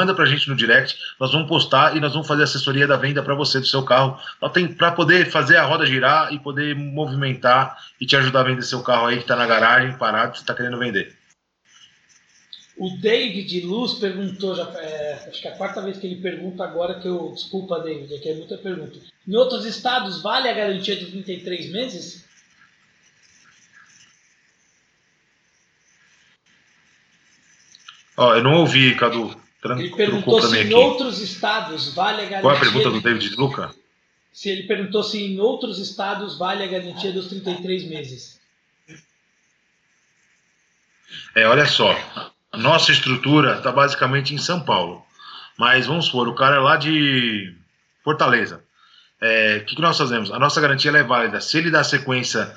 manda 0.00 0.14
para 0.14 0.24
a 0.24 0.26
gente 0.26 0.48
no 0.48 0.56
direct, 0.56 0.96
nós 1.20 1.30
vamos 1.30 1.46
postar 1.46 1.94
e 1.94 2.00
nós 2.00 2.12
vamos 2.12 2.26
fazer 2.26 2.44
assessoria 2.44 2.86
da 2.86 2.96
venda 2.96 3.22
para 3.22 3.34
você 3.34 3.60
do 3.60 3.66
seu 3.66 3.82
carro, 3.82 4.18
para 4.78 4.92
poder 4.92 5.30
fazer 5.30 5.58
a 5.58 5.64
roda 5.64 5.84
girar 5.84 6.32
e 6.32 6.38
poder 6.38 6.74
movimentar 6.74 7.76
e 8.00 8.06
te 8.06 8.16
ajudar 8.16 8.40
a 8.40 8.44
vender 8.44 8.62
seu 8.62 8.82
carro 8.82 9.08
aí 9.08 9.16
que 9.16 9.22
está 9.22 9.36
na 9.36 9.46
garagem, 9.46 9.98
parado, 9.98 10.36
você 10.36 10.42
está 10.42 10.54
querendo 10.54 10.78
vender. 10.78 11.14
O 12.78 12.96
David 12.96 13.60
Luz 13.60 13.94
perguntou, 13.94 14.54
já, 14.54 14.62
é, 14.80 15.28
acho 15.28 15.42
que 15.42 15.48
é 15.48 15.52
a 15.52 15.56
quarta 15.56 15.82
vez 15.82 15.98
que 15.98 16.06
ele 16.06 16.22
pergunta 16.22 16.64
agora 16.64 16.98
que 16.98 17.06
eu. 17.06 17.32
Desculpa, 17.34 17.80
David, 17.80 18.14
aqui 18.14 18.30
é 18.30 18.34
muita 18.36 18.56
pergunta. 18.56 18.98
Em 19.28 19.36
outros 19.36 19.66
estados, 19.66 20.22
vale 20.22 20.48
a 20.48 20.54
garantia 20.54 20.96
de 20.96 21.10
33 21.10 21.70
meses? 21.72 22.24
Ó, 28.16 28.34
eu 28.34 28.42
não 28.42 28.60
ouvi, 28.60 28.94
Cadu. 28.96 29.49
Ele 29.62 29.90
perguntou 29.90 30.40
se 30.40 30.58
em 30.58 30.72
outros 30.72 31.20
estados 31.20 31.94
vale 31.94 32.22
a 32.22 32.24
garantia. 32.24 32.40
Qual 32.40 32.54
é 32.54 32.56
a 32.56 32.60
pergunta 32.60 32.90
do 32.90 33.00
David 33.00 33.36
Luca? 33.36 33.74
Se 34.32 34.48
ele 34.48 34.62
perguntou 34.62 35.02
se 35.02 35.22
em 35.22 35.38
outros 35.38 35.78
estados 35.78 36.38
vale 36.38 36.62
a 36.62 36.66
garantia 36.66 37.12
dos 37.12 37.28
33 37.28 37.84
meses. 37.84 38.40
É, 41.34 41.46
olha 41.46 41.66
só. 41.66 41.94
Nossa 42.54 42.90
estrutura 42.90 43.58
está 43.58 43.70
basicamente 43.70 44.34
em 44.34 44.38
São 44.38 44.60
Paulo. 44.60 45.04
Mas 45.58 45.86
vamos 45.86 46.06
supor, 46.06 46.26
o 46.26 46.34
cara 46.34 46.56
é 46.56 46.58
lá 46.58 46.76
de 46.76 47.54
Fortaleza. 48.02 48.64
É, 49.20 49.58
o 49.58 49.66
que, 49.66 49.76
que 49.76 49.82
nós 49.82 49.98
fazemos? 49.98 50.32
A 50.32 50.38
nossa 50.38 50.60
garantia 50.60 50.90
é 50.90 51.02
válida 51.02 51.40
se 51.40 51.58
ele 51.58 51.70
dá 51.70 51.84
sequência 51.84 52.54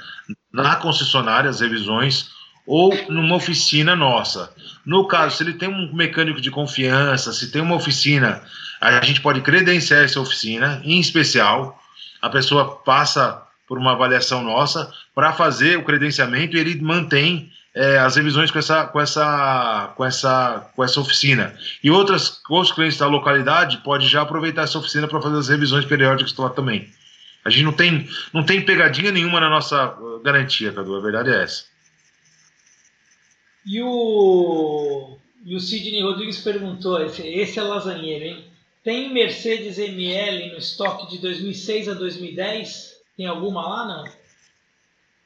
na 0.52 0.78
concessionária, 0.78 1.50
as 1.50 1.60
revisões, 1.60 2.32
ou 2.65 2.94
numa 3.10 3.35
oficina 3.35 3.95
nossa. 3.95 4.52
No 4.85 5.07
caso, 5.07 5.38
se 5.38 5.44
ele 5.44 5.53
tem 5.53 5.69
um 5.69 5.94
mecânico 5.94 6.41
de 6.41 6.52
confiança, 6.52 7.31
se 7.31 7.52
tem 7.52 7.61
uma 7.61 7.76
oficina, 7.76 8.41
a 8.80 9.03
gente 9.03 9.22
pode 9.22 9.41
credenciar 9.41 10.03
essa 10.03 10.19
oficina, 10.19 10.81
em 10.84 10.99
especial, 10.99 11.80
a 12.22 12.30
pessoa 12.30 12.77
passa 12.77 13.41
por 13.68 13.77
uma 13.77 13.94
avaliação 13.94 14.44
nossa 14.44 14.91
para 15.15 15.34
fazer 15.34 15.77
o 15.77 15.84
credenciamento 15.84 16.56
e 16.56 16.60
ele 16.60 16.81
mantém 16.81 17.52
é, 17.76 17.98
as 17.98 18.15
revisões 18.15 18.52
com 18.52 18.60
essa, 18.60 18.85
com, 18.85 19.02
essa, 19.02 19.94
com, 19.95 20.06
essa, 20.06 20.72
com 20.76 20.84
essa 20.84 20.99
oficina. 20.99 21.56
E 21.84 21.90
outras, 21.90 22.40
outros 22.49 22.73
clientes 22.73 22.98
da 22.98 23.07
localidade 23.07 23.77
podem 23.77 24.07
já 24.07 24.22
aproveitar 24.22 24.64
essa 24.64 24.77
oficina 24.77 25.07
para 25.07 25.22
fazer 25.22 25.38
as 25.38 25.49
revisões 25.49 25.85
periódicas 25.85 26.35
lá 26.38 26.49
também. 26.49 26.90
A 27.44 27.49
gente 27.49 27.64
não 27.64 27.73
tem, 27.73 28.07
não 28.31 28.44
tem 28.44 28.61
pegadinha 28.61 29.11
nenhuma 29.11 29.40
na 29.40 29.49
nossa 29.49 29.95
uh, 29.99 30.22
garantia, 30.22 30.72
Cadu. 30.72 30.95
A 30.95 31.02
verdade 31.02 31.30
é 31.30 31.44
essa. 31.44 31.65
E 33.65 33.81
o, 33.81 35.18
e 35.45 35.56
o 35.56 35.60
Sidney 35.60 36.03
Rodrigues 36.03 36.40
perguntou: 36.40 37.02
esse, 37.02 37.26
esse 37.27 37.60
é 37.60 37.64
lasanheiro, 37.64 38.26
hein? 38.26 38.45
Tem 38.84 39.14
Mercedes 39.14 39.77
ML 39.77 40.52
no 40.52 40.57
estoque 40.57 41.10
de 41.10 41.19
2006 41.19 41.90
a 41.90 41.94
2010? 41.94 42.94
Tem 43.15 43.26
alguma 43.26 43.61
lá, 43.61 43.88
não? 43.88 44.11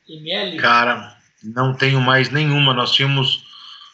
ML? 0.07 0.57
Cara, 0.57 1.17
não 1.43 1.73
tenho 1.73 1.99
mais 1.99 2.29
nenhuma. 2.29 2.73
Nós 2.73 2.91
tínhamos, 2.91 3.43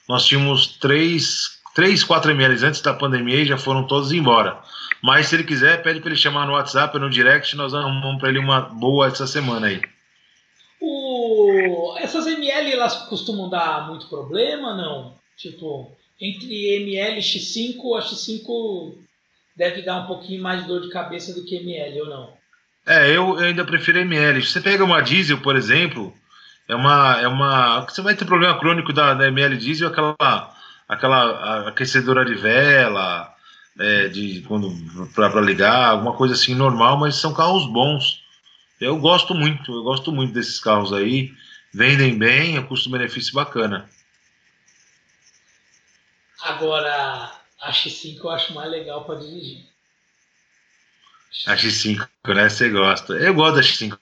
nós 0.08 0.26
tínhamos 0.26 0.68
três, 0.78 1.60
três, 1.74 2.04
quatro 2.04 2.32
MLs 2.32 2.66
antes 2.66 2.82
da 2.82 2.94
pandemia 2.94 3.42
e 3.42 3.46
já 3.46 3.58
foram 3.58 3.88
todos 3.88 4.12
embora. 4.12 4.60
Mas 5.02 5.28
se 5.28 5.36
ele 5.36 5.44
quiser, 5.44 5.82
pede 5.82 6.02
para 6.02 6.10
ele 6.10 6.20
chamar 6.20 6.46
no 6.46 6.54
WhatsApp 6.54 6.98
no 7.00 7.10
direct, 7.10 7.56
nós 7.56 7.74
arrumamos 7.74 8.20
para 8.20 8.30
ele 8.30 8.40
uma 8.40 8.62
boa 8.62 9.08
essa 9.08 9.26
semana 9.26 9.68
aí. 9.68 9.82
Essas 11.98 12.28
ML 12.28 12.72
elas 12.72 12.96
costumam 13.08 13.50
dar 13.50 13.88
muito 13.88 14.08
problema, 14.08 14.76
não? 14.76 15.16
Tipo, 15.38 15.92
entre 16.20 16.76
ML 16.78 17.18
e 17.18 17.22
X5, 17.22 17.98
a 17.98 18.02
X5 18.02 18.96
deve 19.56 19.82
dar 19.82 20.02
um 20.02 20.08
pouquinho 20.08 20.42
mais 20.42 20.62
de 20.62 20.68
dor 20.68 20.82
de 20.82 20.90
cabeça 20.90 21.34
do 21.34 21.46
que 21.46 21.56
ML, 21.56 22.02
ou 22.02 22.10
não? 22.10 22.34
É, 22.86 23.10
eu, 23.10 23.40
eu 23.40 23.46
ainda 23.46 23.64
prefiro 23.66 24.00
ML. 24.00 24.42
Você 24.42 24.60
pega 24.60 24.84
uma 24.84 25.02
diesel, 25.02 25.40
por 25.40 25.56
exemplo, 25.56 26.14
é 26.68 26.76
uma, 26.76 27.22
é 27.22 27.28
uma. 27.28 27.82
Você 27.82 28.02
vai 28.02 28.16
ter 28.16 28.26
problema 28.26 28.58
crônico 28.60 28.92
da, 28.94 29.14
da 29.14 29.28
ML 29.28 29.58
diesel, 29.58 29.90
aquela, 29.90 30.56
aquela 30.88 31.70
aquecedora 31.70 32.26
de 32.26 32.36
vela, 32.36 33.34
é, 33.80 34.08
de 34.10 34.42
quando 34.48 34.72
para 35.14 35.42
ligar, 35.42 35.90
alguma 35.90 36.14
coisa 36.14 36.34
assim 36.34 36.56
normal, 36.56 36.98
mas 36.98 37.16
são 37.16 37.34
carros 37.34 37.66
bons. 37.68 38.22
Eu 38.80 38.98
gosto 38.98 39.34
muito, 39.34 39.72
eu 39.72 39.84
gosto 39.84 40.12
muito 40.12 40.34
desses 40.34 40.60
carros 40.60 40.92
aí. 40.92 41.32
Vendem 41.74 42.18
bem, 42.18 42.58
é 42.58 42.62
custo-benefício 42.62 43.34
bacana. 43.34 43.90
Agora, 46.42 47.32
a 47.62 47.72
X5 47.72 48.20
eu 48.20 48.30
acho 48.30 48.54
mais 48.54 48.70
legal 48.70 49.06
para 49.06 49.20
dirigir. 49.20 49.66
A 51.48 51.56
X5, 51.56 52.08
né? 52.28 52.50
Você 52.50 52.70
gosta. 52.70 53.14
Eu 53.14 53.34
gosto 53.34 53.56
da 53.56 53.62
X5 53.62 53.98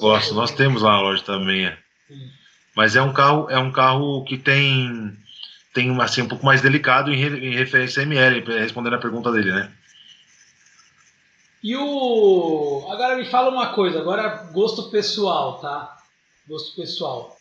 Gosto, 0.00 0.34
nós 0.34 0.50
temos 0.50 0.82
lá 0.82 0.92
na 0.92 1.02
loja 1.02 1.22
também. 1.22 1.66
É. 1.66 1.78
Mas 2.74 2.96
é 2.96 3.02
um 3.02 3.12
carro, 3.12 3.48
é 3.48 3.58
um 3.58 3.70
carro 3.70 4.24
que 4.24 4.36
tem 4.36 5.16
tem 5.72 6.00
assim 6.00 6.22
um 6.22 6.28
pouco 6.28 6.44
mais 6.44 6.60
delicado 6.60 7.12
em, 7.12 7.22
em 7.22 7.54
referência 7.54 8.00
a 8.00 8.02
ML, 8.02 8.40
respondendo 8.58 8.94
a 8.94 9.00
pergunta 9.00 9.30
dele, 9.30 9.52
né? 9.52 9.72
E 11.62 11.76
o 11.76 12.88
agora 12.90 13.16
me 13.16 13.24
fala 13.24 13.50
uma 13.50 13.72
coisa, 13.72 14.00
agora 14.00 14.48
gosto 14.52 14.90
pessoal, 14.90 15.60
tá? 15.60 15.99
Gosto 16.50 16.74
pessoal. 16.74 17.38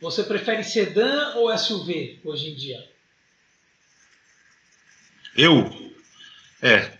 Você 0.00 0.24
prefere 0.24 0.64
sedã 0.64 1.34
ou 1.36 1.56
SUV 1.56 2.20
hoje 2.24 2.50
em 2.50 2.56
dia? 2.56 2.84
Eu, 5.36 5.92
é, 6.60 6.90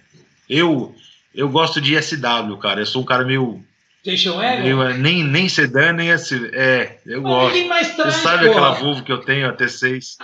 eu 0.49 0.95
eu 1.35 1.49
gosto 1.49 1.81
de 1.81 2.01
SW, 2.01 2.57
cara. 2.63 2.81
Eu 2.81 2.87
sou 2.87 3.03
um 3.03 3.05
cara 3.05 3.25
meio 3.25 3.65
Station 4.03 4.37
Wagon? 4.37 4.69
Eu, 4.69 4.95
nem, 4.99 5.25
nem 5.25 5.49
sedã, 5.49 5.93
nem 5.93 6.17
SUV. 6.17 6.49
É, 6.55 7.01
eu 7.05 7.23
Mas 7.23 7.33
gosto. 7.33 7.67
Mais 7.67 7.97
traz, 7.97 8.15
Você 8.15 8.23
sabe 8.23 8.47
porra. 8.47 8.51
aquela 8.51 8.71
Volvo 8.75 9.03
que 9.03 9.11
eu 9.11 9.19
tenho, 9.19 9.49
a 9.49 9.57
T6? 9.57 10.17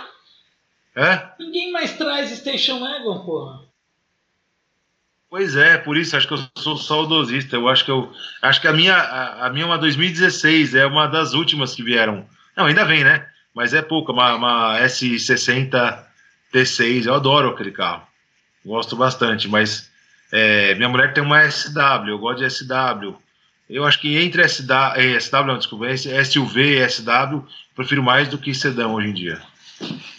É? 0.95 1.29
Ninguém 1.37 1.69
mais 1.73 1.97
traz 1.97 2.29
Station 2.29 2.79
Wagon, 2.79 3.25
porra. 3.25 3.64
Pois 5.35 5.53
é, 5.57 5.77
por 5.77 5.97
isso 5.97 6.15
acho 6.15 6.29
que 6.29 6.33
eu 6.33 6.47
sou 6.55 6.77
saudosista. 6.77 7.57
Eu 7.57 7.67
acho 7.67 7.83
que 7.83 7.91
eu 7.91 8.09
acho 8.41 8.61
que 8.61 8.69
a 8.69 8.71
minha 8.71 8.95
a, 8.95 9.47
a 9.47 9.49
minha 9.49 9.63
é 9.63 9.65
uma 9.65 9.77
2016 9.77 10.73
é 10.73 10.85
uma 10.85 11.07
das 11.07 11.33
últimas 11.33 11.75
que 11.75 11.83
vieram. 11.83 12.25
Não, 12.55 12.67
ainda 12.67 12.85
vem, 12.85 13.03
né? 13.03 13.27
Mas 13.53 13.73
é 13.73 13.81
pouca, 13.81 14.13
uma, 14.13 14.33
uma 14.33 14.79
S60 14.79 15.99
T6. 16.53 17.05
Eu 17.05 17.15
adoro 17.15 17.49
aquele 17.49 17.71
carro. 17.71 18.07
Gosto 18.65 18.95
bastante, 18.95 19.49
mas 19.49 19.91
é, 20.31 20.73
minha 20.75 20.87
mulher 20.87 21.13
tem 21.13 21.21
uma 21.21 21.51
SW, 21.51 22.07
eu 22.07 22.17
gosto 22.17 22.39
de 22.39 22.49
SW. 22.49 23.13
Eu 23.69 23.83
acho 23.83 23.99
que 23.99 24.17
entre 24.17 24.47
SW, 24.47 24.71
eh, 24.95 25.19
SW 25.19 25.43
não, 25.45 25.57
desculpa, 25.57 25.87
SUV 25.97 26.79
e 26.79 26.89
SW, 26.89 27.45
prefiro 27.75 28.01
mais 28.01 28.29
do 28.29 28.37
que 28.37 28.53
sedã 28.53 28.87
hoje 28.87 29.09
em 29.09 29.13
dia. 29.13 29.41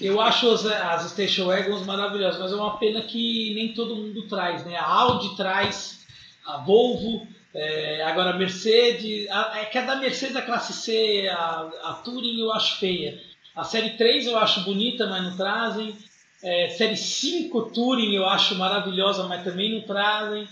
Eu 0.01 0.20
acho 0.20 0.51
as, 0.51 0.66
as 0.66 1.11
Station 1.11 1.47
Wagons 1.47 1.87
maravilhosas, 1.87 2.41
mas 2.41 2.53
é 2.53 2.57
uma 2.57 2.78
pena 2.78 3.03
que 3.03 3.55
nem 3.55 3.73
todo 3.73 3.97
mundo 3.97 4.28
traz, 4.28 4.65
né? 4.65 4.77
A 4.77 4.85
Audi 4.85 5.35
traz, 5.37 6.05
a 6.47 6.59
Volvo, 6.59 7.27
é, 7.55 8.03
agora 8.03 8.31
a 8.31 8.37
Mercedes, 8.39 9.28
a, 9.31 9.61
é 9.61 9.65
que 9.65 9.78
a 9.78 9.83
da 9.83 9.97
Mercedes 9.97 10.37
a 10.37 10.43
classe 10.43 10.74
C, 10.74 11.27
a, 11.31 11.70
a 11.85 11.93
Touring 12.05 12.39
eu 12.39 12.53
acho 12.53 12.77
feia. 12.78 13.19
A 13.55 13.65
série 13.65 13.91
3 13.91 14.27
eu 14.27 14.39
acho 14.39 14.61
bonita, 14.65 15.07
mas 15.07 15.23
não 15.23 15.37
trazem. 15.37 15.97
É, 16.43 16.69
série 16.69 16.97
5 16.97 17.70
Touring 17.70 18.15
eu 18.15 18.28
acho 18.28 18.55
maravilhosa, 18.57 19.27
mas 19.27 19.43
também 19.43 19.74
não 19.74 19.87
trazem. 19.87 20.47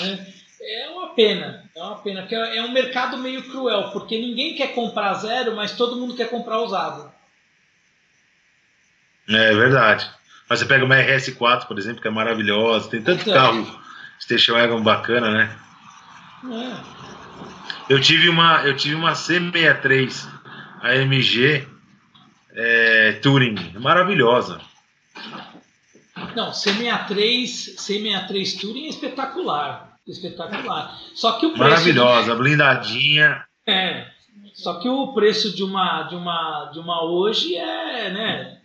Né? 0.00 0.26
É 0.58 0.88
uma 0.88 1.08
pena, 1.08 1.70
é 1.74 1.82
uma 1.82 1.98
pena, 1.98 2.22
porque 2.22 2.34
é 2.34 2.62
um 2.62 2.72
mercado 2.72 3.18
meio 3.18 3.42
cruel, 3.42 3.90
porque 3.90 4.18
ninguém 4.18 4.54
quer 4.54 4.74
comprar 4.74 5.12
zero, 5.14 5.54
mas 5.54 5.76
todo 5.76 5.96
mundo 5.96 6.16
quer 6.16 6.30
comprar 6.30 6.62
usado. 6.62 7.14
É 9.28 9.54
verdade. 9.54 10.08
Mas 10.48 10.60
você 10.60 10.66
pega 10.66 10.84
uma 10.84 10.96
RS4, 10.96 11.66
por 11.66 11.78
exemplo, 11.78 12.00
que 12.00 12.08
é 12.08 12.10
maravilhosa, 12.10 12.88
tem 12.88 13.02
tanto 13.02 13.22
então, 13.22 13.34
carro 13.34 13.80
Station 14.20 14.54
Wagon 14.54 14.82
bacana, 14.82 15.30
né? 15.30 15.56
É. 16.52 17.92
Eu 17.92 18.00
tive 18.00 18.28
uma, 18.28 18.62
eu 18.64 18.76
tive 18.76 18.94
uma 18.94 19.12
C63 19.12 20.28
AMG 20.82 21.66
é, 22.52 23.12
Touring, 23.22 23.74
maravilhosa. 23.78 24.60
Não, 26.34 26.50
C63, 26.50 27.76
C63 27.76 28.60
Touring 28.60 28.86
é 28.86 28.88
espetacular 28.88 29.96
espetacular. 30.06 30.98
Só 31.14 31.32
que 31.32 31.46
o 31.46 31.50
preço 31.50 31.64
maravilhosa, 31.64 32.32
de... 32.32 32.38
blindadinha. 32.38 33.44
É. 33.66 34.06
Só 34.54 34.78
que 34.78 34.88
o 34.88 35.12
preço 35.12 35.54
de 35.54 35.62
uma 35.62 36.04
de 36.04 36.14
uma 36.14 36.70
de 36.72 36.78
uma 36.78 37.04
hoje 37.04 37.56
é, 37.56 38.10
né? 38.10 38.58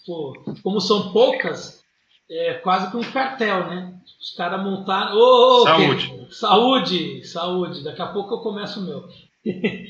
Tipo, 0.00 0.32
como 0.62 0.80
são 0.80 1.12
poucas, 1.12 1.84
é 2.30 2.54
quase 2.54 2.90
que 2.90 2.96
um 2.96 3.12
cartel, 3.12 3.68
né? 3.68 3.94
Os 4.20 4.34
caras 4.36 4.62
montaram. 4.62 5.16
Oh, 5.16 5.62
oh, 5.62 5.64
saúde. 5.64 6.26
Saúde, 6.30 7.24
saúde. 7.24 7.84
Daqui 7.84 8.02
a 8.02 8.06
pouco 8.06 8.34
eu 8.34 8.38
começo 8.38 8.80
o 8.80 8.84
meu. 8.84 9.08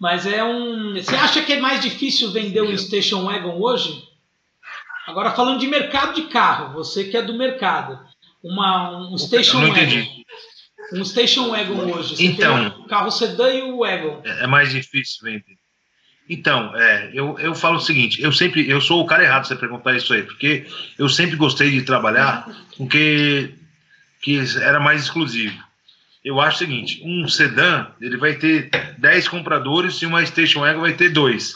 Mas 0.00 0.26
é 0.26 0.44
um. 0.44 0.94
Você 0.94 1.16
acha 1.16 1.42
que 1.42 1.52
é 1.52 1.60
mais 1.60 1.80
difícil 1.80 2.30
vender 2.30 2.62
um 2.62 2.76
Station 2.76 3.24
Wagon 3.24 3.58
hoje? 3.60 4.06
Agora 5.06 5.32
falando 5.32 5.58
de 5.58 5.66
mercado 5.66 6.14
de 6.14 6.28
carro, 6.28 6.74
você 6.74 7.04
que 7.04 7.16
é 7.16 7.22
do 7.22 7.36
mercado, 7.36 7.98
uma 8.44 9.10
um 9.10 9.18
Station 9.18 9.58
Wagon. 9.60 10.06
Um 10.92 11.04
Station 11.04 11.50
Wagon 11.50 11.92
hoje. 11.92 12.16
Você 12.16 12.26
então, 12.26 12.68
o 12.80 12.86
carro 12.86 13.10
sedã 13.10 13.50
e 13.52 13.62
o 13.62 13.78
Wagon. 13.78 14.22
É, 14.24 14.44
é 14.44 14.46
mais 14.46 14.70
difícil 14.70 15.24
vender. 15.24 15.57
Então, 16.28 16.76
é, 16.76 17.10
eu, 17.14 17.38
eu 17.38 17.54
falo 17.54 17.76
o 17.76 17.80
seguinte, 17.80 18.20
eu 18.22 18.30
sempre, 18.30 18.68
eu 18.68 18.80
sou 18.80 19.00
o 19.00 19.06
cara 19.06 19.24
errado 19.24 19.46
você 19.46 19.56
perguntar 19.56 19.96
isso 19.96 20.12
aí, 20.12 20.22
porque 20.22 20.66
eu 20.98 21.08
sempre 21.08 21.36
gostei 21.36 21.70
de 21.70 21.82
trabalhar 21.82 22.46
com 22.76 22.86
que, 22.86 23.54
que 24.20 24.38
era 24.60 24.78
mais 24.78 25.04
exclusivo. 25.04 25.56
Eu 26.22 26.38
acho 26.38 26.56
o 26.56 26.58
seguinte, 26.58 27.00
um 27.02 27.26
sedã, 27.26 27.86
ele 28.00 28.18
vai 28.18 28.34
ter 28.34 28.68
10 28.98 29.28
compradores 29.28 30.02
e 30.02 30.06
uma 30.06 30.24
Station 30.26 30.60
Wagon 30.60 30.82
vai 30.82 30.92
ter 30.92 31.08
dois. 31.08 31.54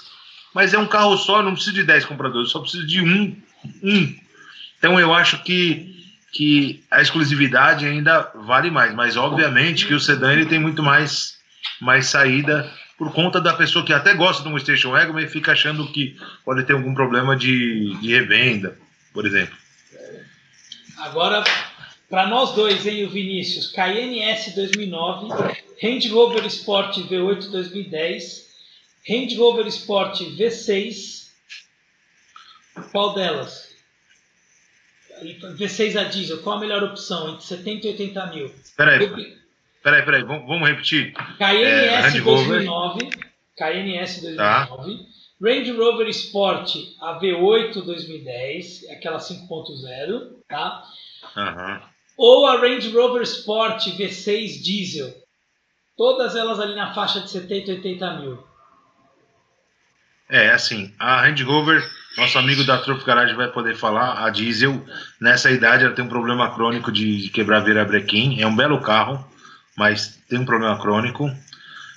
mas 0.54 0.72
é 0.72 0.78
um 0.78 0.86
carro 0.86 1.18
só, 1.18 1.38
eu 1.38 1.42
não 1.42 1.52
preciso 1.52 1.74
de 1.74 1.84
10 1.84 2.06
compradores, 2.06 2.50
só 2.50 2.60
preciso 2.60 2.86
de 2.86 3.02
um. 3.02 3.36
um. 3.82 4.16
Então 4.78 4.98
eu 4.98 5.12
acho 5.12 5.42
que, 5.42 5.94
que 6.32 6.82
a 6.90 7.02
exclusividade 7.02 7.84
ainda 7.84 8.32
vale 8.46 8.70
mais, 8.70 8.94
mas 8.94 9.18
obviamente 9.18 9.86
que 9.86 9.92
o 9.92 10.00
sedã 10.00 10.32
ele 10.32 10.46
tem 10.46 10.58
muito 10.58 10.82
mais, 10.82 11.36
mais 11.78 12.06
saída 12.06 12.72
por 13.02 13.12
conta 13.12 13.40
da 13.40 13.52
pessoa 13.54 13.84
que 13.84 13.92
até 13.92 14.14
gosta 14.14 14.48
do 14.48 14.58
Station 14.60 14.92
Wagon 14.92 15.18
e 15.18 15.26
fica 15.26 15.50
achando 15.50 15.90
que 15.90 16.16
pode 16.44 16.62
ter 16.62 16.72
algum 16.72 16.94
problema 16.94 17.36
de, 17.36 17.96
de 18.00 18.14
revenda, 18.14 18.78
por 19.12 19.26
exemplo. 19.26 19.56
Agora, 20.98 21.42
para 22.08 22.28
nós 22.28 22.54
dois, 22.54 22.86
hein, 22.86 23.04
o 23.04 23.10
Vinícius, 23.10 23.72
Cayenne 23.72 24.22
S 24.22 24.54
2009, 24.54 25.52
Range 25.82 26.08
Rover 26.10 26.46
Sport 26.46 26.98
V8 26.98 27.50
2010, 27.50 28.46
Range 29.08 29.36
Rover 29.36 29.66
Sport 29.66 30.20
V6, 30.20 31.32
qual 32.92 33.14
delas? 33.14 33.74
V6 35.58 35.96
a 36.00 36.04
diesel, 36.04 36.38
qual 36.38 36.58
a 36.58 36.60
melhor 36.60 36.84
opção 36.84 37.30
entre 37.30 37.46
70 37.46 37.84
e 37.84 37.90
80 37.90 38.26
mil? 38.26 38.54
Peraí, 38.76 39.41
peraí, 39.82 40.02
peraí, 40.02 40.22
vamos, 40.22 40.46
vamos 40.46 40.68
repetir. 40.68 41.12
KNS 41.38 42.16
é, 42.16 42.20
2009, 42.20 43.10
KNS 43.56 44.20
2009, 44.22 44.36
tá. 44.36 44.68
Range 45.42 45.72
Rover 45.72 46.08
Sport 46.08 46.76
a 47.00 47.18
V8 47.18 47.82
2010, 47.84 48.90
aquela 48.90 49.18
5.0, 49.18 50.36
tá? 50.48 50.82
Uhum. 51.36 51.80
Ou 52.16 52.46
a 52.46 52.60
Range 52.60 52.90
Rover 52.92 53.22
Sport 53.22 53.88
V6 53.88 54.62
diesel, 54.62 55.12
todas 55.96 56.36
elas 56.36 56.60
ali 56.60 56.74
na 56.74 56.94
faixa 56.94 57.20
de 57.20 57.30
70 57.30 57.70
e 57.70 57.74
80 57.74 58.20
mil. 58.20 58.46
É, 60.30 60.50
assim, 60.50 60.94
a 60.98 61.22
Range 61.22 61.42
Rover 61.42 61.82
nosso 62.16 62.38
amigo 62.38 62.62
da 62.64 62.78
Trophy 62.78 63.04
Garage 63.04 63.34
vai 63.34 63.48
poder 63.48 63.74
falar. 63.74 64.24
A 64.24 64.30
diesel, 64.30 64.84
nessa 65.20 65.50
idade, 65.50 65.84
ela 65.84 65.94
tem 65.94 66.04
um 66.04 66.08
problema 66.08 66.54
crônico 66.54 66.92
de, 66.92 67.22
de 67.22 67.30
quebrar 67.30 67.60
vira 67.60 67.84
brequim. 67.84 68.40
É 68.40 68.46
um 68.46 68.54
belo 68.54 68.80
carro, 68.80 69.24
mas 69.76 70.18
tem 70.28 70.38
um 70.38 70.44
problema 70.44 70.80
crônico. 70.80 71.30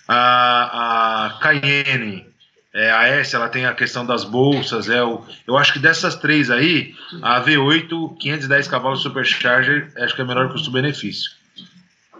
A, 0.07 1.25
a 1.25 1.29
Cayenne, 1.39 2.25
é, 2.73 2.91
a 2.91 3.07
S, 3.07 3.35
ela 3.35 3.49
tem 3.49 3.65
a 3.65 3.73
questão 3.73 4.05
das 4.05 4.23
bolsas. 4.23 4.89
É 4.89 5.03
o, 5.03 5.23
eu 5.47 5.57
acho 5.57 5.73
que 5.73 5.79
dessas 5.79 6.15
três 6.15 6.51
aí, 6.51 6.93
a 7.21 7.41
V8, 7.41 8.17
510 8.17 8.67
cavalos 8.67 9.01
Supercharger, 9.01 9.91
acho 9.97 10.15
que 10.15 10.21
é 10.21 10.25
melhor 10.25 10.51
custo-benefício. 10.51 11.31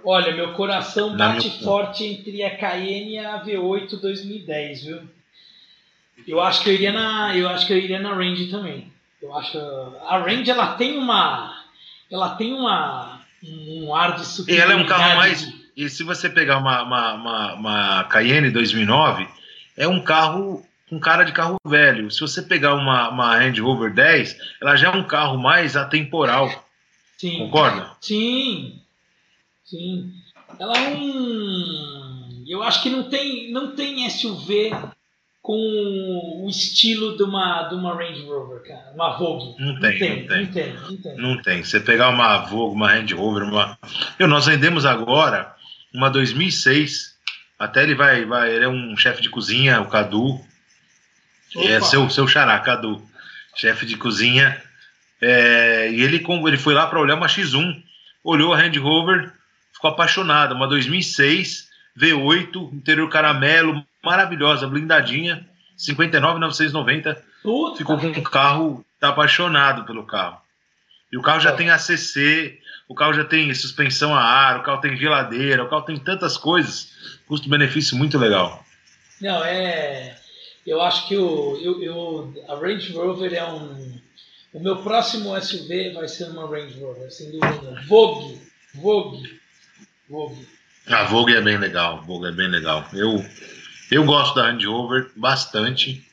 Olha, 0.04 0.36
meu 0.36 0.54
coração 0.54 1.18
bate 1.18 1.64
forte 1.64 2.06
entre 2.06 2.44
a 2.44 2.58
Cayenne 2.58 3.14
e 3.14 3.20
a 3.20 3.44
V8 3.44 4.00
2010, 4.00 4.84
viu? 4.84 5.02
Eu 6.28 6.40
acho 6.40 6.64
que 6.64 6.70
eu 6.70 6.74
iria 6.74 6.92
na, 6.92 7.36
eu 7.36 7.50
acho 7.50 7.66
que 7.66 7.74
eu 7.74 7.78
iria 7.78 8.00
na 8.00 8.14
Range 8.14 8.50
também. 8.50 8.92
Eu 9.22 9.36
acho 9.36 9.58
a 9.58 10.20
Range 10.20 10.50
ela 10.50 10.76
tem 10.76 10.98
uma, 10.98 11.64
ela 12.12 12.36
tem 12.36 12.54
uma 12.54 13.15
um 13.48 13.96
ar 13.96 14.16
de 14.16 14.26
super. 14.26 14.58
Ela 14.58 14.74
é 14.74 14.76
um 14.76 14.86
carro 14.86 15.16
mais. 15.18 15.54
E 15.76 15.90
se 15.90 16.04
você 16.04 16.30
pegar 16.30 16.58
uma, 16.58 16.84
uma, 16.84 17.14
uma, 17.14 17.54
uma 17.54 18.04
Cayenne 18.06 18.50
2009, 18.50 19.28
é 19.76 19.88
um 19.88 20.02
carro 20.02 20.66
com 20.90 21.00
cara 21.00 21.24
de 21.24 21.34
carro 21.34 21.58
velho. 21.66 22.10
Se 22.12 22.22
você 22.22 22.42
pegar 22.42 22.76
uma, 22.76 23.10
uma 23.10 23.38
Range 23.38 23.60
Rover 23.60 23.94
10, 23.94 24.38
ela 24.62 24.76
já 24.76 24.88
é 24.88 24.96
um 24.96 25.04
carro 25.04 25.38
mais 25.38 25.76
atemporal. 25.76 26.50
Sim. 27.18 27.40
Concorda? 27.40 27.92
Sim. 28.00 28.82
Sim. 29.64 30.14
Ela 30.60 30.78
é 30.78 30.96
um. 30.96 32.44
Eu 32.48 32.62
acho 32.64 32.84
que 32.84 32.90
não 32.90 33.10
tem, 33.10 33.52
não 33.52 33.76
tem 33.76 34.10
SUV 34.10 34.72
com 35.46 36.44
o 36.44 36.50
estilo 36.50 37.16
de 37.16 37.22
uma, 37.22 37.70
de 37.70 37.76
uma 37.76 37.94
Range 37.94 38.20
Rover, 38.24 38.64
cara. 38.64 38.92
Uma 38.96 39.16
Vogue. 39.16 39.54
Não 39.60 39.80
tem, 39.80 39.92
não 39.92 40.00
tem. 40.00 40.18
Não 40.26 40.52
tem, 40.52 40.74
não 40.74 40.98
tem, 40.98 41.18
não 41.18 41.42
tem. 41.44 41.64
Você 41.64 41.80
pegar 41.80 42.10
uma 42.10 42.40
Vogue, 42.40 42.76
uma 42.76 42.92
Range 42.92 43.14
Rover, 43.14 43.44
uma. 43.44 43.78
Eu, 44.18 44.28
nós 44.28 44.48
vendemos 44.48 44.88
agora 44.88 45.54
uma 45.94 46.10
2006. 46.10 47.16
Até 47.60 47.84
ele 47.84 47.94
vai. 47.94 48.26
vai 48.26 48.56
ele 48.56 48.66
é 48.66 48.68
um 48.68 48.98
chefe 48.98 49.22
de 49.22 49.30
cozinha, 49.30 49.82
o 49.82 49.86
Cadu. 49.86 50.42
Opa. 51.56 51.70
É 51.70 51.80
seu, 51.80 52.10
seu 52.10 52.28
xará, 52.28 52.58
Cadu. 52.58 53.00
Chefe 53.56 53.86
de 53.86 53.98
cozinha. 53.98 54.60
É, 55.22 55.92
e 55.92 56.02
ele, 56.02 56.26
ele 56.48 56.58
foi 56.58 56.74
lá 56.74 56.88
para 56.88 57.00
olhar 57.00 57.14
uma 57.14 57.28
X1. 57.28 57.84
Olhou 58.24 58.52
a 58.52 58.58
Range 58.58 58.80
Rover, 58.80 59.32
ficou 59.72 59.92
apaixonado. 59.92 60.56
Uma 60.56 60.68
2006, 60.68 61.68
V8, 61.96 62.74
interior 62.74 63.08
caramelo, 63.10 63.86
maravilhosa, 64.06 64.68
blindadinha, 64.68 65.46
59,990. 65.76 67.22
Ficou 67.78 67.98
com 67.98 68.08
o 68.08 68.24
carro, 68.24 68.86
tá 69.00 69.10
apaixonado 69.10 69.84
pelo 69.84 70.06
carro. 70.06 70.40
E 71.12 71.18
o 71.18 71.22
carro 71.22 71.40
já 71.40 71.52
tem 71.52 71.70
ACC, 71.70 72.60
o 72.88 72.96
carro 72.96 73.14
já 73.14 73.24
tem 73.24 73.54
suspensão 73.54 74.14
a 74.14 74.22
ar, 74.22 74.60
o 74.60 74.64
carro 74.64 74.82
tem 74.82 74.96
geladeira, 74.96 75.64
o 75.64 75.70
carro 75.70 75.84
tem 75.84 75.98
tantas 75.98 76.38
coisas. 76.38 76.92
Custo-benefício 77.28 77.98
muito 77.98 78.18
legal. 78.18 78.64
Não, 79.22 79.44
é. 79.44 80.18
Eu 80.66 80.82
acho 80.82 81.08
que 81.08 81.16
o, 81.16 81.58
eu, 81.62 81.82
eu, 81.82 82.34
a 82.48 82.56
Range 82.56 82.92
Rover 82.94 83.34
é 83.34 83.46
um. 83.46 83.96
O 84.54 84.60
meu 84.60 84.78
próximo 84.78 85.40
SUV 85.40 85.94
vai 85.94 86.08
ser 86.08 86.26
uma 86.26 86.48
Range 86.48 86.80
Rover, 86.80 87.12
sem 87.12 87.32
dúvida. 87.32 87.82
Vogue. 87.88 88.42
Vogue. 88.74 89.40
Vogue. 90.10 90.48
A 90.88 91.04
Vogue 91.04 91.36
é 91.36 91.42
bem 91.42 91.58
legal. 91.58 92.02
Vogue 92.04 92.28
é 92.28 92.32
bem 92.32 92.48
legal. 92.48 92.88
Eu 92.94 93.24
eu 93.92 94.04
gosto 94.04 94.36
da 94.36 94.48
Range 94.52 94.66
Rover 94.66 95.12
bastante. 95.16 96.04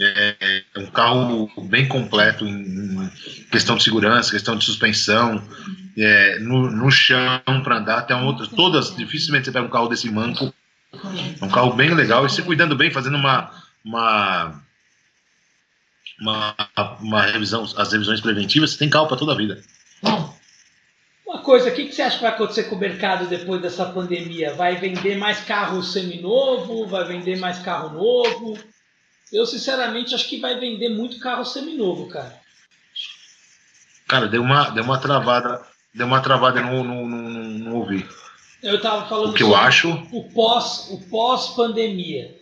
É, 0.00 0.64
é 0.74 0.78
um 0.80 0.86
carro 0.86 1.50
bem 1.68 1.86
completo 1.86 2.46
em 2.46 3.10
questão 3.50 3.76
de 3.76 3.84
segurança, 3.84 4.30
questão 4.30 4.56
de 4.56 4.64
suspensão, 4.64 5.46
é, 5.96 6.38
no, 6.40 6.70
no, 6.70 6.90
chão 6.90 7.40
para 7.62 7.78
andar. 7.78 8.02
Tem 8.02 8.16
outras, 8.16 8.48
todas, 8.48 8.96
dificilmente 8.96 9.44
você 9.44 9.52
pega 9.52 9.66
um 9.66 9.70
carro 9.70 9.88
desse 9.88 10.10
manco. 10.10 10.52
É 11.40 11.44
um 11.44 11.48
carro 11.48 11.72
bem 11.74 11.94
legal 11.94 12.26
e 12.26 12.30
se 12.30 12.42
cuidando 12.42 12.76
bem, 12.76 12.90
fazendo 12.90 13.16
uma, 13.16 13.50
uma, 13.84 14.62
uma, 16.20 16.56
uma 17.00 17.22
revisão, 17.22 17.64
as 17.76 17.92
revisões 17.92 18.20
preventivas, 18.20 18.70
você 18.70 18.78
tem 18.78 18.90
carro 18.90 19.06
para 19.06 19.16
toda 19.16 19.32
a 19.32 19.36
vida. 19.36 19.62
Uma 21.32 21.40
coisa, 21.40 21.70
o 21.70 21.74
que, 21.74 21.86
que 21.86 21.94
você 21.94 22.02
acha 22.02 22.16
que 22.16 22.22
vai 22.22 22.32
acontecer 22.32 22.64
com 22.64 22.76
o 22.76 22.78
mercado 22.78 23.26
depois 23.26 23.62
dessa 23.62 23.86
pandemia? 23.86 24.52
Vai 24.54 24.76
vender 24.76 25.16
mais 25.16 25.40
carro 25.40 25.82
seminovo? 25.82 26.86
Vai 26.86 27.06
vender 27.06 27.38
mais 27.38 27.58
carro 27.60 27.88
novo? 27.94 28.58
Eu, 29.32 29.46
sinceramente, 29.46 30.14
acho 30.14 30.28
que 30.28 30.38
vai 30.38 30.60
vender 30.60 30.90
muito 30.90 31.18
carro 31.18 31.42
seminovo, 31.42 32.06
cara. 32.06 32.38
Cara, 34.06 34.28
deu 34.28 34.42
uma, 34.42 34.68
deu 34.68 34.84
uma 34.84 34.98
travada. 34.98 35.66
Deu 35.94 36.06
uma 36.06 36.20
travada 36.20 36.60
no, 36.60 36.84
no, 36.84 37.08
no, 37.08 37.18
no 37.18 37.76
ouvir. 37.76 38.06
Eu 38.62 38.78
tava 38.78 39.08
falando 39.08 39.30
o 39.30 39.34
que 39.34 39.42
eu 39.42 39.56
acho 39.56 39.90
o 40.12 40.30
pós 40.34 40.90
o 40.90 41.00
pós 41.08 41.48
pandemia. 41.48 42.36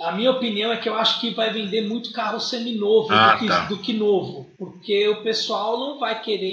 A 0.00 0.12
minha 0.12 0.30
opinião 0.30 0.72
é 0.72 0.78
que 0.78 0.88
eu 0.88 0.94
acho 0.94 1.20
que 1.20 1.34
vai 1.34 1.52
vender 1.52 1.86
muito 1.86 2.12
carro 2.12 2.40
seminovo 2.40 3.12
ah, 3.12 3.34
do, 3.34 3.38
que, 3.38 3.46
tá. 3.46 3.64
do 3.66 3.78
que 3.78 3.92
novo, 3.92 4.50
porque 4.56 5.08
o 5.08 5.22
pessoal 5.22 5.78
não 5.78 5.98
vai 5.98 6.20
querer 6.22 6.50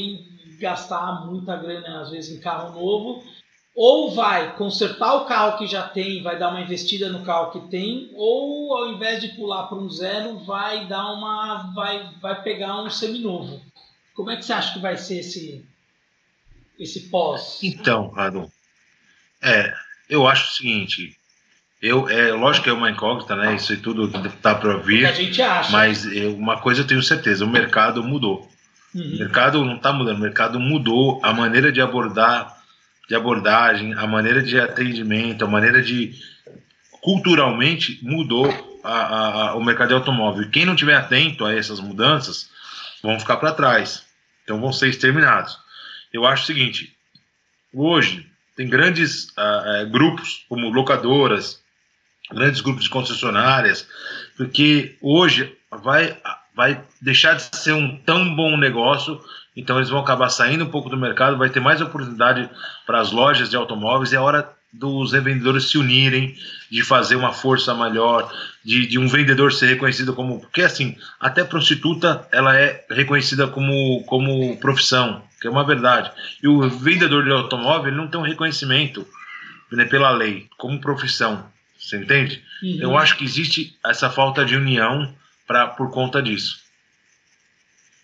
gastar 0.58 1.26
muita 1.26 1.56
grana, 1.56 2.02
às 2.02 2.10
vezes, 2.10 2.36
em 2.36 2.40
carro 2.40 2.80
novo, 2.80 3.24
ou 3.76 4.16
vai 4.16 4.56
consertar 4.56 5.16
o 5.16 5.26
carro 5.26 5.58
que 5.58 5.68
já 5.68 5.88
tem, 5.88 6.24
vai 6.24 6.40
dar 6.40 6.50
uma 6.50 6.62
investida 6.62 7.10
no 7.10 7.26
carro 7.26 7.52
que 7.52 7.68
tem, 7.70 8.10
ou 8.14 8.76
ao 8.76 8.94
invés 8.94 9.20
de 9.22 9.30
pular 9.30 9.68
para 9.68 9.78
um 9.78 9.90
zero, 9.90 10.40
vai 10.40 10.88
dar 10.88 11.12
uma. 11.12 11.74
vai, 11.76 12.10
vai 12.22 12.42
pegar 12.42 12.82
um 12.82 12.90
seminovo. 12.90 13.62
Como 14.14 14.32
é 14.32 14.38
que 14.38 14.46
você 14.46 14.54
acha 14.54 14.74
que 14.74 14.80
vai 14.80 14.96
ser 14.96 15.20
esse, 15.20 15.66
esse 16.80 17.10
pós? 17.10 17.60
Então, 17.62 18.08
Rado, 18.12 18.50
é, 19.44 19.74
eu 20.10 20.26
acho 20.26 20.48
o 20.48 20.54
seguinte. 20.56 21.18
Eu, 21.82 22.08
é 22.10 22.32
lógico 22.32 22.64
que 22.64 22.70
é 22.70 22.74
uma 22.74 22.90
incógnita, 22.90 23.36
né? 23.36 23.56
Isso 23.56 23.74
e 23.74 23.78
tudo 23.78 24.10
tá 24.42 24.56
para 24.56 24.78
vir. 24.78 25.06
a 25.06 25.12
gente 25.12 25.42
acha. 25.42 25.72
Mas 25.72 26.06
eu, 26.06 26.34
uma 26.34 26.62
coisa 26.62 26.82
eu 26.82 26.88
tenho 26.88 27.04
certeza: 27.04 27.44
o 27.44 27.50
mercado 27.50 28.02
mudou. 28.02 28.50
Uhum. 28.96 29.16
O 29.16 29.20
mercado 29.20 29.66
não 29.66 29.76
está 29.76 29.92
mudando, 29.92 30.18
o 30.18 30.22
mercado 30.22 30.58
mudou 30.58 31.20
a 31.22 31.34
maneira 31.34 31.70
de 31.70 31.82
abordar, 31.82 32.56
de 33.10 33.14
abordagem, 33.14 33.94
a 33.94 34.08
maneira 34.08 34.42
de 34.42 34.58
atendimento, 34.58 35.44
a 35.44 35.48
maneira 35.48 35.82
de 35.82 36.14
culturalmente 37.02 38.00
mudou 38.02 38.50
a, 38.84 38.94
a, 38.94 39.50
a, 39.50 39.56
o 39.56 39.64
mercado 39.64 39.90
de 39.90 39.94
automóvel. 39.96 40.50
Quem 40.50 40.66
não 40.66 40.78
tiver 40.78 40.96
atento 40.96 41.44
a 41.44 41.54
essas 41.54 41.82
mudanças 41.82 42.50
vão 43.04 43.20
ficar 43.20 43.36
para 43.36 43.52
trás, 43.52 44.06
então 44.44 44.62
vão 44.62 44.72
ser 44.72 44.88
exterminados. 44.88 45.60
Eu 46.14 46.26
acho 46.26 46.44
o 46.44 46.46
seguinte: 46.46 46.96
hoje 47.74 48.26
tem 48.56 48.70
grandes 48.70 49.26
uh, 49.32 49.90
grupos 49.92 50.46
como 50.48 50.70
locadoras, 50.70 51.62
grandes 52.32 52.62
grupos 52.62 52.86
de 52.86 52.90
concessionárias, 52.90 53.86
porque 54.38 54.98
hoje 55.02 55.54
vai 55.70 56.18
vai 56.56 56.82
deixar 57.02 57.36
de 57.36 57.44
ser 57.56 57.74
um 57.74 57.98
tão 57.98 58.34
bom 58.34 58.56
negócio, 58.58 59.20
então 59.56 59.78
eles 59.78 59.90
vão 59.90 60.00
acabar 60.00 60.30
saindo 60.30 60.64
um 60.64 60.70
pouco 60.70 60.90
do 60.90 60.98
mercado, 60.98 61.38
vai 61.38 61.50
ter 61.50 61.60
mais 61.60 61.82
oportunidade 61.82 62.50
para 62.86 63.00
as 63.00 63.12
lojas 63.12 63.50
de 63.50 63.56
automóveis, 63.56 64.14
é 64.14 64.20
hora 64.20 64.50
dos 64.72 65.14
revendedores 65.14 65.70
se 65.70 65.78
unirem, 65.78 66.36
de 66.70 66.84
fazer 66.84 67.16
uma 67.16 67.32
força 67.32 67.74
maior, 67.74 68.32
de, 68.64 68.86
de 68.86 69.00
um 69.00 69.08
vendedor 69.08 69.54
ser 69.54 69.68
reconhecido 69.68 70.14
como. 70.14 70.42
Porque, 70.42 70.62
assim, 70.62 70.98
até 71.20 71.44
prostituta 71.44 72.28
ela 72.32 72.58
é 72.58 72.86
reconhecida 72.90 73.48
como, 73.48 74.04
como 74.04 74.58
profissão, 74.58 75.24
que 75.40 75.48
é 75.48 75.50
uma 75.50 75.66
verdade. 75.66 76.12
E 76.44 76.48
o 76.48 76.70
vendedor 76.70 77.24
de 77.24 77.32
automóvel 77.32 77.94
não 77.94 78.08
tem 78.08 78.20
um 78.20 78.24
reconhecimento 78.24 79.08
né, 79.72 79.86
pela 79.86 80.10
lei, 80.10 80.48
como 80.58 80.82
profissão. 80.82 81.46
Você 81.80 81.98
entende? 81.98 82.42
Uhum. 82.62 82.78
Eu 82.82 82.98
acho 82.98 83.16
que 83.16 83.24
existe 83.24 83.78
essa 83.86 84.10
falta 84.10 84.44
de 84.44 84.56
união 84.56 85.14
pra, 85.48 85.68
por 85.68 85.92
conta 85.92 86.22
disso. 86.22 86.64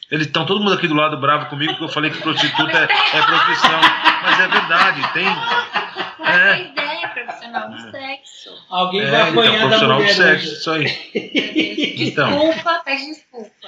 Eles 0.09 0.27
estão 0.27 0.45
todo 0.45 0.59
mundo 0.59 0.73
aqui 0.73 0.87
do 0.89 0.93
lado 0.93 1.17
bravo 1.17 1.45
comigo 1.45 1.75
que 1.77 1.83
eu 1.83 1.87
falei 1.89 2.11
que 2.11 2.21
prostituta 2.21 2.77
é, 2.79 2.83
é 2.83 3.21
profissão. 3.23 3.79
Mas 4.23 4.39
é 4.41 4.47
verdade, 4.47 5.13
tem. 5.13 5.25
É. 5.25 6.81
É 7.01 7.07
profissional 7.07 7.69
do 7.69 7.91
sexo. 7.91 8.49
Alguém 8.69 9.01
É, 9.01 9.09
vai 9.09 9.29
então, 9.29 9.41
apanhar 9.41 9.51
da 9.53 9.59
profissional 9.67 9.97
do 9.97 10.03
mulher 10.03 10.15
sexo, 10.15 10.47
hoje. 10.47 10.53
isso 10.57 10.71
aí. 10.71 11.93
Então. 11.97 12.29
Desculpa, 12.29 12.81
pede 12.83 13.05
desculpa. 13.05 13.67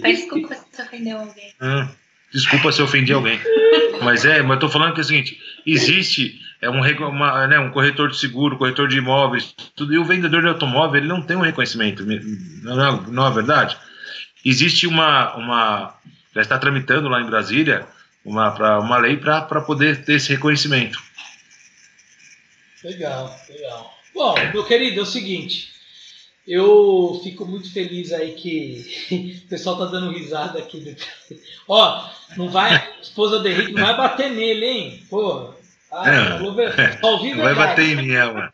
Pede 0.00 0.16
desculpa 0.16 0.54
se 0.54 0.64
você 0.70 0.82
ofendeu 0.82 1.18
alguém. 1.18 1.54
Hum, 1.60 1.88
desculpa 2.32 2.72
se 2.72 2.80
eu 2.80 2.84
ofendi 2.86 3.12
alguém. 3.12 3.40
Mas 4.02 4.24
é, 4.24 4.42
mas 4.42 4.54
eu 4.54 4.60
tô 4.60 4.68
falando 4.70 4.94
que 4.94 5.00
é 5.00 5.02
o 5.02 5.06
seguinte: 5.06 5.38
existe 5.66 6.40
é 6.62 6.70
um, 6.70 6.80
uma, 7.08 7.46
né, 7.48 7.58
um 7.58 7.72
corretor 7.72 8.08
de 8.08 8.16
seguro, 8.16 8.56
corretor 8.56 8.86
de 8.86 8.96
imóveis, 8.96 9.52
tudo, 9.74 9.92
e 9.92 9.98
o 9.98 10.04
vendedor 10.04 10.42
de 10.42 10.48
automóvel 10.48 11.00
ele 11.00 11.08
não 11.08 11.20
tem 11.20 11.36
um 11.36 11.40
reconhecimento, 11.40 12.06
não 12.62 12.86
é, 12.86 13.00
não 13.08 13.26
é 13.26 13.30
verdade? 13.32 13.76
Existe 14.44 14.86
uma, 14.86 15.34
uma. 15.34 15.94
Já 16.32 16.40
está 16.40 16.58
tramitando 16.58 17.08
lá 17.08 17.20
em 17.20 17.26
Brasília 17.26 17.86
uma, 18.24 18.52
pra, 18.52 18.78
uma 18.78 18.96
lei 18.96 19.16
para 19.16 19.60
poder 19.60 20.04
ter 20.04 20.14
esse 20.14 20.30
reconhecimento. 20.30 21.02
Legal, 22.84 23.36
legal. 23.48 23.94
Bom, 24.14 24.34
meu 24.52 24.64
querido, 24.64 25.00
é 25.00 25.02
o 25.02 25.06
seguinte. 25.06 25.72
Eu 26.46 27.20
fico 27.22 27.44
muito 27.44 27.72
feliz 27.72 28.12
aí 28.12 28.32
que 28.32 29.42
o 29.46 29.48
pessoal 29.48 29.78
tá 29.78 29.86
dando 29.86 30.12
risada 30.12 30.60
aqui. 30.60 30.96
Ó, 31.66 32.08
não 32.36 32.48
vai, 32.48 32.88
esposa 33.00 33.40
do 33.40 33.48
Henrique, 33.48 33.72
não 33.72 33.84
vai 33.84 33.96
bater 33.96 34.30
nele, 34.30 34.66
hein? 34.66 35.06
Pô, 35.08 35.54
ah, 35.92 36.08
É. 36.08 36.38
Vai 37.42 37.54
bater 37.54 37.88
em 37.88 37.96
mim, 37.96 38.10
é, 38.12 38.24
mano. 38.24 38.50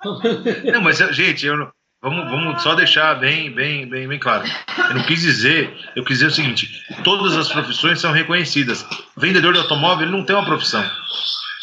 Não, 0.72 0.80
mas 0.82 0.98
gente, 0.98 1.46
eu 1.46 1.56
não- 1.56 1.70
vamos, 2.02 2.30
vamos 2.30 2.62
só 2.62 2.74
deixar 2.74 3.14
bem, 3.16 3.50
bem, 3.50 3.86
bem, 3.88 4.08
bem 4.08 4.18
claro. 4.18 4.44
Eu 4.88 4.94
não 4.94 5.02
quis 5.04 5.20
dizer, 5.20 5.72
eu 5.96 6.04
quis 6.04 6.18
dizer 6.18 6.30
o 6.30 6.34
seguinte: 6.34 6.68
todas 7.04 7.36
as 7.36 7.48
profissões 7.48 8.00
são 8.00 8.12
reconhecidas. 8.12 8.86
Vendedor 9.16 9.52
de 9.52 9.58
automóvel 9.60 10.06
ele 10.06 10.16
não 10.16 10.24
tem 10.24 10.34
uma 10.36 10.44
profissão. 10.44 10.84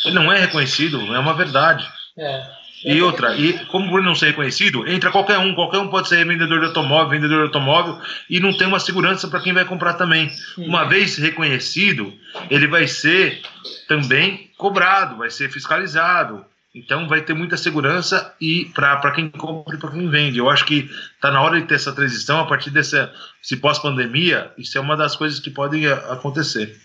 Ele 0.05 0.15
não 0.15 0.31
é 0.31 0.39
reconhecido, 0.39 0.99
é 1.15 1.19
uma 1.19 1.33
verdade. 1.33 1.87
É. 2.17 2.43
E 2.83 3.01
outra, 3.01 3.35
e 3.35 3.53
como 3.65 3.89
por 3.89 4.03
não 4.03 4.13
ser 4.13 4.27
reconhecido, 4.27 4.87
entra 4.87 5.09
qualquer 5.09 5.39
um, 5.39 5.55
qualquer 5.55 5.79
um 5.79 5.87
pode 5.87 6.07
ser 6.07 6.23
vendedor 6.23 6.59
de 6.59 6.67
automóvel, 6.67 7.09
vendedor 7.09 7.37
de 7.37 7.43
automóvel, 7.45 7.99
e 8.29 8.39
não 8.39 8.55
tem 8.55 8.67
uma 8.67 8.79
segurança 8.79 9.27
para 9.27 9.39
quem 9.39 9.53
vai 9.53 9.65
comprar 9.65 9.93
também. 9.95 10.29
Uma 10.57 10.83
vez 10.83 11.17
reconhecido, 11.17 12.13
ele 12.47 12.67
vai 12.67 12.85
ser 12.87 13.41
também 13.87 14.44
cobrado, 14.57 15.17
vai 15.17 15.29
ser 15.29 15.51
fiscalizado. 15.51 16.45
Então 16.73 17.07
vai 17.07 17.21
ter 17.21 17.33
muita 17.33 17.55
segurança 17.55 18.35
e 18.39 18.65
para 18.75 19.11
quem 19.13 19.29
compra 19.29 19.75
e 19.75 19.79
para 19.79 19.91
quem 19.91 20.09
vende. 20.09 20.39
Eu 20.39 20.49
acho 20.49 20.65
que 20.65 20.89
está 21.15 21.31
na 21.31 21.41
hora 21.41 21.59
de 21.61 21.67
ter 21.67 21.75
essa 21.75 21.93
transição 21.93 22.39
a 22.41 22.45
partir 22.47 22.69
dessa 22.69 23.13
se 23.41 23.55
pós-pandemia. 23.55 24.51
Isso 24.57 24.77
é 24.77 24.81
uma 24.81 24.97
das 24.97 25.15
coisas 25.15 25.39
que 25.39 25.49
podem 25.49 25.87
a- 25.87 25.95
acontecer. 26.13 26.77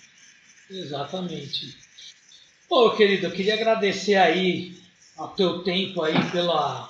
Exatamente. 0.70 1.76
Pô, 2.68 2.90
querido, 2.92 3.26
eu 3.26 3.32
queria 3.32 3.55
agradecer 3.55 4.14
aí 4.14 4.78
o 5.18 5.26
teu 5.28 5.64
tempo 5.64 6.02
aí 6.05 6.14
pela 6.30 6.88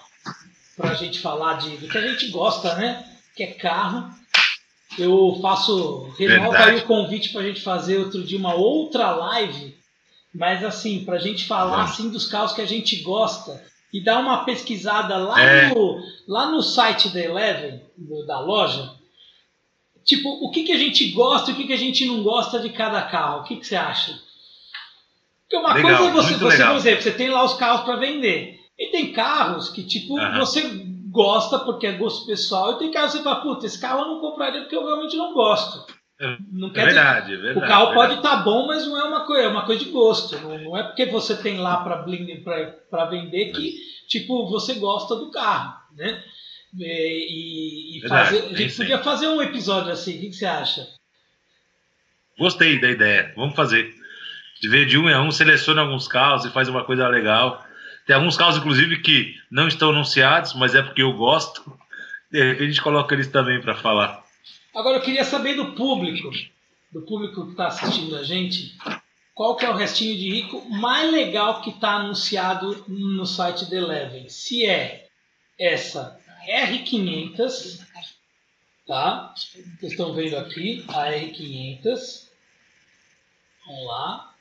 pra 0.77 0.93
gente 0.95 1.21
falar 1.21 1.55
de, 1.55 1.77
do 1.79 1.89
que 1.89 1.97
a 1.97 2.03
gente 2.03 2.29
gosta, 2.29 2.75
né? 2.75 3.03
Que 3.35 3.45
é 3.45 3.53
carro. 3.55 4.11
Eu 4.99 5.39
faço, 5.41 6.13
Verdade. 6.19 6.57
aí 6.71 6.77
o 6.81 6.85
convite 6.87 7.31
pra 7.33 7.43
gente 7.43 7.63
fazer 7.63 7.97
outro 7.99 8.23
dia 8.23 8.39
uma 8.39 8.55
outra 8.55 9.11
live, 9.11 9.75
mas 10.35 10.65
assim, 10.65 11.05
pra 11.05 11.19
gente 11.19 11.47
falar 11.47 11.83
assim 11.85 12.11
dos 12.11 12.27
carros 12.27 12.53
que 12.53 12.61
a 12.61 12.67
gente 12.67 13.03
gosta 13.03 13.63
e 13.93 14.03
dar 14.03 14.19
uma 14.21 14.45
pesquisada 14.45 15.17
lá, 15.17 15.41
É. 15.43 15.75
no, 15.75 16.01
lá 16.29 16.51
no 16.51 16.63
site 16.63 17.09
da 17.09 17.21
Eleven, 17.21 17.83
do- 17.97 18.27
da 18.27 18.41
loja, 18.41 18.99
Tipo, 20.03 20.31
o 20.45 20.51
que, 20.51 20.63
que 20.65 20.73
a 20.73 20.79
gente 20.79 21.11
gosta 21.11 21.51
e 21.51 21.55
o 21.55 21.57
que, 21.57 21.67
que 21.67 21.73
a 21.75 21.79
gente 21.79 22.07
não 22.07 22.23
gosta 22.23 22.59
de 22.59 22.71
cada 22.71 23.03
carro? 23.03 23.41
O 23.41 23.45
que, 23.45 23.57
que 23.57 23.67
você 23.67 23.77
acha? 23.77 24.19
Porque 25.43 25.57
uma 25.57 25.75
Legal, 25.75 25.91
coisa 25.99 26.09
é 26.09 26.13
você, 26.13 26.35
você, 26.35 26.45
legal. 26.47 26.69
por 26.71 26.77
exemplo, 26.79 27.03
você 27.03 27.13
tem 27.13 27.29
lá 27.29 27.45
os 27.45 27.55
carros 27.55 27.83
para 27.83 27.97
vender. 27.97 28.59
E 28.79 28.87
tem 28.91 29.13
carros 29.13 29.69
que, 29.69 29.83
tipo, 29.85 30.19
Aham. 30.19 30.39
você 30.39 30.63
gosta 31.11 31.59
porque 31.61 31.87
é 31.87 31.93
gosto 31.93 32.27
pessoal. 32.27 32.73
E 32.73 32.79
tem 32.79 32.91
carros 32.91 33.13
que 33.13 33.19
você 33.19 33.25
fala, 33.25 33.43
puta, 33.43 33.67
esse 33.67 33.79
carro 33.79 34.01
eu 34.01 34.09
não 34.09 34.21
compraria 34.21 34.63
porque 34.63 34.75
eu 34.75 34.85
realmente 34.87 35.17
não 35.17 35.35
gosto. 35.35 35.93
É- 36.21 36.37
Não 36.53 36.69
É 36.69 36.73
quer 36.73 36.81
dizer 36.89 36.95
verdade, 36.95 37.33
é 37.33 37.37
verdade. 37.39 37.59
o 37.65 37.69
carro 37.69 37.91
é 37.91 37.95
pode 37.95 38.15
verdade. 38.15 38.27
estar 38.35 38.45
bom, 38.45 38.67
mas 38.67 38.87
não 38.87 39.01
é 39.01 39.05
uma 39.05 39.25
coisa, 39.25 39.43
é 39.45 39.49
uma 39.49 39.65
coisa 39.65 39.85
de 39.85 39.91
gosto. 39.91 40.39
Não, 40.39 40.59
não 40.59 40.77
é 40.77 40.83
porque 40.83 41.07
você 41.07 41.35
tem 41.37 41.59
lá 41.59 41.79
para 41.79 43.05
vender 43.07 43.53
que 43.53 43.75
tipo 44.07 44.49
você 44.51 44.75
gosta 44.75 45.17
do 45.17 45.31
carro, 45.31 45.75
né? 45.97 46.23
E, 46.79 47.97
e 47.97 48.01
Verdade, 48.01 48.37
fazer, 48.37 48.55
a 48.55 48.57
gente 48.57 48.71
sim. 48.73 48.83
podia 48.83 48.99
fazer 48.99 49.27
um 49.29 49.43
episódio 49.43 49.91
assim. 49.93 50.17
O 50.19 50.21
que, 50.21 50.27
que 50.29 50.35
você 50.37 50.47
acha? 50.47 50.87
Gostei 52.39 52.81
da 52.81 52.91
ideia. 52.91 53.33
Vamos 53.37 53.55
fazer. 53.57 53.93
De 54.61 54.69
ver 54.69 54.87
de 54.87 54.99
um 54.99 55.09
em 55.09 55.17
um, 55.17 55.31
seleciona 55.31 55.81
alguns 55.81 56.07
carros 56.07 56.45
e 56.45 56.51
faz 56.51 56.69
uma 56.69 56.85
coisa 56.85 57.09
legal. 57.09 57.65
Tem 58.07 58.15
alguns 58.15 58.37
carros, 58.37 58.57
inclusive, 58.59 59.01
que 59.01 59.35
não 59.51 59.67
estão 59.69 59.91
anunciados, 59.91 60.55
mas 60.55 60.75
é 60.75 60.83
porque 60.83 61.03
eu 61.03 61.13
gosto. 61.15 61.63
De 62.31 62.39
repente 62.43 62.63
a 62.63 62.67
gente 62.67 62.83
coloca 62.83 63.15
eles 63.15 63.29
também 63.29 63.61
para 63.61 63.75
falar. 63.75 64.23
Agora 64.75 64.99
eu 64.99 65.03
queria 65.03 65.25
saber 65.25 65.55
do 65.55 65.75
público, 65.75 66.31
do 66.93 67.03
público 67.03 67.45
que 67.45 67.51
está 67.53 67.67
assistindo 67.67 68.17
a 68.17 68.23
gente, 68.23 68.77
qual 69.35 69.57
que 69.57 69.65
é 69.65 69.71
o 69.71 69.77
restinho 69.77 70.17
de 70.17 70.31
rico 70.31 70.69
mais 70.71 71.11
legal 71.11 71.61
que 71.61 71.71
está 71.71 71.93
anunciado 71.93 72.85
no 72.89 73.27
site 73.27 73.69
da 73.69 73.77
Eleven? 73.77 74.29
Se 74.29 74.65
é 74.67 75.09
essa 75.59 76.21
R500, 76.47 77.85
tá? 78.87 79.35
Vocês 79.35 79.93
estão 79.93 80.13
vendo 80.13 80.37
aqui 80.37 80.85
a 80.89 81.11
R500. 81.11 82.29
Vamos 83.67 83.87
lá. 83.87 84.35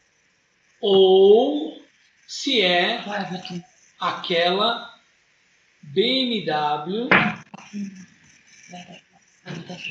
Ou 0.82 1.82
se 2.28 2.62
é 2.62 3.04
aquela 4.00 4.94
BMW 5.82 7.10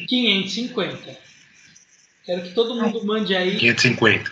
550. 0.08 1.18
Quero 2.24 2.42
que 2.42 2.50
todo 2.50 2.74
mundo 2.74 3.04
mande 3.06 3.34
aí 3.34 3.56
o 3.56 3.58
550. 3.58 4.30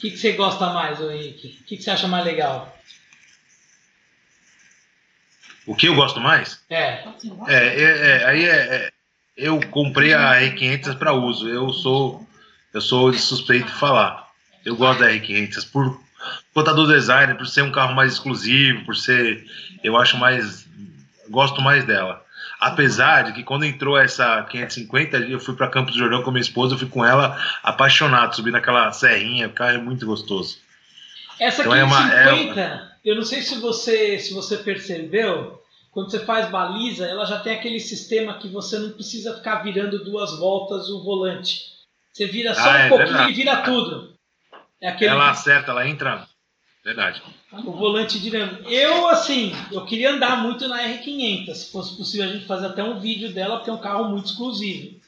que, 0.00 0.10
que 0.10 0.16
você 0.16 0.32
gosta 0.32 0.72
mais, 0.72 1.00
Henrique. 1.00 1.58
O 1.60 1.64
que, 1.64 1.76
que 1.76 1.82
você 1.82 1.90
acha 1.90 2.08
mais 2.08 2.24
legal? 2.24 2.76
O 5.66 5.74
que 5.74 5.86
eu 5.86 5.94
gosto 5.94 6.18
mais? 6.18 6.60
É, 6.70 7.04
É, 7.46 7.54
é, 7.54 7.82
é, 7.82 8.24
aí 8.24 8.44
é, 8.44 8.56
é- 8.74 8.92
eu 9.36 9.60
comprei 9.68 10.14
a 10.14 10.40
R500 10.40 10.96
para 10.98 11.12
uso. 11.12 11.48
Eu 11.48 11.72
sou 11.72 12.26
eu 12.72 12.80
sou 12.80 13.12
suspeito 13.12 13.66
de 13.66 13.72
falar. 13.78 14.28
Eu 14.64 14.76
gosto 14.76 15.00
da 15.00 15.10
R500 15.10 15.70
por 15.70 16.00
conta 16.54 16.74
do 16.74 16.86
design, 16.86 17.34
por 17.34 17.46
ser 17.46 17.62
um 17.62 17.72
carro 17.72 17.94
mais 17.94 18.14
exclusivo, 18.14 18.84
por 18.84 18.96
ser 18.96 19.44
eu 19.84 19.96
acho 19.96 20.16
mais 20.16 20.66
gosto 21.28 21.60
mais 21.60 21.84
dela. 21.84 22.24
Apesar 22.60 23.22
de 23.22 23.32
que 23.32 23.42
quando 23.44 23.64
entrou 23.64 23.96
essa 23.96 24.42
550, 24.42 25.16
eu 25.18 25.38
fui 25.38 25.54
para 25.54 25.68
Campos 25.70 25.92
do 25.94 25.98
Jordão 25.98 26.22
com 26.22 26.30
minha 26.32 26.40
esposa, 26.42 26.74
eu 26.74 26.78
fui 26.78 26.88
com 26.88 27.04
ela 27.04 27.38
apaixonado, 27.62 28.34
subindo 28.34 28.56
aquela 28.56 28.90
serrinha, 28.92 29.46
o 29.46 29.52
carro 29.52 29.72
é 29.76 29.78
muito 29.78 30.04
gostoso. 30.06 30.58
essa 31.38 31.60
Então 31.62 31.74
é 31.74 31.84
uma- 31.84 31.96
550, 32.10 32.92
eu 33.04 33.14
não 33.14 33.22
sei 33.24 33.42
se 33.42 33.60
você, 33.60 34.18
se 34.18 34.34
você 34.34 34.56
percebeu, 34.56 35.62
quando 35.92 36.10
você 36.10 36.18
faz 36.24 36.50
baliza, 36.50 37.06
ela 37.06 37.24
já 37.24 37.38
tem 37.38 37.54
aquele 37.54 37.78
sistema 37.78 38.34
que 38.38 38.48
você 38.48 38.76
não 38.78 38.90
precisa 38.90 39.36
ficar 39.36 39.62
virando 39.62 40.02
duas 40.04 40.36
voltas 40.38 40.88
o 40.88 41.04
volante. 41.04 41.60
Você 42.12 42.26
vira 42.26 42.52
só 42.54 42.60
Ah, 42.68 42.72
um 42.72 42.76
é 42.76 42.88
pouquinho 42.88 43.08
verdade. 43.10 43.30
e 43.30 43.34
vira 43.34 43.56
tudo. 43.58 44.14
É 44.80 44.88
aquele 44.88 45.10
Ela 45.12 45.30
acerta, 45.30 45.70
ela 45.70 45.88
entra. 45.88 46.26
Verdade. 46.88 47.22
o 47.52 47.72
volante 47.72 48.18
dinâmico. 48.18 48.66
Eu, 48.66 49.08
assim, 49.08 49.52
eu 49.70 49.84
queria 49.84 50.12
andar 50.12 50.42
muito 50.42 50.66
na 50.66 50.78
R500. 50.82 51.54
Se 51.54 51.70
fosse 51.70 51.94
possível 51.98 52.26
a 52.26 52.32
gente 52.32 52.46
fazer 52.46 52.66
até 52.66 52.82
um 52.82 52.98
vídeo 52.98 53.30
dela, 53.30 53.56
porque 53.58 53.68
é 53.68 53.72
um 53.74 53.80
carro 53.80 54.08
muito 54.08 54.24
exclusivo. 54.30 54.98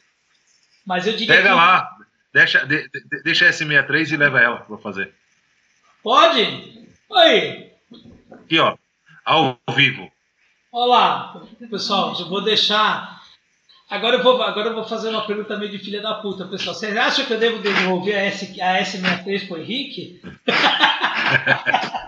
Mas 0.84 1.06
eu 1.06 1.14
diria 1.14 1.34
Pega 1.34 1.48
que... 1.48 1.54
lá, 1.54 1.96
deixa, 2.34 2.66
de- 2.66 2.86
de- 2.88 3.22
deixa 3.22 3.46
a 3.46 3.50
S63 3.50 4.10
e 4.12 4.16
leva 4.18 4.40
ela 4.40 4.58
pra 4.58 4.76
fazer. 4.76 5.14
Pode? 6.02 6.86
Oi, 7.08 7.70
Aqui, 8.30 8.58
ó, 8.58 8.76
ao 9.24 9.58
vivo. 9.74 10.10
Olá, 10.70 11.42
pessoal, 11.70 12.14
eu 12.20 12.28
vou 12.28 12.42
deixar. 12.44 13.19
Agora 13.90 14.16
eu 14.16 14.22
vou, 14.22 14.40
agora 14.40 14.68
eu 14.68 14.74
vou 14.74 14.84
fazer 14.84 15.08
uma 15.08 15.26
pergunta 15.26 15.58
meio 15.58 15.72
de 15.72 15.78
filha 15.78 16.00
da 16.00 16.14
puta, 16.14 16.44
pessoal. 16.44 16.76
Vocês 16.76 16.96
acham 16.96 17.24
que 17.24 17.32
eu 17.32 17.38
devo 17.38 17.58
devolver 17.58 18.16
a, 18.16 18.20
S, 18.20 18.60
a 18.60 18.80
S63 18.80 19.48
pro 19.48 19.58
Henrique? 19.58 20.22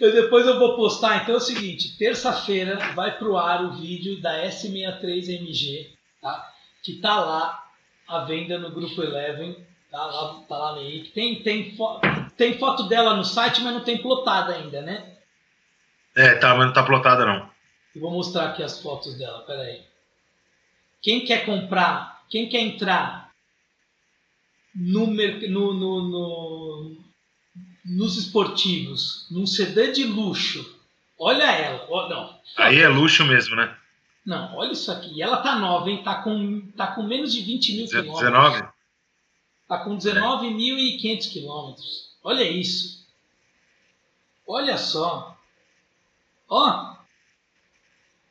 Eu 0.00 0.14
depois 0.14 0.46
eu 0.46 0.58
vou 0.58 0.76
postar. 0.76 1.22
Então 1.22 1.34
é 1.34 1.38
o 1.38 1.42
seguinte: 1.42 1.98
terça-feira 1.98 2.78
vai 2.94 3.18
pro 3.18 3.36
ar 3.36 3.62
o 3.62 3.72
vídeo 3.72 4.18
da 4.20 4.42
S63MG, 4.46 5.88
tá? 6.22 6.50
Que 6.82 6.94
tá 6.94 7.20
lá 7.20 7.62
à 8.08 8.20
venda 8.20 8.58
no 8.58 8.70
grupo 8.70 9.02
Eleven. 9.02 9.54
Tá 9.90 10.06
lá, 10.06 10.34
tá 10.48 10.56
lá 10.56 10.74
no 10.76 10.82
link. 10.82 11.10
Tem, 11.10 11.42
tem, 11.42 11.76
fo 11.76 12.00
tem 12.34 12.58
foto 12.58 12.84
dela 12.84 13.14
no 13.14 13.24
site, 13.24 13.60
mas 13.60 13.74
não 13.74 13.84
tem 13.84 13.98
plotada 13.98 14.54
ainda, 14.54 14.80
né? 14.80 15.16
É, 16.16 16.36
tá, 16.36 16.54
mas 16.54 16.68
não 16.68 16.72
tá 16.72 16.82
plotada 16.82 17.26
não. 17.26 17.49
Eu 17.94 18.00
vou 18.00 18.10
mostrar 18.10 18.50
aqui 18.50 18.62
as 18.62 18.80
fotos 18.80 19.16
dela, 19.16 19.42
peraí. 19.42 19.82
Quem 21.02 21.24
quer 21.24 21.44
comprar, 21.44 22.24
quem 22.28 22.48
quer 22.48 22.60
entrar 22.60 23.32
no, 24.74 25.06
no, 25.06 25.74
no, 25.74 26.02
no 26.08 26.96
nos 27.84 28.16
esportivos, 28.16 29.26
num 29.30 29.46
sedã 29.46 29.90
de 29.90 30.04
luxo, 30.04 30.78
olha 31.18 31.44
ela. 31.44 31.86
Oh, 31.88 32.08
não. 32.08 32.38
Aí 32.56 32.78
é 32.78 32.88
luxo 32.88 33.24
mesmo, 33.24 33.56
né? 33.56 33.76
Não, 34.24 34.54
olha 34.56 34.72
isso 34.72 34.92
aqui. 34.92 35.12
E 35.14 35.22
ela 35.22 35.38
tá 35.38 35.56
nova, 35.56 35.90
hein? 35.90 36.02
Tá 36.04 36.22
com, 36.22 36.60
tá 36.76 36.88
com 36.88 37.02
menos 37.02 37.32
de 37.32 37.40
20 37.40 37.76
mil 37.76 37.86
quilômetros. 37.86 38.20
19? 38.20 38.68
Tá 39.66 39.78
com 39.78 39.96
19.500 39.96 41.32
quilômetros. 41.32 42.10
Olha 42.22 42.44
isso. 42.44 43.06
Olha 44.46 44.76
só. 44.76 45.36
Ó. 46.48 46.89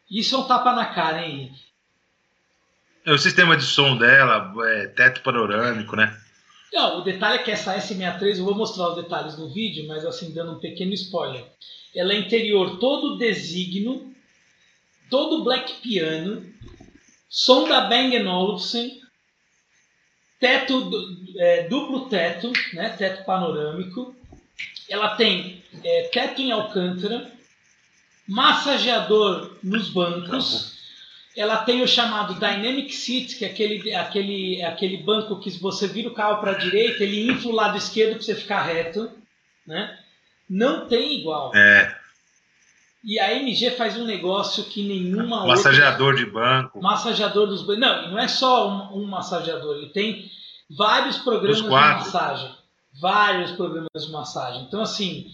Isso 0.10 0.36
é 0.36 0.38
um 0.40 0.48
tapa 0.48 0.74
na 0.74 0.86
cara, 0.86 1.26
hein, 1.26 1.42
Henrique? 1.42 1.70
É 3.06 3.12
o 3.12 3.18
sistema 3.18 3.56
de 3.56 3.64
som 3.64 3.98
dela, 3.98 4.54
é, 4.68 4.88
teto 4.88 5.22
panorâmico, 5.22 5.96
né? 5.96 6.16
Não, 6.72 7.00
o 7.00 7.02
detalhe 7.02 7.40
é 7.40 7.44
que 7.44 7.52
essa 7.52 7.76
S63, 7.76 8.38
eu 8.38 8.46
vou 8.46 8.56
mostrar 8.56 8.90
os 8.90 8.96
detalhes 8.96 9.38
no 9.38 9.52
vídeo, 9.52 9.88
mas 9.88 10.06
assim, 10.06 10.34
dando 10.34 10.54
um 10.54 10.60
pequeno 10.60 10.94
spoiler. 10.94 11.46
Ela 11.96 12.14
é 12.14 12.18
interior 12.18 12.78
todo 12.78 13.18
designo, 13.18 14.14
todo 15.10 15.44
black 15.44 15.82
piano, 15.82 16.46
som 17.28 17.68
da 17.68 17.82
Bang 17.82 18.16
Olufsen, 18.28 19.02
teto 20.40 20.92
é, 21.38 21.68
duplo 21.68 22.08
teto, 22.08 22.52
né, 22.74 22.90
teto 22.90 23.26
panorâmico. 23.26 24.16
Ela 24.88 25.16
tem 25.16 25.64
é, 25.84 26.10
teto 26.12 26.42
em 26.42 26.52
alcântara, 26.52 27.32
massageador 28.30 29.58
nos 29.64 29.90
bancos 29.90 30.80
ela 31.40 31.58
tem 31.58 31.82
o 31.82 31.88
chamado 31.88 32.34
Dynamic 32.34 32.94
Seat, 32.94 33.38
que 33.38 33.46
é 33.46 33.50
aquele, 33.50 33.96
aquele, 33.96 34.64
aquele 34.64 34.98
banco 34.98 35.40
que 35.40 35.50
se 35.50 35.60
você 35.60 35.88
vira 35.88 36.10
o 36.10 36.14
carro 36.14 36.42
para 36.42 36.52
a 36.52 36.58
direita, 36.58 37.04
ele 37.04 37.32
infla 37.32 37.52
o 37.52 37.56
lado 37.56 37.78
esquerdo 37.78 38.16
para 38.16 38.24
você 38.24 38.36
ficar 38.36 38.64
reto. 38.64 39.10
Né? 39.66 39.98
Não 40.50 40.88
tem 40.88 41.20
igual. 41.20 41.56
É. 41.56 41.96
E 43.04 43.18
a 43.20 43.34
MG 43.36 43.72
faz 43.72 43.96
um 43.96 44.04
negócio 44.04 44.66
que 44.66 44.86
nenhuma 44.86 45.48
massageador 45.48 46.10
outra... 46.10 46.26
de 46.26 46.30
banco. 46.30 46.82
Massageador 46.82 47.48
dos 47.48 47.62
bancos. 47.62 47.80
Não, 47.80 48.12
não 48.12 48.20
é 48.20 48.28
só 48.28 48.68
um, 48.68 49.04
um 49.04 49.06
massageador, 49.06 49.78
ele 49.78 49.90
tem 49.90 50.30
vários 50.78 51.20
programas 51.20 51.62
de 51.62 51.70
massagem. 51.70 52.52
Vários 53.00 53.52
programas 53.52 54.06
de 54.06 54.12
massagem. 54.12 54.64
Então, 54.64 54.82
assim, 54.82 55.32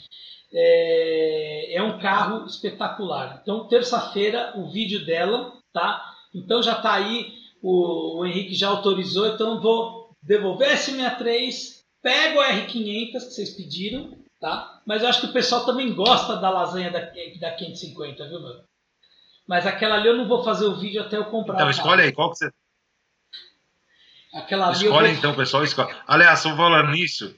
é, 0.56 1.76
é 1.76 1.84
um 1.84 2.00
carro 2.00 2.46
espetacular. 2.46 3.40
Então, 3.42 3.68
terça-feira, 3.68 4.54
o 4.56 4.72
vídeo 4.72 5.06
dela 5.06 5.54
tá? 5.76 6.14
Então 6.34 6.64
já 6.64 6.78
está 6.78 6.94
aí, 6.94 7.34
o, 7.62 8.20
o, 8.20 8.26
Henrique 8.26 8.56
já 8.56 8.70
autorizou, 8.70 9.28
então 9.28 9.62
vou 9.62 10.16
devolver 10.24 10.70
a 10.70 10.76
S63, 10.76 11.84
pego 12.02 12.40
a 12.40 12.50
R500 12.50 13.12
que 13.12 13.20
vocês 13.20 13.50
pediram, 13.52 14.18
tá? 14.40 14.82
Mas 14.86 15.04
eu 15.04 15.10
acho 15.10 15.20
que 15.20 15.28
o 15.28 15.34
pessoal 15.34 15.66
também 15.66 15.94
gosta 15.94 16.38
da 16.38 16.50
lasanha 16.50 16.90
da, 16.90 17.02
da 17.02 17.56
550, 17.56 18.28
viu, 18.30 18.40
meu? 18.40 18.64
Mas 19.46 19.68
aquela 19.68 19.96
ali 19.96 20.08
eu 20.08 20.18
não 20.18 20.28
vou 20.28 20.44
fazer 20.44 20.66
o 20.66 20.78
vídeo 20.78 21.02
até 21.02 21.18
eu 21.18 21.26
comprar. 21.26 21.56
Então 21.56 21.70
escolhe 21.70 22.02
aí, 22.02 22.12
qual 22.12 22.32
que 22.32 22.38
você... 22.38 22.50
Aquela 24.34 24.72
escolhe 24.72 25.10
vou... 25.10 25.18
então, 25.18 25.36
pessoal, 25.36 25.64
escolhe. 25.64 25.94
Aliás, 26.08 26.42
falando 26.42 26.92
nisso, 26.92 27.36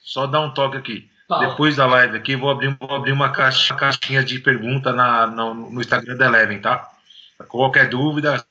só 0.00 0.26
dá 0.26 0.40
um 0.40 0.52
toque 0.52 0.76
aqui. 0.76 1.11
Depois 1.40 1.76
da 1.76 1.86
live 1.86 2.16
aqui, 2.16 2.36
vou 2.36 2.50
abrir, 2.50 2.76
vou 2.78 2.94
abrir 2.94 3.12
uma, 3.12 3.30
caixa, 3.30 3.72
uma 3.72 3.80
caixinha 3.80 4.24
de 4.24 4.38
pergunta 4.38 4.92
na, 4.92 5.26
no, 5.26 5.54
no 5.54 5.80
Instagram 5.80 6.16
da 6.16 6.26
Eleven, 6.26 6.60
tá? 6.60 6.90
Qualquer 7.48 7.88
dúvida, 7.88 8.44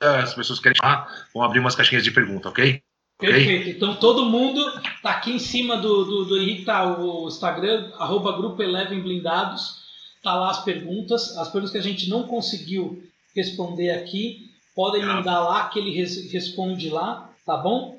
as 0.00 0.34
pessoas 0.34 0.60
querem 0.60 0.76
chamar, 0.76 1.08
vão 1.34 1.42
abrir 1.42 1.60
umas 1.60 1.74
caixinhas 1.74 2.04
de 2.04 2.10
pergunta, 2.10 2.48
ok? 2.48 2.82
Perfeito. 3.18 3.60
Okay? 3.60 3.70
Então 3.72 3.94
todo 3.96 4.26
mundo 4.26 4.62
tá 5.02 5.10
aqui 5.10 5.32
em 5.32 5.38
cima 5.38 5.76
do, 5.76 6.04
do, 6.04 6.24
do 6.26 6.38
Henrique, 6.38 6.64
tá 6.64 6.98
o 6.98 7.28
Instagram, 7.28 7.90
arroba 7.98 8.36
Grupo 8.36 8.62
Eleven 8.62 9.00
Blindados, 9.00 9.84
tá 10.22 10.34
lá 10.34 10.50
as 10.50 10.64
perguntas, 10.64 11.36
as 11.36 11.48
perguntas 11.48 11.72
que 11.72 11.78
a 11.78 11.82
gente 11.82 12.08
não 12.08 12.24
conseguiu 12.24 13.02
responder 13.34 13.90
aqui, 13.90 14.50
podem 14.74 15.02
tá. 15.02 15.14
mandar 15.14 15.40
lá 15.40 15.68
que 15.68 15.78
ele 15.78 15.94
res, 15.94 16.30
responde 16.30 16.90
lá, 16.90 17.30
tá 17.44 17.56
bom? 17.56 17.98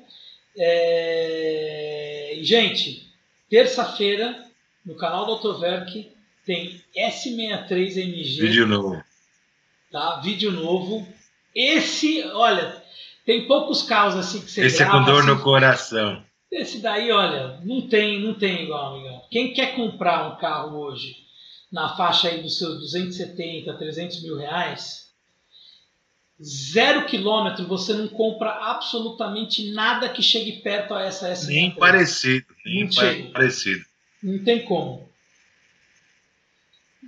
É... 0.56 2.38
Gente, 2.42 3.07
terça-feira, 3.48 4.44
no 4.84 4.96
canal 4.96 5.26
do 5.26 5.32
Autoverk, 5.32 6.10
tem 6.44 6.80
S63MG. 6.96 8.40
Vídeo 8.40 8.66
novo 8.66 9.02
tá? 9.90 10.20
Vídeo 10.20 10.52
novo. 10.52 11.06
Esse, 11.54 12.22
olha, 12.32 12.82
tem 13.24 13.46
poucos 13.46 13.82
carros 13.82 14.16
assim 14.16 14.40
que 14.40 14.50
você 14.50 14.66
Esse 14.66 14.78
grava, 14.78 14.96
é 14.96 14.98
com 14.98 15.04
dor 15.04 15.20
assim, 15.20 15.28
no 15.28 15.42
coração. 15.42 16.22
Esse 16.50 16.80
daí, 16.80 17.10
olha, 17.10 17.60
não 17.64 17.88
tem, 17.88 18.20
não 18.20 18.34
tem 18.34 18.64
igual, 18.64 18.94
amigão. 18.94 19.22
Quem 19.30 19.52
quer 19.52 19.74
comprar 19.74 20.32
um 20.32 20.36
carro 20.36 20.78
hoje 20.78 21.16
na 21.70 21.94
faixa 21.96 22.28
aí 22.28 22.42
dos 22.42 22.58
seus 22.58 22.78
270, 22.78 23.74
300 23.74 24.22
mil 24.22 24.36
reais, 24.36 25.07
zero 26.42 27.06
quilômetro, 27.06 27.66
você 27.66 27.92
não 27.92 28.08
compra 28.08 28.50
absolutamente 28.50 29.70
nada 29.72 30.08
que 30.08 30.22
chegue 30.22 30.60
perto 30.62 30.94
a 30.94 31.02
essa 31.02 31.28
S. 31.28 31.46
Nem 31.48 31.70
parecido, 31.70 32.46
nem 32.64 32.84
não 32.84 33.32
parecido. 33.32 33.84
Não 34.22 34.44
tem 34.44 34.64
como. 34.64 35.08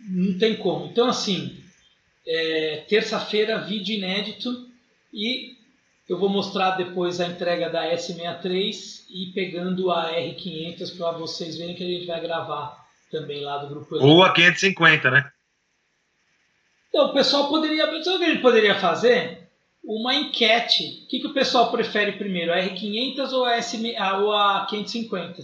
Não 0.09 0.39
tem 0.39 0.57
como. 0.57 0.87
Então, 0.87 1.09
assim, 1.09 1.63
é, 2.27 2.85
terça-feira, 2.89 3.59
vídeo 3.59 3.97
inédito 3.97 4.69
e 5.13 5.57
eu 6.09 6.19
vou 6.19 6.29
mostrar 6.29 6.73
depois 6.73 7.21
a 7.21 7.27
entrega 7.27 7.71
da 7.71 7.85
S63 7.95 9.05
e 9.11 9.27
pegando 9.33 9.93
a 9.93 10.13
R500 10.13 10.97
para 10.97 11.13
vocês 11.13 11.57
verem 11.57 11.75
que 11.77 11.85
a 11.85 11.87
gente 11.87 12.07
vai 12.07 12.21
gravar 12.21 12.85
também 13.11 13.43
lá 13.43 13.59
do 13.59 13.69
grupo. 13.69 13.97
Ou 13.97 14.23
a 14.23 14.33
550, 14.33 15.11
né? 15.11 15.31
Então, 16.91 17.07
o 17.07 17.13
pessoal 17.15 17.49
poderia. 17.49 17.87
Sabe 18.03 18.17
o 18.17 18.19
que 18.19 18.25
a 18.25 18.29
gente 18.29 18.43
poderia 18.43 18.79
fazer? 18.79 19.49
Uma 19.83 20.15
enquete. 20.15 21.05
O 21.05 21.09
que, 21.09 21.21
que 21.21 21.27
o 21.27 21.33
pessoal 21.33 21.71
prefere 21.71 22.13
primeiro, 22.13 22.53
a 22.53 22.59
R500 22.59 23.33
ou 23.33 23.45
a, 23.47 23.57
S, 23.57 23.97
ou 24.21 24.33
a 24.33 24.67
550? 24.69 25.43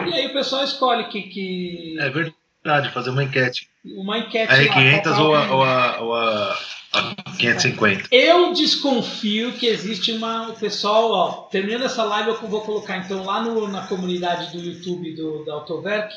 E 0.00 0.12
aí 0.12 0.26
o 0.26 0.32
pessoal 0.32 0.64
escolhe 0.64 1.04
que. 1.04 1.22
que... 1.22 1.96
É 2.00 2.10
verdade, 2.10 2.90
fazer 2.90 3.10
uma 3.10 3.22
enquete 3.22 3.70
uma 3.84 4.18
enquete. 4.18 4.52
A 4.52 4.58
R500 4.58 5.18
ou 5.18 5.34
a, 5.34 5.54
ou, 5.54 5.62
a, 5.62 6.00
ou 6.00 6.14
a, 6.14 6.58
a 6.92 7.14
550? 7.36 8.08
Eu 8.10 8.52
desconfio 8.52 9.52
que 9.52 9.66
existe 9.66 10.12
uma. 10.12 10.50
O 10.50 10.54
pessoal, 10.54 11.10
ó, 11.10 11.30
terminando 11.50 11.84
essa 11.84 12.04
live, 12.04 12.30
eu 12.30 12.48
vou 12.48 12.62
colocar 12.62 12.98
então 12.98 13.24
lá 13.24 13.42
no, 13.42 13.68
na 13.68 13.86
comunidade 13.86 14.52
do 14.52 14.62
YouTube 14.62 15.14
do, 15.14 15.44
da 15.44 15.54
Autoverk 15.54 16.12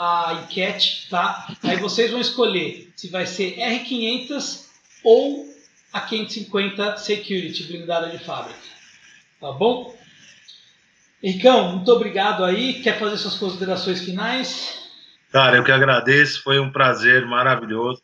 a 0.00 0.44
enquete, 0.44 1.08
tá? 1.10 1.54
Aí 1.62 1.76
vocês 1.76 2.10
vão 2.10 2.22
escolher 2.22 2.90
se 2.96 3.08
vai 3.08 3.26
ser 3.26 3.56
R500 3.58 4.64
ou 5.04 5.46
a 5.92 6.00
550 6.00 6.96
Security 6.96 7.64
blindada 7.64 8.08
de 8.08 8.18
fábrica. 8.24 8.58
Tá 9.38 9.52
bom? 9.52 9.94
Ricão, 11.22 11.76
muito 11.76 11.92
obrigado 11.92 12.42
aí. 12.44 12.80
Quer 12.82 12.98
fazer 12.98 13.18
suas 13.18 13.36
considerações 13.36 14.00
finais? 14.00 14.88
Cara, 15.30 15.58
eu 15.58 15.64
que 15.64 15.70
agradeço, 15.70 16.42
foi 16.42 16.58
um 16.58 16.72
prazer 16.72 17.26
maravilhoso. 17.26 18.02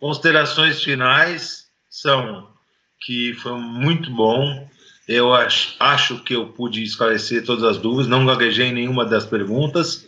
Considerações 0.00 0.82
finais 0.82 1.68
são 1.88 2.50
que 3.00 3.32
foi 3.34 3.52
muito 3.60 4.10
bom. 4.10 4.68
Eu 5.06 5.32
acho, 5.32 5.76
acho 5.78 6.18
que 6.24 6.34
eu 6.34 6.46
pude 6.48 6.82
esclarecer 6.82 7.44
todas 7.44 7.62
as 7.62 7.78
dúvidas, 7.78 8.08
não 8.08 8.26
gaguejei 8.26 8.72
nenhuma 8.72 9.04
das 9.04 9.24
perguntas. 9.24 10.04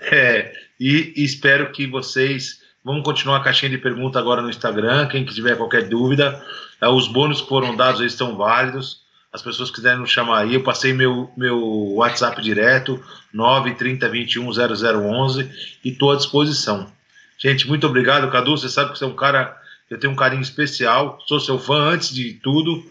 É, 0.00 0.52
e, 0.78 1.12
espero 1.16 1.72
que 1.72 1.86
vocês 1.86 2.60
vão 2.84 3.02
continuar 3.02 3.38
a 3.38 3.44
caixinha 3.44 3.70
de 3.70 3.78
pergunta 3.78 4.18
agora 4.18 4.42
no 4.42 4.50
Instagram. 4.50 5.08
Quem 5.08 5.24
tiver 5.24 5.56
qualquer 5.56 5.88
dúvida, 5.88 6.44
é, 6.80 6.88
os 6.88 7.08
bônus 7.08 7.40
que 7.40 7.48
foram 7.48 7.74
dados 7.74 8.00
eles 8.00 8.12
estão 8.12 8.36
válidos 8.36 9.06
as 9.36 9.42
pessoas 9.42 9.70
quiserem 9.70 10.00
nos 10.00 10.10
chamar 10.10 10.38
aí, 10.38 10.54
eu 10.54 10.62
passei 10.62 10.94
meu, 10.94 11.30
meu 11.36 11.60
WhatsApp 11.94 12.40
direto, 12.40 12.98
930210011, 13.34 15.50
e 15.84 15.90
estou 15.90 16.10
à 16.10 16.16
disposição. 16.16 16.90
Gente, 17.36 17.68
muito 17.68 17.86
obrigado, 17.86 18.30
Cadu. 18.30 18.56
Você 18.56 18.70
sabe 18.70 18.92
que 18.92 18.98
você 18.98 19.04
é 19.04 19.06
um 19.06 19.14
cara, 19.14 19.54
eu 19.90 20.00
tenho 20.00 20.14
um 20.14 20.16
carinho 20.16 20.40
especial, 20.40 21.18
sou 21.26 21.38
seu 21.38 21.58
fã 21.58 21.90
antes 21.90 22.14
de 22.14 22.32
tudo, 22.42 22.82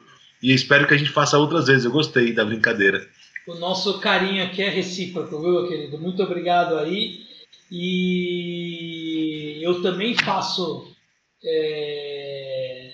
e 0.42 0.54
espero 0.54 0.86
que 0.86 0.94
a 0.94 0.98
gente 0.98 1.10
faça 1.10 1.36
outras 1.36 1.66
vezes. 1.66 1.86
Eu 1.86 1.92
gostei 1.92 2.32
da 2.32 2.46
brincadeira. 2.46 3.04
O 3.48 3.56
nosso 3.56 4.00
carinho 4.00 4.44
aqui 4.44 4.64
é 4.64 4.70
recíproco, 4.70 5.40
viu, 5.40 5.68
querido? 5.68 6.00
Muito 6.00 6.24
obrigado 6.24 6.78
aí. 6.78 7.26
E 7.72 9.60
eu 9.62 9.82
também 9.82 10.16
faço 10.16 10.88
é, 11.44 12.92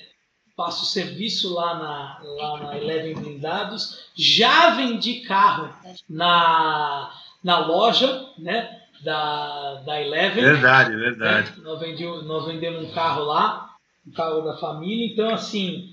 faço 0.56 0.86
serviço 0.86 1.54
lá 1.54 1.76
na, 1.76 2.20
lá 2.24 2.64
na 2.64 2.78
Eleven 2.78 3.16
Blindados. 3.16 4.10
Já 4.16 4.72
vendi 4.72 5.22
carro 5.22 5.74
na, 6.10 7.12
na 7.44 7.60
loja, 7.60 8.30
né? 8.38 8.80
Da, 9.04 9.82
da 9.86 10.00
Eleven. 10.00 10.44
Verdade, 10.44 10.96
verdade. 10.96 11.58
Né? 11.58 11.64
Nós, 11.64 11.80
vendi, 11.80 12.04
nós 12.04 12.46
vendemos 12.46 12.84
um 12.84 12.92
carro 12.92 13.24
lá, 13.24 13.72
um 14.08 14.12
carro 14.12 14.42
da 14.42 14.58
família. 14.58 15.08
Então, 15.08 15.30
assim, 15.34 15.90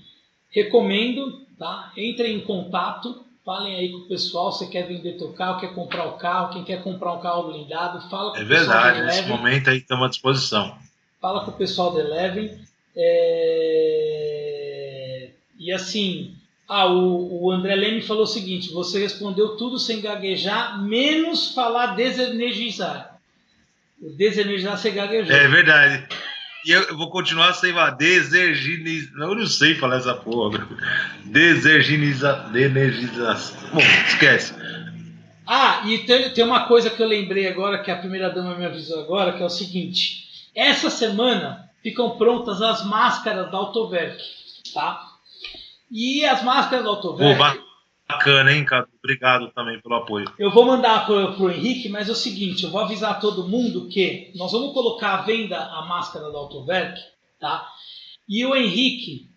recomendo, 0.51 1.47
tá? 1.57 1.91
Entrem 1.97 2.35
em 2.35 2.41
contato, 2.41 3.25
falem 3.49 3.75
aí 3.75 3.91
com 3.91 3.97
o 3.97 4.07
pessoal. 4.07 4.51
Você 4.51 4.67
quer 4.67 4.85
vender 4.87 5.17
teu 5.17 5.33
carro, 5.33 5.59
quer 5.59 5.73
comprar 5.73 6.05
o 6.05 6.19
carro, 6.19 6.53
quem 6.53 6.63
quer 6.63 6.83
comprar 6.83 7.13
um 7.13 7.19
carro 7.19 7.51
blindado, 7.51 8.07
fala 8.07 8.29
com 8.31 8.37
É 8.37 8.43
o 8.43 8.47
pessoal 8.47 8.67
da 8.67 8.91
verdade, 8.91 9.07
nesse 9.07 9.27
momento 9.27 9.71
aí 9.71 9.77
estamos 9.79 10.05
à 10.05 10.09
disposição. 10.09 10.77
Fala 11.19 11.43
com 11.43 11.49
o 11.49 11.55
pessoal 11.55 11.91
da 11.91 12.01
Eleven. 12.01 12.55
É, 12.95 13.29
E 15.57 15.71
assim, 15.71 16.35
ah, 16.67 16.85
o, 16.85 17.45
o 17.45 17.51
André 17.51 17.73
Leme 17.75 18.03
falou 18.03 18.21
o 18.23 18.27
seguinte: 18.27 18.71
você 18.71 18.99
respondeu 18.99 19.57
tudo 19.57 19.79
sem 19.79 19.99
gaguejar, 19.99 20.79
menos 20.83 21.51
falar 21.55 21.95
desenergizar. 21.95 23.17
O 23.99 24.11
desenergizar 24.11 24.77
você 24.77 24.91
gaguejou. 24.91 25.35
É 25.35 25.47
verdade. 25.47 26.07
E 26.65 26.71
eu, 26.71 26.97
vou 26.97 27.09
continuar 27.09 27.53
sem 27.53 27.73
falar 27.73 27.91
deserginizar. 27.91 29.29
Eu 29.29 29.35
não 29.35 29.47
sei 29.47 29.75
falar 29.75 29.95
essa 29.97 30.13
porra. 30.13 30.67
Desenergização. 31.25 33.57
Bom, 33.73 33.79
esquece. 34.07 34.53
Ah, 35.47 35.83
e 35.85 35.99
tem, 35.99 36.29
tem 36.31 36.43
uma 36.43 36.67
coisa 36.67 36.89
que 36.89 37.01
eu 37.01 37.07
lembrei 37.07 37.47
agora, 37.47 37.81
que 37.81 37.89
a 37.89 37.95
primeira 37.97 38.29
dama 38.29 38.55
me 38.55 38.65
avisou 38.65 38.99
agora, 39.01 39.31
que 39.33 39.41
é 39.41 39.45
o 39.45 39.49
seguinte: 39.49 40.27
essa 40.53 40.89
semana 40.89 41.69
ficam 41.81 42.17
prontas 42.17 42.61
as 42.61 42.85
máscaras 42.85 43.49
da 43.51 43.57
Autoverk, 43.57 44.21
tá? 44.73 45.07
E 45.89 46.25
as 46.25 46.43
máscaras 46.43 46.83
da 46.83 46.91
Autoverk. 46.91 47.39
Bacana, 48.09 48.51
hein, 48.51 48.65
cara? 48.65 48.87
Obrigado 48.97 49.51
também 49.51 49.79
pelo 49.79 49.95
apoio. 49.95 50.25
Eu 50.39 50.49
vou 50.49 50.65
mandar 50.65 51.05
pro, 51.05 51.35
pro 51.35 51.51
Henrique, 51.51 51.87
mas 51.87 52.09
é 52.09 52.11
o 52.11 52.15
seguinte, 52.15 52.63
eu 52.63 52.71
vou 52.71 52.81
avisar 52.81 53.19
todo 53.19 53.47
mundo 53.47 53.87
que 53.87 54.31
nós 54.35 54.51
vamos 54.51 54.73
colocar 54.73 55.19
à 55.19 55.21
venda 55.21 55.57
a 55.57 55.85
máscara 55.85 56.31
da 56.31 56.37
Autoverk, 56.37 56.99
tá? 57.39 57.69
E 58.27 58.43
o 58.45 58.55
Henrique, 58.55 59.29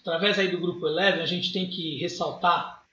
através 0.00 0.38
aí 0.38 0.48
do 0.48 0.60
grupo 0.60 0.86
Eleven, 0.86 1.20
a 1.22 1.26
gente 1.26 1.52
tem 1.52 1.68
que 1.68 1.98
ressaltar 1.98 2.84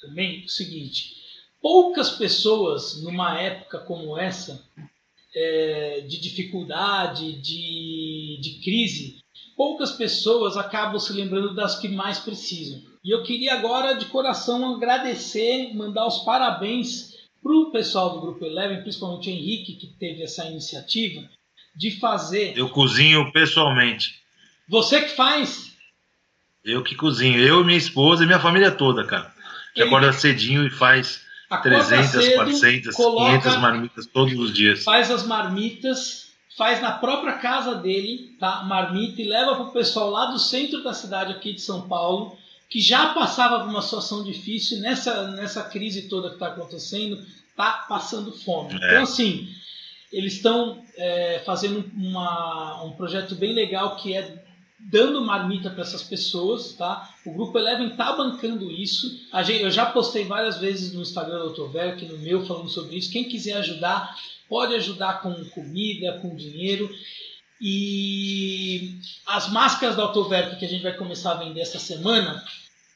também 0.00 0.44
o 0.44 0.48
seguinte, 0.48 1.14
poucas 1.60 2.10
pessoas 2.10 3.02
numa 3.02 3.40
época 3.40 3.78
como 3.78 4.18
essa, 4.18 4.62
é, 5.34 6.00
de 6.06 6.20
dificuldade, 6.20 7.40
de, 7.40 8.38
de 8.42 8.60
crise, 8.62 9.22
poucas 9.56 9.92
pessoas 9.92 10.56
acabam 10.56 10.98
se 10.98 11.12
lembrando 11.12 11.54
das 11.54 11.78
que 11.78 11.88
mais 11.88 12.18
precisam. 12.18 12.91
E 13.04 13.10
eu 13.10 13.22
queria 13.22 13.54
agora, 13.54 13.94
de 13.94 14.06
coração, 14.06 14.76
agradecer, 14.76 15.74
mandar 15.74 16.06
os 16.06 16.18
parabéns 16.18 17.14
para 17.42 17.52
o 17.52 17.70
pessoal 17.72 18.10
do 18.10 18.20
Grupo 18.20 18.44
Eleven, 18.44 18.82
principalmente 18.82 19.28
o 19.28 19.32
Henrique, 19.32 19.74
que 19.74 19.88
teve 19.98 20.22
essa 20.22 20.44
iniciativa, 20.46 21.28
de 21.74 21.98
fazer. 21.98 22.56
Eu 22.56 22.68
cozinho 22.68 23.32
pessoalmente. 23.32 24.20
Você 24.68 25.00
que 25.02 25.08
faz! 25.08 25.72
Eu 26.64 26.82
que 26.84 26.94
cozinho. 26.94 27.40
Eu, 27.40 27.64
minha 27.64 27.76
esposa 27.76 28.22
e 28.22 28.26
minha 28.26 28.38
família 28.38 28.70
toda, 28.70 29.04
cara. 29.04 29.32
Que 29.74 29.82
acorda 29.82 30.12
cedinho 30.12 30.64
e 30.64 30.70
faz 30.70 31.22
acorda 31.50 31.84
300, 31.84 32.10
cedo, 32.24 32.34
400, 32.36 32.94
coloca- 32.94 33.30
500 33.40 33.56
marmitas 33.56 34.06
todos 34.06 34.38
os 34.38 34.54
dias. 34.54 34.84
faz 34.84 35.10
as 35.10 35.26
marmitas, 35.26 36.28
faz 36.56 36.80
na 36.80 36.92
própria 36.92 37.32
casa 37.38 37.74
dele, 37.74 38.36
tá? 38.38 38.62
Marmita 38.62 39.20
e 39.20 39.24
leva 39.24 39.56
pro 39.56 39.72
pessoal 39.72 40.10
lá 40.10 40.26
do 40.26 40.38
centro 40.38 40.84
da 40.84 40.92
cidade 40.94 41.32
aqui 41.32 41.52
de 41.52 41.60
São 41.60 41.88
Paulo, 41.88 42.38
que 42.72 42.80
já 42.80 43.12
passava 43.12 43.60
por 43.60 43.68
uma 43.68 43.82
situação 43.82 44.24
difícil 44.24 44.80
nessa 44.80 45.30
nessa 45.32 45.62
crise 45.62 46.08
toda 46.08 46.28
que 46.28 46.36
está 46.36 46.46
acontecendo, 46.46 47.22
tá 47.54 47.84
passando 47.86 48.32
fome. 48.32 48.72
É. 48.72 48.76
Então 48.76 49.02
assim, 49.02 49.46
eles 50.10 50.36
estão 50.36 50.82
é, 50.96 51.42
fazendo 51.44 51.84
uma, 51.94 52.82
um 52.82 52.92
projeto 52.92 53.34
bem 53.34 53.52
legal 53.52 53.96
que 53.96 54.16
é 54.16 54.42
dando 54.80 55.20
marmita 55.20 55.68
para 55.68 55.82
essas 55.82 56.02
pessoas, 56.02 56.72
tá? 56.72 57.14
O 57.26 57.32
grupo 57.34 57.58
Eleven 57.58 57.90
tá 57.90 58.14
bancando 58.16 58.70
isso. 58.70 59.06
A 59.30 59.42
gente, 59.42 59.62
eu 59.62 59.70
já 59.70 59.84
postei 59.86 60.24
várias 60.24 60.58
vezes 60.58 60.94
no 60.94 61.02
Instagram 61.02 61.40
do 61.40 61.48
Autoverk, 61.50 62.06
no 62.06 62.18
meu, 62.18 62.44
falando 62.46 62.70
sobre 62.70 62.96
isso. 62.96 63.12
Quem 63.12 63.28
quiser 63.28 63.58
ajudar, 63.58 64.16
pode 64.48 64.74
ajudar 64.74 65.20
com 65.20 65.44
comida, 65.50 66.18
com 66.22 66.34
dinheiro. 66.34 66.90
E 67.60 68.98
as 69.24 69.52
máscaras 69.52 69.94
da 69.94 70.02
Autoverk 70.02 70.56
que 70.56 70.64
a 70.64 70.68
gente 70.68 70.82
vai 70.82 70.94
começar 70.94 71.32
a 71.32 71.44
vender 71.44 71.60
essa 71.60 71.78
semana, 71.78 72.42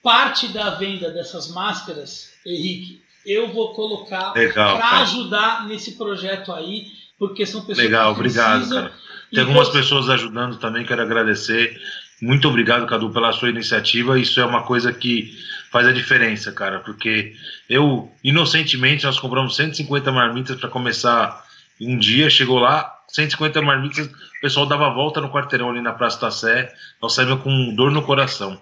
parte 0.07 0.47
da 0.49 0.71
venda 0.71 1.11
dessas 1.11 1.49
máscaras, 1.53 2.31
Henrique, 2.47 3.03
eu 3.27 3.53
vou 3.53 3.75
colocar 3.75 4.31
para 4.33 4.53
cara. 4.53 5.01
ajudar 5.03 5.67
nesse 5.67 5.97
projeto 5.99 6.53
aí, 6.53 6.87
porque 7.19 7.45
são 7.45 7.63
pessoas 7.63 7.85
Legal, 7.87 8.15
que 8.15 8.21
obrigado, 8.21 8.59
precisam. 8.59 8.83
cara. 8.85 8.95
E 9.33 9.35
Tem 9.35 9.41
algumas 9.45 9.67
você- 9.67 9.79
pessoas 9.79 10.09
ajudando 10.09 10.59
também, 10.59 10.85
quero 10.87 11.03
agradecer. 11.03 11.77
Muito 12.23 12.47
obrigado, 12.49 12.87
Cadu, 12.87 13.11
pela 13.11 13.33
sua 13.33 13.51
iniciativa. 13.51 14.17
Isso 14.19 14.39
é 14.39 14.45
uma 14.47 14.63
coisa 14.63 14.93
que 14.93 15.37
faz 15.73 15.89
a 15.89 15.93
diferença, 15.93 16.53
cara, 16.53 16.79
porque 16.79 17.35
eu, 17.69 18.09
inocentemente, 18.23 19.05
nós 19.05 19.19
compramos 19.19 19.57
150 19.57 20.13
marmitas 20.13 20.57
para 20.61 20.69
começar 20.69 21.45
um 21.81 21.99
dia, 21.99 22.31
chegou 22.31 22.61
lá, 22.61 22.95
150 23.09 23.61
marmitas, 23.61 24.07
o 24.07 24.41
pessoal 24.41 24.67
dava 24.67 24.89
volta 24.91 25.21
no 25.21 25.31
quarteirão 25.33 25.69
ali 25.71 25.81
na 25.83 25.93
Praça 25.93 26.21
da 26.21 26.31
Sé, 26.31 26.73
nós 27.03 27.13
saímos 27.13 27.43
com 27.43 27.75
dor 27.75 27.91
no 27.91 28.03
coração. 28.03 28.61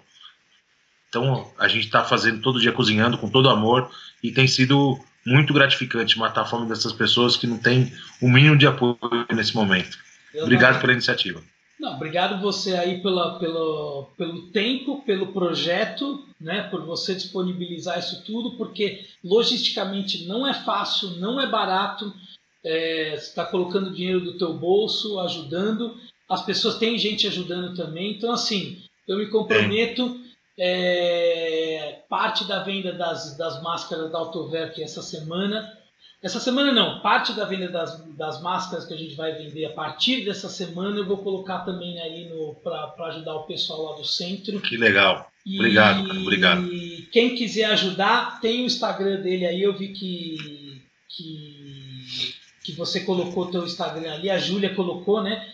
Então, 1.15 1.49
a 1.57 1.69
gente 1.69 1.85
está 1.85 2.03
fazendo 2.03 2.41
todo 2.41 2.59
dia 2.59 2.73
cozinhando 2.73 3.17
com 3.17 3.29
todo 3.29 3.49
amor 3.49 3.89
e 4.21 4.33
tem 4.33 4.45
sido 4.47 4.99
muito 5.25 5.53
gratificante 5.53 6.19
matar 6.19 6.41
a 6.41 6.45
fome 6.45 6.67
dessas 6.67 6.91
pessoas 6.91 7.37
que 7.37 7.47
não 7.47 7.57
têm 7.57 7.89
o 8.21 8.27
mínimo 8.29 8.57
de 8.57 8.67
apoio 8.67 8.97
nesse 9.33 9.55
momento. 9.55 9.97
Eu 10.33 10.43
Obrigado 10.43 10.73
não- 10.73 10.81
pela 10.81 10.91
iniciativa. 10.91 11.41
Não, 11.79 11.95
obrigado 11.95 12.41
você 12.41 12.75
aí 12.75 13.01
pela, 13.01 13.39
pelo, 13.39 14.09
pelo 14.17 14.47
tempo, 14.47 15.03
pelo 15.05 15.27
projeto, 15.27 16.25
né, 16.39 16.63
por 16.63 16.85
você 16.85 17.15
disponibilizar 17.15 17.97
isso 17.97 18.21
tudo, 18.25 18.57
porque 18.57 19.05
logisticamente 19.23 20.25
não 20.25 20.45
é 20.45 20.53
fácil, 20.53 21.11
não 21.11 21.39
é 21.39 21.47
barato. 21.47 22.13
É, 22.61 23.11
você 23.11 23.25
está 23.27 23.45
colocando 23.45 23.93
dinheiro 23.93 24.19
do 24.19 24.37
teu 24.37 24.53
bolso, 24.53 25.17
ajudando. 25.21 25.95
As 26.29 26.45
pessoas 26.45 26.77
têm 26.77 26.97
gente 26.99 27.25
ajudando 27.25 27.73
também. 27.73 28.11
Então, 28.11 28.33
assim, 28.33 28.81
eu 29.07 29.17
me 29.17 29.27
comprometo. 29.27 30.24
É, 30.57 31.99
parte 32.09 32.45
da 32.45 32.63
venda 32.63 32.93
das, 32.93 33.37
das 33.37 33.61
máscaras 33.61 34.11
da 34.11 34.17
Autoverk 34.17 34.81
essa 34.81 35.01
semana. 35.01 35.77
Essa 36.21 36.39
semana 36.39 36.71
não, 36.71 37.01
parte 37.01 37.33
da 37.33 37.45
venda 37.45 37.67
das, 37.67 38.03
das 38.15 38.41
máscaras 38.41 38.85
que 38.85 38.93
a 38.93 38.97
gente 38.97 39.15
vai 39.15 39.33
vender 39.33 39.65
a 39.65 39.73
partir 39.73 40.25
dessa 40.25 40.49
semana 40.49 40.97
eu 40.97 41.05
vou 41.05 41.17
colocar 41.17 41.59
também 41.59 41.99
aí 41.99 42.31
para 42.63 43.07
ajudar 43.07 43.35
o 43.35 43.43
pessoal 43.43 43.91
lá 43.91 43.97
do 43.97 44.05
centro. 44.05 44.59
Que 44.61 44.77
legal. 44.77 45.29
E 45.45 45.59
Obrigado, 45.59 46.07
cara, 46.07 46.19
obrigado. 46.19 46.67
quem 47.11 47.35
quiser 47.35 47.65
ajudar, 47.65 48.39
tem 48.41 48.63
o 48.63 48.65
Instagram 48.65 49.21
dele 49.21 49.45
aí, 49.45 49.61
eu 49.61 49.77
vi 49.77 49.89
que, 49.89 50.81
que, 51.07 52.33
que 52.63 52.71
você 52.71 53.01
colocou 53.01 53.43
o 53.43 53.51
teu 53.51 53.63
Instagram 53.63 54.11
ali, 54.11 54.27
a 54.27 54.39
Júlia 54.39 54.73
colocou, 54.73 55.21
né? 55.21 55.47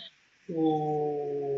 O, 0.48 1.51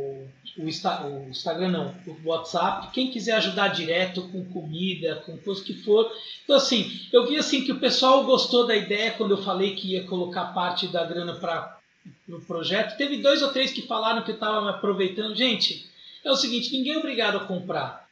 o, 0.58 0.68
Insta, 0.68 1.06
o 1.06 1.30
Instagram 1.30 1.70
não, 1.70 1.96
o 2.06 2.30
WhatsApp. 2.30 2.92
Quem 2.92 3.10
quiser 3.10 3.34
ajudar 3.34 3.70
direto 3.70 4.28
com 4.30 4.46
comida, 4.46 5.24
com 5.26 5.38
coisa 5.38 5.64
que 5.64 5.74
for. 5.74 6.12
Então 6.44 6.56
assim, 6.56 6.92
eu 7.12 7.28
vi 7.28 7.38
assim 7.38 7.64
que 7.64 7.72
o 7.72 7.80
pessoal 7.80 8.24
gostou 8.24 8.68
da 8.68 8.76
ideia 8.76 9.12
quando 9.12 9.32
eu 9.32 9.44
falei 9.44 9.76
que 9.76 9.94
ia 9.94 10.04
colocar 10.06 10.54
parte 10.54 10.88
da 10.88 11.04
grana 11.04 11.36
para 11.36 11.78
o 12.06 12.12
pro 12.38 12.42
projeto. 12.42 12.98
Teve 12.98 13.18
dois 13.18 13.42
ou 13.42 13.52
três 13.52 13.72
que 13.72 13.82
falaram 13.84 14.24
que 14.24 14.32
estavam 14.32 14.68
aproveitando. 14.68 15.36
Gente, 15.36 15.90
é 16.24 16.32
o 16.32 16.36
seguinte, 16.36 16.72
ninguém 16.72 16.94
é 16.94 16.98
obrigado 16.98 17.38
a 17.38 17.46
comprar. 17.46 18.08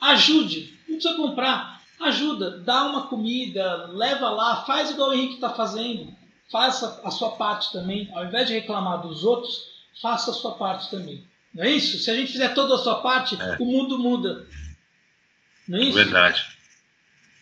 Ajude, 0.00 0.78
não 0.88 0.96
precisa 0.96 1.16
comprar. 1.16 1.80
Ajuda, 2.00 2.58
dá 2.60 2.84
uma 2.86 3.08
comida, 3.08 3.86
leva 3.92 4.30
lá, 4.30 4.64
faz 4.64 4.90
igual 4.90 5.10
o 5.10 5.12
Henrique 5.12 5.34
está 5.34 5.50
fazendo. 5.50 6.14
Faça 6.50 7.00
a 7.04 7.10
sua 7.10 7.32
parte 7.32 7.70
também. 7.70 8.10
Ao 8.14 8.24
invés 8.24 8.48
de 8.48 8.54
reclamar 8.54 9.02
dos 9.02 9.22
outros, 9.22 9.68
faça 10.00 10.30
a 10.30 10.34
sua 10.34 10.52
parte 10.52 10.90
também. 10.90 11.24
Não 11.54 11.64
é 11.64 11.70
isso? 11.70 11.98
Se 11.98 12.10
a 12.10 12.14
gente 12.14 12.32
fizer 12.32 12.48
toda 12.54 12.74
a 12.74 12.78
sua 12.78 12.96
parte, 13.02 13.36
É. 13.40 13.56
o 13.58 13.64
mundo 13.64 13.98
muda. 13.98 14.46
Não 15.68 15.78
é 15.78 15.82
isso? 15.82 15.94
Verdade. 15.94 16.44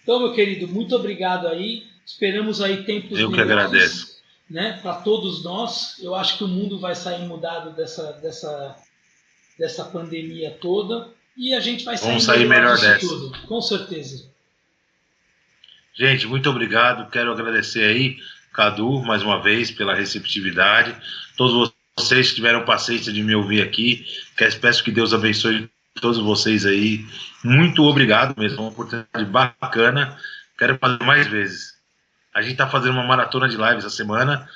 Então, 0.03 0.19
meu 0.21 0.33
querido, 0.33 0.67
muito 0.69 0.95
obrigado 0.97 1.47
aí. 1.47 1.87
Esperamos 2.07 2.63
aí 2.63 2.85
tempos 2.85 3.19
Eu 3.19 3.31
que 3.31 3.37
melhores, 3.37 3.67
agradeço. 3.67 4.19
Né, 4.49 4.79
para 4.81 4.95
todos 4.95 5.45
nós. 5.45 5.97
Eu 6.01 6.15
acho 6.15 6.39
que 6.39 6.45
o 6.45 6.49
mundo 6.49 6.79
vai 6.79 6.95
sair 6.95 7.27
mudado 7.27 7.77
dessa, 7.77 8.13
dessa, 8.15 8.77
dessa 9.59 9.85
pandemia 9.85 10.57
toda. 10.59 11.11
E 11.37 11.53
a 11.55 11.61
gente 11.61 11.85
vai 11.85 11.99
sair, 11.99 12.09
Vamos 12.09 12.25
sair 12.25 12.47
melhor 12.49 12.79
dessa. 12.81 12.99
tudo, 13.01 13.39
com 13.47 13.61
certeza. 13.61 14.27
Gente, 15.95 16.27
muito 16.27 16.49
obrigado. 16.49 17.11
Quero 17.11 17.31
agradecer 17.33 17.85
aí. 17.85 18.17
Cadu, 18.53 19.03
mais 19.03 19.23
uma 19.23 19.43
vez, 19.43 19.71
pela 19.71 19.95
receptividade. 19.95 20.97
Todos 21.37 21.53
vocês 21.55 21.78
que 22.07 22.35
tiveram 22.35 22.65
paciência 22.65 23.13
de 23.13 23.23
me 23.23 23.35
ouvir 23.35 23.63
aqui. 23.63 24.07
Peço 24.61 24.85
que 24.85 24.91
Deus 24.91 25.13
abençoe 25.13 25.69
todos 26.01 26.19
vocês 26.19 26.65
aí. 26.65 27.05
Muito 27.45 27.83
obrigado 27.85 28.39
mesmo, 28.39 28.61
uma 28.61 28.71
oportunidade 28.71 29.25
bacana. 29.25 30.17
Quero 30.59 30.79
fazer 30.79 31.05
mais 31.05 31.27
vezes. 31.27 31.75
A 32.35 32.43
gente 32.43 32.53
está 32.53 32.69
fazendo 32.69 32.93
uma 32.93 33.05
maratona 33.05 33.49
de 33.49 33.57
lives 33.57 33.85
essa 33.85 33.91
semana. 33.91 34.49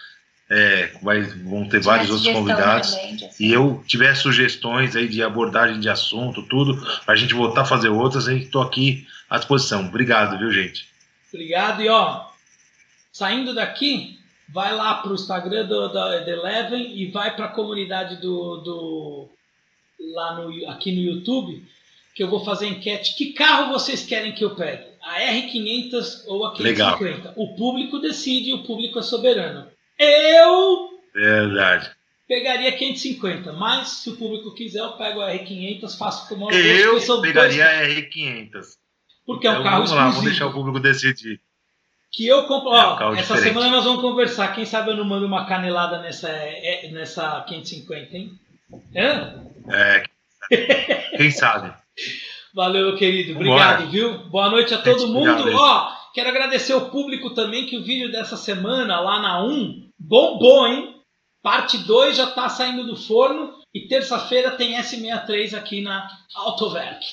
É, 0.51 0.93
vai, 1.03 1.23
vão 1.23 1.67
ter 1.67 1.81
vários 1.81 2.11
outros 2.11 2.31
convidados. 2.31 2.91
Também, 2.91 3.31
e 3.41 3.53
eu 3.53 3.83
tiver 3.87 4.15
sugestões 4.15 4.95
aí 4.95 5.09
de 5.09 5.23
abordagem 5.23 5.81
de 5.81 5.89
assunto, 5.89 6.43
tudo, 6.43 6.77
para 7.07 7.15
a 7.15 7.17
gente 7.17 7.33
voltar 7.33 7.63
a 7.63 7.65
fazer 7.65 7.89
outras, 7.89 8.29
a 8.29 8.33
gente 8.33 8.47
estou 8.47 8.61
aqui 8.61 9.07
à 9.31 9.39
disposição. 9.39 9.87
Obrigado, 9.87 10.39
viu, 10.39 10.53
gente? 10.53 10.87
Obrigado. 11.33 11.81
E 11.81 11.89
ó, 11.89 12.27
saindo 13.11 13.55
daqui, 13.55 14.19
vai 14.53 14.75
lá 14.75 14.97
para 14.97 15.11
o 15.11 15.15
Instagram 15.15 15.67
do, 15.67 15.89
da 15.89 16.29
Eleven 16.29 16.97
e 16.97 17.11
vai 17.11 17.35
para 17.35 17.47
a 17.47 17.53
comunidade 17.53 18.17
do, 18.17 18.57
do 18.59 19.29
lá 20.15 20.35
no, 20.35 20.71
aqui 20.71 20.93
no 20.93 21.01
YouTube, 21.01 21.65
que 22.15 22.23
eu 22.23 22.29
vou 22.29 22.45
fazer 22.45 22.67
enquete. 22.67 23.17
Que 23.17 23.33
carro 23.33 23.73
vocês 23.73 24.05
querem 24.05 24.33
que 24.33 24.45
eu 24.45 24.55
pegue? 24.55 24.85
A 25.03 25.21
R500 25.21 26.25
ou 26.27 26.45
a 26.45 26.55
550? 26.55 27.03
Legal. 27.03 27.35
O 27.37 27.55
público 27.57 27.99
decide, 27.99 28.53
o 28.53 28.63
público 28.63 28.99
é 28.99 29.03
soberano. 29.03 29.69
Eu 29.99 30.91
Verdade. 31.15 31.91
pegaria 32.29 32.73
550, 32.73 33.53
mas 33.53 33.89
se 33.89 34.11
o 34.11 34.17
público 34.17 34.55
quiser, 34.55 34.81
eu 34.81 34.93
pego 34.93 35.21
a 35.21 35.31
R500, 35.33 35.97
faço 35.97 36.29
como 36.29 36.51
Eu 36.53 37.01
pegaria 37.21 37.65
a 37.65 37.89
R500. 37.89 38.83
Porque 39.25 39.47
é 39.47 39.51
um 39.51 39.53
então, 39.55 39.65
carro 39.65 39.85
vamos 39.85 39.91
exclusivo. 39.91 39.95
lá, 39.95 40.09
vamos 40.11 40.25
deixar 40.25 40.47
o 40.47 40.53
público 40.53 40.81
decidir. 40.81 41.41
Que 42.13 42.27
eu 42.27 42.45
compro. 42.45 42.75
É 42.75 43.09
um 43.09 43.15
essa 43.15 43.35
diferente. 43.35 43.43
semana 43.43 43.71
nós 43.71 43.85
vamos 43.85 44.03
conversar. 44.03 44.55
Quem 44.55 44.67
sabe 44.67 44.91
eu 44.91 44.97
não 44.97 45.05
mando 45.05 45.27
uma 45.27 45.47
canelada 45.47 45.99
nessa, 46.01 46.29
é, 46.29 46.91
nessa 46.93 47.41
550, 47.49 48.17
hein? 48.17 48.33
Hã? 48.95 49.43
É. 49.71 50.03
Quem 51.17 51.31
sabe? 51.31 51.73
Valeu, 52.55 52.95
querido. 52.97 53.33
Obrigado, 53.33 53.91
viu? 53.91 54.19
Boa 54.29 54.51
noite 54.51 54.75
a 54.75 54.79
todo 54.79 55.09
mundo. 55.09 55.51
Ó, 55.55 55.89
quero 56.15 56.29
agradecer 56.29 56.75
o 56.75 56.91
público 56.91 57.31
também 57.31 57.65
que 57.67 57.79
o 57.79 57.85
vídeo 57.85 58.13
dessa 58.13 58.37
semana 58.37 59.01
lá 59.01 59.21
na 59.21 59.43
1 59.45 59.89
bombou, 59.99 60.67
hein? 60.67 60.95
Parte 61.43 61.79
2 61.79 62.17
já 62.17 62.27
tá 62.27 62.49
saindo 62.49 62.87
do 62.87 62.95
forno 62.95 63.55
e 63.75 63.89
terça-feira 63.89 64.51
tem 64.53 64.77
S63 64.77 65.57
aqui 65.57 65.81
na 65.81 66.07
Autoverk. 66.37 67.07